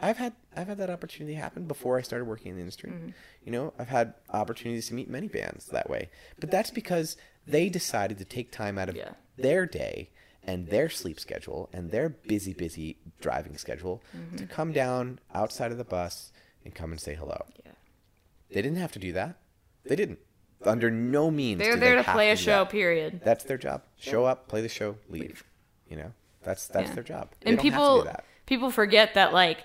i've 0.00 0.16
had 0.18 0.32
i've 0.56 0.68
had 0.68 0.78
that 0.78 0.90
opportunity 0.90 1.34
happen 1.34 1.64
before 1.64 1.98
i 1.98 2.02
started 2.02 2.24
working 2.26 2.50
in 2.50 2.54
the 2.56 2.60
industry 2.60 2.90
Mm-hmm. 2.90 3.08
you 3.44 3.52
know 3.52 3.72
i've 3.78 3.88
had 3.88 4.14
opportunities 4.30 4.88
to 4.88 4.94
meet 4.94 5.08
many 5.08 5.28
bands 5.28 5.66
that 5.66 5.88
way 5.90 6.10
but 6.38 6.50
that's 6.50 6.70
because 6.70 7.16
they 7.46 7.68
decided 7.68 8.18
to 8.18 8.24
take 8.24 8.50
time 8.52 8.78
out 8.78 8.88
of 8.88 8.96
Yeah. 8.96 9.12
their 9.36 9.66
day 9.66 10.10
and 10.44 10.68
their 10.68 10.88
sleep 10.88 11.18
schedule 11.20 11.68
and 11.72 11.90
their 11.90 12.08
busy 12.08 12.52
busy 12.54 12.98
driving 13.20 13.56
schedule 13.56 14.02
Mm-hmm. 14.16 14.36
to 14.36 14.46
come 14.46 14.72
down 14.72 15.20
outside 15.34 15.72
of 15.72 15.78
the 15.78 15.84
bus 15.84 16.32
and 16.64 16.74
come 16.74 16.90
and 16.92 17.00
say 17.00 17.14
hello 17.14 17.46
Yeah. 17.64 17.72
they 18.50 18.62
didn't 18.62 18.78
have 18.78 18.92
to 18.92 18.98
do 18.98 19.12
that 19.14 19.36
they 19.84 19.96
didn't 19.96 20.18
under 20.64 20.90
no 20.90 21.30
means 21.30 21.60
They're 21.60 21.74
do 21.74 21.80
there 21.80 21.96
they 21.96 22.02
to 22.02 22.12
play 22.12 22.30
a 22.32 22.36
show, 22.36 22.64
that. 22.64 22.70
period. 22.70 23.20
That's 23.24 23.44
their 23.44 23.56
job. 23.58 23.82
Show 23.96 24.24
up, 24.24 24.48
play 24.48 24.60
the 24.60 24.68
show, 24.68 24.96
leave. 25.08 25.44
You 25.88 25.96
know, 25.98 26.12
that's 26.42 26.66
that's 26.66 26.88
Yeah. 26.88 26.94
their 26.96 27.04
job. 27.04 27.30
They 27.40 27.50
and 27.50 27.56
don't 27.58 27.64
have 27.64 27.72
to 27.74 27.78
people 27.78 27.98
do 28.00 28.04
that. 28.06 28.24
people 28.44 28.70
forget 28.72 29.14
that 29.14 29.32
like 29.32 29.58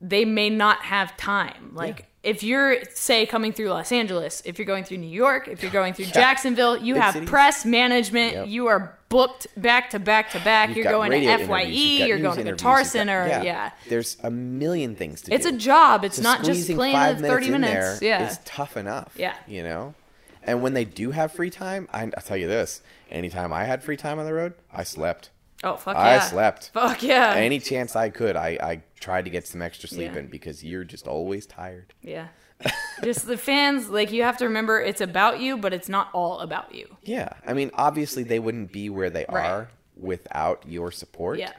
they 0.00 0.24
may 0.24 0.48
not 0.50 0.78
have 0.82 1.16
time 1.16 1.70
like 1.74 2.06
if 2.22 2.42
you're 2.42 2.76
say 2.94 3.26
coming 3.26 3.52
through 3.52 3.68
los 3.68 3.92
angeles 3.92 4.42
if 4.44 4.58
you're 4.58 4.66
going 4.66 4.84
through 4.84 4.96
new 4.98 5.06
york 5.08 5.46
if 5.48 5.62
you're 5.62 5.72
going 5.72 5.92
through 5.94 6.06
Yeah. 6.06 6.12
jacksonville 6.12 6.76
you 6.76 6.94
Big 6.94 7.02
have 7.02 7.14
cities. 7.14 7.28
press 7.28 7.64
management 7.64 8.32
Yep. 8.34 8.46
you 8.48 8.66
are 8.68 8.98
booked 9.10 9.46
back 9.56 9.90
to 9.90 9.98
back 9.98 10.30
to 10.30 10.40
back 10.40 10.74
you're 10.76 10.84
going 10.84 11.10
to 11.10 11.18
fye 11.46 11.62
interviews, 11.62 11.76
you've 11.80 11.98
got 12.00 12.08
you're 12.08 12.18
going 12.18 12.36
to 12.46 12.52
guitar 12.52 12.78
you've 12.78 12.86
got- 12.86 12.90
center 12.92 13.26
yeah. 13.42 13.70
There's 13.88 14.16
a 14.22 14.30
million 14.30 14.94
things 14.96 15.22
to 15.22 15.34
it's 15.34 15.44
do. 15.44 15.48
It's 15.48 15.56
a 15.56 15.58
job 15.58 16.04
it's 16.04 16.16
So 16.16 16.22
not 16.22 16.44
just 16.44 16.70
playing 16.70 16.94
five 16.94 17.20
the 17.20 17.28
30 17.28 17.46
in 17.46 17.52
minutes 17.52 17.98
there 18.00 18.08
yeah 18.08 18.28
is 18.30 18.38
tough 18.44 18.76
enough. 18.76 19.12
Yeah. 19.16 19.34
You 19.48 19.62
know? 19.64 19.94
And 20.42 20.62
when 20.62 20.72
they 20.72 20.86
do 20.86 21.10
have 21.10 21.32
free 21.32 21.50
time, 21.50 21.86
I, 21.92 22.04
I'll 22.04 22.22
tell 22.24 22.36
you 22.36 22.46
this. 22.48 22.80
Anytime 23.10 23.52
I 23.52 23.64
had 23.64 23.82
free 23.82 23.98
time 23.98 24.18
on 24.18 24.24
the 24.24 24.32
road, 24.32 24.54
I 24.72 24.84
slept. 24.84 25.28
Oh 25.64 25.76
fuck 25.76 25.96
I 25.96 26.16
yeah 26.16 26.22
I 26.22 26.26
slept. 26.26 26.70
fuck 26.72 27.02
yeah 27.02 27.34
Any 27.36 27.58
chance 27.60 27.94
I 27.96 28.10
could, 28.10 28.36
I, 28.36 28.58
I 28.62 28.82
tried 28.98 29.24
to 29.24 29.30
get 29.30 29.46
some 29.46 29.62
extra 29.62 29.88
sleep 29.88 30.12
Yeah. 30.12 30.20
in 30.20 30.26
because 30.28 30.62
you're 30.64 30.84
just 30.84 31.06
always 31.06 31.46
tired. 31.46 31.92
yeah 32.02 32.28
just 33.02 33.26
the 33.26 33.36
fans 33.38 33.88
like 33.88 34.12
you 34.12 34.22
have 34.22 34.36
to 34.38 34.44
remember 34.44 34.80
it's 34.80 35.00
about 35.00 35.40
you 35.40 35.56
but 35.56 35.72
it's 35.72 35.88
not 35.88 36.08
all 36.12 36.40
about 36.40 36.74
you 36.74 36.96
Yeah. 37.02 37.30
I 37.46 37.54
mean, 37.54 37.70
obviously 37.74 38.22
they 38.22 38.38
wouldn't 38.38 38.70
be 38.72 38.90
where 38.90 39.08
they 39.10 39.24
Right. 39.28 39.46
are 39.50 39.68
without 39.96 40.64
your 40.66 40.90
support. 40.90 41.38
yeah 41.38 41.52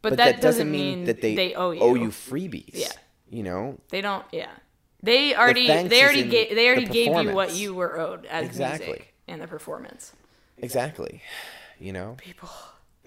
but, 0.00 0.16
that, 0.18 0.40
doesn't 0.40 0.70
mean, 0.70 1.04
that 1.06 1.20
they, 1.20 1.34
they 1.34 1.54
owe 1.54 1.72
you 1.72 2.08
freebies. 2.10 2.70
Yeah. 2.72 2.92
You 3.30 3.42
know, 3.42 3.78
They 3.90 4.00
don't. 4.00 4.24
Yeah, 4.32 4.50
they 5.02 5.34
already 5.34 5.66
thanks 5.66 5.90
they 5.90 6.02
already 6.02 6.22
gave 6.22 6.54
they 6.54 6.66
already 6.68 6.86
the 6.86 6.92
gave 6.92 7.24
you 7.24 7.32
what 7.34 7.54
you 7.54 7.74
were 7.74 7.98
owed 7.98 8.24
as 8.26 8.46
Exactly. 8.46 8.86
music 8.86 9.14
and 9.26 9.42
the 9.42 9.46
performance. 9.48 10.12
exactly. 10.56 11.20
You 11.80 11.92
know, 11.92 12.14
People. 12.18 12.48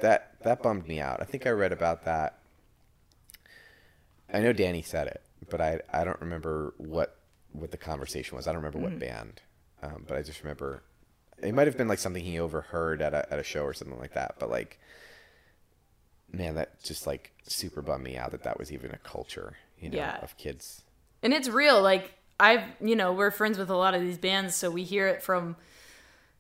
That 0.02 0.36
that 0.44 0.62
bummed 0.62 0.88
me 0.88 1.00
out. 1.00 1.22
I 1.22 1.26
think 1.26 1.48
I 1.48 1.50
read 1.52 1.72
about 1.72 2.06
that. 2.06 2.38
I 4.34 4.40
know 4.40 4.54
Danny 4.54 4.82
said 4.82 5.08
it, 5.08 5.22
but 5.50 5.60
I 5.62 5.80
I 5.92 6.04
don't 6.04 6.20
remember 6.22 6.74
what 6.78 7.18
what 7.52 7.72
the 7.72 7.78
conversation 7.78 8.38
was. 8.38 8.48
I 8.48 8.52
don't 8.54 8.62
remember 8.64 8.80
Mm. 8.80 8.92
what 8.92 9.00
band, 9.00 9.42
um, 9.84 10.06
but 10.08 10.18
I 10.18 10.22
just 10.22 10.42
remember 10.44 10.84
it 11.42 11.54
might 11.54 11.68
have 11.68 11.78
been 11.78 11.88
like 11.88 12.00
something 12.00 12.24
he 12.24 12.40
overheard 12.40 13.02
at 13.02 13.14
a 13.14 13.32
at 13.32 13.40
a 13.40 13.44
show 13.44 13.64
or 13.64 13.74
something 13.74 14.00
like 14.00 14.14
that. 14.14 14.36
But 14.40 14.50
like, 14.50 14.80
man, 16.32 16.56
that 16.56 16.82
just 16.84 17.06
like 17.08 17.32
super 17.44 17.82
bummed 17.82 18.04
me 18.04 18.16
out 18.18 18.32
that 18.32 18.44
that 18.44 18.58
was 18.60 18.72
even 18.72 18.92
a 18.92 18.98
culture, 18.98 19.58
you 19.80 19.90
know, 19.90 19.98
Yeah. 19.98 20.18
of 20.22 20.38
kids. 20.38 20.84
And 21.24 21.34
it's 21.34 21.50
real. 21.50 21.82
Like 21.82 22.14
I've 22.40 22.64
you 22.80 22.96
know 22.96 23.12
we're 23.14 23.32
friends 23.32 23.58
with 23.58 23.70
a 23.70 23.76
lot 23.76 23.94
of 23.94 24.02
these 24.02 24.18
bands, 24.18 24.56
so 24.56 24.72
we 24.72 24.84
hear 24.84 25.08
it 25.08 25.22
from 25.22 25.56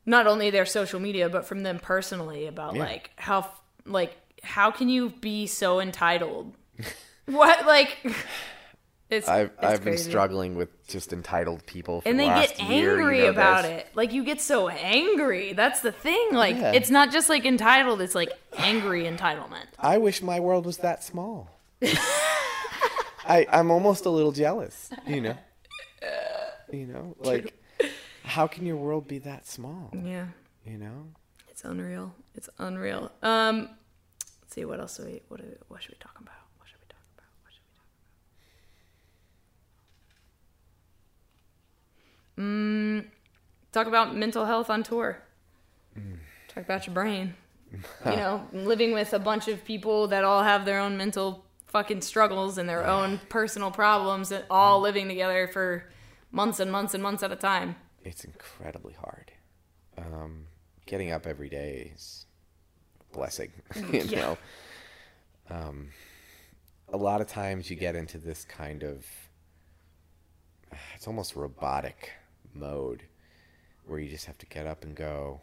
not 0.05 0.27
only 0.27 0.49
their 0.49 0.65
social 0.65 0.99
media 0.99 1.29
but 1.29 1.45
from 1.45 1.63
them 1.63 1.79
personally 1.79 2.47
about 2.47 2.75
Yeah. 2.75 2.83
like 2.83 3.11
how 3.15 3.49
like 3.85 4.15
how 4.43 4.71
can 4.71 4.89
you 4.89 5.09
be 5.09 5.47
so 5.47 5.79
entitled? 5.79 6.53
what 7.25 7.65
like? 7.65 7.97
It's, 9.09 9.27
I've 9.27 9.47
it's 9.47 9.63
I've 9.65 9.83
been 9.83 9.97
struggling 9.97 10.55
with 10.55 10.69
just 10.87 11.11
entitled 11.11 11.65
people, 11.65 11.99
for 11.99 12.07
and 12.07 12.17
the 12.17 12.23
they 12.23 12.29
get 12.29 12.61
year, 12.61 12.93
you 12.93 12.99
angry 13.01 13.17
know 13.23 13.29
about 13.31 13.63
this. 13.63 13.81
it. 13.81 13.87
Like 13.93 14.13
you 14.13 14.23
get 14.23 14.39
so 14.39 14.69
angry. 14.69 15.51
That's 15.51 15.81
the 15.81 15.91
thing. 15.91 16.29
Like 16.31 16.55
Yeah. 16.55 16.71
it's 16.71 16.89
not 16.89 17.11
just 17.11 17.27
like 17.27 17.43
entitled. 17.43 17.99
It's 17.99 18.15
like 18.15 18.31
angry 18.55 19.03
entitlement. 19.03 19.65
I 19.77 19.97
wish 19.97 20.21
my 20.21 20.39
world 20.39 20.65
was 20.65 20.77
that 20.77 21.03
small. 21.03 21.49
I 21.83 23.45
I'm 23.51 23.69
almost 23.69 24.05
a 24.05 24.09
little 24.09 24.31
jealous, 24.31 24.89
you 25.05 25.19
know. 25.21 25.37
You 26.71 26.87
know, 26.87 27.15
like 27.19 27.53
how 28.23 28.47
can 28.47 28.65
your 28.65 28.75
world 28.77 29.07
be 29.07 29.19
that 29.19 29.47
small? 29.47 29.91
Yeah, 29.93 30.27
You 30.65 30.77
know? 30.77 31.07
it's 31.49 31.63
unreal. 31.63 32.13
It's 32.35 32.49
unreal. 32.59 33.11
Um, 33.21 33.69
let's 34.41 34.53
see 34.55 34.65
what 34.65 34.79
else 34.79 34.97
do 34.97 35.05
we 35.05 35.21
what 35.27 35.41
what 35.67 35.81
should 35.81 35.91
we 35.91 35.97
talk 35.99 36.17
about? 36.19 36.33
What 36.57 36.67
should 36.69 36.79
we 36.79 36.87
talk 36.87 37.03
about? 37.15 37.27
What 37.43 37.51
should 37.53 37.61
we 37.67 37.73
talk 42.37 42.37
about? 42.37 42.43
Mm, 42.43 43.05
talk 43.71 43.87
about 43.87 44.15
mental 44.15 44.45
health 44.45 44.69
on 44.69 44.83
tour. 44.83 45.21
Talk 46.47 46.63
about 46.65 46.85
your 46.87 46.93
brain. 46.93 47.33
you 48.05 48.15
know, 48.17 48.45
living 48.51 48.91
with 48.91 49.13
a 49.13 49.19
bunch 49.19 49.47
of 49.47 49.63
people 49.63 50.07
that 50.09 50.23
all 50.25 50.43
have 50.43 50.65
their 50.65 50.79
own 50.79 50.97
mental 50.97 51.45
fucking 51.67 52.01
struggles 52.01 52.57
and 52.57 52.67
their 52.67 52.85
own 52.85 53.19
personal 53.29 53.71
problems 53.71 54.31
and 54.31 54.43
all 54.49 54.79
Mm. 54.79 54.83
living 54.83 55.07
together 55.07 55.47
for 55.47 55.89
months 56.31 56.59
and 56.59 56.69
months 56.71 56.93
and 56.93 57.01
months 57.01 57.23
at 57.23 57.31
a 57.31 57.35
time. 57.37 57.75
It's 58.03 58.23
incredibly 58.23 58.93
hard. 58.93 59.31
Um, 59.97 60.47
getting 60.85 61.11
up 61.11 61.27
every 61.27 61.49
day 61.49 61.91
is 61.93 62.25
a 62.99 63.13
blessing. 63.15 63.51
you 63.91 63.99
Yeah. 64.01 64.19
know, 64.21 64.37
um, 65.49 65.89
a 66.89 66.97
lot 66.97 67.21
of 67.21 67.27
times 67.27 67.69
you 67.69 67.75
get 67.75 67.95
into 67.95 68.17
this 68.17 68.45
kind 68.45 68.83
of 68.83 69.05
it's 70.95 71.07
almost 71.07 71.35
robotic 71.35 72.11
mode 72.53 73.03
where 73.85 73.99
you 73.99 74.09
just 74.09 74.25
have 74.25 74.37
to 74.37 74.45
get 74.45 74.65
up 74.65 74.83
and 74.83 74.95
go. 74.95 75.41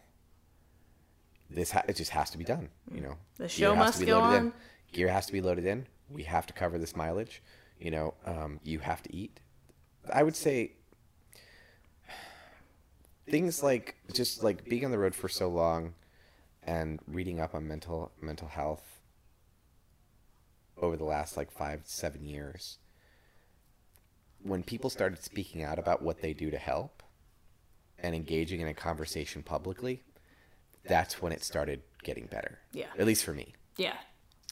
This 1.50 1.70
ha- 1.70 1.82
it 1.88 1.96
just 1.96 2.10
has 2.10 2.30
to 2.30 2.38
be 2.38 2.44
done. 2.44 2.68
You 2.94 3.00
know, 3.02 3.14
The 3.36 3.48
show 3.48 3.74
must 3.74 4.00
be 4.00 4.06
go 4.06 4.18
loaded 4.20 4.36
in. 4.36 4.52
Gear 4.92 5.08
has 5.08 5.26
to 5.26 5.32
be 5.32 5.40
loaded 5.40 5.64
in. 5.66 5.86
We 6.10 6.22
have 6.24 6.46
to 6.46 6.52
cover 6.54 6.78
this 6.78 6.96
mileage. 6.96 7.42
You 7.78 7.90
know, 7.90 8.14
um, 8.24 8.60
you 8.64 8.78
have 8.80 9.02
to 9.02 9.14
eat. 9.14 9.40
I 10.12 10.22
would 10.22 10.36
say 10.36 10.72
things 13.30 13.62
like 13.62 13.96
just 14.12 14.42
like 14.42 14.64
being 14.68 14.84
on 14.84 14.90
the 14.90 14.98
road 14.98 15.14
for 15.14 15.28
so 15.28 15.48
long 15.48 15.94
and 16.62 17.00
reading 17.06 17.40
up 17.40 17.54
on 17.54 17.66
mental 17.66 18.12
mental 18.20 18.48
health 18.48 19.00
over 20.80 20.96
the 20.96 21.04
last 21.04 21.36
like 21.36 21.50
five 21.50 21.82
seven 21.84 22.24
years 22.24 22.78
when 24.42 24.62
people 24.62 24.88
started 24.90 25.22
speaking 25.22 25.62
out 25.62 25.78
about 25.78 26.02
what 26.02 26.20
they 26.20 26.32
do 26.32 26.50
to 26.50 26.58
help 26.58 27.02
and 27.98 28.14
engaging 28.14 28.60
in 28.60 28.68
a 28.68 28.74
conversation 28.74 29.42
publicly 29.42 30.02
that's 30.84 31.20
when 31.20 31.32
it 31.32 31.42
started 31.42 31.82
getting 32.02 32.26
better 32.26 32.58
Yeah. 32.72 32.86
at 32.98 33.06
least 33.06 33.24
for 33.24 33.32
me 33.32 33.54
Yeah. 33.76 33.96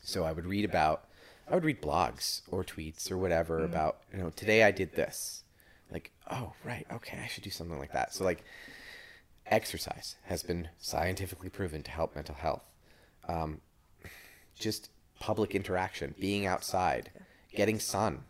so 0.02 0.24
I 0.24 0.32
would 0.32 0.44
read 0.46 0.64
about, 0.64 1.06
I 1.48 1.54
would 1.54 1.64
read 1.64 1.80
blogs 1.80 2.42
or 2.48 2.64
tweets 2.64 3.10
or 3.10 3.16
whatever 3.16 3.56
mm-hmm. 3.60 3.72
about, 3.72 3.98
you 4.12 4.18
know, 4.18 4.30
today 4.30 4.64
I 4.64 4.72
did 4.72 4.94
this. 4.96 5.44
Like, 5.90 6.10
oh, 6.30 6.52
right, 6.64 6.86
okay, 6.92 7.18
I 7.22 7.28
should 7.28 7.44
do 7.44 7.50
something 7.50 7.78
like 7.78 7.92
that. 7.92 8.12
So, 8.12 8.24
like, 8.24 8.42
exercise 9.46 10.16
has 10.24 10.42
been 10.42 10.68
scientifically 10.78 11.48
proven 11.48 11.82
to 11.84 11.90
help 11.90 12.14
mental 12.14 12.34
health. 12.34 12.64
Um, 13.28 13.60
just 14.58 14.90
public 15.20 15.54
interaction, 15.54 16.14
being 16.18 16.46
outside, 16.46 17.10
getting 17.54 17.78
sun, 17.78 18.24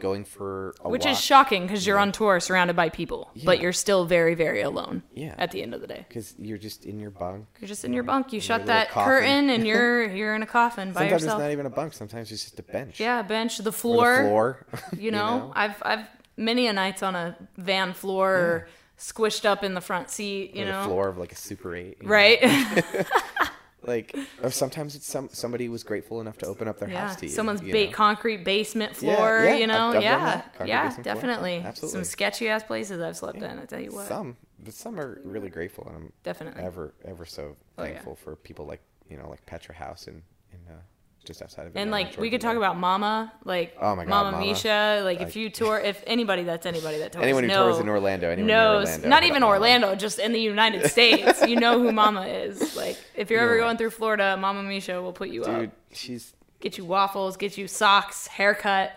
going 0.00 0.24
for 0.24 0.74
a 0.82 0.88
Which 0.88 1.04
walk. 1.04 1.12
is 1.12 1.20
shocking 1.20 1.62
because 1.66 1.86
you're 1.86 1.98
on 1.98 2.10
tour 2.10 2.40
surrounded 2.40 2.74
by 2.74 2.88
people, 2.88 3.30
but 3.44 3.60
you're 3.60 3.72
still 3.72 4.06
very, 4.06 4.34
very 4.34 4.62
alone 4.62 5.02
Yeah. 5.14 5.34
at 5.36 5.50
the 5.50 5.62
end 5.62 5.74
of 5.74 5.82
the 5.82 5.86
day. 5.86 6.06
because 6.08 6.34
you're 6.38 6.56
just 6.58 6.86
in 6.86 6.98
your 6.98 7.10
bunk. 7.10 7.46
You're 7.60 7.68
just 7.68 7.84
in 7.84 7.92
your 7.92 8.02
bunk. 8.02 8.32
You 8.32 8.40
shut 8.40 8.66
that 8.66 8.88
coffin. 8.90 9.10
curtain, 9.12 9.50
and 9.50 9.66
you're 9.66 10.10
you're 10.10 10.34
in 10.34 10.42
a 10.42 10.46
coffin 10.46 10.92
by 10.92 11.00
Sometimes 11.02 11.22
yourself. 11.22 11.38
it's 11.40 11.44
not 11.44 11.52
even 11.52 11.66
a 11.66 11.70
bunk. 11.70 11.92
Sometimes 11.92 12.32
it's 12.32 12.42
just 12.44 12.58
a 12.58 12.62
bench. 12.62 12.98
yeah, 12.98 13.20
bench, 13.22 13.58
the 13.58 13.68
Or 13.68 13.72
floor. 13.72 14.16
the 14.16 14.28
floor. 14.28 14.66
You, 14.98 15.10
know? 15.10 15.52
I've 15.54 15.76
I've 15.82 16.06
many 16.40 16.66
a 16.66 16.72
nights 16.72 17.02
on 17.02 17.14
a 17.14 17.36
van 17.56 17.92
floor, 17.92 18.34
or 18.34 18.68
squished 18.98 19.44
up 19.44 19.62
in 19.62 19.74
the 19.74 19.80
front 19.80 20.10
seat. 20.10 20.54
You 20.56 20.62
Or 20.62 20.66
the 20.66 20.72
know, 20.72 20.84
floor 20.84 21.08
of 21.08 21.18
like 21.18 21.32
a 21.32 21.36
Super 21.36 21.74
8. 21.76 21.98
right? 22.02 22.38
Like, 23.82 24.14
or 24.42 24.50
sometimes 24.50 24.94
it's 24.94 25.06
some 25.06 25.30
somebody 25.32 25.70
was 25.70 25.84
grateful 25.84 26.20
enough 26.20 26.36
to 26.38 26.46
open 26.46 26.68
up 26.68 26.78
their 26.78 26.90
yeah, 26.90 27.06
house 27.08 27.16
to 27.16 27.26
you. 27.26 27.32
someone's 27.32 27.62
you 27.62 27.72
ba- 27.72 27.90
concrete 27.90 28.44
basement 28.44 28.94
floor. 28.94 29.40
yeah, 29.42 29.54
you 29.54 29.66
know, 29.66 29.92
I've- 29.92 30.02
yeah, 30.04 30.42
yeah, 30.66 30.90
floor. 30.90 31.02
definitely. 31.02 31.62
Absolutely. 31.64 31.96
Some 32.00 32.04
sketchy 32.04 32.50
ass 32.50 32.62
places 32.62 33.00
I've 33.00 33.16
slept 33.16 33.38
in. 33.38 33.58
I 33.58 33.64
tell 33.64 33.80
you 33.80 33.90
what, 33.90 34.06
Some, 34.06 34.36
but 34.62 34.74
some 34.74 35.00
are 35.00 35.18
really 35.24 35.48
grateful, 35.48 35.86
and 35.86 35.96
I'm 35.96 36.12
Definitely. 36.24 36.62
ever 36.62 36.92
ever 37.06 37.24
so 37.24 37.56
Oh, 37.78 37.84
thankful 37.84 38.16
for 38.16 38.36
people 38.36 38.66
like 38.66 38.82
you 39.08 39.16
know 39.16 39.30
like 39.30 39.46
Petra 39.46 39.74
House 39.74 40.06
and 40.08 40.20
in 40.52 40.58
uh, 40.70 40.76
just 41.24 41.42
outside 41.42 41.66
of 41.66 41.76
And 41.76 41.90
like 41.90 42.16
we 42.18 42.30
could 42.30 42.40
talk 42.40 42.56
about 42.56 42.76
Mama, 42.78 43.32
like 43.44 43.76
Oh 43.80 43.94
my 43.94 44.04
God, 44.04 44.10
Mama, 44.10 44.32
Mama. 44.32 44.46
Misha. 44.46 45.02
Like 45.04 45.20
if 45.20 45.36
you 45.36 45.50
tour, 45.50 45.78
if 45.78 46.02
anybody 46.06 46.42
that's 46.44 46.66
anybody 46.66 46.98
that 46.98 47.12
tours, 47.12 47.22
anyone 47.22 47.44
who 47.44 47.48
know- 47.48 47.68
tours 47.70 47.78
in 47.80 47.88
Orlando, 47.88 48.30
anyone 48.30 48.46
knows, 48.48 48.86
Orlando, 48.88 49.08
not 49.08 49.22
even 49.24 49.40
Mama. 49.42 49.52
Orlando, 49.54 49.94
just 49.94 50.18
in 50.18 50.32
the 50.32 50.40
United 50.40 50.86
States, 50.90 51.46
you 51.46 51.56
know 51.56 51.78
who 51.80 51.92
Mama 51.92 52.26
is. 52.26 52.74
Like 52.76 52.96
if 53.14 53.30
you're 53.30 53.40
ever 53.40 53.58
going 53.58 53.76
through 53.76 53.90
Florida, 53.90 54.36
Mama 54.38 54.62
Misha 54.62 55.00
will 55.02 55.12
put 55.12 55.28
you 55.28 55.44
Dude, 55.44 55.66
up, 55.66 55.70
she's 55.92 56.32
get 56.60 56.78
you 56.78 56.84
waffles, 56.84 57.36
get 57.36 57.56
you 57.58 57.68
socks, 57.68 58.26
haircut, 58.26 58.92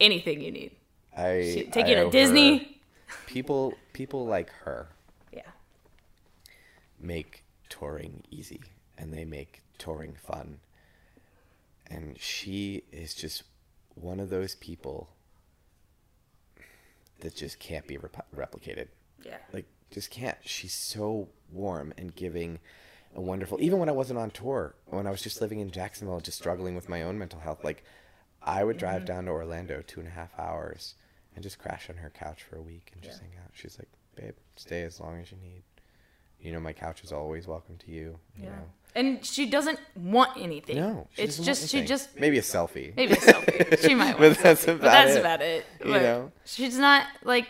anything 0.00 0.40
you 0.40 0.50
need. 0.50 0.72
I 1.16 1.42
She, 1.54 1.64
take 1.64 1.86
I 1.86 1.88
you 1.88 1.94
to 1.96 2.04
her- 2.06 2.10
Disney. 2.10 2.80
People 3.26 3.74
people 3.94 4.26
like 4.26 4.50
her 4.64 4.88
Yeah, 5.32 5.40
make 7.00 7.44
touring 7.68 8.22
easy 8.30 8.60
and 8.96 9.12
they 9.12 9.24
make 9.24 9.62
touring 9.78 10.14
fun. 10.14 10.58
And 11.90 12.18
she 12.18 12.84
is 12.92 13.14
just 13.14 13.44
one 13.94 14.20
of 14.20 14.30
those 14.30 14.54
people 14.54 15.10
that 17.20 17.34
just 17.34 17.58
can't 17.58 17.86
be 17.86 17.96
rep- 17.96 18.26
replicated. 18.34 18.88
yeah, 19.24 19.38
Like, 19.52 19.66
just 19.90 20.10
can't. 20.10 20.38
She's 20.44 20.74
so 20.74 21.28
warm 21.50 21.92
and 21.96 22.14
giving 22.14 22.58
and 23.14 23.26
wonderful. 23.26 23.60
Even 23.60 23.78
when 23.78 23.88
I 23.88 23.92
wasn't 23.92 24.18
on 24.18 24.30
tour, 24.30 24.74
when 24.86 25.06
I 25.06 25.10
was 25.10 25.22
just 25.22 25.40
living 25.40 25.60
in 25.60 25.70
Jacksonville, 25.70 26.20
just 26.20 26.38
struggling 26.38 26.74
with 26.74 26.88
my 26.88 27.02
own 27.02 27.18
mental 27.18 27.40
health, 27.40 27.64
like, 27.64 27.84
I 28.42 28.64
would 28.64 28.76
drive 28.76 29.02
mm-hmm. 29.02 29.06
down 29.06 29.24
to 29.24 29.32
Orlando 29.32 29.82
two 29.86 30.00
and 30.00 30.08
a 30.08 30.12
half 30.12 30.30
hours 30.38 30.94
and 31.34 31.42
just 31.42 31.58
crash 31.58 31.90
on 31.90 31.96
her 31.96 32.10
couch 32.10 32.42
for 32.42 32.56
a 32.56 32.62
week 32.62 32.90
and 32.92 33.02
just 33.02 33.20
hang 33.20 33.32
out. 33.42 33.50
She's 33.52 33.78
like, 33.78 33.88
babe, 34.14 34.34
stay 34.56 34.82
as 34.82 35.00
long 35.00 35.20
as 35.20 35.30
you 35.30 35.38
need. 35.38 35.62
You 36.40 36.52
know, 36.52 36.60
my 36.60 36.72
couch 36.72 37.02
is 37.02 37.12
always 37.12 37.46
welcome 37.46 37.76
to 37.78 37.90
you. 37.90 38.18
You 38.36 38.44
yeah. 38.44 38.50
know? 38.50 38.70
And 38.94 39.24
she 39.24 39.46
doesn't 39.46 39.78
want 39.96 40.36
anything. 40.40 40.76
No, 40.76 41.06
she 41.14 41.22
it's 41.22 41.36
doesn't 41.36 41.42
want 41.42 41.58
just 41.58 41.70
she 41.70 41.78
anything. 41.78 41.88
just 41.88 42.18
maybe 42.18 42.38
a 42.38 42.42
selfie. 42.42 42.96
maybe 42.96 43.12
a 43.12 43.16
selfie. 43.16 43.80
She 43.86 43.94
might 43.94 44.18
want 44.18 44.34
but 44.34 44.38
a 44.38 44.42
that's 44.42 44.64
selfie, 44.64 44.68
about 44.74 44.80
but 44.80 44.90
that's 44.90 45.14
it. 45.16 45.20
about 45.20 45.40
it. 45.42 45.66
You 45.84 45.92
But 45.92 46.02
know? 46.02 46.32
she's 46.44 46.78
not 46.78 47.06
like 47.24 47.46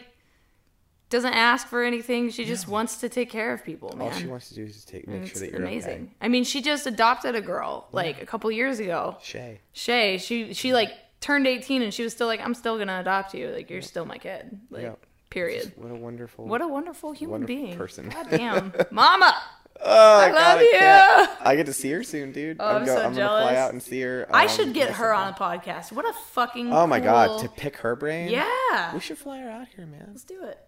doesn't 1.11 1.33
ask 1.33 1.67
for 1.69 1.83
anything. 1.85 2.29
She 2.31 2.45
just 2.45 2.69
wants 2.69 2.99
to 2.99 3.09
take 3.09 3.31
care 3.31 3.55
of 3.55 3.65
people, 3.65 3.97
man. 3.97 4.13
All 4.13 4.19
she 4.19 4.27
wants 4.27 4.51
to 4.51 4.55
do 4.57 4.65
is 4.65 4.75
just 4.75 4.89
take 4.89 5.09
make 5.09 5.21
And 5.21 5.29
sure 5.29 5.41
that 5.41 5.51
you're 5.53 5.63
amazing. 5.63 5.93
okay. 6.03 6.11
I 6.21 6.29
mean, 6.29 6.45
she 6.45 6.61
just 6.61 6.87
adopted 6.87 7.35
a 7.35 7.41
girl 7.41 7.89
like 7.93 8.21
a 8.21 8.27
couple 8.27 8.51
years 8.53 8.79
ago. 8.79 9.17
Shay. 9.23 9.61
Shay, 9.73 10.19
she 10.19 10.53
she 10.53 10.75
like 10.75 10.91
turned 11.21 11.47
18 11.47 11.81
and 11.83 11.95
she 11.95 12.03
was 12.03 12.13
still 12.13 12.27
like, 12.27 12.41
I'm 12.41 12.53
still 12.55 12.77
gonna 12.77 13.01
adopt 13.01 13.33
you. 13.33 13.49
Like 13.49 13.71
you're 13.71 13.81
still 13.81 14.05
my 14.05 14.19
kid. 14.19 14.61
Like 14.71 14.83
Yeah. 14.83 14.93
period. 15.31 15.73
What 15.77 15.91
a 15.91 15.95
wonderful. 15.95 16.45
What 16.47 16.61
a 16.61 16.69
wonderful 16.69 17.13
human 17.13 17.41
wonderful 17.41 17.57
being. 17.57 17.77
person. 17.79 18.11
God 18.11 18.27
damn, 18.31 18.73
Mama. 18.91 19.35
Oh, 19.81 20.19
I 20.19 20.29
God, 20.31 20.35
love 20.35 20.67
can't. 20.73 21.31
you. 21.31 21.37
I 21.41 21.57
get 21.57 21.67
to 21.67 21.73
see 21.73 21.91
her 21.93 22.03
soon, 22.03 22.33
dude. 22.33 22.57
Oh, 22.61 22.77
I'm 22.77 22.87
so 22.87 22.97
I'm 22.97 23.15
gonna 23.15 23.29
fly 23.29 23.57
out 23.57 23.73
and 23.73 23.83
see 23.83 24.01
her. 24.03 24.27
I 24.31 24.45
um, 24.45 24.49
should 24.49 24.75
get 24.75 24.91
her 24.91 25.13
on 25.15 25.33
a 25.33 25.37
podcast. 25.37 25.93
What 25.93 26.09
a 26.09 26.13
fucking. 26.13 26.73
Oh 26.73 26.87
my 26.87 27.01
god, 27.01 27.41
to 27.43 27.49
pick 27.49 27.77
her 27.79 27.95
brain. 27.95 28.31
Yeah. 28.31 28.95
We 28.95 29.01
should 29.01 29.19
fly 29.19 29.39
her 29.41 29.51
out 29.51 29.69
here, 29.75 29.87
man. 29.87 30.07
Let's 30.09 30.25
do 30.25 30.43
it. 30.45 30.59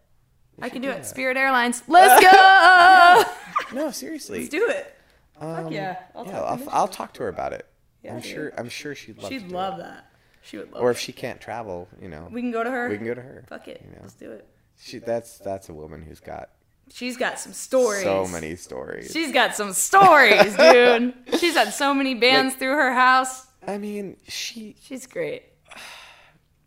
I 0.62 0.68
can 0.68 0.82
do 0.82 0.88
do 0.88 0.92
it. 0.92 0.98
that. 0.98 1.06
Spirit 1.06 1.36
Airlines. 1.36 1.82
Let's 1.88 2.22
go. 2.22 3.76
No, 3.76 3.90
seriously. 3.90 4.40
Let's 4.40 4.50
do 4.50 4.68
it. 4.68 4.94
Um, 5.40 5.72
yeah. 5.72 5.96
I'll 6.14 6.26
yeah, 6.26 6.32
talk 6.32 6.50
I'll, 6.50 6.58
to 6.58 6.70
I'll 6.70 6.88
talk 6.88 7.14
to 7.14 7.22
her 7.22 7.28
about 7.28 7.52
it. 7.52 7.66
Yeah, 8.02 8.14
I'm 8.14 8.20
dude. 8.20 8.30
sure. 8.30 8.52
I'm 8.56 8.68
sure 8.68 8.94
she'd 8.94 9.18
love. 9.18 9.30
She'd 9.30 9.50
love 9.50 9.78
it. 9.78 9.82
that. 9.82 10.06
She 10.42 10.58
would 10.58 10.72
love. 10.72 10.82
Or 10.82 10.90
if 10.90 10.98
she 10.98 11.12
can't 11.12 11.40
travel, 11.40 11.88
you 12.00 12.08
know, 12.08 12.28
we 12.30 12.40
can 12.40 12.50
go 12.50 12.62
to 12.62 12.70
her. 12.70 12.88
we 12.88 12.96
can 12.96 13.06
go 13.06 13.14
to 13.14 13.20
her. 13.20 13.44
Fuck 13.48 13.68
it. 13.68 13.82
You 13.84 13.92
know, 13.92 13.98
Let's 14.02 14.14
do 14.14 14.30
it. 14.32 14.46
she 14.78 14.98
that's 14.98 15.38
that's 15.38 15.68
a 15.68 15.74
woman 15.74 16.02
who's 16.02 16.20
got 16.20 16.50
She's 16.92 17.16
got 17.16 17.38
some 17.38 17.52
stories. 17.52 18.02
so 18.02 18.26
many 18.26 18.56
stories. 18.56 19.10
She's 19.12 19.32
got 19.32 19.54
some 19.54 19.72
stories, 19.72 20.56
dude. 20.58 21.14
She's 21.38 21.54
had 21.54 21.72
so 21.72 21.94
many 21.94 22.14
bands 22.14 22.52
Like- 22.54 22.58
through 22.58 22.74
her 22.76 22.92
house. 22.92 23.46
I 23.66 23.78
mean, 23.78 24.16
she. 24.26 24.76
She's 24.82 25.06
great. 25.06 25.44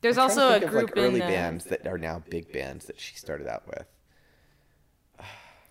There's 0.02 0.18
I'm 0.18 0.24
also 0.24 0.50
a 0.50 0.54
think 0.54 0.66
of, 0.66 0.70
group 0.72 0.90
like 0.96 0.98
early 0.98 1.22
in. 1.22 1.28
bands 1.28 1.66
that 1.66 1.88
are 1.88 1.98
now 1.98 2.22
big 2.30 2.52
bands 2.52 2.86
that 2.86 3.00
she 3.00 3.16
started 3.16 3.48
out 3.48 3.64
with. 3.68 3.86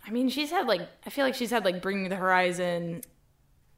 I 0.07 0.11
mean, 0.11 0.29
she's 0.29 0.51
had 0.51 0.67
like 0.67 0.81
I 1.07 1.11
feel 1.11 1.25
like 1.25 1.35
she's 1.35 1.51
had 1.51 1.65
like 1.65 1.81
Bring 1.81 2.03
Me 2.03 2.09
the 2.09 2.17
Horizon, 2.17 3.03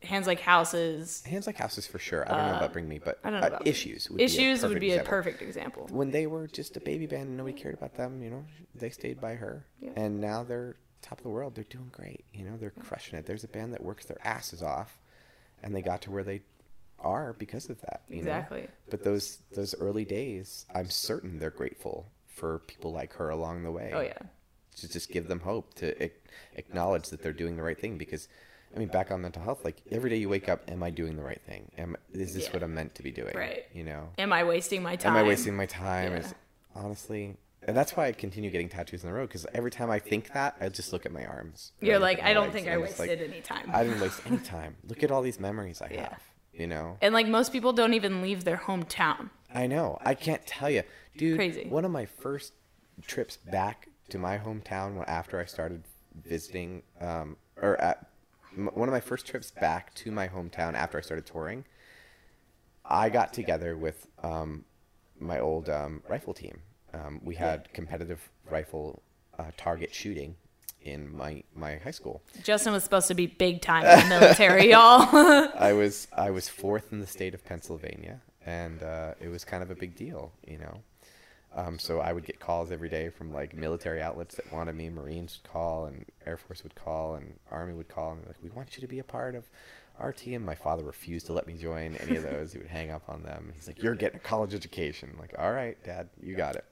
Hands 0.05 0.27
Like 0.27 0.41
Houses. 0.41 1.23
Hands 1.27 1.47
like 1.47 1.57
houses 1.57 1.87
for 1.87 1.99
sure. 1.99 2.25
I 2.31 2.37
don't 2.37 2.51
know 2.53 2.57
about 2.59 2.73
Bring 2.73 2.89
Me, 2.89 2.99
but 2.99 3.19
Uh, 3.25 3.29
I 3.29 3.31
don't 3.31 3.41
know 3.41 3.47
uh, 3.47 3.49
about 3.51 3.67
issues. 3.67 4.11
Would 4.11 4.21
Issues 4.21 4.63
be 4.63 4.69
would 4.69 4.81
be 4.81 4.93
a 4.93 5.03
perfect 5.05 5.43
example. 5.43 5.89
when 5.91 6.11
they 6.11 6.27
were 6.27 6.47
just 6.47 6.77
a 6.77 6.81
baby 6.81 7.07
band 7.07 7.29
and 7.29 7.37
nobody 7.37 7.59
cared 7.59 7.75
about 7.75 7.95
them, 7.97 8.23
you 8.23 8.31
know, 8.31 8.45
they 8.75 8.91
stayed 8.91 9.21
by 9.21 9.35
her. 9.35 9.67
Yeah. 9.81 9.91
And 9.97 10.21
now 10.21 10.43
they're 10.45 10.77
top 11.03 11.19
of 11.19 11.25
the 11.25 11.31
world. 11.31 11.55
They're 11.55 11.65
doing 11.65 11.91
great. 11.93 12.25
You 12.33 12.45
know, 12.45 12.57
they're 12.57 12.71
crushing 12.71 13.19
it. 13.19 13.27
There's 13.27 13.45
a 13.45 13.49
band 13.49 13.73
that 13.75 13.83
works 13.83 14.07
their 14.07 14.19
asses 14.25 14.63
off 14.63 14.99
and 15.63 15.75
they 15.75 15.83
got 15.83 16.01
to 16.03 16.11
where 16.11 16.25
they 16.25 16.43
are 16.99 17.35
because 17.35 17.69
of 17.69 17.81
that. 17.83 18.03
you 18.09 18.17
know? 18.17 18.21
Exactly. 18.23 18.69
But 18.91 19.05
those 19.05 19.39
those 19.55 19.75
early 19.81 20.05
days, 20.05 20.67
I'm 20.75 20.89
certain 20.91 21.39
they're 21.39 21.51
grateful 21.51 22.11
for 22.27 22.61
people 22.61 22.93
like 22.93 23.13
her 23.15 23.29
along 23.31 23.63
the 23.65 23.71
way. 23.73 23.93
Oh 23.95 24.01
yeah. 24.01 24.19
To 24.79 24.89
just 24.89 25.11
give 25.11 25.29
them 25.29 25.41
hope, 25.41 25.75
to 25.75 26.11
acknowledge 26.57 27.11
that 27.11 27.23
they're 27.23 27.33
doing 27.33 27.57
the 27.57 27.63
right 27.63 27.79
thing 27.79 27.97
because 27.99 28.27
I 28.75 28.79
mean, 28.79 28.89
back 28.89 29.11
on 29.11 29.21
mental 29.23 29.43
health, 29.43 29.65
like 29.65 29.81
every 29.93 30.11
day 30.11 30.17
you 30.17 30.29
wake 30.29 30.49
up, 30.49 30.63
am 30.69 30.83
I 30.83 30.91
doing 30.91 31.17
the 31.17 31.23
right 31.23 31.41
thing? 31.47 31.71
Am 31.79 31.97
is 32.13 32.35
this 32.35 32.47
Yeah. 32.47 32.53
what 32.55 32.63
I'm 32.63 32.75
meant 32.75 32.95
to 32.97 33.03
be 33.03 33.11
doing? 33.13 33.35
Right. 33.37 33.65
You 33.73 33.85
know, 33.85 34.09
Am 34.19 34.33
I 34.33 34.43
wasting 34.45 34.83
my 34.83 34.97
time? 34.97 35.13
Am 35.13 35.17
I 35.17 35.23
wasting 35.27 35.55
my 35.55 35.67
time? 35.67 36.13
Yeah. 36.13 36.19
Is 36.19 36.35
honestly, 36.75 37.37
and 37.63 37.77
that's 37.77 37.97
why 37.97 38.07
I 38.09 38.13
continue 38.13 38.51
getting 38.51 38.69
tattoos 38.69 39.05
in 39.05 39.09
the 39.11 39.15
road 39.15 39.29
because 39.29 39.47
every 39.55 39.71
time 39.71 39.91
I 39.91 39.99
think 40.01 40.33
that, 40.33 40.57
I 40.61 40.69
just 40.69 40.93
look 40.93 41.07
at 41.07 41.13
my 41.13 41.25
arms. 41.25 41.73
You're 41.81 41.99
like, 42.01 42.21
I 42.23 42.35
don't 42.35 42.45
legs, 42.45 42.55
think 42.55 42.69
I 42.69 42.77
wasted 42.79 43.21
like, 43.21 43.31
any 43.31 43.41
time. 43.41 43.71
I 43.73 43.85
didn't 43.85 44.01
waste 44.01 44.21
any 44.27 44.39
time. 44.57 44.77
Look 44.89 45.03
at 45.03 45.11
all 45.11 45.23
these 45.23 45.39
memories 45.39 45.81
I 45.81 45.91
Yeah. 45.93 46.09
have. 46.11 46.21
you 46.53 46.67
know. 46.67 46.99
And 47.01 47.15
like 47.15 47.27
most 47.29 47.53
people 47.53 47.73
don't 47.73 47.95
even 47.95 48.23
leave 48.23 48.45
their 48.45 48.57
hometown. 48.59 49.31
I 49.55 49.67
know. 49.69 49.99
I 50.05 50.15
can't 50.15 50.45
tell 50.47 50.69
you, 50.71 50.83
dude. 51.17 51.37
Crazy. 51.37 51.67
One 51.69 51.85
of 51.85 51.91
my 51.93 52.07
first 52.07 52.53
trips 53.07 53.37
back 53.37 53.89
to 54.09 54.19
my 54.19 54.37
hometown 54.39 55.03
after 55.09 55.41
I 55.41 55.45
started 55.47 55.85
visiting, 56.25 56.83
um, 57.01 57.37
or 57.61 57.77
at, 57.81 58.07
one 58.57 58.89
of 58.89 58.93
my 58.93 59.01
first 59.01 59.27
trips 59.27 59.51
back 59.51 59.95
to 59.97 60.11
my 60.11 60.29
hometown 60.29 60.75
after 60.75 60.99
I 60.99 61.01
started 61.01 61.27
touring, 61.27 61.65
I 62.85 63.09
got 63.09 63.33
together 63.33 63.77
with 63.77 64.07
um, 64.23 64.65
my 65.19 65.39
old 65.39 65.69
um, 65.69 66.03
rifle 66.09 66.35
team. 66.35 66.61
Um, 66.93 67.21
we 67.25 67.35
had 67.35 67.73
competitive 67.73 68.31
rifle 68.51 69.03
uh, 69.39 69.51
target 69.57 69.95
shooting 69.95 70.37
in 70.83 71.15
my 71.17 71.43
my 71.55 71.77
high 71.77 71.91
school. 71.91 72.23
Justin 72.43 72.73
was 72.73 72.85
supposed 72.85 73.09
to 73.09 73.15
be 73.15 73.27
big 73.27 73.63
time 73.63 73.85
in 73.85 74.09
the 74.09 74.21
military, 74.21 74.71
y'all. 74.71 75.09
I 75.59 75.73
was 75.73 76.09
I 76.13 76.31
was 76.31 76.49
fourth 76.49 76.93
in 76.93 77.01
the 77.01 77.07
state 77.07 77.35
of 77.35 77.45
Pennsylvania, 77.45 78.21
and 78.45 78.83
uh, 78.83 79.15
it 79.21 79.29
was 79.29 79.45
kind 79.45 79.63
of 79.63 79.71
a 79.71 79.75
big 79.75 79.97
deal, 79.97 80.33
you 80.47 80.59
know. 80.59 80.83
Um, 81.57 81.79
so 81.79 82.01
I 82.01 82.13
would 82.13 82.27
get 82.27 82.41
calls 82.41 82.73
every 82.73 82.89
day 82.89 83.11
from 83.11 83.33
like 83.33 83.55
military 83.55 84.03
outlets 84.03 84.35
that 84.35 84.53
wanted 84.53 84.75
me. 84.75 84.89
Marines 84.89 85.39
would 85.41 85.51
call, 85.51 85.87
and 85.87 86.05
Air 86.27 86.37
Force 86.37 86.63
would 86.65 86.75
call, 86.75 87.15
and 87.15 87.35
Army 87.51 87.75
would 87.75 87.89
call, 87.89 88.13
and 88.13 88.27
like, 88.27 88.43
"We 88.43 88.51
want 88.51 88.77
you 88.77 88.81
to 88.81 88.89
be 88.89 88.99
a 88.99 89.05
part 89.05 89.37
of 89.37 89.49
our 89.99 90.13
team." 90.13 90.45
My 90.45 90.57
father 90.57 90.83
refused 90.83 91.27
to 91.27 91.33
let 91.33 91.47
me 91.47 91.55
join 91.55 91.95
any 91.97 92.17
of 92.17 92.23
those. 92.31 92.53
he 92.53 92.59
would 92.59 92.67
hang 92.67 92.91
up 92.91 93.09
on 93.09 93.23
them. 93.23 93.53
He's 93.55 93.69
like, 93.69 93.81
"You're 93.81 93.95
getting 93.95 94.17
a 94.17 94.23
college 94.23 94.53
education." 94.53 95.11
I'm 95.13 95.21
like, 95.21 95.35
all 95.39 95.53
right, 95.53 95.77
Dad, 95.85 96.09
you 96.21 96.35
got 96.35 96.57
it. 96.57 96.65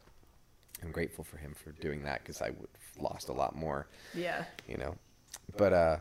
I'm 0.82 0.90
grateful 0.90 1.24
for 1.24 1.36
him 1.36 1.54
for 1.54 1.70
doing 1.72 2.02
that 2.02 2.22
because 2.22 2.42
I 2.42 2.50
would 2.50 2.68
have 2.72 3.02
lost 3.02 3.28
a 3.28 3.32
lot 3.32 3.54
more 3.54 3.86
yeah. 4.14 4.44
you 4.68 4.76
know. 4.76 4.96
But 5.56 5.72
uh, 5.72 5.96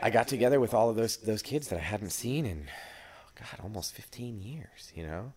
I 0.00 0.10
got 0.10 0.28
together 0.28 0.58
with 0.58 0.74
all 0.74 0.88
of 0.90 0.96
those 0.96 1.18
those 1.18 1.42
kids 1.42 1.68
that 1.68 1.76
I 1.78 1.82
hadn't 1.82 2.10
seen 2.10 2.46
in 2.46 2.68
oh 2.68 3.30
God 3.38 3.62
almost 3.62 3.92
15 3.92 4.40
years, 4.40 4.92
you 4.94 5.06
know. 5.06 5.32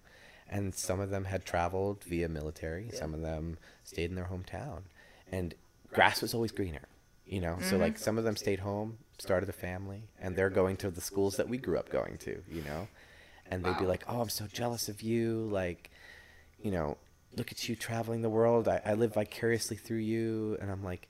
And 0.50 0.76
some 0.76 1.00
of 1.00 1.10
them 1.10 1.26
had 1.26 1.44
traveled 1.44 2.04
via 2.04 2.30
military. 2.30 2.90
Some 2.94 3.14
of 3.14 3.22
them 3.22 3.58
stayed 3.84 4.10
in 4.10 4.16
their 4.16 4.26
hometown, 4.26 4.84
and 5.32 5.56
grass 5.92 6.22
was 6.22 6.34
always 6.34 6.52
greener, 6.52 6.88
you 7.26 7.42
know. 7.42 7.58
So 7.62 7.78
like 7.78 7.96
mm-hmm. 7.96 8.04
some 8.04 8.18
of 8.20 8.24
them 8.24 8.36
stayed 8.36 8.60
home, 8.60 9.00
started 9.18 9.50
a 9.50 9.54
family, 9.54 10.04
and 10.22 10.36
they're 10.36 10.52
going 10.52 10.78
to 10.78 10.92
the 10.92 11.02
schools 11.02 11.38
that 11.38 11.50
we 11.50 11.58
grew 11.58 11.80
up 11.80 11.90
going 11.90 12.18
to, 12.20 12.44
you 12.48 12.62
know. 12.62 12.88
And 13.50 13.64
they'd 13.64 13.78
be 13.78 13.86
like, 13.86 14.04
"Oh, 14.08 14.22
I'm 14.22 14.30
so 14.30 14.46
jealous 14.46 14.88
of 14.88 15.02
you," 15.02 15.48
like, 15.52 15.90
you 16.62 16.72
know, 16.72 16.98
look 17.38 17.52
at 17.52 17.68
you 17.68 17.76
traveling 17.76 18.22
the 18.22 18.30
world. 18.30 18.68
I, 18.68 18.82
I 18.86 18.94
live 18.94 19.14
vicariously 19.14 19.78
through 19.78 20.00
you. 20.00 20.58
And 20.62 20.72
I'm 20.72 20.84
like, 20.84 21.08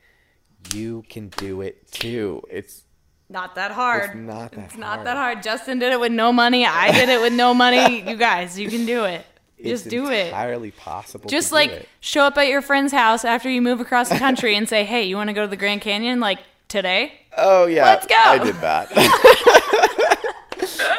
you 0.73 1.03
can 1.09 1.29
do 1.29 1.61
it 1.61 1.91
too. 1.91 2.41
It's 2.49 2.83
Not 3.29 3.55
that 3.55 3.71
hard. 3.71 4.11
It's 4.11 4.15
not 4.15 4.51
that 4.51 4.65
It's 4.65 4.77
not 4.77 4.95
hard. 4.95 5.07
that 5.07 5.17
hard. 5.17 5.43
Justin 5.43 5.79
did 5.79 5.91
it 5.91 5.99
with 5.99 6.11
no 6.11 6.31
money. 6.31 6.65
I 6.65 6.91
did 6.91 7.09
it 7.09 7.19
with 7.21 7.33
no 7.33 7.53
money. 7.53 8.01
You 8.09 8.15
guys, 8.17 8.59
you 8.59 8.69
can 8.69 8.85
do 8.85 9.05
it. 9.05 9.25
Just 9.61 9.85
it's 9.85 9.91
do 9.91 10.09
it. 10.11 10.27
entirely 10.27 10.71
possible. 10.71 11.29
Just 11.29 11.51
like 11.51 11.87
show 12.01 12.23
up 12.25 12.37
at 12.37 12.47
your 12.47 12.61
friend's 12.61 12.91
house 12.93 13.25
after 13.25 13.49
you 13.49 13.61
move 13.61 13.79
across 13.79 14.09
the 14.09 14.17
country 14.19 14.55
and 14.55 14.67
say, 14.69 14.83
"Hey, 14.93 15.05
you 15.05 15.15
want 15.15 15.29
to 15.29 15.33
go 15.33 15.41
to 15.41 15.47
the 15.47 15.55
Grand 15.57 15.81
Canyon 15.81 16.19
like 16.19 16.39
today?" 16.67 17.13
oh 17.37 17.65
yeah, 17.65 17.85
Let's 17.85 18.05
go. 18.05 18.15
I 18.15 18.37
did 18.37 18.55
that. 18.55 18.91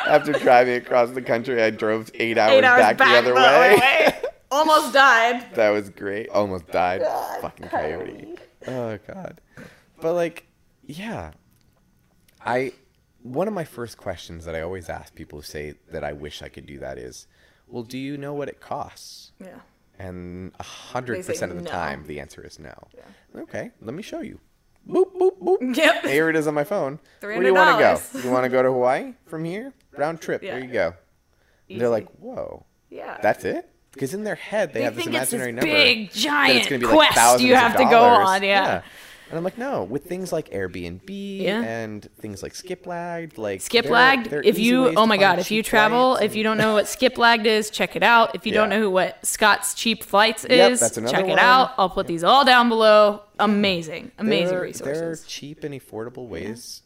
After 0.08 0.32
driving 0.32 0.74
across 0.76 1.10
the 1.10 1.22
country, 1.22 1.60
I 1.62 1.70
drove 1.70 2.10
eight 2.14 2.38
hours, 2.38 2.52
Eight 2.52 2.64
hours 2.64 2.80
back, 2.80 2.96
back, 2.98 3.08
the 3.10 3.18
other 3.18 3.28
the 3.30 3.34
way. 3.34 3.76
way. 3.80 4.22
Almost 4.50 4.92
died. 4.94 5.54
that 5.54 5.70
was 5.70 5.90
great. 5.90 6.28
Almost 6.30 6.68
died. 6.68 7.02
Fucking 7.40 7.68
coyote. 7.68 8.36
Oh 8.68 8.98
god. 9.06 9.40
But 10.00 10.14
like, 10.14 10.46
yeah. 10.84 11.32
I 12.46 12.72
one 13.22 13.48
of 13.48 13.54
my 13.54 13.64
first 13.64 13.96
questions 13.96 14.44
that 14.44 14.54
I 14.54 14.60
always 14.60 14.88
ask 14.88 15.14
people 15.14 15.38
who 15.40 15.42
say 15.42 15.74
that 15.90 16.04
I 16.04 16.12
wish 16.12 16.42
I 16.42 16.48
could 16.48 16.66
do 16.66 16.78
that 16.78 16.98
is, 16.98 17.26
well, 17.66 17.82
do 17.82 17.98
you 17.98 18.16
know 18.16 18.34
what 18.34 18.48
it 18.48 18.60
costs? 18.60 19.32
Yeah. 19.40 19.60
And 19.98 20.52
a 20.60 20.62
hundred 20.62 21.24
percent 21.24 21.50
of 21.50 21.58
the 21.58 21.64
no. 21.64 21.70
time, 21.70 22.04
the 22.06 22.20
answer 22.20 22.44
is 22.44 22.58
no. 22.58 22.74
Okay, 23.34 23.70
let 23.80 23.94
me 23.94 24.02
show 24.02 24.20
you. 24.20 24.38
Boop 24.88 25.16
boop 25.16 25.38
boop. 25.40 25.56
Yep. 25.76 26.04
Here 26.04 26.30
it 26.30 26.36
is 26.36 26.46
on 26.46 26.54
my 26.54 26.64
phone. 26.64 27.00
Where 27.20 27.40
do 27.40 27.46
you 27.46 27.54
want 27.54 27.76
to 27.76 27.82
go? 27.82 27.94
$300. 28.20 28.24
You 28.24 28.30
want 28.30 28.44
to 28.44 28.48
go 28.48 28.62
to 28.62 28.70
Hawaii 28.70 29.14
from 29.26 29.44
here? 29.44 29.72
Round 29.96 30.20
trip. 30.20 30.42
Yeah. 30.42 30.52
There 30.52 30.64
you 30.64 30.72
go. 30.72 30.94
They're 31.68 31.88
like, 31.88 32.08
whoa, 32.20 32.64
yeah. 32.90 33.18
that's 33.20 33.44
it? 33.44 33.68
Because 33.92 34.14
in 34.14 34.24
their 34.24 34.34
head, 34.36 34.72
they, 34.72 34.80
They 34.80 34.84
have 34.84 34.94
this 34.94 35.04
think 35.04 35.16
it's 35.16 35.32
imaginary 35.32 35.52
this 35.52 35.64
number. 35.64 35.74
big, 35.74 35.98
that 36.10 36.14
it's 36.14 36.22
giant 36.22 36.68
gonna 36.68 36.78
be 36.80 36.86
quest 36.86 37.14
thousands 37.14 37.48
you 37.48 37.54
have 37.54 37.76
to 37.76 37.84
go 37.84 38.02
on, 38.02 38.42
yeah. 38.42 38.82
And 39.28 39.36
I'm 39.36 39.42
like, 39.42 39.58
no, 39.58 39.82
with 39.82 40.04
things 40.04 40.32
like 40.32 40.50
Airbnb 40.50 41.40
Yeah. 41.40 41.60
and 41.62 42.08
things 42.20 42.42
like 42.44 42.52
Skiplagged, 42.52 43.38
like 43.38 43.60
Skip 43.60 43.86
lagged. 43.90 44.32
If 44.32 44.58
you, 44.58 44.94
oh 44.96 45.04
my 45.06 45.16
god, 45.16 45.40
if 45.40 45.50
you 45.50 45.62
travel, 45.64 46.14
if 46.16 46.36
you 46.36 46.44
don't 46.44 46.58
know 46.58 46.74
what 46.74 46.86
skip 46.86 47.18
lagged 47.18 47.44
is, 47.46 47.68
check 47.70 47.96
it 47.96 48.04
out. 48.04 48.36
If 48.36 48.46
you 48.46 48.52
don't 48.52 48.68
know 48.68 48.78
who 48.78 48.90
what 48.90 49.24
Scott's 49.26 49.74
cheap 49.74 50.04
flights 50.04 50.46
Yep, 50.48 50.72
is, 50.72 50.96
another 50.96 51.12
check 51.12 51.28
it 51.28 51.38
out. 51.38 51.72
I'll 51.76 51.90
put 51.90 52.06
these 52.06 52.22
all 52.22 52.44
down 52.44 52.68
below. 52.68 53.22
Amazing, 53.40 54.12
amazing 54.18 54.58
resources. 54.58 55.00
There 55.00 55.10
are 55.10 55.16
cheap 55.16 55.64
and 55.64 55.74
affordable 55.74 56.28
ways 56.28 56.82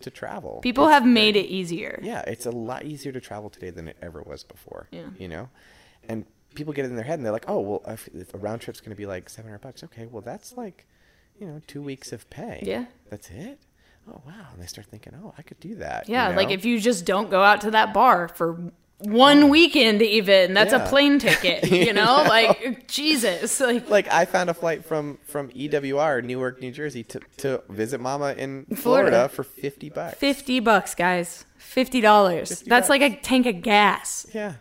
to 0.00 0.10
travel. 0.10 0.60
People 0.62 0.84
It's 0.84 0.92
have 0.94 1.06
made 1.06 1.34
it 1.36 1.46
easier. 1.46 1.98
Yeah, 2.02 2.20
it's 2.26 2.46
a 2.46 2.50
lot 2.50 2.84
easier 2.84 3.12
to 3.12 3.20
travel 3.20 3.48
today 3.50 3.70
than 3.70 3.88
it 3.88 3.96
ever 4.02 4.22
was 4.22 4.44
before. 4.44 4.88
Yeah. 4.90 5.08
You 5.18 5.28
know, 5.28 5.48
and 6.08 6.26
people 6.54 6.72
get 6.72 6.84
it 6.84 6.88
in 6.88 6.96
their 6.96 7.04
head 7.04 7.18
and 7.18 7.24
they're 7.24 7.32
like, 7.32 7.48
oh, 7.48 7.60
well, 7.60 7.82
if, 7.86 8.08
if 8.08 8.34
a 8.34 8.38
round 8.38 8.60
trip's 8.60 8.80
going 8.80 8.90
to 8.90 8.96
be 8.96 9.06
like 9.06 9.28
seven 9.30 9.50
hundred 9.50 9.62
bucks, 9.62 9.82
okay, 9.84 10.06
well, 10.06 10.22
that's 10.22 10.56
like, 10.56 10.86
you 11.40 11.46
know, 11.46 11.60
two 11.66 11.82
weeks 11.82 12.12
of 12.12 12.28
pay. 12.30 12.60
Yeah. 12.62 12.84
That's 13.10 13.30
it. 13.30 13.58
Oh 14.08 14.20
wow, 14.26 14.46
and 14.52 14.62
they 14.62 14.66
start 14.66 14.86
thinking, 14.88 15.12
oh, 15.22 15.34
I 15.38 15.42
could 15.42 15.58
do 15.60 15.74
that. 15.76 16.08
you 16.08 16.14
Yeah, 16.14 16.28
like 16.28 16.50
if 16.50 16.64
you 16.64 16.78
just 16.80 17.04
don't 17.04 17.30
go 17.30 17.42
out 17.42 17.60
to 17.62 17.70
that 17.72 17.92
bar 17.94 18.28
for 18.28 18.58
one 18.98 19.48
weekend, 19.48 20.02
even 20.02 20.52
that's 20.54 20.72
Yeah. 20.72 20.84
a 20.84 20.88
plane 20.88 21.18
ticket. 21.18 21.70
You 21.70 21.92
know, 21.92 22.24
like 22.28 22.86
Jesus, 22.88 23.60
like 23.60 23.88
like 23.88 24.08
I 24.12 24.24
found 24.24 24.50
a 24.50 24.54
flight 24.54 24.84
from 24.84 25.18
from 25.24 25.48
EWR 25.50 26.22
Newark, 26.24 26.60
New 26.60 26.70
Jersey 26.72 27.04
to 27.04 27.20
to 27.38 27.62
visit 27.68 28.00
Mama 28.00 28.34
in 28.36 28.64
Florida. 28.66 28.76
Florida, 29.10 29.28
for 29.28 29.42
fifty 29.44 29.88
bucks. 29.90 30.16
fifty 30.18 30.60
bucks, 30.60 30.94
guys. 30.94 31.44
Fifty 31.58 32.00
dollars. 32.00 32.48
50 32.48 32.68
That's 32.68 32.88
like 32.88 33.00
a 33.02 33.16
tank 33.16 33.46
of 33.46 33.62
gas. 33.62 34.26
Yeah. 34.34 34.54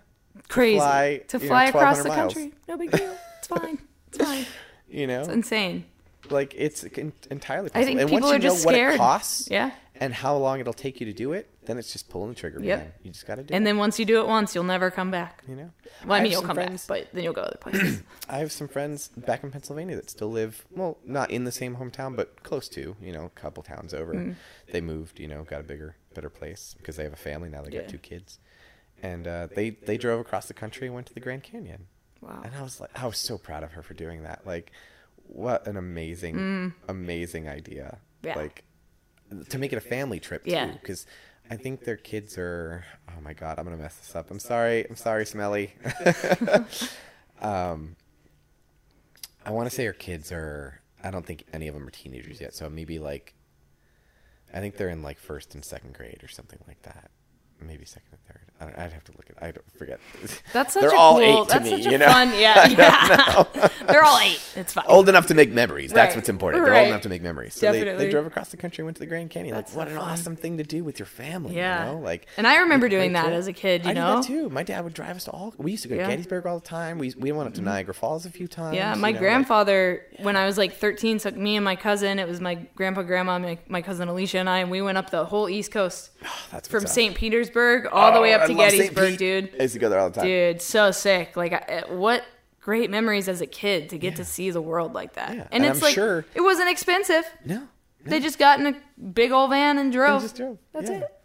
Crazy 0.48 0.78
fly, 0.80 1.22
to 1.30 1.38
you 1.38 1.44
know, 1.44 1.50
fly 1.50 1.66
across 1.66 2.02
the 2.04 2.10
miles. 2.10 2.34
country. 2.34 2.54
No 2.68 2.78
big 2.78 2.92
deal. 2.92 3.16
It's 3.40 3.48
fine. 3.48 3.80
It's 4.10 4.18
fine. 4.18 4.46
You 4.92 5.06
know, 5.06 5.20
It's 5.20 5.30
insane. 5.30 5.86
Like 6.32 6.54
it's 6.56 6.84
entirely 6.84 7.70
I 7.74 7.84
possible. 7.84 7.86
think 7.86 8.00
and 8.02 8.10
people 8.10 8.30
once 8.30 8.32
you 8.32 8.36
are 8.38 8.52
just 8.52 8.66
know 8.66 8.72
scared. 8.72 8.88
what 8.90 8.96
it 8.96 8.98
costs, 8.98 9.48
Yeah. 9.52 9.72
and 9.96 10.14
how 10.14 10.36
long 10.38 10.60
it'll 10.60 10.74
take 10.74 11.00
you 11.00 11.06
to 11.08 11.14
do 11.14 11.34
it, 11.34 11.50
then 11.66 11.78
it's 11.78 11.92
just 11.92 12.10
pulling 12.10 12.30
the 12.30 12.36
trigger. 12.36 12.60
Yep. 12.62 12.80
Man. 12.80 12.92
You 13.04 13.12
just 13.12 13.28
got 13.28 13.36
to 13.36 13.44
do 13.44 13.48
And 13.48 13.52
it. 13.54 13.58
And 13.58 13.68
then 13.68 13.78
once 13.78 14.00
you 14.00 14.06
do 14.06 14.20
it 14.22 14.28
once, 14.28 14.56
you'll 14.56 14.64
never 14.64 14.90
come 14.92 15.12
back. 15.12 15.44
you 15.48 15.56
know. 15.56 15.70
Well, 16.06 16.14
I 16.14 16.18
have 16.18 16.24
mean, 16.24 16.32
you'll 16.32 16.42
come 16.42 16.56
friends, 16.56 16.88
back, 16.88 17.04
but 17.06 17.14
then 17.14 17.24
you'll 17.24 17.34
go 17.34 17.42
other 17.42 17.58
places. 17.60 18.02
I 18.30 18.38
have 18.40 18.52
some 18.52 18.68
friends 18.68 19.10
back 19.10 19.44
in 19.44 19.52
Pennsylvania 19.52 19.96
that 19.98 20.10
still 20.10 20.32
live, 20.32 20.66
well, 20.72 20.98
not 21.06 21.30
in 21.32 21.44
the 21.44 21.52
same 21.52 21.76
hometown, 21.76 22.16
but 22.16 22.44
close 22.44 22.68
to, 22.70 22.96
you 23.02 23.12
know, 23.12 23.26
a 23.26 23.30
couple 23.30 23.62
towns 23.64 23.94
over. 23.94 24.14
Mm-hmm. 24.14 24.32
They 24.72 24.82
moved, 24.82 25.20
you 25.20 25.28
know, 25.28 25.44
got 25.44 25.60
a 25.60 25.64
bigger, 25.64 25.96
better 26.16 26.30
place 26.30 26.76
because 26.78 26.96
they 26.96 27.04
have 27.04 27.14
a 27.14 27.18
family 27.18 27.50
now. 27.50 27.62
They 27.62 27.72
Yeah. 27.72 27.82
got 27.82 27.90
two 27.90 27.98
kids, 27.98 28.40
and 29.04 29.28
uh, 29.28 29.48
they 29.54 29.70
they 29.72 29.98
drove 29.98 30.20
across 30.20 30.48
the 30.48 30.54
country 30.54 30.88
and 30.88 30.96
went 30.96 31.08
to 31.08 31.14
the 31.14 31.20
Grand 31.20 31.44
Canyon. 31.44 31.88
Wow. 32.22 32.42
And 32.44 32.54
I 32.56 32.62
was 32.64 32.80
like, 32.82 32.90
I 33.02 33.06
was 33.06 33.18
so 33.18 33.38
proud 33.38 33.64
of 33.64 33.72
her 33.74 33.82
for 33.84 33.94
doing 33.94 34.24
that. 34.24 34.46
Like, 34.46 34.72
what 35.30 35.68
an 35.68 35.78
amazing, 35.78 36.74
amazing 36.88 37.48
idea. 37.48 37.98
Mm. 38.24 38.28
Yeah. 38.28 38.36
Like, 38.36 38.64
to 39.50 39.58
make 39.58 39.72
it 39.72 39.78
a 39.78 39.82
family 39.82 40.20
trip 40.20 40.44
too, 40.44 40.52
Yeah. 40.52 40.68
because. 40.72 41.06
I 41.52 41.56
think 41.56 41.84
their 41.84 41.98
kids 41.98 42.38
are. 42.38 42.86
Oh 43.10 43.22
my 43.22 43.34
god, 43.34 43.58
I'm 43.58 43.66
gonna 43.66 43.76
mess 43.78 43.96
this 43.96 44.16
up. 44.16 44.30
I'm 44.30 44.38
sorry. 44.38 44.86
I'm 44.88 44.96
sorry, 44.96 45.26
Smelly. 45.26 45.74
um, 47.42 47.96
I 49.44 49.50
want 49.50 49.68
to 49.68 49.76
say 49.76 49.84
her 49.86 49.94
kids 49.94 50.32
are. 50.32 50.80
I 51.04 51.10
don't 51.10 51.26
think 51.26 51.46
any 51.52 51.68
of 51.68 51.74
them 51.74 51.88
are 51.88 51.92
teenagers 51.92 52.40
yet. 52.40 52.54
So 52.54 52.70
maybe 52.70 53.00
like. 53.00 53.34
I 54.54 54.60
think 54.60 54.78
they're 54.78 54.90
in 54.90 55.02
like 55.02 55.18
first 55.18 55.56
and 55.56 55.66
second 55.66 55.96
grade 55.96 56.20
or 56.24 56.28
something 56.28 56.60
like 56.68 56.84
that. 56.84 57.10
Maybe 57.60 57.84
second 57.84 58.10
and 58.12 58.22
third. 58.26 58.49
I 58.62 58.66
don't, 58.66 58.78
I'd 58.78 58.92
have 58.94 59.04
to 59.06 59.12
look 59.14 59.26
at. 59.30 59.42
I 59.42 59.52
don't 59.52 59.78
forget. 59.78 60.00
That's 60.54 60.74
such 60.74 60.82
they're 60.82 60.92
a 60.92 60.98
all 61.00 61.14
cool. 61.20 61.22
eight 61.44 61.48
to 61.48 61.54
that's 61.54 61.64
me. 61.66 61.70
such 61.78 61.86
a 61.88 61.92
you 61.92 61.98
know, 61.98 62.08
fun. 62.08 62.30
Yeah, 62.40 62.68
yeah. 62.68 63.70
They're 63.88 64.04
all 64.04 64.20
eight. 64.20 64.42
It's 64.56 64.74
fine. 64.74 64.84
old 64.88 65.08
enough 65.08 65.28
to 65.28 65.34
make 65.34 65.52
memories. 65.52 65.92
That's 65.92 66.10
Right. 66.12 66.16
what's 66.18 66.30
important. 66.30 66.64
They're 66.66 66.74
Right. 66.74 66.80
old 66.82 66.88
enough 66.90 67.02
to 67.04 67.10
make 67.10 67.22
memories. 67.22 67.54
So 67.54 67.72
they, 67.72 67.84
they 67.84 68.10
drove 68.10 68.26
across 68.26 68.50
the 68.50 68.58
country, 68.58 68.82
and 68.82 68.88
went 68.88 68.98
to 68.98 69.00
the 69.00 69.06
Grand 69.06 69.30
Canyon. 69.30 69.56
That's 69.56 69.76
like, 69.76 69.88
what 69.88 69.88
so 69.88 69.94
an 69.96 70.00
fun. 70.02 70.10
awesome 70.12 70.36
thing 70.36 70.58
to 70.58 70.64
do 70.64 70.84
with 70.84 71.00
your 71.00 71.06
family. 71.06 71.56
Yeah. 71.56 71.86
You 71.88 71.94
know? 71.94 72.00
Like, 72.02 72.28
And 72.38 72.46
I 72.46 72.58
remember 72.58 72.90
doing 72.90 73.14
that 73.14 73.32
as 73.32 73.48
a 73.48 73.54
kid. 73.54 73.86
You 73.86 73.92
I 73.92 73.94
know. 73.94 74.16
did 74.16 74.24
that 74.24 74.28
too. 74.28 74.50
My 74.50 74.64
dad 74.64 74.84
would 74.84 74.94
drive 74.94 75.16
us 75.16 75.24
to 75.26 75.32
all. 75.32 75.54
We 75.58 75.72
used 75.72 75.84
to 75.84 75.90
go 75.90 75.96
Yeah. 75.96 76.02
Mm-hmm. 76.02 76.10
to 76.12 76.16
Gettysburg 76.18 76.46
all 76.46 76.60
the 76.60 76.66
time. 76.68 76.98
We 77.00 77.14
we 77.18 77.32
went 77.32 77.48
up 77.48 77.54
to 77.56 77.62
Niagara 77.62 77.94
Falls 77.94 78.26
a 78.26 78.30
few 78.30 78.48
times. 78.50 78.76
Yeah, 78.76 78.94
you 78.96 79.00
my 79.02 79.12
know, 79.12 79.14
like- 79.16 79.20
grandfather, 79.22 80.06
when 80.20 80.36
I 80.36 80.46
was 80.46 80.58
like 80.58 80.76
13, 80.76 81.18
took 81.20 81.36
me 81.38 81.56
and 81.56 81.64
my 81.66 81.76
cousin. 81.78 82.20
It 82.20 82.28
was 82.28 82.42
my 82.42 82.56
grandpa, 82.76 83.04
grandma, 83.04 83.40
my, 83.40 83.58
my 83.70 83.82
cousin 83.82 84.08
Alicia, 84.10 84.40
and 84.40 84.50
I, 84.50 84.60
and 84.60 84.70
we 84.70 84.82
went 84.82 84.98
up 84.98 85.10
the 85.12 85.24
whole 85.26 85.48
East 85.50 85.72
Coast 85.72 86.12
Oh, 86.24 86.28
that's 86.52 86.68
from. 86.68 86.86
St. 86.86 87.16
Petersburg 87.16 87.86
all 87.92 88.12
the 88.12 88.20
way 88.20 88.34
Oh, 88.34 88.38
up 88.38 88.42
I 88.42 88.48
to. 88.58 88.64
Gettysburg, 88.78 89.10
Pete. 89.12 89.20
dude. 89.20 89.52
I 89.60 89.64
used 89.64 89.74
to 89.74 89.80
go 89.80 89.90
there 89.90 90.00
all 90.00 90.10
the 90.10 90.16
time. 90.16 90.26
Dude, 90.26 90.62
so 90.62 90.92
sick. 90.92 91.36
Like, 91.38 91.54
I, 91.54 91.84
what 91.90 92.24
great 92.62 92.90
memories 92.90 93.28
as 93.28 93.42
a 93.42 93.48
kid 93.48 93.90
to 93.90 93.98
get 93.98 94.16
to 94.18 94.26
see 94.26 94.52
the 94.52 94.62
world 94.62 94.94
like 94.94 95.14
that. 95.14 95.30
Yeah, 95.36 95.42
And, 95.52 95.64
and 95.64 95.66
it's 95.66 95.80
I'm 95.80 95.84
like, 95.86 95.94
sure- 95.96 96.26
it 96.36 96.42
wasn't 96.42 96.70
expensive. 96.70 97.24
No, 97.46 97.64
They 98.06 98.20
just 98.20 98.38
got 98.38 98.60
in 98.60 98.68
a 98.68 98.76
big 99.02 99.32
old 99.32 99.50
van 99.52 99.78
and 99.78 99.92
drove. 99.92 100.22
just 100.22 100.36
drove. 100.36 100.58
That's 100.74 100.90
Yeah. 100.90 100.98
it. 100.98 101.16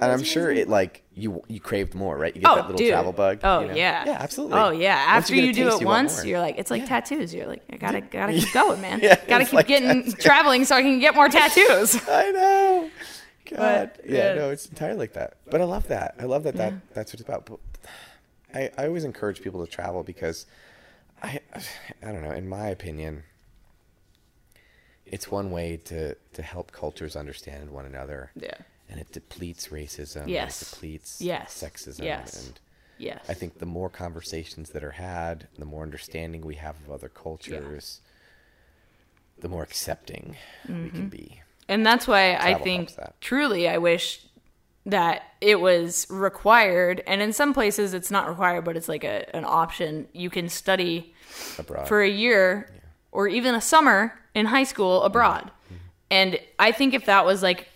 and 0.00 0.12
I'm 0.12 0.22
sure 0.22 0.52
it 0.52 0.68
like 0.68 1.02
you 1.12 1.42
you 1.48 1.58
craved 1.58 1.92
more, 1.96 2.16
right? 2.16 2.32
You 2.36 2.42
get 2.42 2.48
Oh, 2.50 2.54
that 2.54 2.66
little 2.66 2.78
dude. 2.78 2.90
travel 2.90 3.12
bug. 3.12 3.40
Oh 3.42 3.60
you 3.60 3.66
know? 3.68 3.74
yeah. 3.74 4.04
yeah, 4.06 4.18
absolutely. 4.20 4.56
Oh 4.56 4.70
yeah. 4.70 4.94
After 5.08 5.34
a 5.34 5.36
you 5.38 5.52
do 5.52 5.66
it 5.66 5.72
want 5.72 5.84
once, 5.84 6.24
you're 6.24 6.38
like, 6.38 6.56
it's 6.56 6.70
like 6.70 6.82
Yeah. 6.82 6.88
tattoos. 6.88 7.34
You're 7.34 7.48
like, 7.48 7.64
I 7.72 7.76
gotta 7.78 8.00
gotta 8.02 8.32
keep 8.38 8.52
going, 8.52 8.80
man. 8.80 9.00
Yeah, 9.02 9.16
gotta 9.26 9.44
keep 9.44 9.54
like 9.54 9.66
getting 9.66 10.12
traveling 10.20 10.64
so 10.66 10.76
I 10.76 10.82
can 10.82 11.00
get 11.00 11.16
more 11.16 11.28
tattoos. 11.28 11.96
I 12.08 12.30
know. 12.30 12.90
God. 13.50 13.90
But, 13.96 14.08
yeah, 14.08 14.28
yeah. 14.30 14.34
no, 14.34 14.50
it's 14.50 14.66
entirely 14.66 14.98
like 14.98 15.12
that. 15.14 15.36
But 15.50 15.60
I 15.60 15.64
love 15.64 15.88
that. 15.88 16.14
I 16.18 16.24
love 16.24 16.42
that, 16.44 16.56
that 16.56 16.74
that's 16.94 17.12
what 17.12 17.20
it's 17.20 17.28
about. 17.28 17.46
But 17.46 17.58
I, 18.54 18.70
I 18.78 18.86
always 18.86 19.04
encourage 19.04 19.42
people 19.42 19.64
to 19.64 19.70
travel 19.70 20.02
because 20.02 20.46
I 21.22 21.40
I 22.02 22.12
don't 22.12 22.22
know, 22.22 22.30
in 22.32 22.48
my 22.48 22.68
opinion, 22.68 23.24
it's 25.06 25.30
one 25.30 25.50
way 25.50 25.76
to, 25.86 26.14
to 26.34 26.42
help 26.42 26.72
cultures 26.72 27.16
understand 27.16 27.70
one 27.70 27.86
another. 27.86 28.30
Yeah. 28.36 28.54
And 28.90 29.00
it 29.00 29.10
depletes 29.12 29.68
racism. 29.68 30.28
Yes. 30.28 30.62
It 30.62 30.70
depletes 30.70 31.20
Yes. 31.20 31.62
sexism. 31.62 32.04
Yes. 32.04 32.46
And 32.46 32.60
Yes. 33.00 33.24
I 33.28 33.34
think 33.34 33.58
the 33.58 33.66
more 33.66 33.88
conversations 33.88 34.70
that 34.70 34.82
are 34.82 34.90
had, 34.90 35.46
the 35.56 35.64
more 35.64 35.82
understanding 35.84 36.40
we 36.44 36.56
have 36.56 36.74
of 36.84 36.90
other 36.90 37.08
cultures, 37.08 38.00
the 39.38 39.48
more 39.48 39.62
accepting 39.62 40.36
we 40.66 40.74
Mm-hmm. 40.74 40.96
can 40.96 41.08
be. 41.08 41.40
And 41.68 41.84
that's 41.84 42.06
why 42.08 42.34
I 42.34 42.54
think 42.54 42.92
truly 43.20 43.68
I 43.68 43.78
wish 43.78 44.24
that 44.86 45.22
it 45.40 45.60
was 45.60 46.06
required 46.08 47.02
and 47.06 47.20
in 47.20 47.32
some 47.32 47.52
places 47.52 47.92
it's 47.92 48.10
not 48.10 48.26
required 48.26 48.64
but 48.64 48.74
it's 48.74 48.88
like 48.88 49.04
a, 49.04 49.36
an 49.36 49.44
option 49.44 50.08
you 50.14 50.30
can 50.30 50.48
study 50.48 51.12
Abroad. 51.58 51.86
for 51.86 52.00
a 52.00 52.08
year 52.08 52.72
or 53.12 53.28
even 53.28 53.54
a 53.54 53.60
summer 53.60 54.18
in 54.34 54.46
high 54.46 54.64
school 54.64 55.02
abroad 55.02 55.50
Mm-hmm. 55.66 55.74
and 56.10 56.40
i 56.58 56.72
think 56.72 56.94
if 56.94 57.04
that 57.04 57.26
was 57.26 57.42
like 57.42 57.68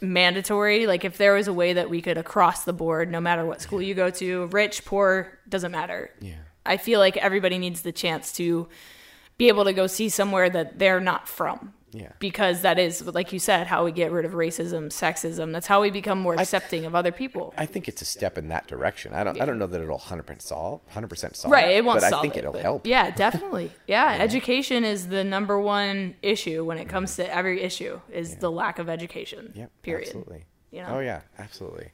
mandatory 0.00 0.86
like 0.86 1.04
if 1.04 1.18
there 1.18 1.32
was 1.32 1.48
a 1.48 1.52
way 1.52 1.72
that 1.72 1.90
we 1.90 2.00
could 2.00 2.18
across 2.18 2.62
the 2.64 2.72
board 2.72 3.10
no 3.10 3.20
matter 3.20 3.44
what 3.44 3.60
school 3.60 3.82
you 3.82 3.94
go 3.94 4.08
to 4.10 4.46
rich 4.46 4.84
poor 4.84 5.36
doesn't 5.48 5.72
matter 5.72 6.10
yeah. 6.20 6.34
I 6.66 6.76
feel 6.76 6.98
like 7.00 7.16
everybody 7.16 7.58
needs 7.58 7.82
the 7.82 7.92
chance 7.92 8.32
to 8.34 8.68
be 9.36 9.48
able 9.48 9.64
to 9.64 9.72
go 9.72 9.86
see 9.86 10.08
somewhere 10.08 10.48
that 10.50 10.78
they're 10.78 11.00
not 11.00 11.28
from. 11.28 11.74
Yeah. 11.94 12.12
Because 12.18 12.62
that 12.62 12.78
is, 12.78 13.06
like 13.06 13.32
you 13.32 13.38
said, 13.38 13.66
how 13.66 13.84
we 13.84 13.92
get 13.92 14.10
rid 14.10 14.24
of 14.24 14.32
racism, 14.32 14.86
sexism. 14.86 15.52
That's 15.52 15.66
how 15.66 15.80
we 15.80 15.90
become 15.90 16.18
more 16.18 16.34
accepting 16.34 16.84
of 16.84 16.94
other 16.94 17.12
people. 17.12 17.54
I 17.56 17.66
think 17.66 17.88
it's 17.88 18.02
a 18.02 18.04
step 18.04 18.36
in 18.36 18.48
that 18.48 18.66
direction. 18.66 19.14
I 19.14 19.22
don't. 19.22 19.40
I 19.40 19.44
don't 19.44 19.58
know 19.58 19.66
that 19.68 19.80
it'll 19.80 19.98
hundred 19.98 20.24
percent 20.24 20.42
solve. 20.42 20.80
Hundred 20.88 21.08
percent 21.08 21.36
solve. 21.36 21.52
right. 21.52 21.70
It 21.70 21.84
won't 21.84 22.00
But 22.00 22.10
solve 22.10 22.20
I 22.20 22.22
think 22.22 22.36
it, 22.36 22.40
it'll 22.40 22.52
but 22.52 22.62
help. 22.62 22.86
Yeah, 22.86 23.10
definitely. 23.10 23.70
Yeah, 23.86 24.16
education 24.18 24.82
is 24.82 25.08
the 25.08 25.22
number 25.22 25.60
one 25.60 26.14
issue 26.22 26.64
when 26.64 26.78
it 26.78 26.88
comes 26.88 27.12
mm-hmm. 27.12 27.22
to 27.22 27.34
every 27.34 27.62
issue 27.62 28.00
is 28.10 28.36
the 28.36 28.50
lack 28.50 28.78
of 28.78 28.88
education. 28.88 29.52
Yep. 29.54 29.70
Period. 29.82 30.06
Absolutely. 30.08 30.44
You 30.70 30.82
know? 30.82 30.96
Oh 30.96 31.00
yeah. 31.00 31.20
Absolutely. 31.38 31.90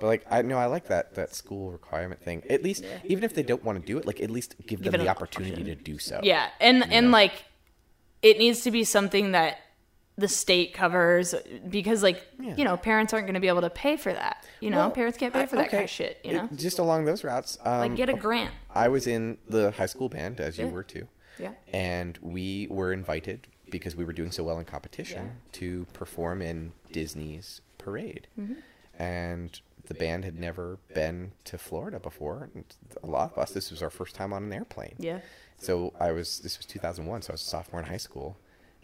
But 0.00 0.06
like 0.06 0.26
I 0.30 0.42
know 0.42 0.58
I 0.58 0.66
like 0.66 0.88
that 0.88 1.14
that 1.14 1.34
school 1.34 1.70
requirement 1.70 2.22
thing. 2.22 2.42
At 2.48 2.62
least 2.62 2.84
even 3.04 3.24
if 3.24 3.34
they 3.34 3.42
don't 3.42 3.64
want 3.64 3.80
to 3.80 3.86
do 3.86 3.98
it, 3.98 4.06
like 4.06 4.20
at 4.20 4.30
least 4.30 4.56
give, 4.58 4.82
Give 4.82 4.92
them 4.92 4.94
it 4.94 4.98
the 4.98 5.04
an 5.04 5.10
opportunity 5.10 5.64
to 5.64 5.74
do 5.74 5.98
so. 5.98 6.20
Yeah, 6.22 6.48
and 6.60 6.90
and 6.92 7.10
like 7.10 7.44
it 8.24 8.38
needs 8.38 8.62
to 8.62 8.70
be 8.72 8.82
something 8.84 9.32
that 9.32 9.58
the 10.16 10.28
state 10.28 10.72
covers 10.74 11.34
because 11.68 12.02
like 12.02 12.24
Yeah. 12.40 12.54
you 12.56 12.64
know 12.64 12.76
parents 12.76 13.12
aren't 13.12 13.26
going 13.26 13.34
to 13.34 13.40
be 13.40 13.48
able 13.48 13.60
to 13.62 13.70
pay 13.70 13.96
for 13.96 14.12
that. 14.12 14.44
You 14.60 14.70
know, 14.70 14.78
Well, 14.78 14.90
parents 14.92 15.18
can't 15.18 15.32
pay 15.32 15.42
I- 15.42 15.46
for 15.46 15.56
that 15.56 15.66
okay. 15.68 15.70
kind 15.78 15.84
of 15.84 15.90
shit. 15.90 16.18
You 16.24 16.32
know, 16.34 16.48
just 16.54 16.78
along 16.78 17.04
those 17.04 17.22
routes. 17.24 17.58
Um, 17.64 17.78
like 17.80 17.96
get 17.96 18.08
a 18.08 18.14
grant. 18.14 18.52
I 18.74 18.88
was 18.88 19.06
in 19.06 19.38
the 19.48 19.72
high 19.72 19.86
school 19.86 20.08
band, 20.08 20.40
as 20.40 20.56
you 20.58 20.66
Yeah. 20.66 20.72
were 20.72 20.82
too. 20.84 21.08
Yeah. 21.38 21.52
And 21.72 22.16
we 22.22 22.68
were 22.70 22.92
invited 22.92 23.48
because 23.70 23.96
we 23.96 24.04
were 24.04 24.12
doing 24.12 24.30
so 24.30 24.44
well 24.44 24.58
in 24.60 24.64
competition 24.64 25.40
to 25.52 25.84
perform 25.92 26.40
in 26.42 26.72
Disney's 26.92 27.60
parade. 27.78 28.28
Mm-hmm. 28.38 28.54
And 29.02 29.60
the 29.86 29.94
band 29.94 30.24
had 30.24 30.38
never 30.38 30.78
been 30.94 31.32
to 31.46 31.58
Florida 31.58 31.98
before. 31.98 32.50
And 32.54 32.64
a 33.02 33.06
lot 33.06 33.32
of 33.32 33.38
us, 33.38 33.50
this 33.50 33.70
was 33.72 33.82
our 33.82 33.90
first 33.90 34.14
time 34.14 34.32
on 34.32 34.44
an 34.44 34.52
airplane. 34.52 34.94
Yeah. 34.98 35.18
So 35.58 35.92
I 35.98 36.12
was, 36.12 36.40
this 36.40 36.58
was 36.58 36.66
2001, 36.66 37.22
so 37.22 37.30
I 37.30 37.34
was 37.34 37.40
a 37.40 37.44
sophomore 37.44 37.80
in 37.80 37.88
high 37.88 37.96
school. 37.96 38.36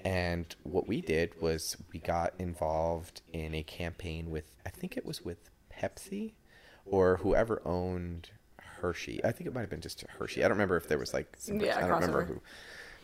And 0.04 0.54
what 0.62 0.88
we 0.88 1.00
did 1.00 1.40
was 1.40 1.76
we 1.92 2.00
got 2.00 2.32
involved 2.38 3.20
in 3.32 3.54
a 3.54 3.62
campaign 3.62 4.30
with, 4.30 4.56
I 4.64 4.70
think 4.70 4.96
it 4.96 5.04
was 5.04 5.24
with 5.24 5.50
Pepsi 5.72 6.32
or 6.86 7.18
whoever 7.18 7.60
owned 7.64 8.30
Hershey. 8.58 9.22
I 9.24 9.32
think 9.32 9.46
it 9.46 9.54
might 9.54 9.62
have 9.62 9.70
been 9.70 9.80
just 9.80 10.02
Hershey. 10.18 10.42
I 10.42 10.48
don't 10.48 10.56
remember 10.56 10.76
if 10.76 10.88
there 10.88 10.98
was 10.98 11.12
like, 11.12 11.34
some, 11.38 11.60
Yeah, 11.60 11.76
I 11.76 11.80
don't 11.80 11.92
remember 11.92 12.24
who. 12.24 12.40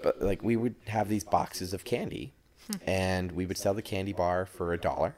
But 0.02 0.22
like 0.22 0.43
we 0.43 0.56
would 0.56 0.74
have 0.86 1.09
these 1.09 1.24
boxes 1.24 1.72
of 1.74 1.84
candy 1.84 2.32
hmm. 2.66 2.76
and 2.88 3.32
we 3.32 3.47
would 3.47 3.59
sell 3.59 3.74
the 3.74 3.82
candy 3.82 4.12
bar 4.12 4.47
for 4.47 4.72
a 4.72 4.78
dollar 4.78 5.16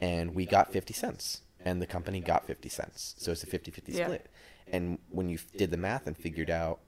and 0.00 0.34
we 0.34 0.46
got 0.46 0.72
50 0.72 0.94
cents 0.94 1.42
and 1.64 1.82
the 1.82 1.86
company 1.86 2.20
got 2.20 2.46
50 2.46 2.68
cents. 2.68 3.14
So 3.18 3.32
it's 3.32 3.42
a 3.42 3.46
50-50 3.46 3.82
Yeah. 3.88 4.04
split. 4.04 4.26
And 4.70 4.98
when 5.10 5.28
you 5.28 5.38
did 5.56 5.70
the 5.70 5.76
math 5.76 6.06
and 6.06 6.16
figured 6.16 6.50
out 6.50 6.80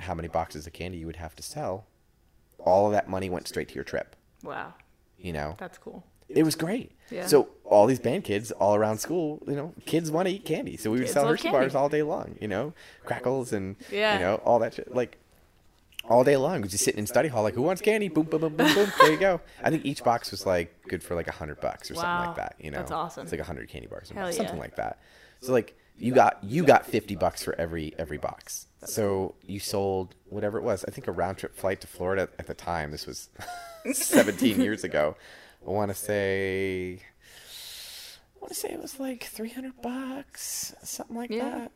how 0.00 0.14
many 0.14 0.28
boxes 0.28 0.66
of 0.66 0.72
candy 0.72 0.98
you 0.98 1.06
would 1.06 1.16
have 1.16 1.34
to 1.36 1.42
sell, 1.42 1.86
all 2.58 2.86
of 2.86 2.92
that 2.92 3.08
money 3.08 3.30
went 3.30 3.48
straight 3.48 3.68
to 3.68 3.74
your 3.74 3.84
trip. 3.84 4.16
Wow, 4.42 4.74
You 5.16 5.32
know, 5.32 5.56
that's 5.58 5.78
cool. 5.78 6.04
it 6.28 6.42
was 6.44 6.54
great. 6.54 6.92
Yeah. 7.10 7.26
So 7.26 7.48
all 7.64 7.86
these 7.86 7.98
band 7.98 8.24
kids 8.24 8.50
all 8.52 8.74
around 8.74 8.98
school, 8.98 9.42
you 9.46 9.54
know, 9.56 9.72
kids 9.86 10.10
want 10.10 10.28
to 10.28 10.34
eat 10.34 10.44
candy, 10.44 10.76
so 10.76 10.90
we 10.90 10.98
would 10.98 11.04
Kids 11.04 11.14
sell 11.14 11.26
Hershey 11.26 11.44
candy. 11.44 11.58
bars 11.58 11.74
all 11.74 11.88
day 11.88 12.02
long. 12.02 12.36
You 12.40 12.48
know, 12.48 12.74
Krackels 13.06 13.52
and 13.52 13.76
Yeah. 13.90 14.14
you 14.14 14.20
know 14.20 14.34
all 14.44 14.58
that 14.60 14.74
shit. 14.74 14.94
Like 14.94 15.18
all 16.04 16.24
day 16.24 16.36
long, 16.36 16.62
just 16.68 16.84
sitting 16.84 16.98
in 17.00 17.06
study 17.06 17.28
hall, 17.28 17.42
like, 17.42 17.54
who 17.54 17.60
wants 17.62 17.82
candy? 17.82 18.08
Boom, 18.08 18.24
boom, 18.26 18.40
boom, 18.40 18.56
boom, 18.56 18.74
boom. 18.74 18.92
There 19.00 19.10
you 19.12 19.18
go. 19.18 19.40
I 19.62 19.70
think 19.70 19.84
each 19.84 20.02
box 20.04 20.30
was 20.30 20.46
like 20.46 20.74
good 20.88 21.02
for 21.02 21.14
like 21.14 21.28
a 21.28 21.32
hundred 21.32 21.60
bucks 21.60 21.90
or 21.90 21.94
something 21.94 22.26
like 22.28 22.36
that. 22.36 22.54
You 22.58 22.70
know, 22.70 22.78
That's 22.78 22.90
awesome. 22.92 23.24
It's 23.24 23.32
like 23.32 23.40
a 23.40 23.44
hundred 23.44 23.68
candy 23.68 23.88
bars, 23.88 24.10
Hell 24.10 24.32
something 24.32 24.54
yeah. 24.56 24.60
like 24.60 24.76
that. 24.76 25.00
So 25.40 25.52
like 25.52 25.76
you 25.98 26.14
got 26.14 26.42
you 26.42 26.64
got 26.64 26.86
fifty 26.86 27.16
bucks 27.16 27.42
for 27.42 27.54
every 27.56 27.94
every 27.98 28.18
box. 28.18 28.66
So 28.84 29.34
you 29.46 29.58
sold 29.58 30.14
whatever 30.28 30.56
it 30.58 30.62
was. 30.62 30.84
I 30.86 30.90
think 30.92 31.08
a 31.08 31.12
round 31.12 31.38
trip 31.38 31.56
flight 31.56 31.80
to 31.80 31.86
Florida 31.86 32.28
at 32.38 32.46
the 32.46 32.54
time. 32.54 32.90
This 32.92 33.06
was 33.06 33.28
seventeen 33.92 34.60
years 34.60 34.84
ago. 34.84 35.16
I 35.66 35.70
want 35.70 35.90
to 35.90 35.94
say. 35.96 37.00
I 38.36 38.40
want 38.40 38.52
to 38.52 38.58
say 38.60 38.68
it 38.70 38.80
was 38.80 39.00
like 39.00 39.24
three 39.24 39.50
hundred 39.50 39.80
bucks, 39.82 40.74
something 40.82 41.16
like 41.16 41.30
Yeah. 41.30 41.66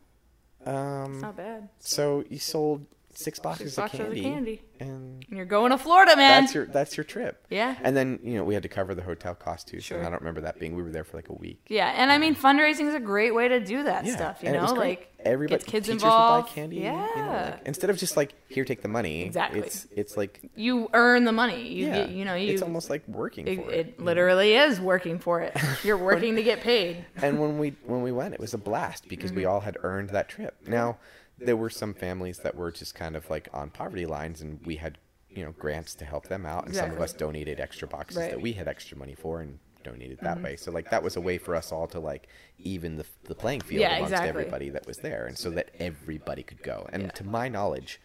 that. 0.63 0.69
Um, 0.73 1.13
It's 1.15 1.21
not 1.21 1.35
bad. 1.35 1.67
so 1.79 2.23
you 2.29 2.39
sold 2.39 2.85
six 3.15 3.39
boxes, 3.39 3.75
boxes 3.75 3.99
of, 3.99 4.05
of 4.07 4.13
candy, 4.13 4.23
candy. 4.23 4.61
and 4.79 5.25
you're 5.29 5.45
going 5.45 5.71
to 5.71 5.77
Florida, 5.77 6.15
man. 6.15 6.41
that's 6.43 6.53
your 6.55 6.65
that's 6.65 6.97
your 6.97 7.03
trip. 7.03 7.45
Yeah. 7.49 7.75
And 7.83 7.95
then 7.95 8.19
you 8.23 8.35
know 8.35 8.43
we 8.43 8.53
had 8.53 8.63
to 8.63 8.69
cover 8.69 8.95
the 8.95 9.01
hotel 9.03 9.35
cost 9.35 9.67
too. 9.67 9.79
So 9.79 9.95
Sure. 9.95 9.99
I 10.05 10.09
don't 10.09 10.19
remember 10.21 10.41
that 10.41 10.59
being. 10.59 10.75
We 10.75 10.83
were 10.83 10.89
there 10.91 11.03
for 11.03 11.17
like 11.17 11.29
a 11.29 11.33
week. 11.33 11.59
yeah, 11.67 11.93
and 11.95 12.11
I 12.11 12.17
mean 12.17 12.35
fundraising 12.35 12.87
is 12.87 12.95
a 12.95 12.99
great 12.99 13.33
way 13.35 13.47
to 13.47 13.59
do 13.59 13.83
that 13.83 14.05
Yeah, 14.05 14.15
stuff. 14.15 14.39
You 14.41 14.49
and 14.49 14.57
know, 14.57 14.73
like 14.73 15.11
everybody, 15.19 15.59
gets 15.59 15.69
kids 15.71 15.89
involved. 15.89 16.47
buy 16.47 16.53
candy. 16.53 16.77
Yeah, 16.77 17.07
you 17.15 17.21
know, 17.23 17.31
like, 17.31 17.61
instead 17.65 17.89
of 17.89 17.97
just 17.97 18.17
like 18.17 18.33
here, 18.49 18.65
take 18.65 18.81
the 18.81 18.87
money. 18.87 19.23
Exactly. 19.23 19.59
It's 19.61 19.87
it's 19.95 20.17
like 20.17 20.39
you 20.55 20.89
earn 20.93 21.23
the 21.25 21.31
money. 21.31 21.67
You 21.71 21.87
yeah, 21.87 21.93
get, 22.01 22.09
you 22.11 22.25
know, 22.25 22.35
you 22.35 22.53
it's 22.53 22.61
almost 22.61 22.89
like 22.89 23.07
working 23.07 23.47
it, 23.47 23.55
for 23.63 23.71
it 23.71 23.87
it. 23.89 23.99
literally 23.99 24.55
is 24.55 24.79
working 24.81 25.19
for 25.19 25.41
it. 25.41 25.55
You're 25.83 25.97
working 25.97 26.35
to 26.35 26.43
get 26.43 26.61
paid. 26.61 27.05
and 27.21 27.39
when 27.39 27.57
we 27.57 27.75
when 27.85 28.01
we 28.01 28.11
went, 28.11 28.33
it 28.33 28.39
was 28.39 28.53
a 28.53 28.57
blast 28.57 29.07
because 29.07 29.31
we 29.31 29.43
Mm-hmm. 29.43 29.51
all 29.51 29.59
had 29.61 29.77
earned 29.83 30.09
that 30.11 30.29
trip. 30.29 30.55
Now, 30.67 30.97
there 31.37 31.57
were 31.57 31.69
some 31.69 31.93
families 31.93 32.39
that 32.39 32.55
were 32.55 32.71
just 32.71 32.95
kind 32.95 33.15
of 33.15 33.29
like 33.29 33.49
on 33.53 33.69
poverty 33.69 34.05
lines, 34.05 34.41
and 34.41 34.59
we 34.65 34.75
had 34.77 34.97
you 35.29 35.43
know 35.43 35.51
grants 35.51 35.95
to 35.95 36.05
help 36.05 36.27
them 36.27 36.45
out, 36.45 36.65
and 36.65 36.75
some 36.75 36.91
of 36.91 37.01
us 37.01 37.13
donated 37.13 37.59
extra 37.59 37.87
boxes 37.87 38.17
Right. 38.17 38.31
that 38.31 38.41
we 38.41 38.53
had 38.53 38.67
extra 38.67 38.97
money 38.97 39.15
for 39.15 39.41
and 39.41 39.59
donated 39.83 40.19
that 40.21 40.35
mm-hmm. 40.35 40.45
way. 40.45 40.55
So 40.55 40.71
like 40.71 40.89
that 40.91 41.03
was 41.03 41.15
a 41.15 41.21
way 41.21 41.37
for 41.37 41.55
us 41.55 41.71
all 41.71 41.87
to 41.87 41.99
like 41.99 42.27
even 42.59 42.97
the 42.97 43.05
the 43.25 43.35
playing 43.35 43.61
field 43.61 43.81
Yeah, 43.81 43.95
amongst 43.97 44.13
exactly. 44.13 44.29
everybody 44.29 44.69
that 44.69 44.87
was 44.87 44.97
there, 44.97 45.25
and 45.25 45.37
so 45.37 45.49
that 45.51 45.69
everybody 45.79 46.43
could 46.43 46.63
go. 46.63 46.87
And 46.91 47.03
Yeah. 47.03 47.09
to 47.09 47.23
my 47.23 47.49
knowledge. 47.49 47.99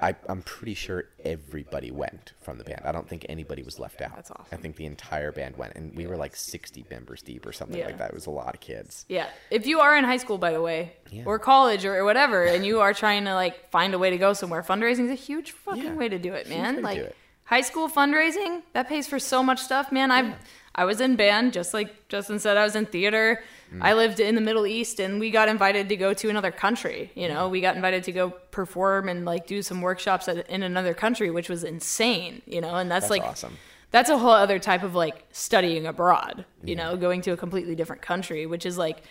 I, 0.00 0.14
I'm 0.28 0.42
pretty 0.42 0.74
sure 0.74 1.04
everybody 1.24 1.90
went 1.90 2.32
from 2.40 2.58
the 2.58 2.64
band. 2.64 2.82
I 2.84 2.92
don't 2.92 3.08
think 3.08 3.26
anybody 3.28 3.62
was 3.62 3.78
left 3.78 4.00
out. 4.00 4.14
That's 4.16 4.30
I 4.52 4.56
think 4.56 4.76
the 4.76 4.86
entire 4.86 5.32
band 5.32 5.56
went, 5.56 5.74
and 5.74 5.94
we 5.96 6.06
were 6.06 6.16
like 6.16 6.36
60 6.36 6.84
members 6.90 7.22
deep 7.22 7.44
or 7.46 7.52
something 7.52 7.76
Yeah. 7.78 7.86
like 7.86 7.98
that. 7.98 8.10
It 8.10 8.14
was 8.14 8.26
a 8.26 8.30
lot 8.30 8.54
of 8.54 8.60
kids. 8.60 9.04
Yeah. 9.08 9.26
If 9.50 9.66
you 9.66 9.80
are 9.80 9.96
in 9.96 10.04
high 10.04 10.16
school, 10.18 10.38
by 10.38 10.52
the 10.52 10.62
way, 10.62 10.92
Yeah. 11.10 11.24
or 11.26 11.38
college 11.38 11.84
or 11.84 12.04
whatever, 12.04 12.44
and 12.44 12.64
you 12.64 12.80
are 12.80 12.94
trying 12.94 13.24
to 13.24 13.34
like 13.34 13.70
find 13.70 13.92
a 13.94 13.98
way 13.98 14.10
to 14.10 14.18
go 14.18 14.32
somewhere, 14.32 14.62
fundraising 14.62 15.06
is 15.06 15.10
a 15.10 15.14
huge 15.14 15.52
fucking 15.52 15.82
Yeah. 15.82 15.94
way 15.94 16.08
to 16.08 16.18
do 16.18 16.32
it, 16.34 16.46
Huge 16.46 16.56
man. 16.58 16.74
way 16.76 16.80
to 16.80 16.84
Like 16.86 16.98
do 16.98 17.04
it. 17.04 17.16
high 17.44 17.62
school 17.62 17.88
fundraising, 17.88 18.62
that 18.74 18.88
pays 18.88 19.06
for 19.08 19.18
so 19.18 19.42
much 19.42 19.60
stuff, 19.60 19.90
man. 19.92 20.10
I've 20.10 20.34
I 20.74 20.84
was 20.84 21.00
in 21.00 21.16
band, 21.16 21.52
just 21.54 21.74
like 21.74 22.08
Justin 22.08 22.38
said, 22.38 22.56
I 22.56 22.62
was 22.62 22.76
in 22.76 22.86
theater. 22.86 23.42
Mm. 23.74 23.82
I 23.82 23.92
lived 23.94 24.18
in 24.20 24.34
the 24.34 24.40
Middle 24.40 24.66
East 24.66 24.98
and 24.98 25.20
we 25.20 25.30
got 25.30 25.48
invited 25.48 25.88
to 25.90 25.96
go 25.96 26.14
to 26.14 26.28
another 26.30 26.50
country. 26.50 27.10
You 27.14 27.28
know, 27.28 27.48
we 27.48 27.60
got 27.60 27.76
invited 27.76 28.04
to 28.04 28.12
go 28.12 28.30
perform 28.30 29.08
and 29.08 29.24
like 29.24 29.46
do 29.46 29.60
some 29.62 29.82
workshops 29.82 30.26
at, 30.28 30.48
in 30.48 30.62
another 30.62 30.94
country, 30.94 31.30
which 31.30 31.48
was 31.48 31.64
insane, 31.64 32.40
you 32.46 32.60
know, 32.60 32.76
and 32.76 32.90
that's, 32.90 33.08
That's 33.08 33.10
like 33.10 33.22
awesome. 33.22 33.58
that's 33.90 34.08
a 34.10 34.16
whole 34.18 34.30
other 34.30 34.58
type 34.58 34.82
of 34.82 34.94
like 34.94 35.24
studying 35.32 35.86
abroad 35.86 36.44
you 36.64 36.76
know? 36.76 36.96
Going 36.96 37.20
to 37.22 37.32
a 37.32 37.36
completely 37.36 37.74
different 37.74 38.02
country 38.02 38.46
which 38.46 38.64
is 38.66 38.76
like 38.78 39.02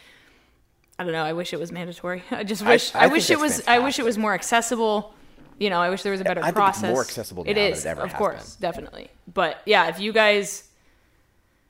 i 1.00 1.04
don't 1.04 1.14
know 1.14 1.24
i 1.24 1.34
wish 1.34 1.54
it 1.54 1.60
was 1.60 1.72
mandatory. 1.72 2.24
I 2.32 2.44
just 2.44 2.66
wish 2.66 2.94
I 2.96 3.00
i, 3.00 3.02
think 3.04 3.14
wish 3.14 3.30
it 3.30 3.40
was 3.40 3.68
i 3.68 3.80
wish 3.80 4.00
it 4.00 4.06
was 4.06 4.18
more 4.18 4.34
accessible 4.34 5.14
you 5.60 5.72
know? 5.72 5.80
I 5.82 5.90
wish 5.90 6.04
there 6.04 6.12
was 6.12 6.22
a 6.22 6.24
better 6.24 6.42
I 6.42 6.52
think 6.52 6.58
it's 6.58 6.80
process. 6.80 6.92
more 6.94 7.02
accessible 7.02 7.44
it 7.44 7.50
now 7.50 7.54
than 7.56 7.74
it 7.74 7.86
ever 7.86 8.02
of 8.02 8.12
has 8.12 8.18
course 8.18 8.56
definitely. 8.58 9.10
But 9.34 9.62
yeah 9.66 9.88
if 9.88 10.00
you 10.00 10.12
guys 10.14 10.64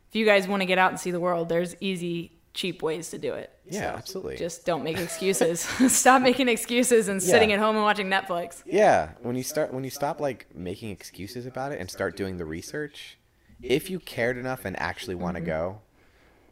if 0.09 0.15
you 0.15 0.25
guys 0.25 0.47
want 0.47 0.61
to 0.61 0.65
get 0.65 0.77
out 0.77 0.91
and 0.91 0.99
see 0.99 1.11
the 1.11 1.19
world 1.21 1.47
there's 1.49 1.75
easy 1.79 2.31
cheap 2.57 2.81
ways 2.81 3.09
to 3.11 3.17
do 3.17 3.33
it. 3.33 3.51
Yeah, 3.69 3.91
So 3.91 3.97
absolutely. 3.97 4.37
Just 4.37 4.65
don't 4.65 4.83
make 4.83 4.97
excuses. 4.97 5.59
Stop 5.91 6.21
making 6.23 6.47
excuses 6.49 7.07
and 7.07 7.21
sitting 7.21 7.53
at 7.53 7.59
home 7.59 7.75
and 7.75 7.83
watching 7.85 8.07
Netflix. 8.07 8.63
Yeah, 8.65 9.11
when 9.21 9.35
you 9.35 9.43
start 9.43 9.73
when 9.73 9.83
you 9.83 9.89
stop 9.91 10.19
like 10.19 10.47
making 10.55 10.89
excuses 10.89 11.45
about 11.45 11.71
it 11.71 11.79
and 11.79 11.89
start 11.89 12.17
doing 12.17 12.37
the 12.37 12.45
research, 12.45 13.17
if 13.61 13.89
you 13.89 13.99
cared 13.99 14.37
enough 14.37 14.65
and 14.65 14.77
actually 14.79 15.15
want 15.15 15.37
Mm-hmm. 15.37 15.45
to 15.45 15.51
go, 15.51 15.81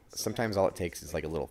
sometimes 0.10 0.56
all 0.57 0.68
it 0.68 0.76
takes 0.76 1.02
is 1.03 1.14
like 1.14 1.23
a 1.23 1.27
little 1.27 1.49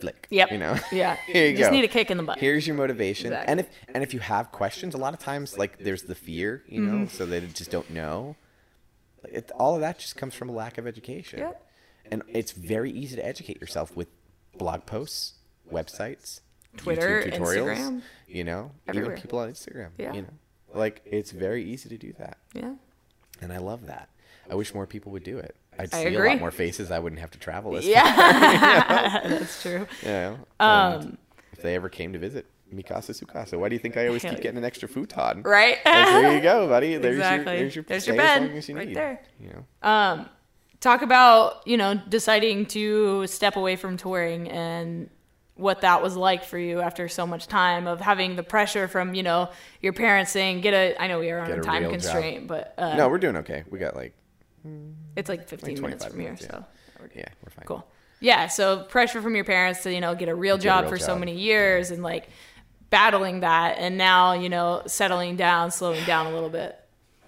flick. 0.00 0.26
Yep. 0.30 0.50
You 0.52 0.58
know. 0.58 0.76
Yeah. 0.92 1.16
Here 1.26 1.50
you 1.50 1.56
just 1.56 1.70
go. 1.70 1.76
need 1.76 1.84
a 1.84 1.88
kick 1.88 2.10
in 2.10 2.16
the 2.16 2.22
butt. 2.22 2.38
Here's 2.38 2.66
your 2.66 2.76
motivation. 2.76 3.28
Exactly. 3.32 3.50
And 3.50 3.60
if 3.60 3.68
and 3.94 4.02
if 4.04 4.14
you 4.14 4.20
have 4.20 4.52
questions, 4.52 4.94
a 4.94 4.98
lot 4.98 5.12
of 5.14 5.18
times 5.20 5.58
like 5.58 5.78
there's 5.78 6.02
the 6.04 6.14
fear, 6.14 6.62
you 6.68 6.80
know, 6.80 6.92
Mm-hmm. 6.92 7.16
so 7.16 7.26
they 7.26 7.40
just 7.40 7.70
don't 7.70 7.90
know. 7.90 8.36
It, 9.24 9.50
all 9.58 9.74
of 9.74 9.80
that 9.80 9.98
just 9.98 10.14
comes 10.16 10.34
from 10.34 10.48
a 10.48 10.52
lack 10.52 10.78
of 10.78 10.86
education. 10.86 11.40
Yep. 11.40 11.62
And 12.10 12.22
it's 12.28 12.52
very 12.52 12.90
easy 12.90 13.16
to 13.16 13.24
educate 13.26 13.60
yourself 13.60 13.96
with 13.96 14.08
blog 14.56 14.86
posts, 14.86 15.34
websites, 15.72 16.40
Twitter, 16.76 17.22
YouTube 17.22 17.38
tutorials, 17.38 17.76
Instagram, 17.76 18.02
you 18.28 18.44
know, 18.44 18.70
everywhere. 18.86 19.12
even 19.12 19.22
people 19.22 19.38
on 19.38 19.50
Instagram, 19.50 19.90
Yeah. 19.98 20.12
you 20.12 20.22
know. 20.22 20.28
Like 20.74 21.02
it's 21.04 21.30
very 21.30 21.64
easy 21.64 21.88
to 21.88 21.96
do 21.98 22.12
that. 22.18 22.38
Yeah. 22.54 22.74
And 23.40 23.52
I 23.52 23.58
love 23.58 23.86
that. 23.86 24.08
I 24.50 24.54
wish 24.54 24.74
more 24.74 24.86
people 24.86 25.10
would 25.12 25.24
do 25.24 25.38
it. 25.38 25.56
I'd 25.78 25.92
I 25.94 26.04
see 26.04 26.14
a 26.14 26.18
lot 26.24 26.38
more 26.40 26.50
faces. 26.50 26.90
I 26.90 26.98
wouldn't 26.98 27.20
have 27.20 27.30
to 27.32 27.38
travel 27.38 27.76
as 27.76 27.84
far. 27.84 27.92
Yeah. 27.92 29.20
That's 29.28 29.62
true. 29.62 29.86
You 30.02 30.08
know? 30.08 30.38
Um, 30.60 31.18
if 31.52 31.60
they 31.62 31.74
ever 31.74 31.88
came 31.88 32.12
to 32.12 32.18
visit 32.18 32.46
Mikasa 32.72 33.10
Sukasa, 33.12 33.58
why 33.58 33.68
do 33.68 33.74
you 33.74 33.78
think 33.78 33.96
I 33.96 34.06
always 34.06 34.22
keep 34.22 34.40
getting 34.40 34.56
an 34.58 34.64
extra 34.64 34.88
futon? 34.88 35.42
Right? 35.42 35.78
Like, 35.84 36.06
there 36.06 36.36
you 36.36 36.42
go, 36.42 36.68
buddy. 36.68 36.96
There's 36.96 37.16
Exactly. 37.16 37.52
your 37.52 37.60
there's 37.60 37.74
your, 37.76 37.84
There's 37.84 38.06
your 38.06 38.16
as 38.16 38.22
bed, 38.40 38.48
long 38.48 38.56
as 38.58 38.68
you 38.68 38.76
right 38.76 38.88
need, 38.88 38.96
there. 38.96 39.20
You 39.40 39.48
know. 39.82 40.26
Talk 40.86 41.02
about 41.02 41.66
you 41.66 41.76
know 41.76 41.94
deciding 42.08 42.64
to 42.64 43.26
step 43.26 43.56
away 43.56 43.74
from 43.74 43.96
touring 43.96 44.48
and 44.48 45.10
what 45.56 45.80
that 45.80 46.00
was 46.00 46.16
like 46.16 46.44
for 46.44 46.58
you 46.58 46.80
after 46.80 47.08
so 47.08 47.26
much 47.26 47.48
time 47.48 47.88
of 47.88 48.00
having 48.00 48.36
the 48.36 48.42
pressure 48.44 48.86
from 48.86 49.12
you 49.12 49.22
know 49.22 49.50
your 49.80 49.92
parents 49.92 50.30
saying 50.30 50.60
get 50.60 50.72
a 50.74 50.94
i 51.02 51.08
know 51.08 51.18
we 51.18 51.28
are 51.30 51.40
on 51.40 51.50
a 51.50 51.56
a 51.56 51.60
time 51.60 51.82
real 51.82 51.90
job. 51.90 52.00
constraint 52.00 52.46
but 52.46 52.72
uh, 52.78 52.94
no, 52.96 53.08
we're 53.08 53.18
doing 53.18 53.36
okay. 53.38 53.64
We 53.68 53.80
got 53.80 53.96
like 53.96 54.14
it's 55.16 55.28
like 55.28 55.48
15 55.48 55.80
minutes 55.80 56.04
25 56.04 56.10
from 56.10 56.20
here 56.20 56.36
yeah. 56.40 56.46
so 56.46 56.64
yeah, 57.14 57.24
we're 57.42 57.50
fine. 57.50 57.64
cool 57.64 57.86
yeah 58.20 58.46
so 58.46 58.82
pressure 58.84 59.20
from 59.20 59.34
your 59.34 59.44
parents 59.44 59.82
to 59.82 59.92
you 59.92 60.00
know 60.00 60.14
get 60.14 60.28
a 60.28 60.34
real 60.34 60.56
Get 60.56 60.62
a 60.62 60.64
job 60.64 60.80
real 60.82 60.90
for 60.90 60.98
so 60.98 61.18
many 61.18 61.36
years 61.36 61.90
and 61.90 62.02
like 62.02 62.28
battling 62.90 63.40
that 63.40 63.78
and 63.78 63.98
now 63.98 64.34
you 64.34 64.48
know 64.48 64.82
settling 64.86 65.34
down 65.34 65.72
slowing 65.72 66.04
down 66.04 66.26
a 66.26 66.32
little 66.32 66.50
bit 66.50 66.78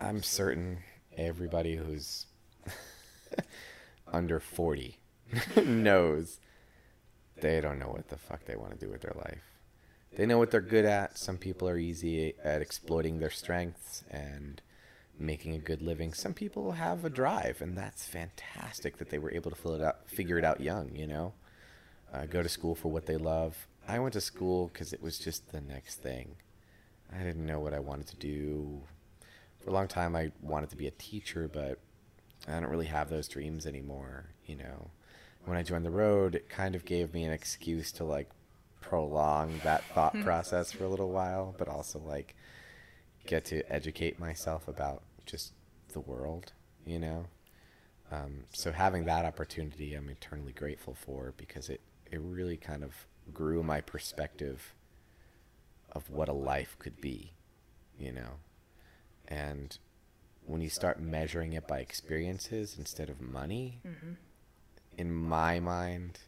I'm 0.00 0.22
certain 0.22 0.78
everybody 1.16 1.74
who's 1.74 2.26
under 4.12 4.40
40 4.40 4.98
knows 5.64 6.40
they 7.40 7.60
don't 7.60 7.78
know 7.78 7.88
what 7.88 8.08
the 8.08 8.16
fuck 8.16 8.44
they 8.44 8.56
want 8.56 8.72
to 8.72 8.86
do 8.86 8.90
with 8.90 9.02
their 9.02 9.16
life. 9.16 9.42
They 10.16 10.26
know 10.26 10.38
what 10.38 10.50
they're 10.50 10.60
good 10.60 10.84
at. 10.84 11.18
Some 11.18 11.36
people 11.36 11.68
are 11.68 11.78
easy 11.78 12.34
at 12.42 12.62
exploiting 12.62 13.18
their 13.18 13.30
strengths 13.30 14.04
and 14.10 14.60
making 15.18 15.54
a 15.54 15.58
good 15.58 15.82
living. 15.82 16.12
Some 16.12 16.34
people 16.34 16.72
have 16.72 17.04
a 17.04 17.10
drive, 17.10 17.60
and 17.60 17.76
that's 17.76 18.04
fantastic 18.04 18.98
that 18.98 19.10
they 19.10 19.18
were 19.18 19.32
able 19.32 19.50
to 19.50 19.74
it 19.74 19.82
out, 19.82 20.08
figure 20.08 20.38
it 20.38 20.44
out 20.44 20.60
young. 20.60 20.94
You 20.94 21.06
know, 21.06 21.32
uh, 22.12 22.26
go 22.26 22.42
to 22.42 22.48
school 22.48 22.74
for 22.74 22.90
what 22.90 23.06
they 23.06 23.16
love. 23.16 23.66
I 23.86 23.98
went 23.98 24.14
to 24.14 24.20
school 24.20 24.70
because 24.72 24.92
it 24.92 25.02
was 25.02 25.18
just 25.18 25.52
the 25.52 25.60
next 25.60 25.96
thing. 25.96 26.36
I 27.12 27.22
didn't 27.22 27.46
know 27.46 27.60
what 27.60 27.74
I 27.74 27.78
wanted 27.78 28.06
to 28.08 28.16
do. 28.16 28.82
For 29.60 29.70
a 29.70 29.72
long 29.72 29.88
time, 29.88 30.14
I 30.14 30.32
wanted 30.42 30.70
to 30.70 30.76
be 30.76 30.86
a 30.86 30.92
teacher, 30.92 31.48
but 31.52 31.78
I 32.50 32.60
don't 32.60 32.70
really 32.70 32.86
have 32.86 33.10
those 33.10 33.28
dreams 33.28 33.66
anymore. 33.66 34.30
You 34.46 34.56
know, 34.56 34.90
when 35.44 35.56
I 35.56 35.62
joined 35.62 35.84
the 35.84 35.90
road, 35.90 36.34
it 36.34 36.48
kind 36.48 36.74
of 36.74 36.84
gave 36.84 37.12
me 37.14 37.24
an 37.24 37.32
excuse 37.32 37.92
to 37.92 38.04
like 38.04 38.28
prolong 38.80 39.60
that 39.64 39.84
thought 39.94 40.18
process 40.24 40.72
for 40.72 40.84
a 40.84 40.88
little 40.88 41.10
while, 41.10 41.54
but 41.58 41.68
also 41.68 41.98
like 41.98 42.34
get 43.26 43.44
to 43.46 43.62
educate 43.72 44.18
myself 44.18 44.68
about 44.68 45.02
just 45.26 45.52
the 45.92 46.00
world, 46.00 46.52
you 46.86 46.98
know. 46.98 47.26
Um, 48.10 48.44
so 48.52 48.72
having 48.72 49.04
that 49.04 49.24
opportunity, 49.24 49.94
I'm 49.94 50.08
eternally 50.08 50.52
grateful 50.52 50.94
for 50.94 51.34
because 51.36 51.68
it 51.68 51.80
it 52.10 52.20
really 52.22 52.56
kind 52.56 52.82
of 52.82 53.06
grew 53.34 53.62
my 53.62 53.80
perspective 53.80 54.74
of 55.92 56.08
what 56.10 56.28
a 56.28 56.32
life 56.32 56.76
could 56.78 57.00
be, 57.00 57.32
you 57.98 58.12
know. 58.12 58.38
And 59.26 59.76
when 60.48 60.60
you 60.62 60.70
start 60.70 61.00
measuring 61.00 61.52
it 61.52 61.66
by 61.68 61.78
experiences 61.80 62.76
instead 62.78 63.10
of 63.10 63.20
money, 63.20 63.80
mm-hmm. 63.86 64.12
in 64.96 65.12
my 65.12 65.60
mind, 65.60 66.18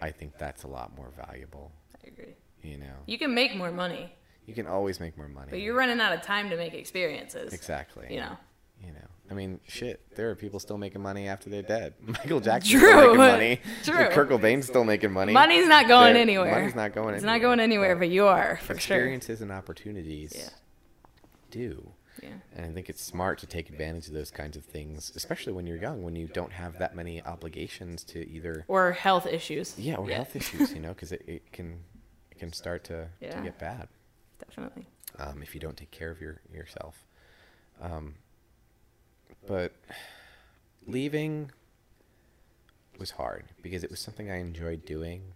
I 0.00 0.10
think 0.10 0.38
that's 0.38 0.62
a 0.62 0.68
lot 0.68 0.96
more 0.96 1.10
valuable. 1.16 1.72
i 2.02 2.08
agree 2.08 2.34
You 2.62 2.78
know, 2.78 2.96
you 3.06 3.18
can 3.18 3.34
make 3.34 3.54
more 3.56 3.72
money 3.72 4.12
you 4.46 4.54
can 4.54 4.66
always 4.66 4.98
make 4.98 5.16
more 5.16 5.28
money. 5.28 5.48
but 5.50 5.60
you're 5.60 5.74
running 5.74 6.00
out 6.00 6.12
of 6.12 6.22
time 6.22 6.50
to 6.50 6.56
make 6.56 6.74
experiences 6.74 7.52
exactly. 7.52 8.06
you 8.10 8.20
know 8.20 8.36
You 8.80 8.92
know, 8.92 9.08
I 9.30 9.34
mean, 9.34 9.60
shit. 9.66 10.00
There 10.16 10.30
are 10.30 10.34
people 10.34 10.58
still 10.60 10.78
making 10.78 11.00
money 11.02 11.28
after 11.28 11.48
they're 11.48 11.62
dead. 11.62 11.94
Michael 12.06 12.40
Jackson 12.40 12.80
True. 12.80 12.88
still 12.90 13.00
making 13.14 13.16
money. 13.18 13.60
True. 13.84 14.08
Kurt 14.10 14.28
Cobain's 14.28 14.66
still 14.66 14.84
making 14.84 15.12
money. 15.12 15.32
Money's 15.32 15.68
not 15.68 15.86
going 15.88 16.14
They're- 16.14 16.22
anywhere. 16.22 16.50
Money's 16.50 16.74
not 16.74 16.92
going. 16.92 17.14
It's 17.14 17.22
anywhere. 17.22 17.38
not 17.38 17.42
going 17.42 17.60
anywhere, 17.60 17.96
but 17.96 18.08
you 18.08 18.26
are 18.26 18.58
for 18.62 18.66
sure. 18.78 18.96
experiences 18.96 19.40
and 19.40 19.52
opportunities 19.52 20.32
Yeah. 20.36 20.50
do. 21.50 21.92
Yeah. 22.22 22.30
And 22.56 22.66
I 22.66 22.70
think 22.72 22.90
it's 22.90 23.02
smart 23.02 23.38
to 23.38 23.46
take 23.46 23.70
advantage 23.70 24.08
of 24.08 24.14
those 24.14 24.30
kinds 24.30 24.56
of 24.56 24.64
things, 24.64 25.12
especially 25.14 25.52
when 25.52 25.66
you're 25.66 25.78
young, 25.78 26.02
when 26.02 26.14
you 26.16 26.26
don't 26.26 26.52
have 26.52 26.78
that 26.78 26.94
many 26.96 27.22
obligations 27.22 28.04
to 28.04 28.28
either 28.28 28.64
Or 28.68 28.92
health 28.92 29.26
issues. 29.26 29.78
yeah 29.78 29.96
or 29.96 30.08
health 30.08 30.36
issues, 30.36 30.72
you 30.74 30.80
know, 30.80 30.90
because 30.92 31.12
it, 31.12 31.22
it 31.26 31.52
can 31.52 31.80
it 32.30 32.38
can 32.38 32.52
start 32.52 32.84
to, 32.84 33.08
Yeah. 33.20 33.36
to 33.36 33.42
get 33.42 33.58
bad 33.58 33.88
Definitely. 34.38 34.86
um, 35.18 35.42
if 35.42 35.54
you 35.54 35.60
don't 35.60 35.76
take 35.76 35.90
care 35.90 36.10
of 36.10 36.20
your 36.20 36.40
yourself. 36.52 37.06
Um, 37.80 38.16
but 39.46 39.72
leaving 40.86 41.50
was 42.98 43.12
hard 43.12 43.46
because 43.62 43.82
it 43.82 43.90
was 43.90 44.00
something 44.00 44.30
I 44.30 44.36
enjoyed 44.38 44.84
doing. 44.84 45.32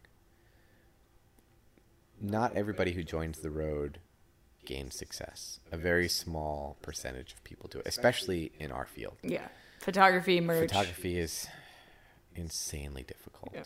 Not 2.20 2.54
everybody 2.56 2.92
who 2.92 3.02
joins 3.02 3.38
the 3.38 3.50
road 3.50 3.98
gains 4.66 4.94
success. 4.94 5.60
A 5.72 5.76
very 5.76 6.08
small 6.08 6.76
percentage 6.82 7.32
of 7.32 7.42
people 7.44 7.68
do 7.68 7.78
it, 7.78 7.86
especially 7.86 8.52
in 8.58 8.70
our 8.72 8.84
field. 8.86 9.16
Yeah. 9.22 9.48
Photography, 9.80 10.40
merch. 10.40 10.68
Photography 10.70 11.18
is 11.18 11.46
insanely 12.34 13.02
difficult 13.02 13.52
Yeah. 13.54 13.64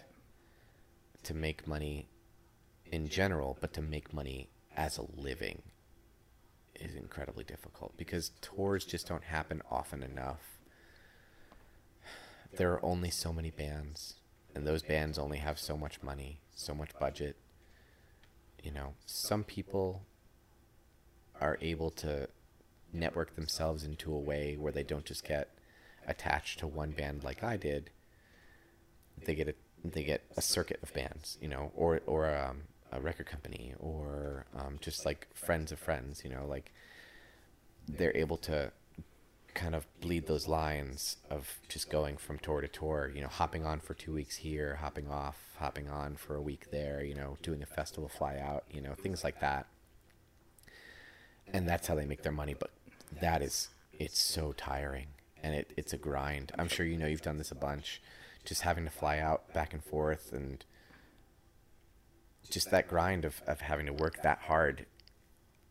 to 1.25 1.35
make 1.35 1.67
money 1.67 2.09
in 2.87 3.09
general, 3.09 3.57
but 3.61 3.73
to 3.75 3.83
make 3.83 4.13
money 4.13 4.49
as 4.77 4.99
a 4.99 5.03
living 5.03 5.63
is 6.75 6.95
incredibly 6.95 7.45
difficult 7.45 7.97
because 7.97 8.31
tours 8.41 8.85
just 8.85 9.07
don't 9.09 9.25
happen 9.25 9.63
often 9.71 10.03
enough. 10.03 10.59
There 12.57 12.73
are 12.73 12.85
only 12.85 13.11
so 13.11 13.33
many 13.33 13.51
bands, 13.51 14.15
and 14.55 14.67
those 14.67 14.83
bands 14.83 15.19
only 15.19 15.39
have 15.39 15.59
so 15.59 15.77
much 15.77 16.03
money, 16.03 16.41
so 16.55 16.75
much 16.75 16.91
budget. 16.99 17.37
You 18.63 18.73
know, 18.73 18.95
some 19.07 19.45
people 19.45 20.03
are 21.41 21.59
able 21.61 21.91
to 21.91 22.29
network 22.93 23.37
themselves 23.37 23.85
into 23.85 24.13
a 24.13 24.19
way 24.19 24.57
where 24.59 24.73
they 24.73 24.83
don't 24.83 25.05
just 25.05 25.27
get 25.27 25.51
attached 26.07 26.59
to 26.59 26.67
one 26.67 26.91
band 26.91 27.25
like 27.25 27.43
I 27.43 27.57
did. 27.57 27.91
They 29.25 29.35
get 29.35 29.49
a 29.49 29.55
they 29.85 30.03
get 30.03 30.25
a 30.37 30.43
circuit 30.43 30.81
of 30.83 30.93
bands, 30.93 31.39
you 31.41 31.49
know, 31.49 31.73
or 31.75 32.01
or 32.07 32.35
um, 32.35 32.63
a 32.93 33.01
record 33.01 33.27
company, 33.27 33.75
or 33.79 34.47
um, 34.57 34.79
just 34.81 35.05
like 35.07 35.29
friends 35.35 35.73
of 35.73 35.79
friends, 35.79 36.23
you 36.25 36.31
know, 36.31 36.47
like 36.47 36.73
they're 37.89 38.17
able 38.17 38.37
to 38.39 38.73
kind 39.55 39.75
of 39.75 39.87
bleed 40.01 40.27
those 40.27 40.47
lines 40.47 41.17
of 41.29 41.59
just 41.69 41.91
going 41.91 42.17
from 42.17 42.39
tour 42.39 42.61
to 42.61 42.69
tour, 42.69 43.11
you 43.15 43.21
know, 43.21 43.29
hopping 43.29 43.65
on 43.65 43.81
for 43.81 43.95
two 43.95 44.13
weeks 44.13 44.37
here, 44.37 44.77
hopping 44.81 45.09
off, 45.09 45.37
hopping 45.59 45.89
on 45.89 46.17
for 46.17 46.37
a 46.37 46.43
week 46.43 46.71
there, 46.71 47.03
you 47.03 47.15
know, 47.15 47.37
doing 47.43 47.63
a 47.63 47.67
festival 47.67 48.09
fly 48.09 48.39
out, 48.39 48.65
you 48.71 48.81
know, 48.81 48.95
things 48.95 49.25
like 49.25 49.41
that. 49.41 49.67
And 51.53 51.69
that's 51.69 51.87
how 51.87 51.95
they 51.95 52.05
make 52.05 52.23
their 52.23 52.33
money. 52.33 52.55
But 52.59 52.71
that 53.21 53.43
is, 53.43 53.69
it's 53.93 54.19
so 54.19 54.53
tiring 54.53 55.09
and 55.43 55.55
it, 55.55 55.73
it's 55.77 55.93
a 55.93 55.99
grind. 55.99 56.53
I'm 56.59 56.69
sure 56.69 56.87
you 56.87 56.97
know 56.97 57.07
you've 57.07 57.23
done 57.23 57.39
this 57.39 57.51
a 57.51 57.55
bunch, 57.57 58.01
just 58.45 58.63
having 58.63 58.85
to 58.85 58.91
fly 58.91 59.19
out 59.19 59.53
back 59.55 59.73
and 59.73 59.83
forth 59.83 60.33
and 60.33 60.65
just 62.51 62.71
that 62.71 62.89
grind 62.89 63.25
of, 63.25 63.43
of 63.47 63.61
having 63.63 63.87
to 63.87 63.93
work 63.93 64.23
that 64.23 64.41
hard 64.47 64.87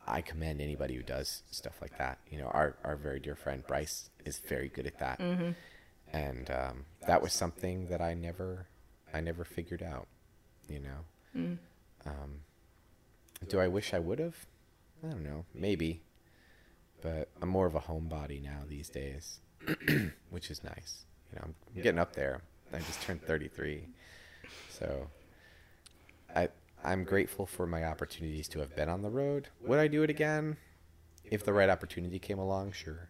I 0.07 0.21
commend 0.21 0.59
anybody 0.59 0.95
who 0.95 1.03
does 1.03 1.43
stuff 1.51 1.75
like 1.81 1.97
that. 1.99 2.17
You 2.31 2.39
know, 2.39 2.47
our, 2.47 2.75
our 2.83 2.95
very 2.95 3.19
dear 3.19 3.35
friend 3.35 3.63
Bryce 3.67 4.09
is 4.25 4.39
very 4.39 4.67
good 4.67 4.87
at 4.87 4.97
that, 4.99 5.19
and 6.11 6.49
um, 6.49 6.85
that 7.05 7.21
was 7.21 7.31
something 7.31 7.87
that 7.89 8.01
I 8.01 8.15
never 8.15 8.65
I 9.13 9.21
never 9.21 9.43
figured 9.45 9.83
out. 9.83 10.07
You 10.67 10.79
know, 10.79 11.05
um, 12.05 12.39
do 13.47 13.59
I 13.59 13.67
wish 13.67 13.93
I 13.93 13.99
would 13.99 14.17
have? 14.19 14.47
I 15.03 15.09
don't 15.11 15.23
know, 15.23 15.45
maybe, 15.53 16.01
but 17.01 17.29
I'm 17.41 17.49
more 17.49 17.65
of 17.65 17.75
a 17.75 17.79
homebody 17.79 18.41
now 18.41 18.59
these 18.67 18.89
days, 18.89 19.39
which 20.29 20.51
is 20.51 20.63
nice. 20.63 21.05
You 21.31 21.39
know, 21.39 21.45
I'm 21.75 21.81
getting 21.81 21.99
up 21.99 22.13
there. 22.13 22.41
I 22.73 22.79
just 22.79 23.01
turned 23.01 23.21
33. 23.23 23.87
So 24.69 25.07
I 26.35 26.49
I'm 26.83 27.03
grateful 27.03 27.45
for 27.45 27.65
my 27.67 27.83
opportunities 27.85 28.47
to 28.49 28.59
have 28.59 28.75
been 28.75 28.89
on 28.89 29.01
the 29.01 29.09
road. 29.09 29.49
Would 29.65 29.79
I 29.79 29.87
do 29.87 30.03
it 30.03 30.09
again? 30.09 30.57
If 31.25 31.43
the 31.43 31.53
right 31.53 31.69
opportunity 31.69 32.19
came 32.19 32.39
along, 32.39 32.71
sure. 32.71 33.09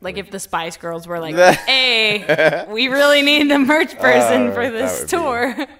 Like 0.00 0.18
if 0.18 0.30
the 0.30 0.38
Spice 0.40 0.76
Girls 0.76 1.06
were 1.06 1.18
like, 1.20 1.34
"Hey, 1.66 2.66
we 2.68 2.88
really 2.88 3.22
need 3.22 3.50
a 3.50 3.58
merch 3.58 3.94
oh, 3.98 4.00
person 4.00 4.48
Oh, 4.48 4.52
for 4.52 4.70
this 4.70 5.00
would 5.00 5.06
be- 5.10 5.16
tour." 5.16 5.66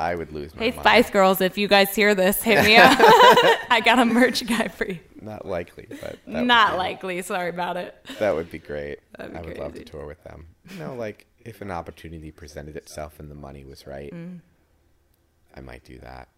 I 0.00 0.14
would 0.14 0.32
lose 0.32 0.54
my 0.54 0.62
hey, 0.64 0.70
mind. 0.70 0.80
Spice 0.80 1.10
Girls, 1.10 1.40
if 1.40 1.58
you 1.58 1.68
guys 1.68 1.94
hear 1.94 2.14
this, 2.14 2.42
hit 2.42 2.64
me 2.64 2.76
up. 2.76 2.96
I 3.70 3.82
got 3.84 3.98
a 3.98 4.04
merch 4.04 4.46
guy 4.46 4.68
for 4.68 4.86
you. 4.86 4.98
Not 5.20 5.44
likely, 5.46 5.86
but 5.90 6.00
that 6.00 6.18
would 6.26 6.44
Not 6.46 6.72
be- 6.72 6.78
likely. 6.78 7.22
Sorry 7.22 7.50
about 7.50 7.76
it. 7.76 7.94
that 8.18 8.34
would 8.34 8.50
be 8.50 8.58
great. 8.58 9.00
That'd 9.18 9.32
be 9.32 9.38
I 9.38 9.42
would 9.42 9.58
love 9.58 9.72
to 9.74 9.78
crazy. 9.80 9.84
tour 9.84 10.06
with 10.06 10.22
them. 10.24 10.46
You 10.70 10.78
know, 10.78 10.94
like 10.94 11.26
if 11.44 11.60
an 11.60 11.70
opportunity 11.70 12.30
presented 12.30 12.76
itself 12.76 13.20
and 13.20 13.30
the 13.30 13.34
money 13.34 13.64
was 13.64 13.86
right, 13.86 14.12
Mm. 14.12 14.40
I 15.54 15.60
might 15.60 15.84
do 15.84 15.98
that. 15.98 16.28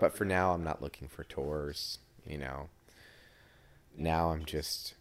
But 0.00 0.16
for 0.16 0.24
now, 0.24 0.52
I'm 0.52 0.64
not 0.64 0.82
looking 0.82 1.06
for 1.06 1.22
tours. 1.24 1.98
You 2.26 2.38
know, 2.38 2.68
now 3.96 4.30
I'm 4.30 4.44
just 4.44 4.94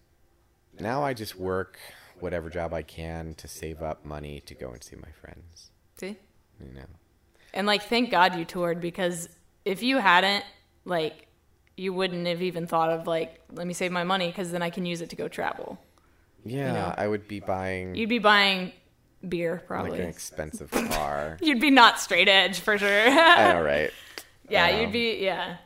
now 0.80 1.04
I 1.04 1.14
just 1.14 1.36
work 1.36 1.80
whatever 2.20 2.50
job 2.50 2.74
I 2.74 2.84
can 2.84 3.34
to 3.36 3.48
save 3.48 3.82
up 3.82 4.06
money 4.06 4.40
to 4.42 4.54
go 4.54 4.70
and 4.72 4.84
see 4.84 4.96
my 4.96 5.12
friends. 5.20 5.72
See? 5.98 6.18
You 6.64 6.74
know, 6.74 6.86
And 7.54 7.68
like, 7.68 7.84
thank 7.84 8.10
God 8.10 8.36
you 8.36 8.46
toured 8.46 8.82
because 8.82 9.30
if 9.66 9.84
you 9.84 9.98
hadn't, 9.98 10.44
like, 10.86 11.28
you 11.78 11.94
wouldn't 11.94 12.28
have 12.28 12.42
even 12.42 12.68
thought 12.68 12.90
of 12.90 13.08
like, 13.08 13.42
let 13.52 13.66
me 13.68 13.74
save 13.74 13.92
my 13.92 14.04
money 14.04 14.28
because 14.28 14.52
then 14.52 14.62
I 14.62 14.70
can 14.70 14.86
use 14.86 15.02
it 15.02 15.10
to 15.12 15.16
go 15.16 15.28
travel. 15.28 15.80
yeah, 16.46 16.74
know. 16.74 16.94
I 16.98 17.08
would 17.08 17.28
be 17.28 17.40
buying 17.40 17.96
You'd 17.96 18.10
be 18.10 18.20
buying 18.20 18.72
beer 19.28 19.54
like 19.56 19.68
probably. 19.68 20.00
an 20.02 20.08
expensive 20.10 20.70
car. 20.92 21.38
You'd 21.42 21.62
be 21.62 21.70
not 21.72 22.00
straight 22.00 22.28
edge 22.28 22.60
for 22.60 22.78
sure. 22.78 22.90
I 23.10 23.54
know, 23.54 23.62
right? 23.64 23.92
yeah, 24.50 24.68
Um, 24.70 24.82
you'd 24.82 24.92
be 24.92 25.18
yeah. 25.24 25.58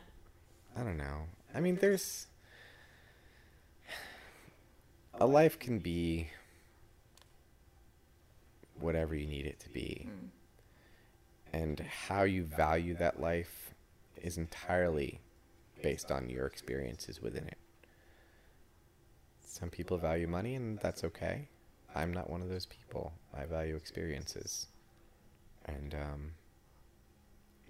I 0.76 0.82
don't 0.82 0.96
know. 0.96 1.24
I 1.54 1.60
mean, 1.60 1.76
there's 1.76 2.26
a 5.14 5.26
life 5.26 5.58
can 5.58 5.78
be 5.80 6.28
whatever 8.78 9.14
you 9.14 9.26
need 9.26 9.46
it 9.46 9.58
to 9.60 9.68
be. 9.70 10.08
And 11.52 11.80
how 11.80 12.24
you 12.24 12.44
value 12.44 12.94
that 12.96 13.20
life 13.20 13.74
is 14.22 14.36
entirely 14.36 15.20
based 15.82 16.10
on 16.10 16.28
your 16.28 16.46
experiences 16.46 17.22
within 17.22 17.46
it. 17.46 17.58
Some 19.44 19.70
people 19.70 19.98
value 19.98 20.28
money, 20.28 20.54
and 20.54 20.78
that's 20.78 21.04
okay. 21.04 21.48
I'm 21.94 22.12
not 22.12 22.30
one 22.30 22.42
of 22.42 22.48
those 22.48 22.66
people. 22.66 23.12
I 23.36 23.44
value 23.46 23.76
experiences. 23.76 24.66
And 25.64 25.94
um, 25.94 26.32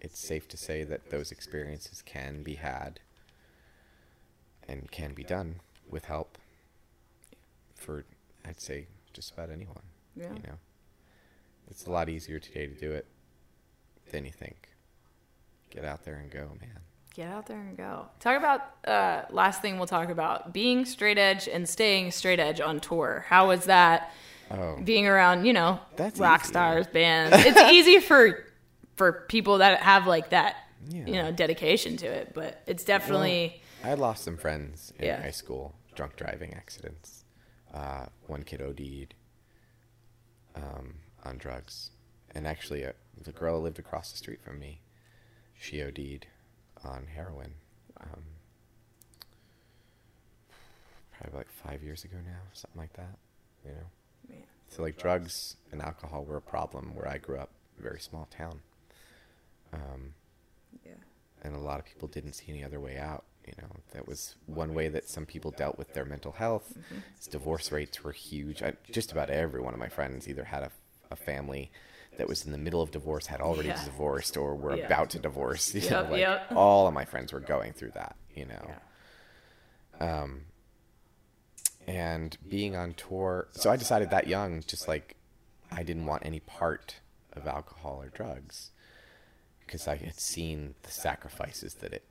it's 0.01 0.19
safe 0.19 0.49
to 0.49 0.57
say 0.57 0.85
that 0.85 1.11
those 1.11 1.31
experiences 1.31 2.03
can 2.03 2.43
be 2.43 2.55
had 2.55 3.01
and 4.69 4.91
can 4.91 5.15
be 5.15 5.25
done 5.25 5.61
with 5.89 6.05
help 6.05 6.37
for, 7.75 8.05
I'd 8.45 8.61
say, 8.61 8.87
just 9.13 9.33
about 9.33 9.51
anyone. 9.51 9.83
Yeah. 10.15 10.33
You 10.35 10.43
know, 10.47 10.59
it's 11.71 11.87
a 11.87 11.91
lot 11.91 12.09
easier 12.09 12.39
today 12.39 12.67
to 12.67 12.75
do 12.75 12.93
it 12.93 13.07
than 14.10 14.24
you 14.24 14.32
think. 14.32 14.68
Get 15.70 15.85
out 15.85 16.05
there 16.05 16.16
and 16.16 16.30
go, 16.30 16.51
man. 16.60 16.78
Get 17.14 17.28
out 17.28 17.47
there 17.47 17.59
and 17.60 17.76
go. 17.76 18.06
Talk 18.20 18.36
about 18.39 18.60
uh, 18.86 19.22
last 19.30 19.60
thing 19.60 19.76
we'll 19.78 19.86
talk 19.89 20.09
about 20.09 20.52
being 20.52 20.85
straight 20.85 21.18
edge 21.18 21.48
and 21.48 21.68
staying 21.68 22.12
straight 22.12 22.39
edge 22.39 22.60
on 22.60 22.78
tour. 22.80 23.24
How 23.28 23.48
was 23.48 23.64
that? 23.64 24.12
Oh, 24.51 24.78
Being 24.82 25.06
around, 25.06 25.44
you 25.44 25.52
know, 25.52 25.78
That's 25.97 26.18
rock 26.18 26.40
easy. 26.43 26.48
stars, 26.48 26.86
bands. 26.86 27.36
It's 27.44 27.60
easy 27.72 27.98
for 28.06 28.44
for 28.97 29.24
people 29.28 29.59
that 29.59 29.80
have 29.82 30.06
like 30.06 30.30
that, 30.30 30.56
you 30.90 31.05
know, 31.05 31.30
dedication 31.32 31.97
to 31.98 32.06
it. 32.06 32.32
But 32.35 32.62
it's 32.66 32.85
definitely 32.85 33.60
I 33.85 33.94
lost 33.94 34.24
some 34.24 34.36
friends 34.39 34.93
in 34.98 35.05
Yeah. 35.06 35.20
high 35.20 35.32
school, 35.32 35.74
drunk 35.94 36.16
driving 36.16 36.55
accidents. 36.55 37.24
Uh, 37.74 38.06
one 38.26 38.43
kid 38.44 38.62
OD'd 38.62 39.14
um, 40.55 40.94
on 41.24 41.36
drugs. 41.36 41.90
And 42.35 42.47
actually, 42.47 42.85
uh, 42.86 42.93
the 43.24 43.32
girl 43.32 43.57
who 43.59 43.65
lived 43.65 43.78
across 43.78 44.11
the 44.11 44.19
street 44.19 44.40
from 44.43 44.59
me, 44.59 44.81
she 45.59 45.82
OD'd 45.82 46.27
on 46.85 47.07
heroin. 47.15 47.55
Um, 48.01 48.23
probably 51.19 51.39
like 51.39 51.51
five 51.51 51.82
years 51.82 52.05
ago 52.05 52.16
now, 52.24 52.40
something 52.53 52.81
like 52.81 52.93
that. 52.95 53.19
You 53.65 53.73
know? 53.73 53.86
Man. 54.28 54.43
So, 54.69 54.82
like, 54.82 54.99
drugs 54.99 55.57
and 55.73 55.81
alcohol 55.81 56.24
were 56.24 56.36
a 56.36 56.43
problem 56.43 56.95
where 56.95 57.09
I 57.09 57.19
grew 57.19 57.39
up, 57.39 57.51
a 57.78 57.82
very 57.82 58.01
small 58.01 58.28
town. 58.31 58.61
Um, 59.73 60.15
yeah. 60.85 60.93
and 61.43 61.55
a 61.55 61.59
lot 61.59 61.78
of 61.78 61.85
people 61.85 62.09
didn't 62.09 62.35
see 62.35 62.47
any 62.49 62.65
other 62.65 62.81
way 62.81 62.99
out. 62.99 63.24
You 63.47 63.55
know, 63.62 63.69
that 63.93 64.07
was 64.07 64.36
one 64.47 64.74
way 64.74 64.89
that 64.89 65.09
some 65.09 65.24
people 65.24 65.51
dealt 65.51 65.78
with 65.78 65.95
their 65.95 66.05
mental 66.05 66.32
health. 66.32 66.77
Is 67.19 67.27
divorce 67.27 67.73
rates 67.73 68.05
were 68.05 68.12
huge. 68.12 68.62
I, 68.62 68.74
just 68.93 69.11
about 69.11 69.31
every 69.31 69.61
one 69.61 69.73
of 69.73 69.81
my 69.81 69.89
friends 69.89 70.28
either 70.28 70.45
had 70.45 70.65
a, 70.65 70.70
a 71.11 71.16
family 71.16 71.70
that 72.19 72.28
was 72.28 72.45
in 72.45 72.53
the 72.53 72.59
middle 72.59 72.82
of 72.82 72.90
divorce, 72.90 73.27
had 73.27 73.40
already 73.40 73.69
Yeah. 73.70 73.85
divorced, 73.85 74.36
or 74.36 74.55
were 74.55 74.77
Yeah. 74.77 74.86
about 74.86 75.11
to 75.11 75.19
divorce. 75.19 75.73
You 75.74 75.89
know, 75.90 76.03
like, 76.03 76.20
yep. 76.20 76.53
All 76.55 76.86
of 76.86 76.93
my 76.95 77.05
friends 77.07 77.32
were 77.32 77.40
going 77.40 77.73
through 77.73 77.93
that. 77.93 78.16
You 78.35 78.45
know, 78.47 78.74
Yeah. 80.01 80.23
um, 80.23 80.47
and 81.86 82.36
being 82.49 82.77
on 82.77 82.95
tour. 82.95 83.49
So 83.53 83.70
I 83.70 83.77
decided 83.77 84.11
that 84.11 84.27
young, 84.27 84.62
just 84.62 84.86
like 84.86 85.16
I 85.73 85.82
didn't 85.82 86.07
want 86.07 86.24
any 86.27 86.40
part 86.40 86.97
of 87.32 87.47
alcohol 87.47 88.03
or 88.03 88.09
drugs 88.09 88.70
because 89.61 89.86
I 89.89 89.97
had 89.97 90.19
seen 90.19 90.74
the 90.82 90.90
sacrifices 90.90 91.74
that 91.74 91.93
it 91.93 92.05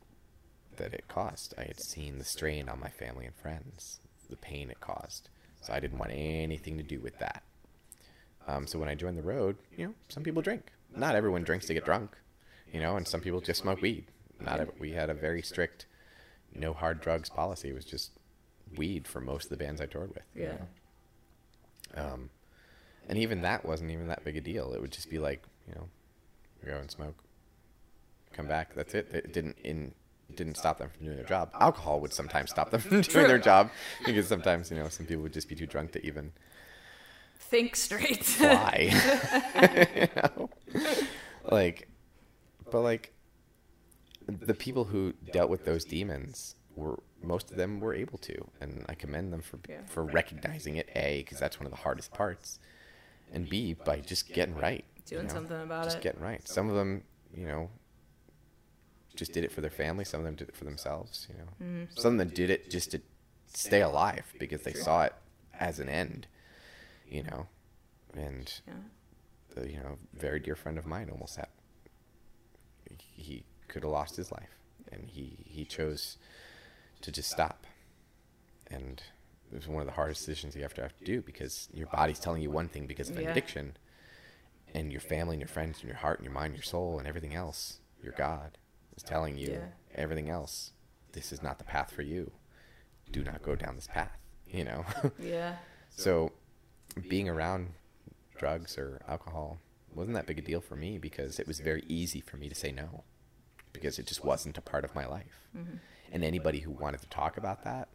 that 0.78 0.94
it 0.94 1.08
caused. 1.08 1.54
I 1.58 1.64
had 1.64 1.80
seen 1.80 2.18
the 2.20 2.24
strain 2.24 2.70
on 2.70 2.80
my 2.80 2.90
family 2.90 3.26
and 3.26 3.36
friends, 3.36 4.00
the 4.30 4.36
pain 4.36 4.70
it 4.70 4.80
caused. 4.80 5.30
So 5.62 5.74
I 5.74 5.80
didn't 5.80 5.98
want 5.98 6.12
anything 6.14 6.78
to 6.78 6.84
do 6.84 7.00
with 7.00 7.18
that. 7.20 7.42
Um, 8.48 8.66
so 8.66 8.80
when 8.80 8.88
I 8.90 8.96
joined 8.96 9.18
the 9.18 9.24
road, 9.24 9.58
you 9.76 9.88
know, 9.88 9.94
some 10.10 10.24
people 10.24 10.42
drink. 10.42 10.72
Not 10.96 11.16
everyone 11.16 11.44
drinks 11.44 11.66
to 11.68 11.74
get 11.74 11.84
drunk, 11.86 12.16
you 12.74 12.80
know, 12.80 12.96
and 12.96 13.08
some 13.08 13.20
people 13.22 13.42
just 13.42 13.62
smoke 13.62 13.82
weed. 13.82 14.06
Not 14.40 14.60
ev- 14.62 14.72
we 14.80 14.92
had 14.92 15.10
a 15.10 15.14
very 15.14 15.42
strict 15.42 15.86
no 16.56 16.74
hard 16.74 17.02
drugs 17.02 17.30
policy. 17.30 17.70
It 17.70 17.76
was 17.76 17.84
just 17.86 18.12
weed 18.78 19.08
for 19.08 19.20
most 19.20 19.46
of 19.46 19.50
the 19.50 19.58
bands 19.58 19.82
I 19.82 19.86
toured 19.86 20.10
with. 20.14 20.24
you 20.34 20.44
Yeah. 20.44 20.52
know. 21.96 22.04
Um, 22.14 22.30
and 23.10 23.18
even 23.18 23.42
that 23.42 23.66
wasn't 23.66 23.92
even 23.92 24.08
that 24.08 24.24
big 24.24 24.38
a 24.38 24.42
deal. 24.42 24.74
It 24.74 24.82
would 24.82 24.92
just 24.92 25.10
be 25.10 25.20
like, 25.20 25.44
you 25.68 25.76
know, 25.76 25.90
go 26.66 26.78
and 26.78 26.90
smoke, 26.92 27.16
come 28.34 28.48
back. 28.48 28.74
That's 28.76 28.94
it. 28.94 29.08
It 29.12 29.34
didn't 29.34 29.58
in 29.64 29.94
it 30.30 30.36
didn't 30.36 30.56
stop 30.58 30.80
them 30.80 30.90
from 30.90 31.06
doing 31.06 31.18
their 31.18 31.26
job. 31.26 31.52
Alcohol 31.60 32.00
would 32.02 32.14
sometimes 32.14 32.50
stop 32.50 32.70
them 32.72 32.82
from 32.82 33.02
doing 33.02 33.28
their 33.28 33.38
job 33.40 33.70
because 34.06 34.28
sometimes 34.28 34.70
you 34.72 34.78
know 34.78 34.90
some 34.90 35.06
people 35.06 35.24
would 35.24 35.34
just 35.34 35.48
be 35.50 35.56
too 35.56 35.66
drunk 35.68 35.92
to 35.94 36.06
even 36.06 36.32
Think 37.40 37.76
straight. 37.76 38.24
fly. 38.26 38.90
you 39.96 40.08
know? 40.16 40.50
Like, 41.50 41.88
but 42.72 42.82
like, 42.82 43.14
the 44.28 44.54
people 44.54 44.86
who 44.86 45.14
dealt 45.32 45.50
with 45.50 45.64
those 45.66 45.86
demons 45.86 46.56
were 46.76 47.00
most 47.24 47.50
of 47.52 47.58
them 47.58 47.80
were 47.80 47.94
able 47.94 48.18
to, 48.20 48.50
and 48.62 48.86
I 48.90 48.94
commend 48.96 49.32
them 49.34 49.42
for 49.42 49.60
Yeah. 49.68 49.82
for 49.88 50.04
recognizing 50.04 50.76
it. 50.76 50.90
A, 50.96 51.24
because 51.24 51.40
that's 51.40 51.60
one 51.60 51.66
of 51.66 51.72
the 51.72 51.78
hardest 51.78 52.12
parts, 52.14 52.60
and 53.34 53.50
B, 53.50 53.74
by 53.74 54.02
just 54.02 54.28
getting 54.34 54.56
right. 54.56 54.84
you 54.98 55.04
Doing 55.18 55.28
know? 55.28 55.34
something 55.34 55.62
about 55.62 55.86
just 55.86 55.96
it. 55.96 56.00
Just 56.00 56.04
getting 56.04 56.22
right. 56.22 56.46
Some 56.48 56.70
of 56.70 56.76
them, 56.76 57.04
you 57.34 57.48
know, 57.48 57.70
just 59.16 59.32
did 59.32 59.44
it 59.46 59.52
for 59.52 59.62
their 59.62 59.72
family. 59.72 60.04
Some 60.06 60.20
of 60.20 60.26
them 60.26 60.36
did 60.36 60.50
it 60.50 60.56
for 60.56 60.66
themselves. 60.66 61.28
You 61.30 61.36
know, 61.40 61.50
Mm-hmm. 61.66 61.96
some 62.00 62.14
of 62.14 62.18
them 62.20 62.30
did 62.36 62.50
it 62.50 62.70
just 62.70 62.92
to 62.92 63.02
stay 63.54 63.82
alive 63.82 64.26
because 64.38 64.62
they 64.64 64.74
saw 64.74 65.04
it 65.04 65.14
as 65.58 65.80
an 65.80 65.88
end. 65.90 66.28
You 67.10 67.24
know, 67.24 67.48
and 68.14 68.52
Yeah. 68.68 69.64
you 69.64 69.78
know, 69.78 69.98
very 70.14 70.40
dear 70.40 70.56
friend 70.56 70.78
of 70.78 70.86
mine 70.86 71.10
almost 71.10 71.36
had. 71.38 71.48
He 73.00 73.44
could 73.68 73.84
have 73.84 73.92
lost 73.92 74.16
his 74.16 74.32
life, 74.32 74.58
and 74.92 75.10
he 75.10 75.38
he 75.46 75.66
chose 75.66 76.18
to 77.02 77.12
just 77.12 77.30
stop. 77.30 77.66
And 78.70 79.02
it 79.52 79.56
was 79.56 79.68
one 79.68 79.82
of 79.82 79.88
the 79.88 79.94
hardest 79.94 80.22
decisions 80.26 80.56
you 80.56 80.62
have 80.64 80.74
to 80.76 80.82
have 80.82 80.98
to 80.98 81.04
do 81.06 81.22
because 81.22 81.70
your 81.74 81.88
body's 81.88 82.20
telling 82.20 82.42
you 82.42 82.50
one 82.52 82.68
thing 82.68 82.86
because 82.86 83.10
of 83.10 83.18
an 83.18 83.24
Yeah. 83.24 83.32
addiction, 83.32 83.78
and 84.74 84.92
your 84.92 85.02
family 85.02 85.36
and 85.36 85.42
your 85.42 85.48
friends 85.48 85.80
and 85.80 85.88
your 85.90 85.98
heart 85.98 86.20
and 86.20 86.26
your 86.26 86.34
mind, 86.34 86.54
your 86.56 86.64
soul, 86.64 87.00
and 87.00 87.08
everything 87.08 87.34
else, 87.34 87.80
your 88.02 88.14
God, 88.14 88.58
is 88.96 89.04
telling 89.04 89.38
you 89.38 89.52
Yeah. 89.52 89.68
everything 89.96 90.30
else. 90.30 90.72
This 91.14 91.32
is 91.32 91.42
not 91.42 91.58
the 91.58 91.64
path 91.64 91.92
for 91.92 92.02
you. 92.02 92.32
Do 93.12 93.24
not 93.24 93.42
go 93.42 93.56
down 93.56 93.76
this 93.76 93.88
path. 93.88 94.18
You 94.48 94.64
know. 94.66 94.86
Yeah. 95.20 95.58
So, 95.90 96.32
being 96.98 97.30
around 97.30 97.70
drugs 98.38 98.78
or 98.78 99.02
alcohol 99.08 99.60
wasn't 99.94 100.16
that 100.16 100.28
big 100.28 100.38
a 100.38 100.42
deal 100.42 100.62
for 100.62 100.76
me 100.76 100.98
because 100.98 101.40
it 101.40 101.48
was 101.48 101.60
very 101.60 101.84
easy 101.88 102.22
for 102.22 102.38
me 102.38 102.50
to 102.50 102.56
say 102.56 102.72
no 102.72 103.04
because 103.74 103.98
it 104.00 104.06
just 104.06 104.24
wasn't 104.24 104.58
a 104.58 104.62
part 104.62 104.84
of 104.86 104.94
my 104.94 105.06
life. 105.08 105.40
Mm-hmm. 105.58 105.78
And 106.12 106.24
anybody 106.24 106.60
who 106.60 106.72
wanted 106.72 107.02
to 107.02 107.08
talk 107.10 107.38
about 107.38 107.64
that, 107.64 107.88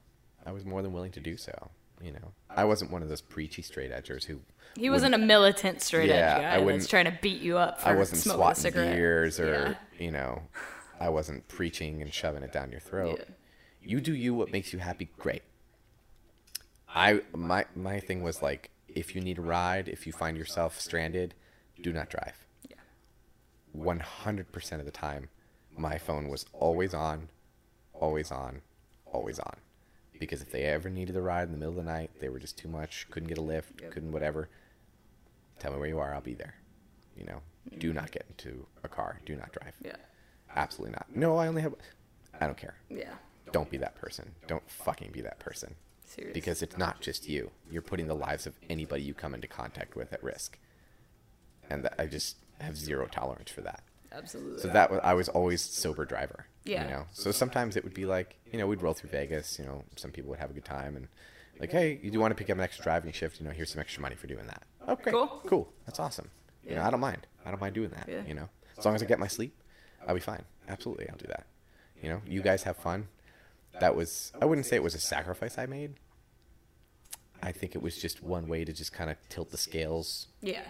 I 0.45 0.53
was 0.53 0.65
more 0.65 0.83
than 0.83 0.93
willing 0.93 1.13
to 1.13 1.21
do 1.21 1.37
so. 1.37 1.71
You 2.03 2.13
know, 2.13 2.33
I 2.51 2.65
wasn't 2.65 2.91
one 2.91 3.03
of 3.03 3.09
those 3.09 3.21
preachy 3.21 3.63
straight 3.63 3.93
edgers 3.93 4.25
who 4.25 4.41
He 4.77 4.91
wasn't 4.91 5.15
a 5.15 5.19
militant 5.19 5.81
straight 5.81 6.09
Yeah, 6.09 6.15
edge 6.15 6.39
I 6.39 6.41
guy 6.41 6.51
that's 6.57 6.65
wouldn't- 6.65 6.89
trying 6.91 7.05
to 7.05 7.19
beat 7.23 7.41
you 7.41 7.59
up 7.59 7.81
for 7.81 7.89
I 7.91 7.95
wasn't 7.95 8.21
swatting 8.23 8.73
beers 8.73 9.39
or 9.39 9.77
Yeah. 9.99 10.05
you 10.05 10.11
know, 10.11 10.43
I 10.99 11.09
wasn't 11.11 11.47
preaching 11.47 12.03
and 12.03 12.13
shoving 12.13 12.43
it 12.43 12.53
down 12.53 12.73
your 12.73 12.81
throat. 12.81 13.19
Yeah. 13.21 13.35
You 13.85 14.01
do 14.01 14.15
you. 14.15 14.35
What 14.35 14.51
makes 14.51 14.73
you 14.73 14.81
happy? 14.81 15.11
Great. 15.19 15.43
I 16.89 17.23
my 17.35 17.65
my 17.75 18.01
thing 18.01 18.23
was 18.23 18.43
like, 18.43 18.71
if 18.95 19.15
you 19.15 19.21
need 19.21 19.39
a 19.39 19.43
ride, 19.43 19.89
if 19.89 20.07
you 20.07 20.13
find 20.13 20.37
yourself 20.37 20.81
stranded, 20.81 21.35
do 21.81 21.93
not 21.93 22.11
drive. 22.11 22.47
Yeah. 22.69 22.77
One 23.73 24.01
hundred 24.01 24.53
percent 24.53 24.81
of 24.81 24.87
the 24.87 24.93
time, 24.93 25.29
my 25.77 25.99
phone 25.99 26.29
was 26.29 26.47
always 26.53 26.95
on, 26.95 27.29
always 27.93 28.31
on, 28.31 28.63
always 29.07 29.39
on. 29.39 29.57
Because 30.19 30.43
if 30.43 30.53
they 30.53 30.63
ever 30.65 30.89
needed 30.89 31.17
a 31.17 31.21
ride 31.21 31.45
in 31.45 31.53
the 31.53 31.59
middle 31.59 31.79
of 31.79 31.85
the 31.85 31.91
night, 31.91 32.11
they 32.21 32.29
were 32.29 32.39
just 32.39 32.57
too 32.57 32.69
much, 32.69 33.07
couldn't 33.11 33.29
get 33.29 33.39
a 33.39 33.43
lift, 33.43 33.81
Yep. 33.81 33.91
couldn't 33.91 34.13
whatever. 34.13 34.49
Tell 35.59 35.73
me 35.73 35.79
where 35.79 35.89
you 35.89 35.99
are, 35.99 36.15
I'll 36.15 36.21
be 36.21 36.35
there. 36.35 36.55
You 37.17 37.25
know, 37.25 37.41
do 37.79 37.89
mm-hmm. 37.89 37.97
not 37.97 38.11
get 38.11 38.27
into 38.29 38.67
a 38.85 38.89
car. 38.89 39.21
Do 39.27 39.37
not 39.37 39.53
drive. 39.53 39.75
Yeah. 39.83 39.97
Absolutely 40.55 40.93
not. 40.93 41.07
No, 41.15 41.37
I 41.37 41.49
only 41.49 41.63
have. 41.63 41.75
I 42.41 42.47
don't 42.47 42.57
care. 42.57 42.75
Yeah. 42.89 43.15
Don't 43.53 43.71
be 43.71 43.79
that 43.79 43.95
person. 43.97 44.31
Don't 44.47 44.69
fucking 44.71 45.11
be 45.13 45.21
that 45.23 45.39
person. 45.39 45.75
Seriously. 46.05 46.33
Because 46.33 46.63
it's 46.63 46.77
not 46.77 47.01
just 47.01 47.29
you. 47.29 47.51
You're 47.71 47.83
putting 47.83 48.07
the 48.07 48.15
lives 48.15 48.47
of 48.47 48.55
anybody 48.69 49.03
you 49.03 49.15
come 49.15 49.35
into 49.35 49.49
contact 49.49 49.97
with 49.97 50.13
at 50.13 50.23
risk. 50.23 50.59
And 51.71 51.89
I 51.99 52.07
just 52.07 52.37
have 52.61 52.77
zero 52.77 53.07
tolerance 53.11 53.51
for 53.51 53.63
that. 53.63 53.83
Absolutely. 54.13 54.61
So 54.61 54.69
that 54.69 54.91
was 54.91 55.01
I 55.03 55.15
was 55.15 55.29
always 55.29 55.63
sober 55.63 56.05
driver. 56.05 56.47
Yeah. 56.65 56.85
You 56.85 56.91
know. 56.91 57.05
So 57.13 57.31
sometimes 57.31 57.77
it 57.77 57.85
would 57.85 57.95
be 57.95 58.05
like, 58.05 58.37
you 58.53 58.59
know, 58.59 58.67
we'd 58.67 58.83
roll 58.83 58.93
through 58.93 59.11
Vegas, 59.11 59.59
you 59.59 59.65
know, 59.65 59.85
some 59.97 60.11
people 60.11 60.31
would 60.31 60.39
have 60.39 60.51
a 60.51 60.55
good 60.55 60.65
time 60.65 60.97
and 60.97 61.09
like, 61.59 61.73
hey, 61.73 61.99
you 62.03 62.11
do 62.11 62.21
want 62.21 62.31
to 62.31 62.35
pick 62.35 62.51
up 62.51 62.59
an 62.59 62.65
extra 62.65 62.83
driving 62.83 63.13
shift, 63.13 63.41
you 63.41 63.47
know, 63.47 63.53
here's 63.53 63.71
some 63.71 63.81
extra 63.81 64.03
money 64.03 64.15
for 64.15 64.27
doing 64.27 64.47
that. 64.47 64.63
Oh 64.87 64.97
great. 64.97 65.15
Cool. 65.15 65.43
Cool. 65.47 65.73
That's 65.87 65.99
awesome. 65.99 66.31
Yeah. 66.63 66.71
You 66.71 66.77
know, 66.77 66.85
I 66.85 66.91
don't 66.91 67.01
mind. 67.01 67.27
I 67.45 67.51
don't 67.51 67.61
mind 67.61 67.75
doing 67.75 67.91
that. 67.91 68.07
Yeah. 68.09 68.23
You 68.27 68.35
know. 68.35 68.49
As 68.77 68.85
long 68.85 68.95
as 68.95 69.03
I 69.03 69.07
get 69.07 69.19
my 69.19 69.29
sleep, 69.29 69.55
I'll 70.07 70.15
be 70.15 70.21
fine. 70.21 70.45
Absolutely 70.69 71.09
I'll 71.09 71.17
do 71.17 71.29
that. 71.29 71.47
You 72.03 72.09
know, 72.11 72.23
you 72.27 72.43
guys 72.43 72.65
have 72.65 72.77
fun. 72.77 73.09
That 73.81 73.97
was 73.97 74.33
I 74.41 74.45
wouldn't 74.45 74.67
say 74.67 74.77
it 74.77 74.83
was 74.83 74.95
a 74.95 75.01
sacrifice 75.01 75.59
I 75.59 75.67
made. 75.67 75.95
I 77.43 77.53
think 77.53 77.75
it 77.75 77.83
was 77.83 77.99
just 77.99 78.23
one 78.23 78.47
way 78.47 78.65
to 78.65 78.73
just 78.73 78.93
kind 78.93 79.11
of 79.11 79.17
tilt 79.29 79.51
the 79.51 79.57
scales 79.57 80.29
yeah. 80.41 80.63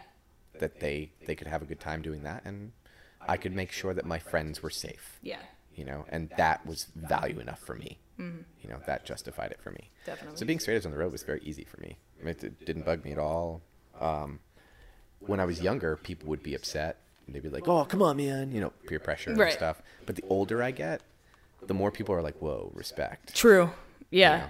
that 0.59 0.81
they 0.81 1.13
they 1.27 1.35
could 1.35 1.47
have 1.47 1.61
a 1.63 1.67
good 1.67 1.81
time 1.81 2.01
doing 2.03 2.23
that 2.23 2.43
and 2.45 2.73
I 3.21 3.37
could 3.37 3.55
make 3.55 3.71
sure 3.73 3.93
that 3.93 4.07
my 4.07 4.19
friends 4.19 4.63
were 4.63 4.71
safe 4.71 5.19
Yeah. 5.23 5.41
you 5.75 5.85
know 5.85 6.07
and 6.09 6.31
that 6.39 6.65
was 6.67 6.87
value 6.97 7.41
enough 7.41 7.61
for 7.61 7.75
me 7.75 7.99
you 8.19 8.69
know 8.69 8.79
that 8.87 9.05
justified 9.05 9.51
it 9.51 9.61
for 9.61 9.73
me. 9.73 9.91
Definitely. 10.07 10.37
so 10.39 10.47
being 10.47 10.61
straight 10.61 10.77
edge 10.77 10.85
on 10.87 10.93
the 10.93 10.97
road 10.97 11.11
was 11.11 11.25
very 11.25 11.41
easy 11.43 11.65
for 11.65 11.81
me. 11.81 11.97
I 12.21 12.25
mean, 12.25 12.37
it 12.41 12.65
didn't 12.65 12.85
bug 12.85 13.05
me 13.05 13.11
at 13.11 13.19
all. 13.19 13.63
um, 14.01 14.39
when 15.19 15.41
I 15.41 15.45
was 15.45 15.61
younger 15.61 15.97
people 15.97 16.29
would 16.29 16.41
be 16.43 16.55
upset. 16.55 16.99
and 17.27 17.35
they'd 17.35 17.43
be 17.43 17.49
like 17.49 17.67
oh 17.67 17.85
come 17.85 18.01
on 18.01 18.17
man 18.19 18.53
you 18.53 18.61
know 18.61 18.73
peer 18.87 19.01
pressure 19.01 19.31
and 19.31 19.39
Right. 19.41 19.53
stuff. 19.53 19.83
But 20.07 20.15
the 20.17 20.23
older 20.29 20.63
I 20.63 20.71
get 20.71 21.01
the 21.67 21.75
more 21.75 21.91
people 21.91 22.15
are 22.15 22.23
like 22.23 22.37
whoa 22.39 22.71
respect 22.75 23.35
True. 23.35 23.71
Yeah. 24.11 24.35
you 24.37 24.43
know? 24.43 24.49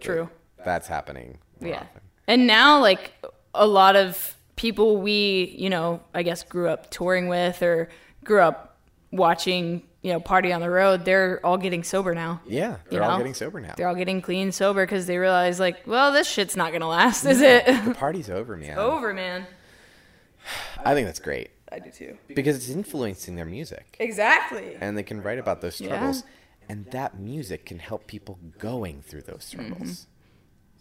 True. 0.00 0.30
that's 0.64 0.86
happening 0.88 1.38
Yeah. 1.60 1.76
often. 1.80 2.00
And 2.28 2.46
now, 2.46 2.80
like, 2.80 3.12
a 3.54 3.66
lot 3.66 3.94
of 3.96 4.34
people 4.56 4.96
we, 4.96 5.54
you 5.56 5.70
know, 5.70 6.02
I 6.14 6.22
guess 6.22 6.42
grew 6.42 6.68
up 6.68 6.90
touring 6.90 7.28
with 7.28 7.62
or 7.62 7.88
grew 8.24 8.40
up 8.40 8.78
watching, 9.12 9.82
you 10.02 10.12
know, 10.12 10.18
Party 10.20 10.52
on 10.52 10.60
the 10.60 10.68
Road, 10.70 11.04
they're 11.04 11.40
all 11.46 11.56
getting 11.56 11.84
sober 11.84 12.14
now. 12.14 12.40
yeah 12.46 12.76
they're 12.90 13.02
all 13.02 13.12
know? 13.12 13.18
getting 13.18 13.34
sober 13.34 13.60
now 13.60 13.74
They're 13.76 13.86
all 13.88 13.94
getting 13.94 14.20
clean 14.20 14.50
sober 14.52 14.84
because 14.84 15.06
they 15.06 15.18
realize, 15.18 15.60
like, 15.60 15.86
well, 15.86 16.12
this 16.12 16.28
shit's 16.28 16.56
not 16.56 16.70
going 16.70 16.80
to 16.82 16.88
last, 16.88 17.24
is 17.24 17.40
it? 17.40 17.64
the 17.84 17.94
party's 17.94 18.28
over 18.28 18.56
man 18.56 18.76
Over, 18.78 19.14
man. 19.14 19.46
I 20.84 20.94
think 20.94 21.06
that's 21.06 21.20
great 21.20 21.50
I 21.72 21.78
do 21.80 21.90
too. 21.90 22.16
because 22.28 22.56
it's 22.56 22.68
influencing 22.68 23.34
their 23.36 23.44
music 23.44 23.96
Exactly. 24.00 24.76
and 24.80 24.96
they 24.96 25.02
can 25.02 25.22
write 25.22 25.38
about 25.38 25.60
those 25.60 25.80
Yeah. 25.80 25.86
struggles 25.88 26.24
and 26.68 26.86
that 26.92 27.18
music 27.18 27.64
can 27.66 27.78
help 27.78 28.06
people 28.06 28.38
going 28.58 29.02
through 29.02 29.22
those 29.22 29.44
struggles 29.44 30.06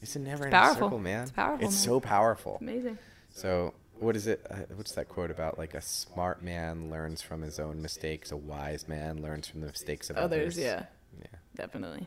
it's 0.01 0.15
a 0.15 0.19
never 0.19 0.45
ending 0.45 0.59
Mm-hmm. 0.59 0.73
circle 0.79 0.99
man 0.99 1.23
It's 1.23 1.31
powerful, 1.31 1.65
It's 1.65 1.75
man. 1.75 1.83
so 1.83 1.99
powerful 1.99 2.57
Amazing. 2.61 2.97
so 3.31 3.73
what 3.99 4.15
is 4.15 4.27
it 4.27 4.45
uh, 4.49 4.55
what's 4.75 4.91
that 4.93 5.07
quote 5.09 5.31
about 5.31 5.57
like 5.57 5.73
a 5.73 5.81
smart 5.81 6.43
man 6.43 6.89
learns 6.91 7.21
from 7.21 7.41
his 7.41 7.59
own 7.59 7.81
mistakes 7.81 8.31
a 8.31 8.37
wise 8.37 8.87
man 8.87 9.21
learns 9.21 9.47
from 9.47 9.61
the 9.61 9.67
mistakes 9.67 10.09
of 10.09 10.17
others, 10.17 10.53
Others, 10.55 10.57
yeah, 10.59 10.83
yeah 11.19 11.39
definitely. 11.55 12.05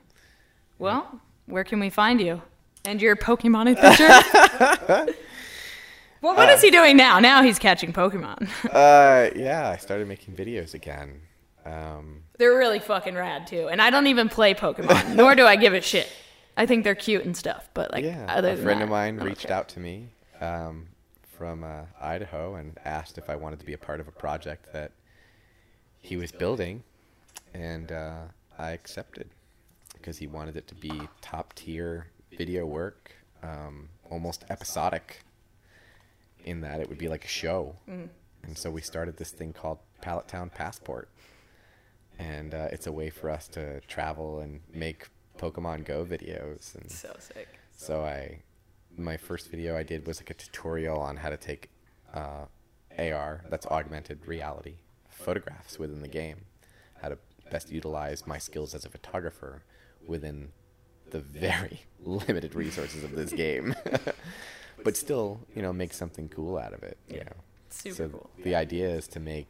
Well, 0.79 1.21
where 1.47 1.65
can 1.65 1.81
we 1.81 1.91
find 1.91 2.21
you? 2.21 2.43
And 2.85 3.03
your 3.03 3.17
Pokemon 3.17 3.73
adventure? 3.73 5.13
well, 6.21 6.35
what 6.35 6.49
is 6.49 6.63
he 6.63 6.71
doing 6.71 6.97
now? 6.97 7.19
Now 7.21 7.43
he's 7.43 7.59
catching 7.59 7.93
Pokemon. 7.93 8.49
uh 8.73 9.31
yeah 9.37 9.69
i 9.69 9.77
started 9.77 10.09
making 10.09 10.35
videos 10.35 10.75
again 10.75 11.21
um 11.65 12.23
they're 12.39 12.57
really 12.57 12.79
fucking 12.79 13.15
rad 13.15 13.47
too. 13.47 13.69
And 13.69 13.83
I 13.83 13.91
don't 13.91 14.07
even 14.07 14.29
play 14.29 14.55
Pokemon, 14.55 15.15
nor 15.17 15.35
do 15.35 15.45
I 15.45 15.57
give 15.57 15.75
a 15.75 15.81
shit. 15.81 16.11
I 16.57 16.67
think 16.67 16.85
they're 16.85 16.95
cute 16.95 17.25
and 17.25 17.37
stuff, 17.37 17.69
but 17.75 17.93
like 17.93 18.05
yeah 18.05 18.27
other 18.29 18.53
a 18.53 18.57
friend 18.57 18.81
that, 18.81 18.85
of 18.85 18.91
mine 18.91 19.19
reached 19.19 19.49
care. 19.49 19.57
out 19.57 19.69
to 19.71 19.81
me 19.81 20.09
um, 20.41 20.87
from 21.23 21.65
uh, 21.65 21.83
idaho 22.01 22.57
and 22.57 22.79
asked 22.85 23.19
if 23.19 23.31
i 23.31 23.37
wanted 23.37 23.59
to 23.61 23.65
be 23.65 23.73
a 23.73 23.79
part 23.79 24.01
of 24.01 24.09
a 24.09 24.13
project 24.13 24.73
that 24.73 24.93
he 26.01 26.17
was 26.17 26.33
building 26.33 26.83
and 27.55 27.93
uh, 27.93 28.23
i 28.59 28.73
accepted 28.73 29.29
because 29.95 30.19
he 30.19 30.27
wanted 30.27 30.57
it 30.57 30.67
to 30.67 30.75
be 30.75 30.93
top 31.21 31.55
tier 31.55 32.09
video 32.37 32.67
work 32.67 33.13
um, 33.43 33.89
almost 34.11 34.45
episodic 34.51 35.21
in 36.45 36.61
that 36.63 36.81
it 36.81 36.89
would 36.89 36.99
be 36.99 37.09
like 37.09 37.25
a 37.25 37.29
show 37.29 37.77
Mm. 37.89 38.09
and 38.45 38.57
so 38.57 38.71
we 38.71 38.81
started 38.81 39.17
this 39.17 39.31
thing 39.31 39.53
called 39.53 39.79
pallet 40.01 40.29
town 40.29 40.51
passport 40.51 41.09
and 42.19 42.55
uh, 42.55 42.69
it's 42.73 42.87
a 42.87 42.93
way 42.93 43.11
for 43.11 43.31
us 43.31 43.47
to 43.49 43.81
travel 43.83 44.41
and 44.41 44.61
make 44.73 45.07
pokemon 45.39 45.85
go 45.85 46.05
videos 46.05 46.75
and 46.75 46.91
So 46.91 47.15
sick. 47.19 47.49
so 47.77 48.03
I, 48.05 48.43
my 48.97 49.17
first 49.17 49.51
video 49.51 49.77
I 49.77 49.83
did 49.85 50.07
was 50.07 50.19
like 50.19 50.31
a 50.31 50.35
tutorial 50.35 50.99
on 51.01 51.17
how 51.19 51.31
to 51.31 51.37
take 51.37 51.71
uh, 52.13 52.47
AR, 52.99 53.45
that's 53.49 53.67
augmented 53.67 54.27
reality, 54.27 54.77
photographs 55.09 55.79
within 55.79 56.01
the 56.01 56.09
game, 56.09 56.47
how 57.01 57.11
to 57.11 57.19
best 57.53 57.71
utilize 57.71 58.27
my 58.27 58.39
skills 58.39 58.75
as 58.75 58.85
a 58.85 58.89
photographer 58.89 59.63
within 60.07 60.49
the 61.11 61.21
very 61.21 61.83
limited 62.05 62.55
resources 62.57 63.05
of 63.05 63.15
this 63.15 63.33
game, 63.33 63.75
but 64.85 64.97
still, 64.97 65.41
you 65.55 65.63
know, 65.63 65.73
make 65.73 65.93
something 65.93 66.29
cool 66.29 66.59
out 66.59 66.73
of 66.73 66.83
it. 66.83 66.97
You 67.09 67.21
know, 67.21 67.37
Super 67.71 67.95
so 67.95 68.09
cool. 68.09 68.31
the 68.43 68.55
idea 68.55 68.89
is 68.89 69.07
to 69.09 69.21
make 69.21 69.47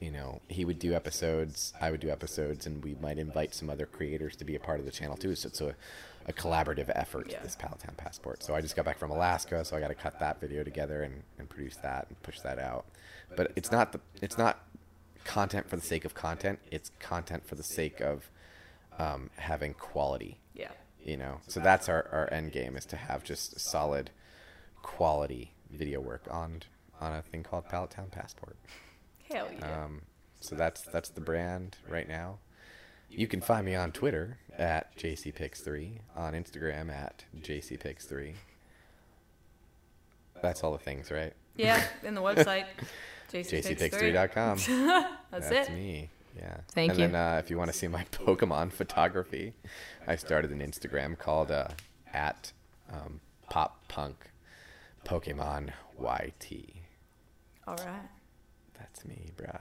you 0.00 0.10
know, 0.10 0.40
he 0.48 0.64
would 0.66 0.78
do 0.78 0.92
episodes, 0.92 1.72
I 1.80 1.90
would 1.90 2.00
do 2.00 2.10
episodes, 2.10 2.66
and 2.66 2.84
we 2.84 2.94
might 3.00 3.16
invite 3.16 3.54
some 3.54 3.70
other 3.70 3.86
creators 3.86 4.36
to 4.36 4.44
be 4.44 4.54
a 4.54 4.60
part 4.60 4.78
of 4.78 4.84
the 4.84 4.90
channel 4.92 5.16
too. 5.16 5.34
So 5.34 5.46
it's 5.46 5.60
a, 5.62 5.74
a 6.26 6.32
collaborative 6.32 6.90
effort, 6.94 7.28
Yeah. 7.30 7.40
this 7.42 7.56
Pallet 7.56 7.78
Town 7.78 7.94
Passport. 7.96 8.42
So 8.42 8.54
I 8.54 8.60
just 8.60 8.76
got 8.76 8.84
back 8.84 8.98
from 8.98 9.10
Alaska, 9.10 9.64
so 9.64 9.76
I 9.76 9.80
got 9.80 9.88
to 9.88 9.94
cut 9.94 10.18
that 10.20 10.40
video 10.40 10.62
together 10.62 11.04
and, 11.04 11.22
and 11.38 11.48
produce 11.48 11.76
that 11.76 12.06
and 12.08 12.20
push 12.22 12.40
that 12.40 12.58
out. 12.58 12.84
But 13.34 13.52
it's 13.56 13.70
not 13.70 13.92
the 13.92 14.00
it's 14.20 14.36
not 14.36 14.58
content 15.24 15.70
for 15.70 15.76
the 15.76 15.82
sake 15.82 16.04
of 16.04 16.12
content. 16.12 16.58
It's 16.70 16.90
content 16.98 17.46
for 17.46 17.54
the 17.54 17.62
sake 17.62 18.00
of 18.00 18.28
um, 18.98 19.30
having 19.36 19.72
quality. 19.74 20.38
Yeah. 21.04 21.10
You 21.10 21.16
know, 21.18 21.40
so 21.46 21.60
that's 21.60 21.88
our, 21.88 22.08
our 22.12 22.32
end 22.32 22.52
game 22.52 22.76
is 22.76 22.86
to 22.86 22.96
have 22.96 23.24
just 23.24 23.60
solid 23.60 24.10
quality 24.82 25.52
video 25.70 26.00
work 26.00 26.22
on 26.30 26.62
on 27.00 27.12
a 27.12 27.22
thing 27.22 27.42
called 27.42 27.68
Pallet 27.68 27.90
Town 27.90 28.08
Passport. 28.10 28.56
Hell 29.30 29.48
yeah. 29.58 29.84
Um, 29.84 30.02
so 30.40 30.54
that's 30.54 30.82
that's 30.82 31.10
the 31.10 31.20
brand 31.20 31.76
right 31.88 32.08
now. 32.08 32.38
You 33.10 33.26
can 33.26 33.40
find 33.40 33.64
me 33.64 33.74
on 33.74 33.92
Twitter 33.92 34.38
at 34.56 34.96
jcpics3, 34.96 35.98
on 36.16 36.32
Instagram 36.32 36.90
at 36.90 37.24
jcpics3. 37.38 38.34
That's 40.42 40.64
all 40.64 40.72
the 40.72 40.78
things, 40.78 41.10
right? 41.10 41.32
yeah. 41.56 41.84
In 42.02 42.14
the 42.14 42.20
website. 42.20 42.66
JCPics3. 43.32 43.90
jcpics3.com. 43.90 44.58
That's, 45.30 45.48
That's 45.48 45.68
it. 45.68 45.74
me. 45.74 46.10
Yeah. 46.36 46.58
Thank 46.72 46.92
and 46.92 47.00
you. 47.00 47.06
then 47.06 47.14
uh, 47.14 47.40
if 47.42 47.50
you 47.50 47.58
want 47.58 47.70
to 47.70 47.76
see 47.76 47.88
my 47.88 48.04
Pokemon 48.12 48.72
photography, 48.72 49.54
I 50.06 50.16
started 50.16 50.50
an 50.50 50.60
Instagram 50.60 51.18
called 51.18 51.50
uh, 51.50 51.68
at 52.12 52.52
um, 52.92 53.20
pop 53.48 53.86
punk 53.88 54.30
Pokemon 55.04 55.70
YT. 55.98 56.52
All 57.66 57.76
right. 57.76 58.08
That's 58.78 59.04
me, 59.04 59.30
bruh. 59.36 59.60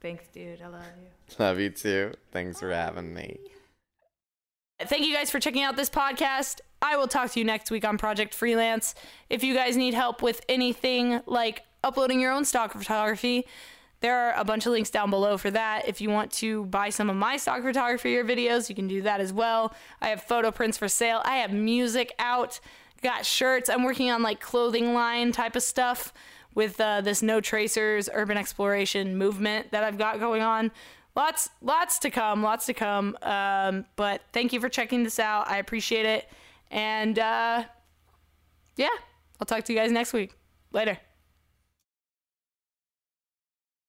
Thanks, 0.00 0.24
dude. 0.32 0.60
I 0.62 0.68
love 0.68 0.84
you. 1.00 1.36
Love 1.38 1.58
you 1.58 1.70
too. 1.70 2.12
Thanks 2.32 2.60
for 2.60 2.72
having 2.72 3.12
me. 3.14 3.38
Thank 4.80 5.06
you 5.06 5.14
guys 5.14 5.30
for 5.30 5.38
checking 5.38 5.62
out 5.62 5.76
this 5.76 5.90
podcast. 5.90 6.60
I 6.80 6.96
will 6.96 7.08
talk 7.08 7.30
to 7.32 7.38
you 7.38 7.44
next 7.44 7.70
week 7.70 7.84
on 7.84 7.98
Project 7.98 8.32
Freelance. 8.32 8.94
If 9.28 9.44
you 9.44 9.54
guys 9.54 9.76
need 9.76 9.92
help 9.92 10.22
with 10.22 10.42
anything 10.48 11.20
like 11.26 11.64
uploading 11.84 12.18
your 12.18 12.32
own 12.32 12.46
stock 12.46 12.72
photography, 12.72 13.46
there 14.00 14.18
are 14.18 14.40
a 14.40 14.44
bunch 14.44 14.66
of 14.66 14.72
links 14.72 14.90
down 14.90 15.10
below 15.10 15.36
for 15.36 15.50
that. 15.50 15.86
If 15.86 16.00
you 16.00 16.10
want 16.10 16.32
to 16.32 16.64
buy 16.66 16.88
some 16.88 17.10
of 17.10 17.16
my 17.16 17.36
stock 17.36 17.62
photography 17.62 18.16
or 18.16 18.24
videos, 18.24 18.68
you 18.68 18.74
can 18.74 18.88
do 18.88 19.02
that 19.02 19.20
as 19.20 19.32
well. 19.32 19.74
I 20.00 20.08
have 20.08 20.22
photo 20.22 20.50
prints 20.50 20.78
for 20.78 20.88
sale. 20.88 21.20
I 21.24 21.36
have 21.36 21.52
music 21.52 22.14
out, 22.18 22.60
got 23.02 23.26
shirts. 23.26 23.68
I'm 23.68 23.84
working 23.84 24.10
on 24.10 24.22
like 24.22 24.40
clothing 24.40 24.94
line 24.94 25.32
type 25.32 25.54
of 25.54 25.62
stuff 25.62 26.14
with 26.54 26.80
uh, 26.80 27.02
this 27.02 27.22
no 27.22 27.40
tracers 27.40 28.08
urban 28.12 28.36
exploration 28.36 29.16
movement 29.16 29.70
that 29.72 29.84
I've 29.84 29.98
got 29.98 30.18
going 30.18 30.42
on. 30.42 30.70
Lots, 31.14 31.50
lots 31.60 31.98
to 32.00 32.10
come, 32.10 32.42
lots 32.42 32.66
to 32.66 32.74
come. 32.74 33.18
Um, 33.22 33.84
but 33.96 34.22
thank 34.32 34.52
you 34.52 34.60
for 34.60 34.68
checking 34.68 35.02
this 35.02 35.18
out. 35.18 35.48
I 35.48 35.58
appreciate 35.58 36.06
it. 36.06 36.28
And 36.70 37.18
uh, 37.18 37.64
yeah, 38.76 38.88
I'll 39.38 39.46
talk 39.46 39.64
to 39.64 39.72
you 39.72 39.78
guys 39.78 39.92
next 39.92 40.12
week. 40.12 40.34
Later. 40.72 40.98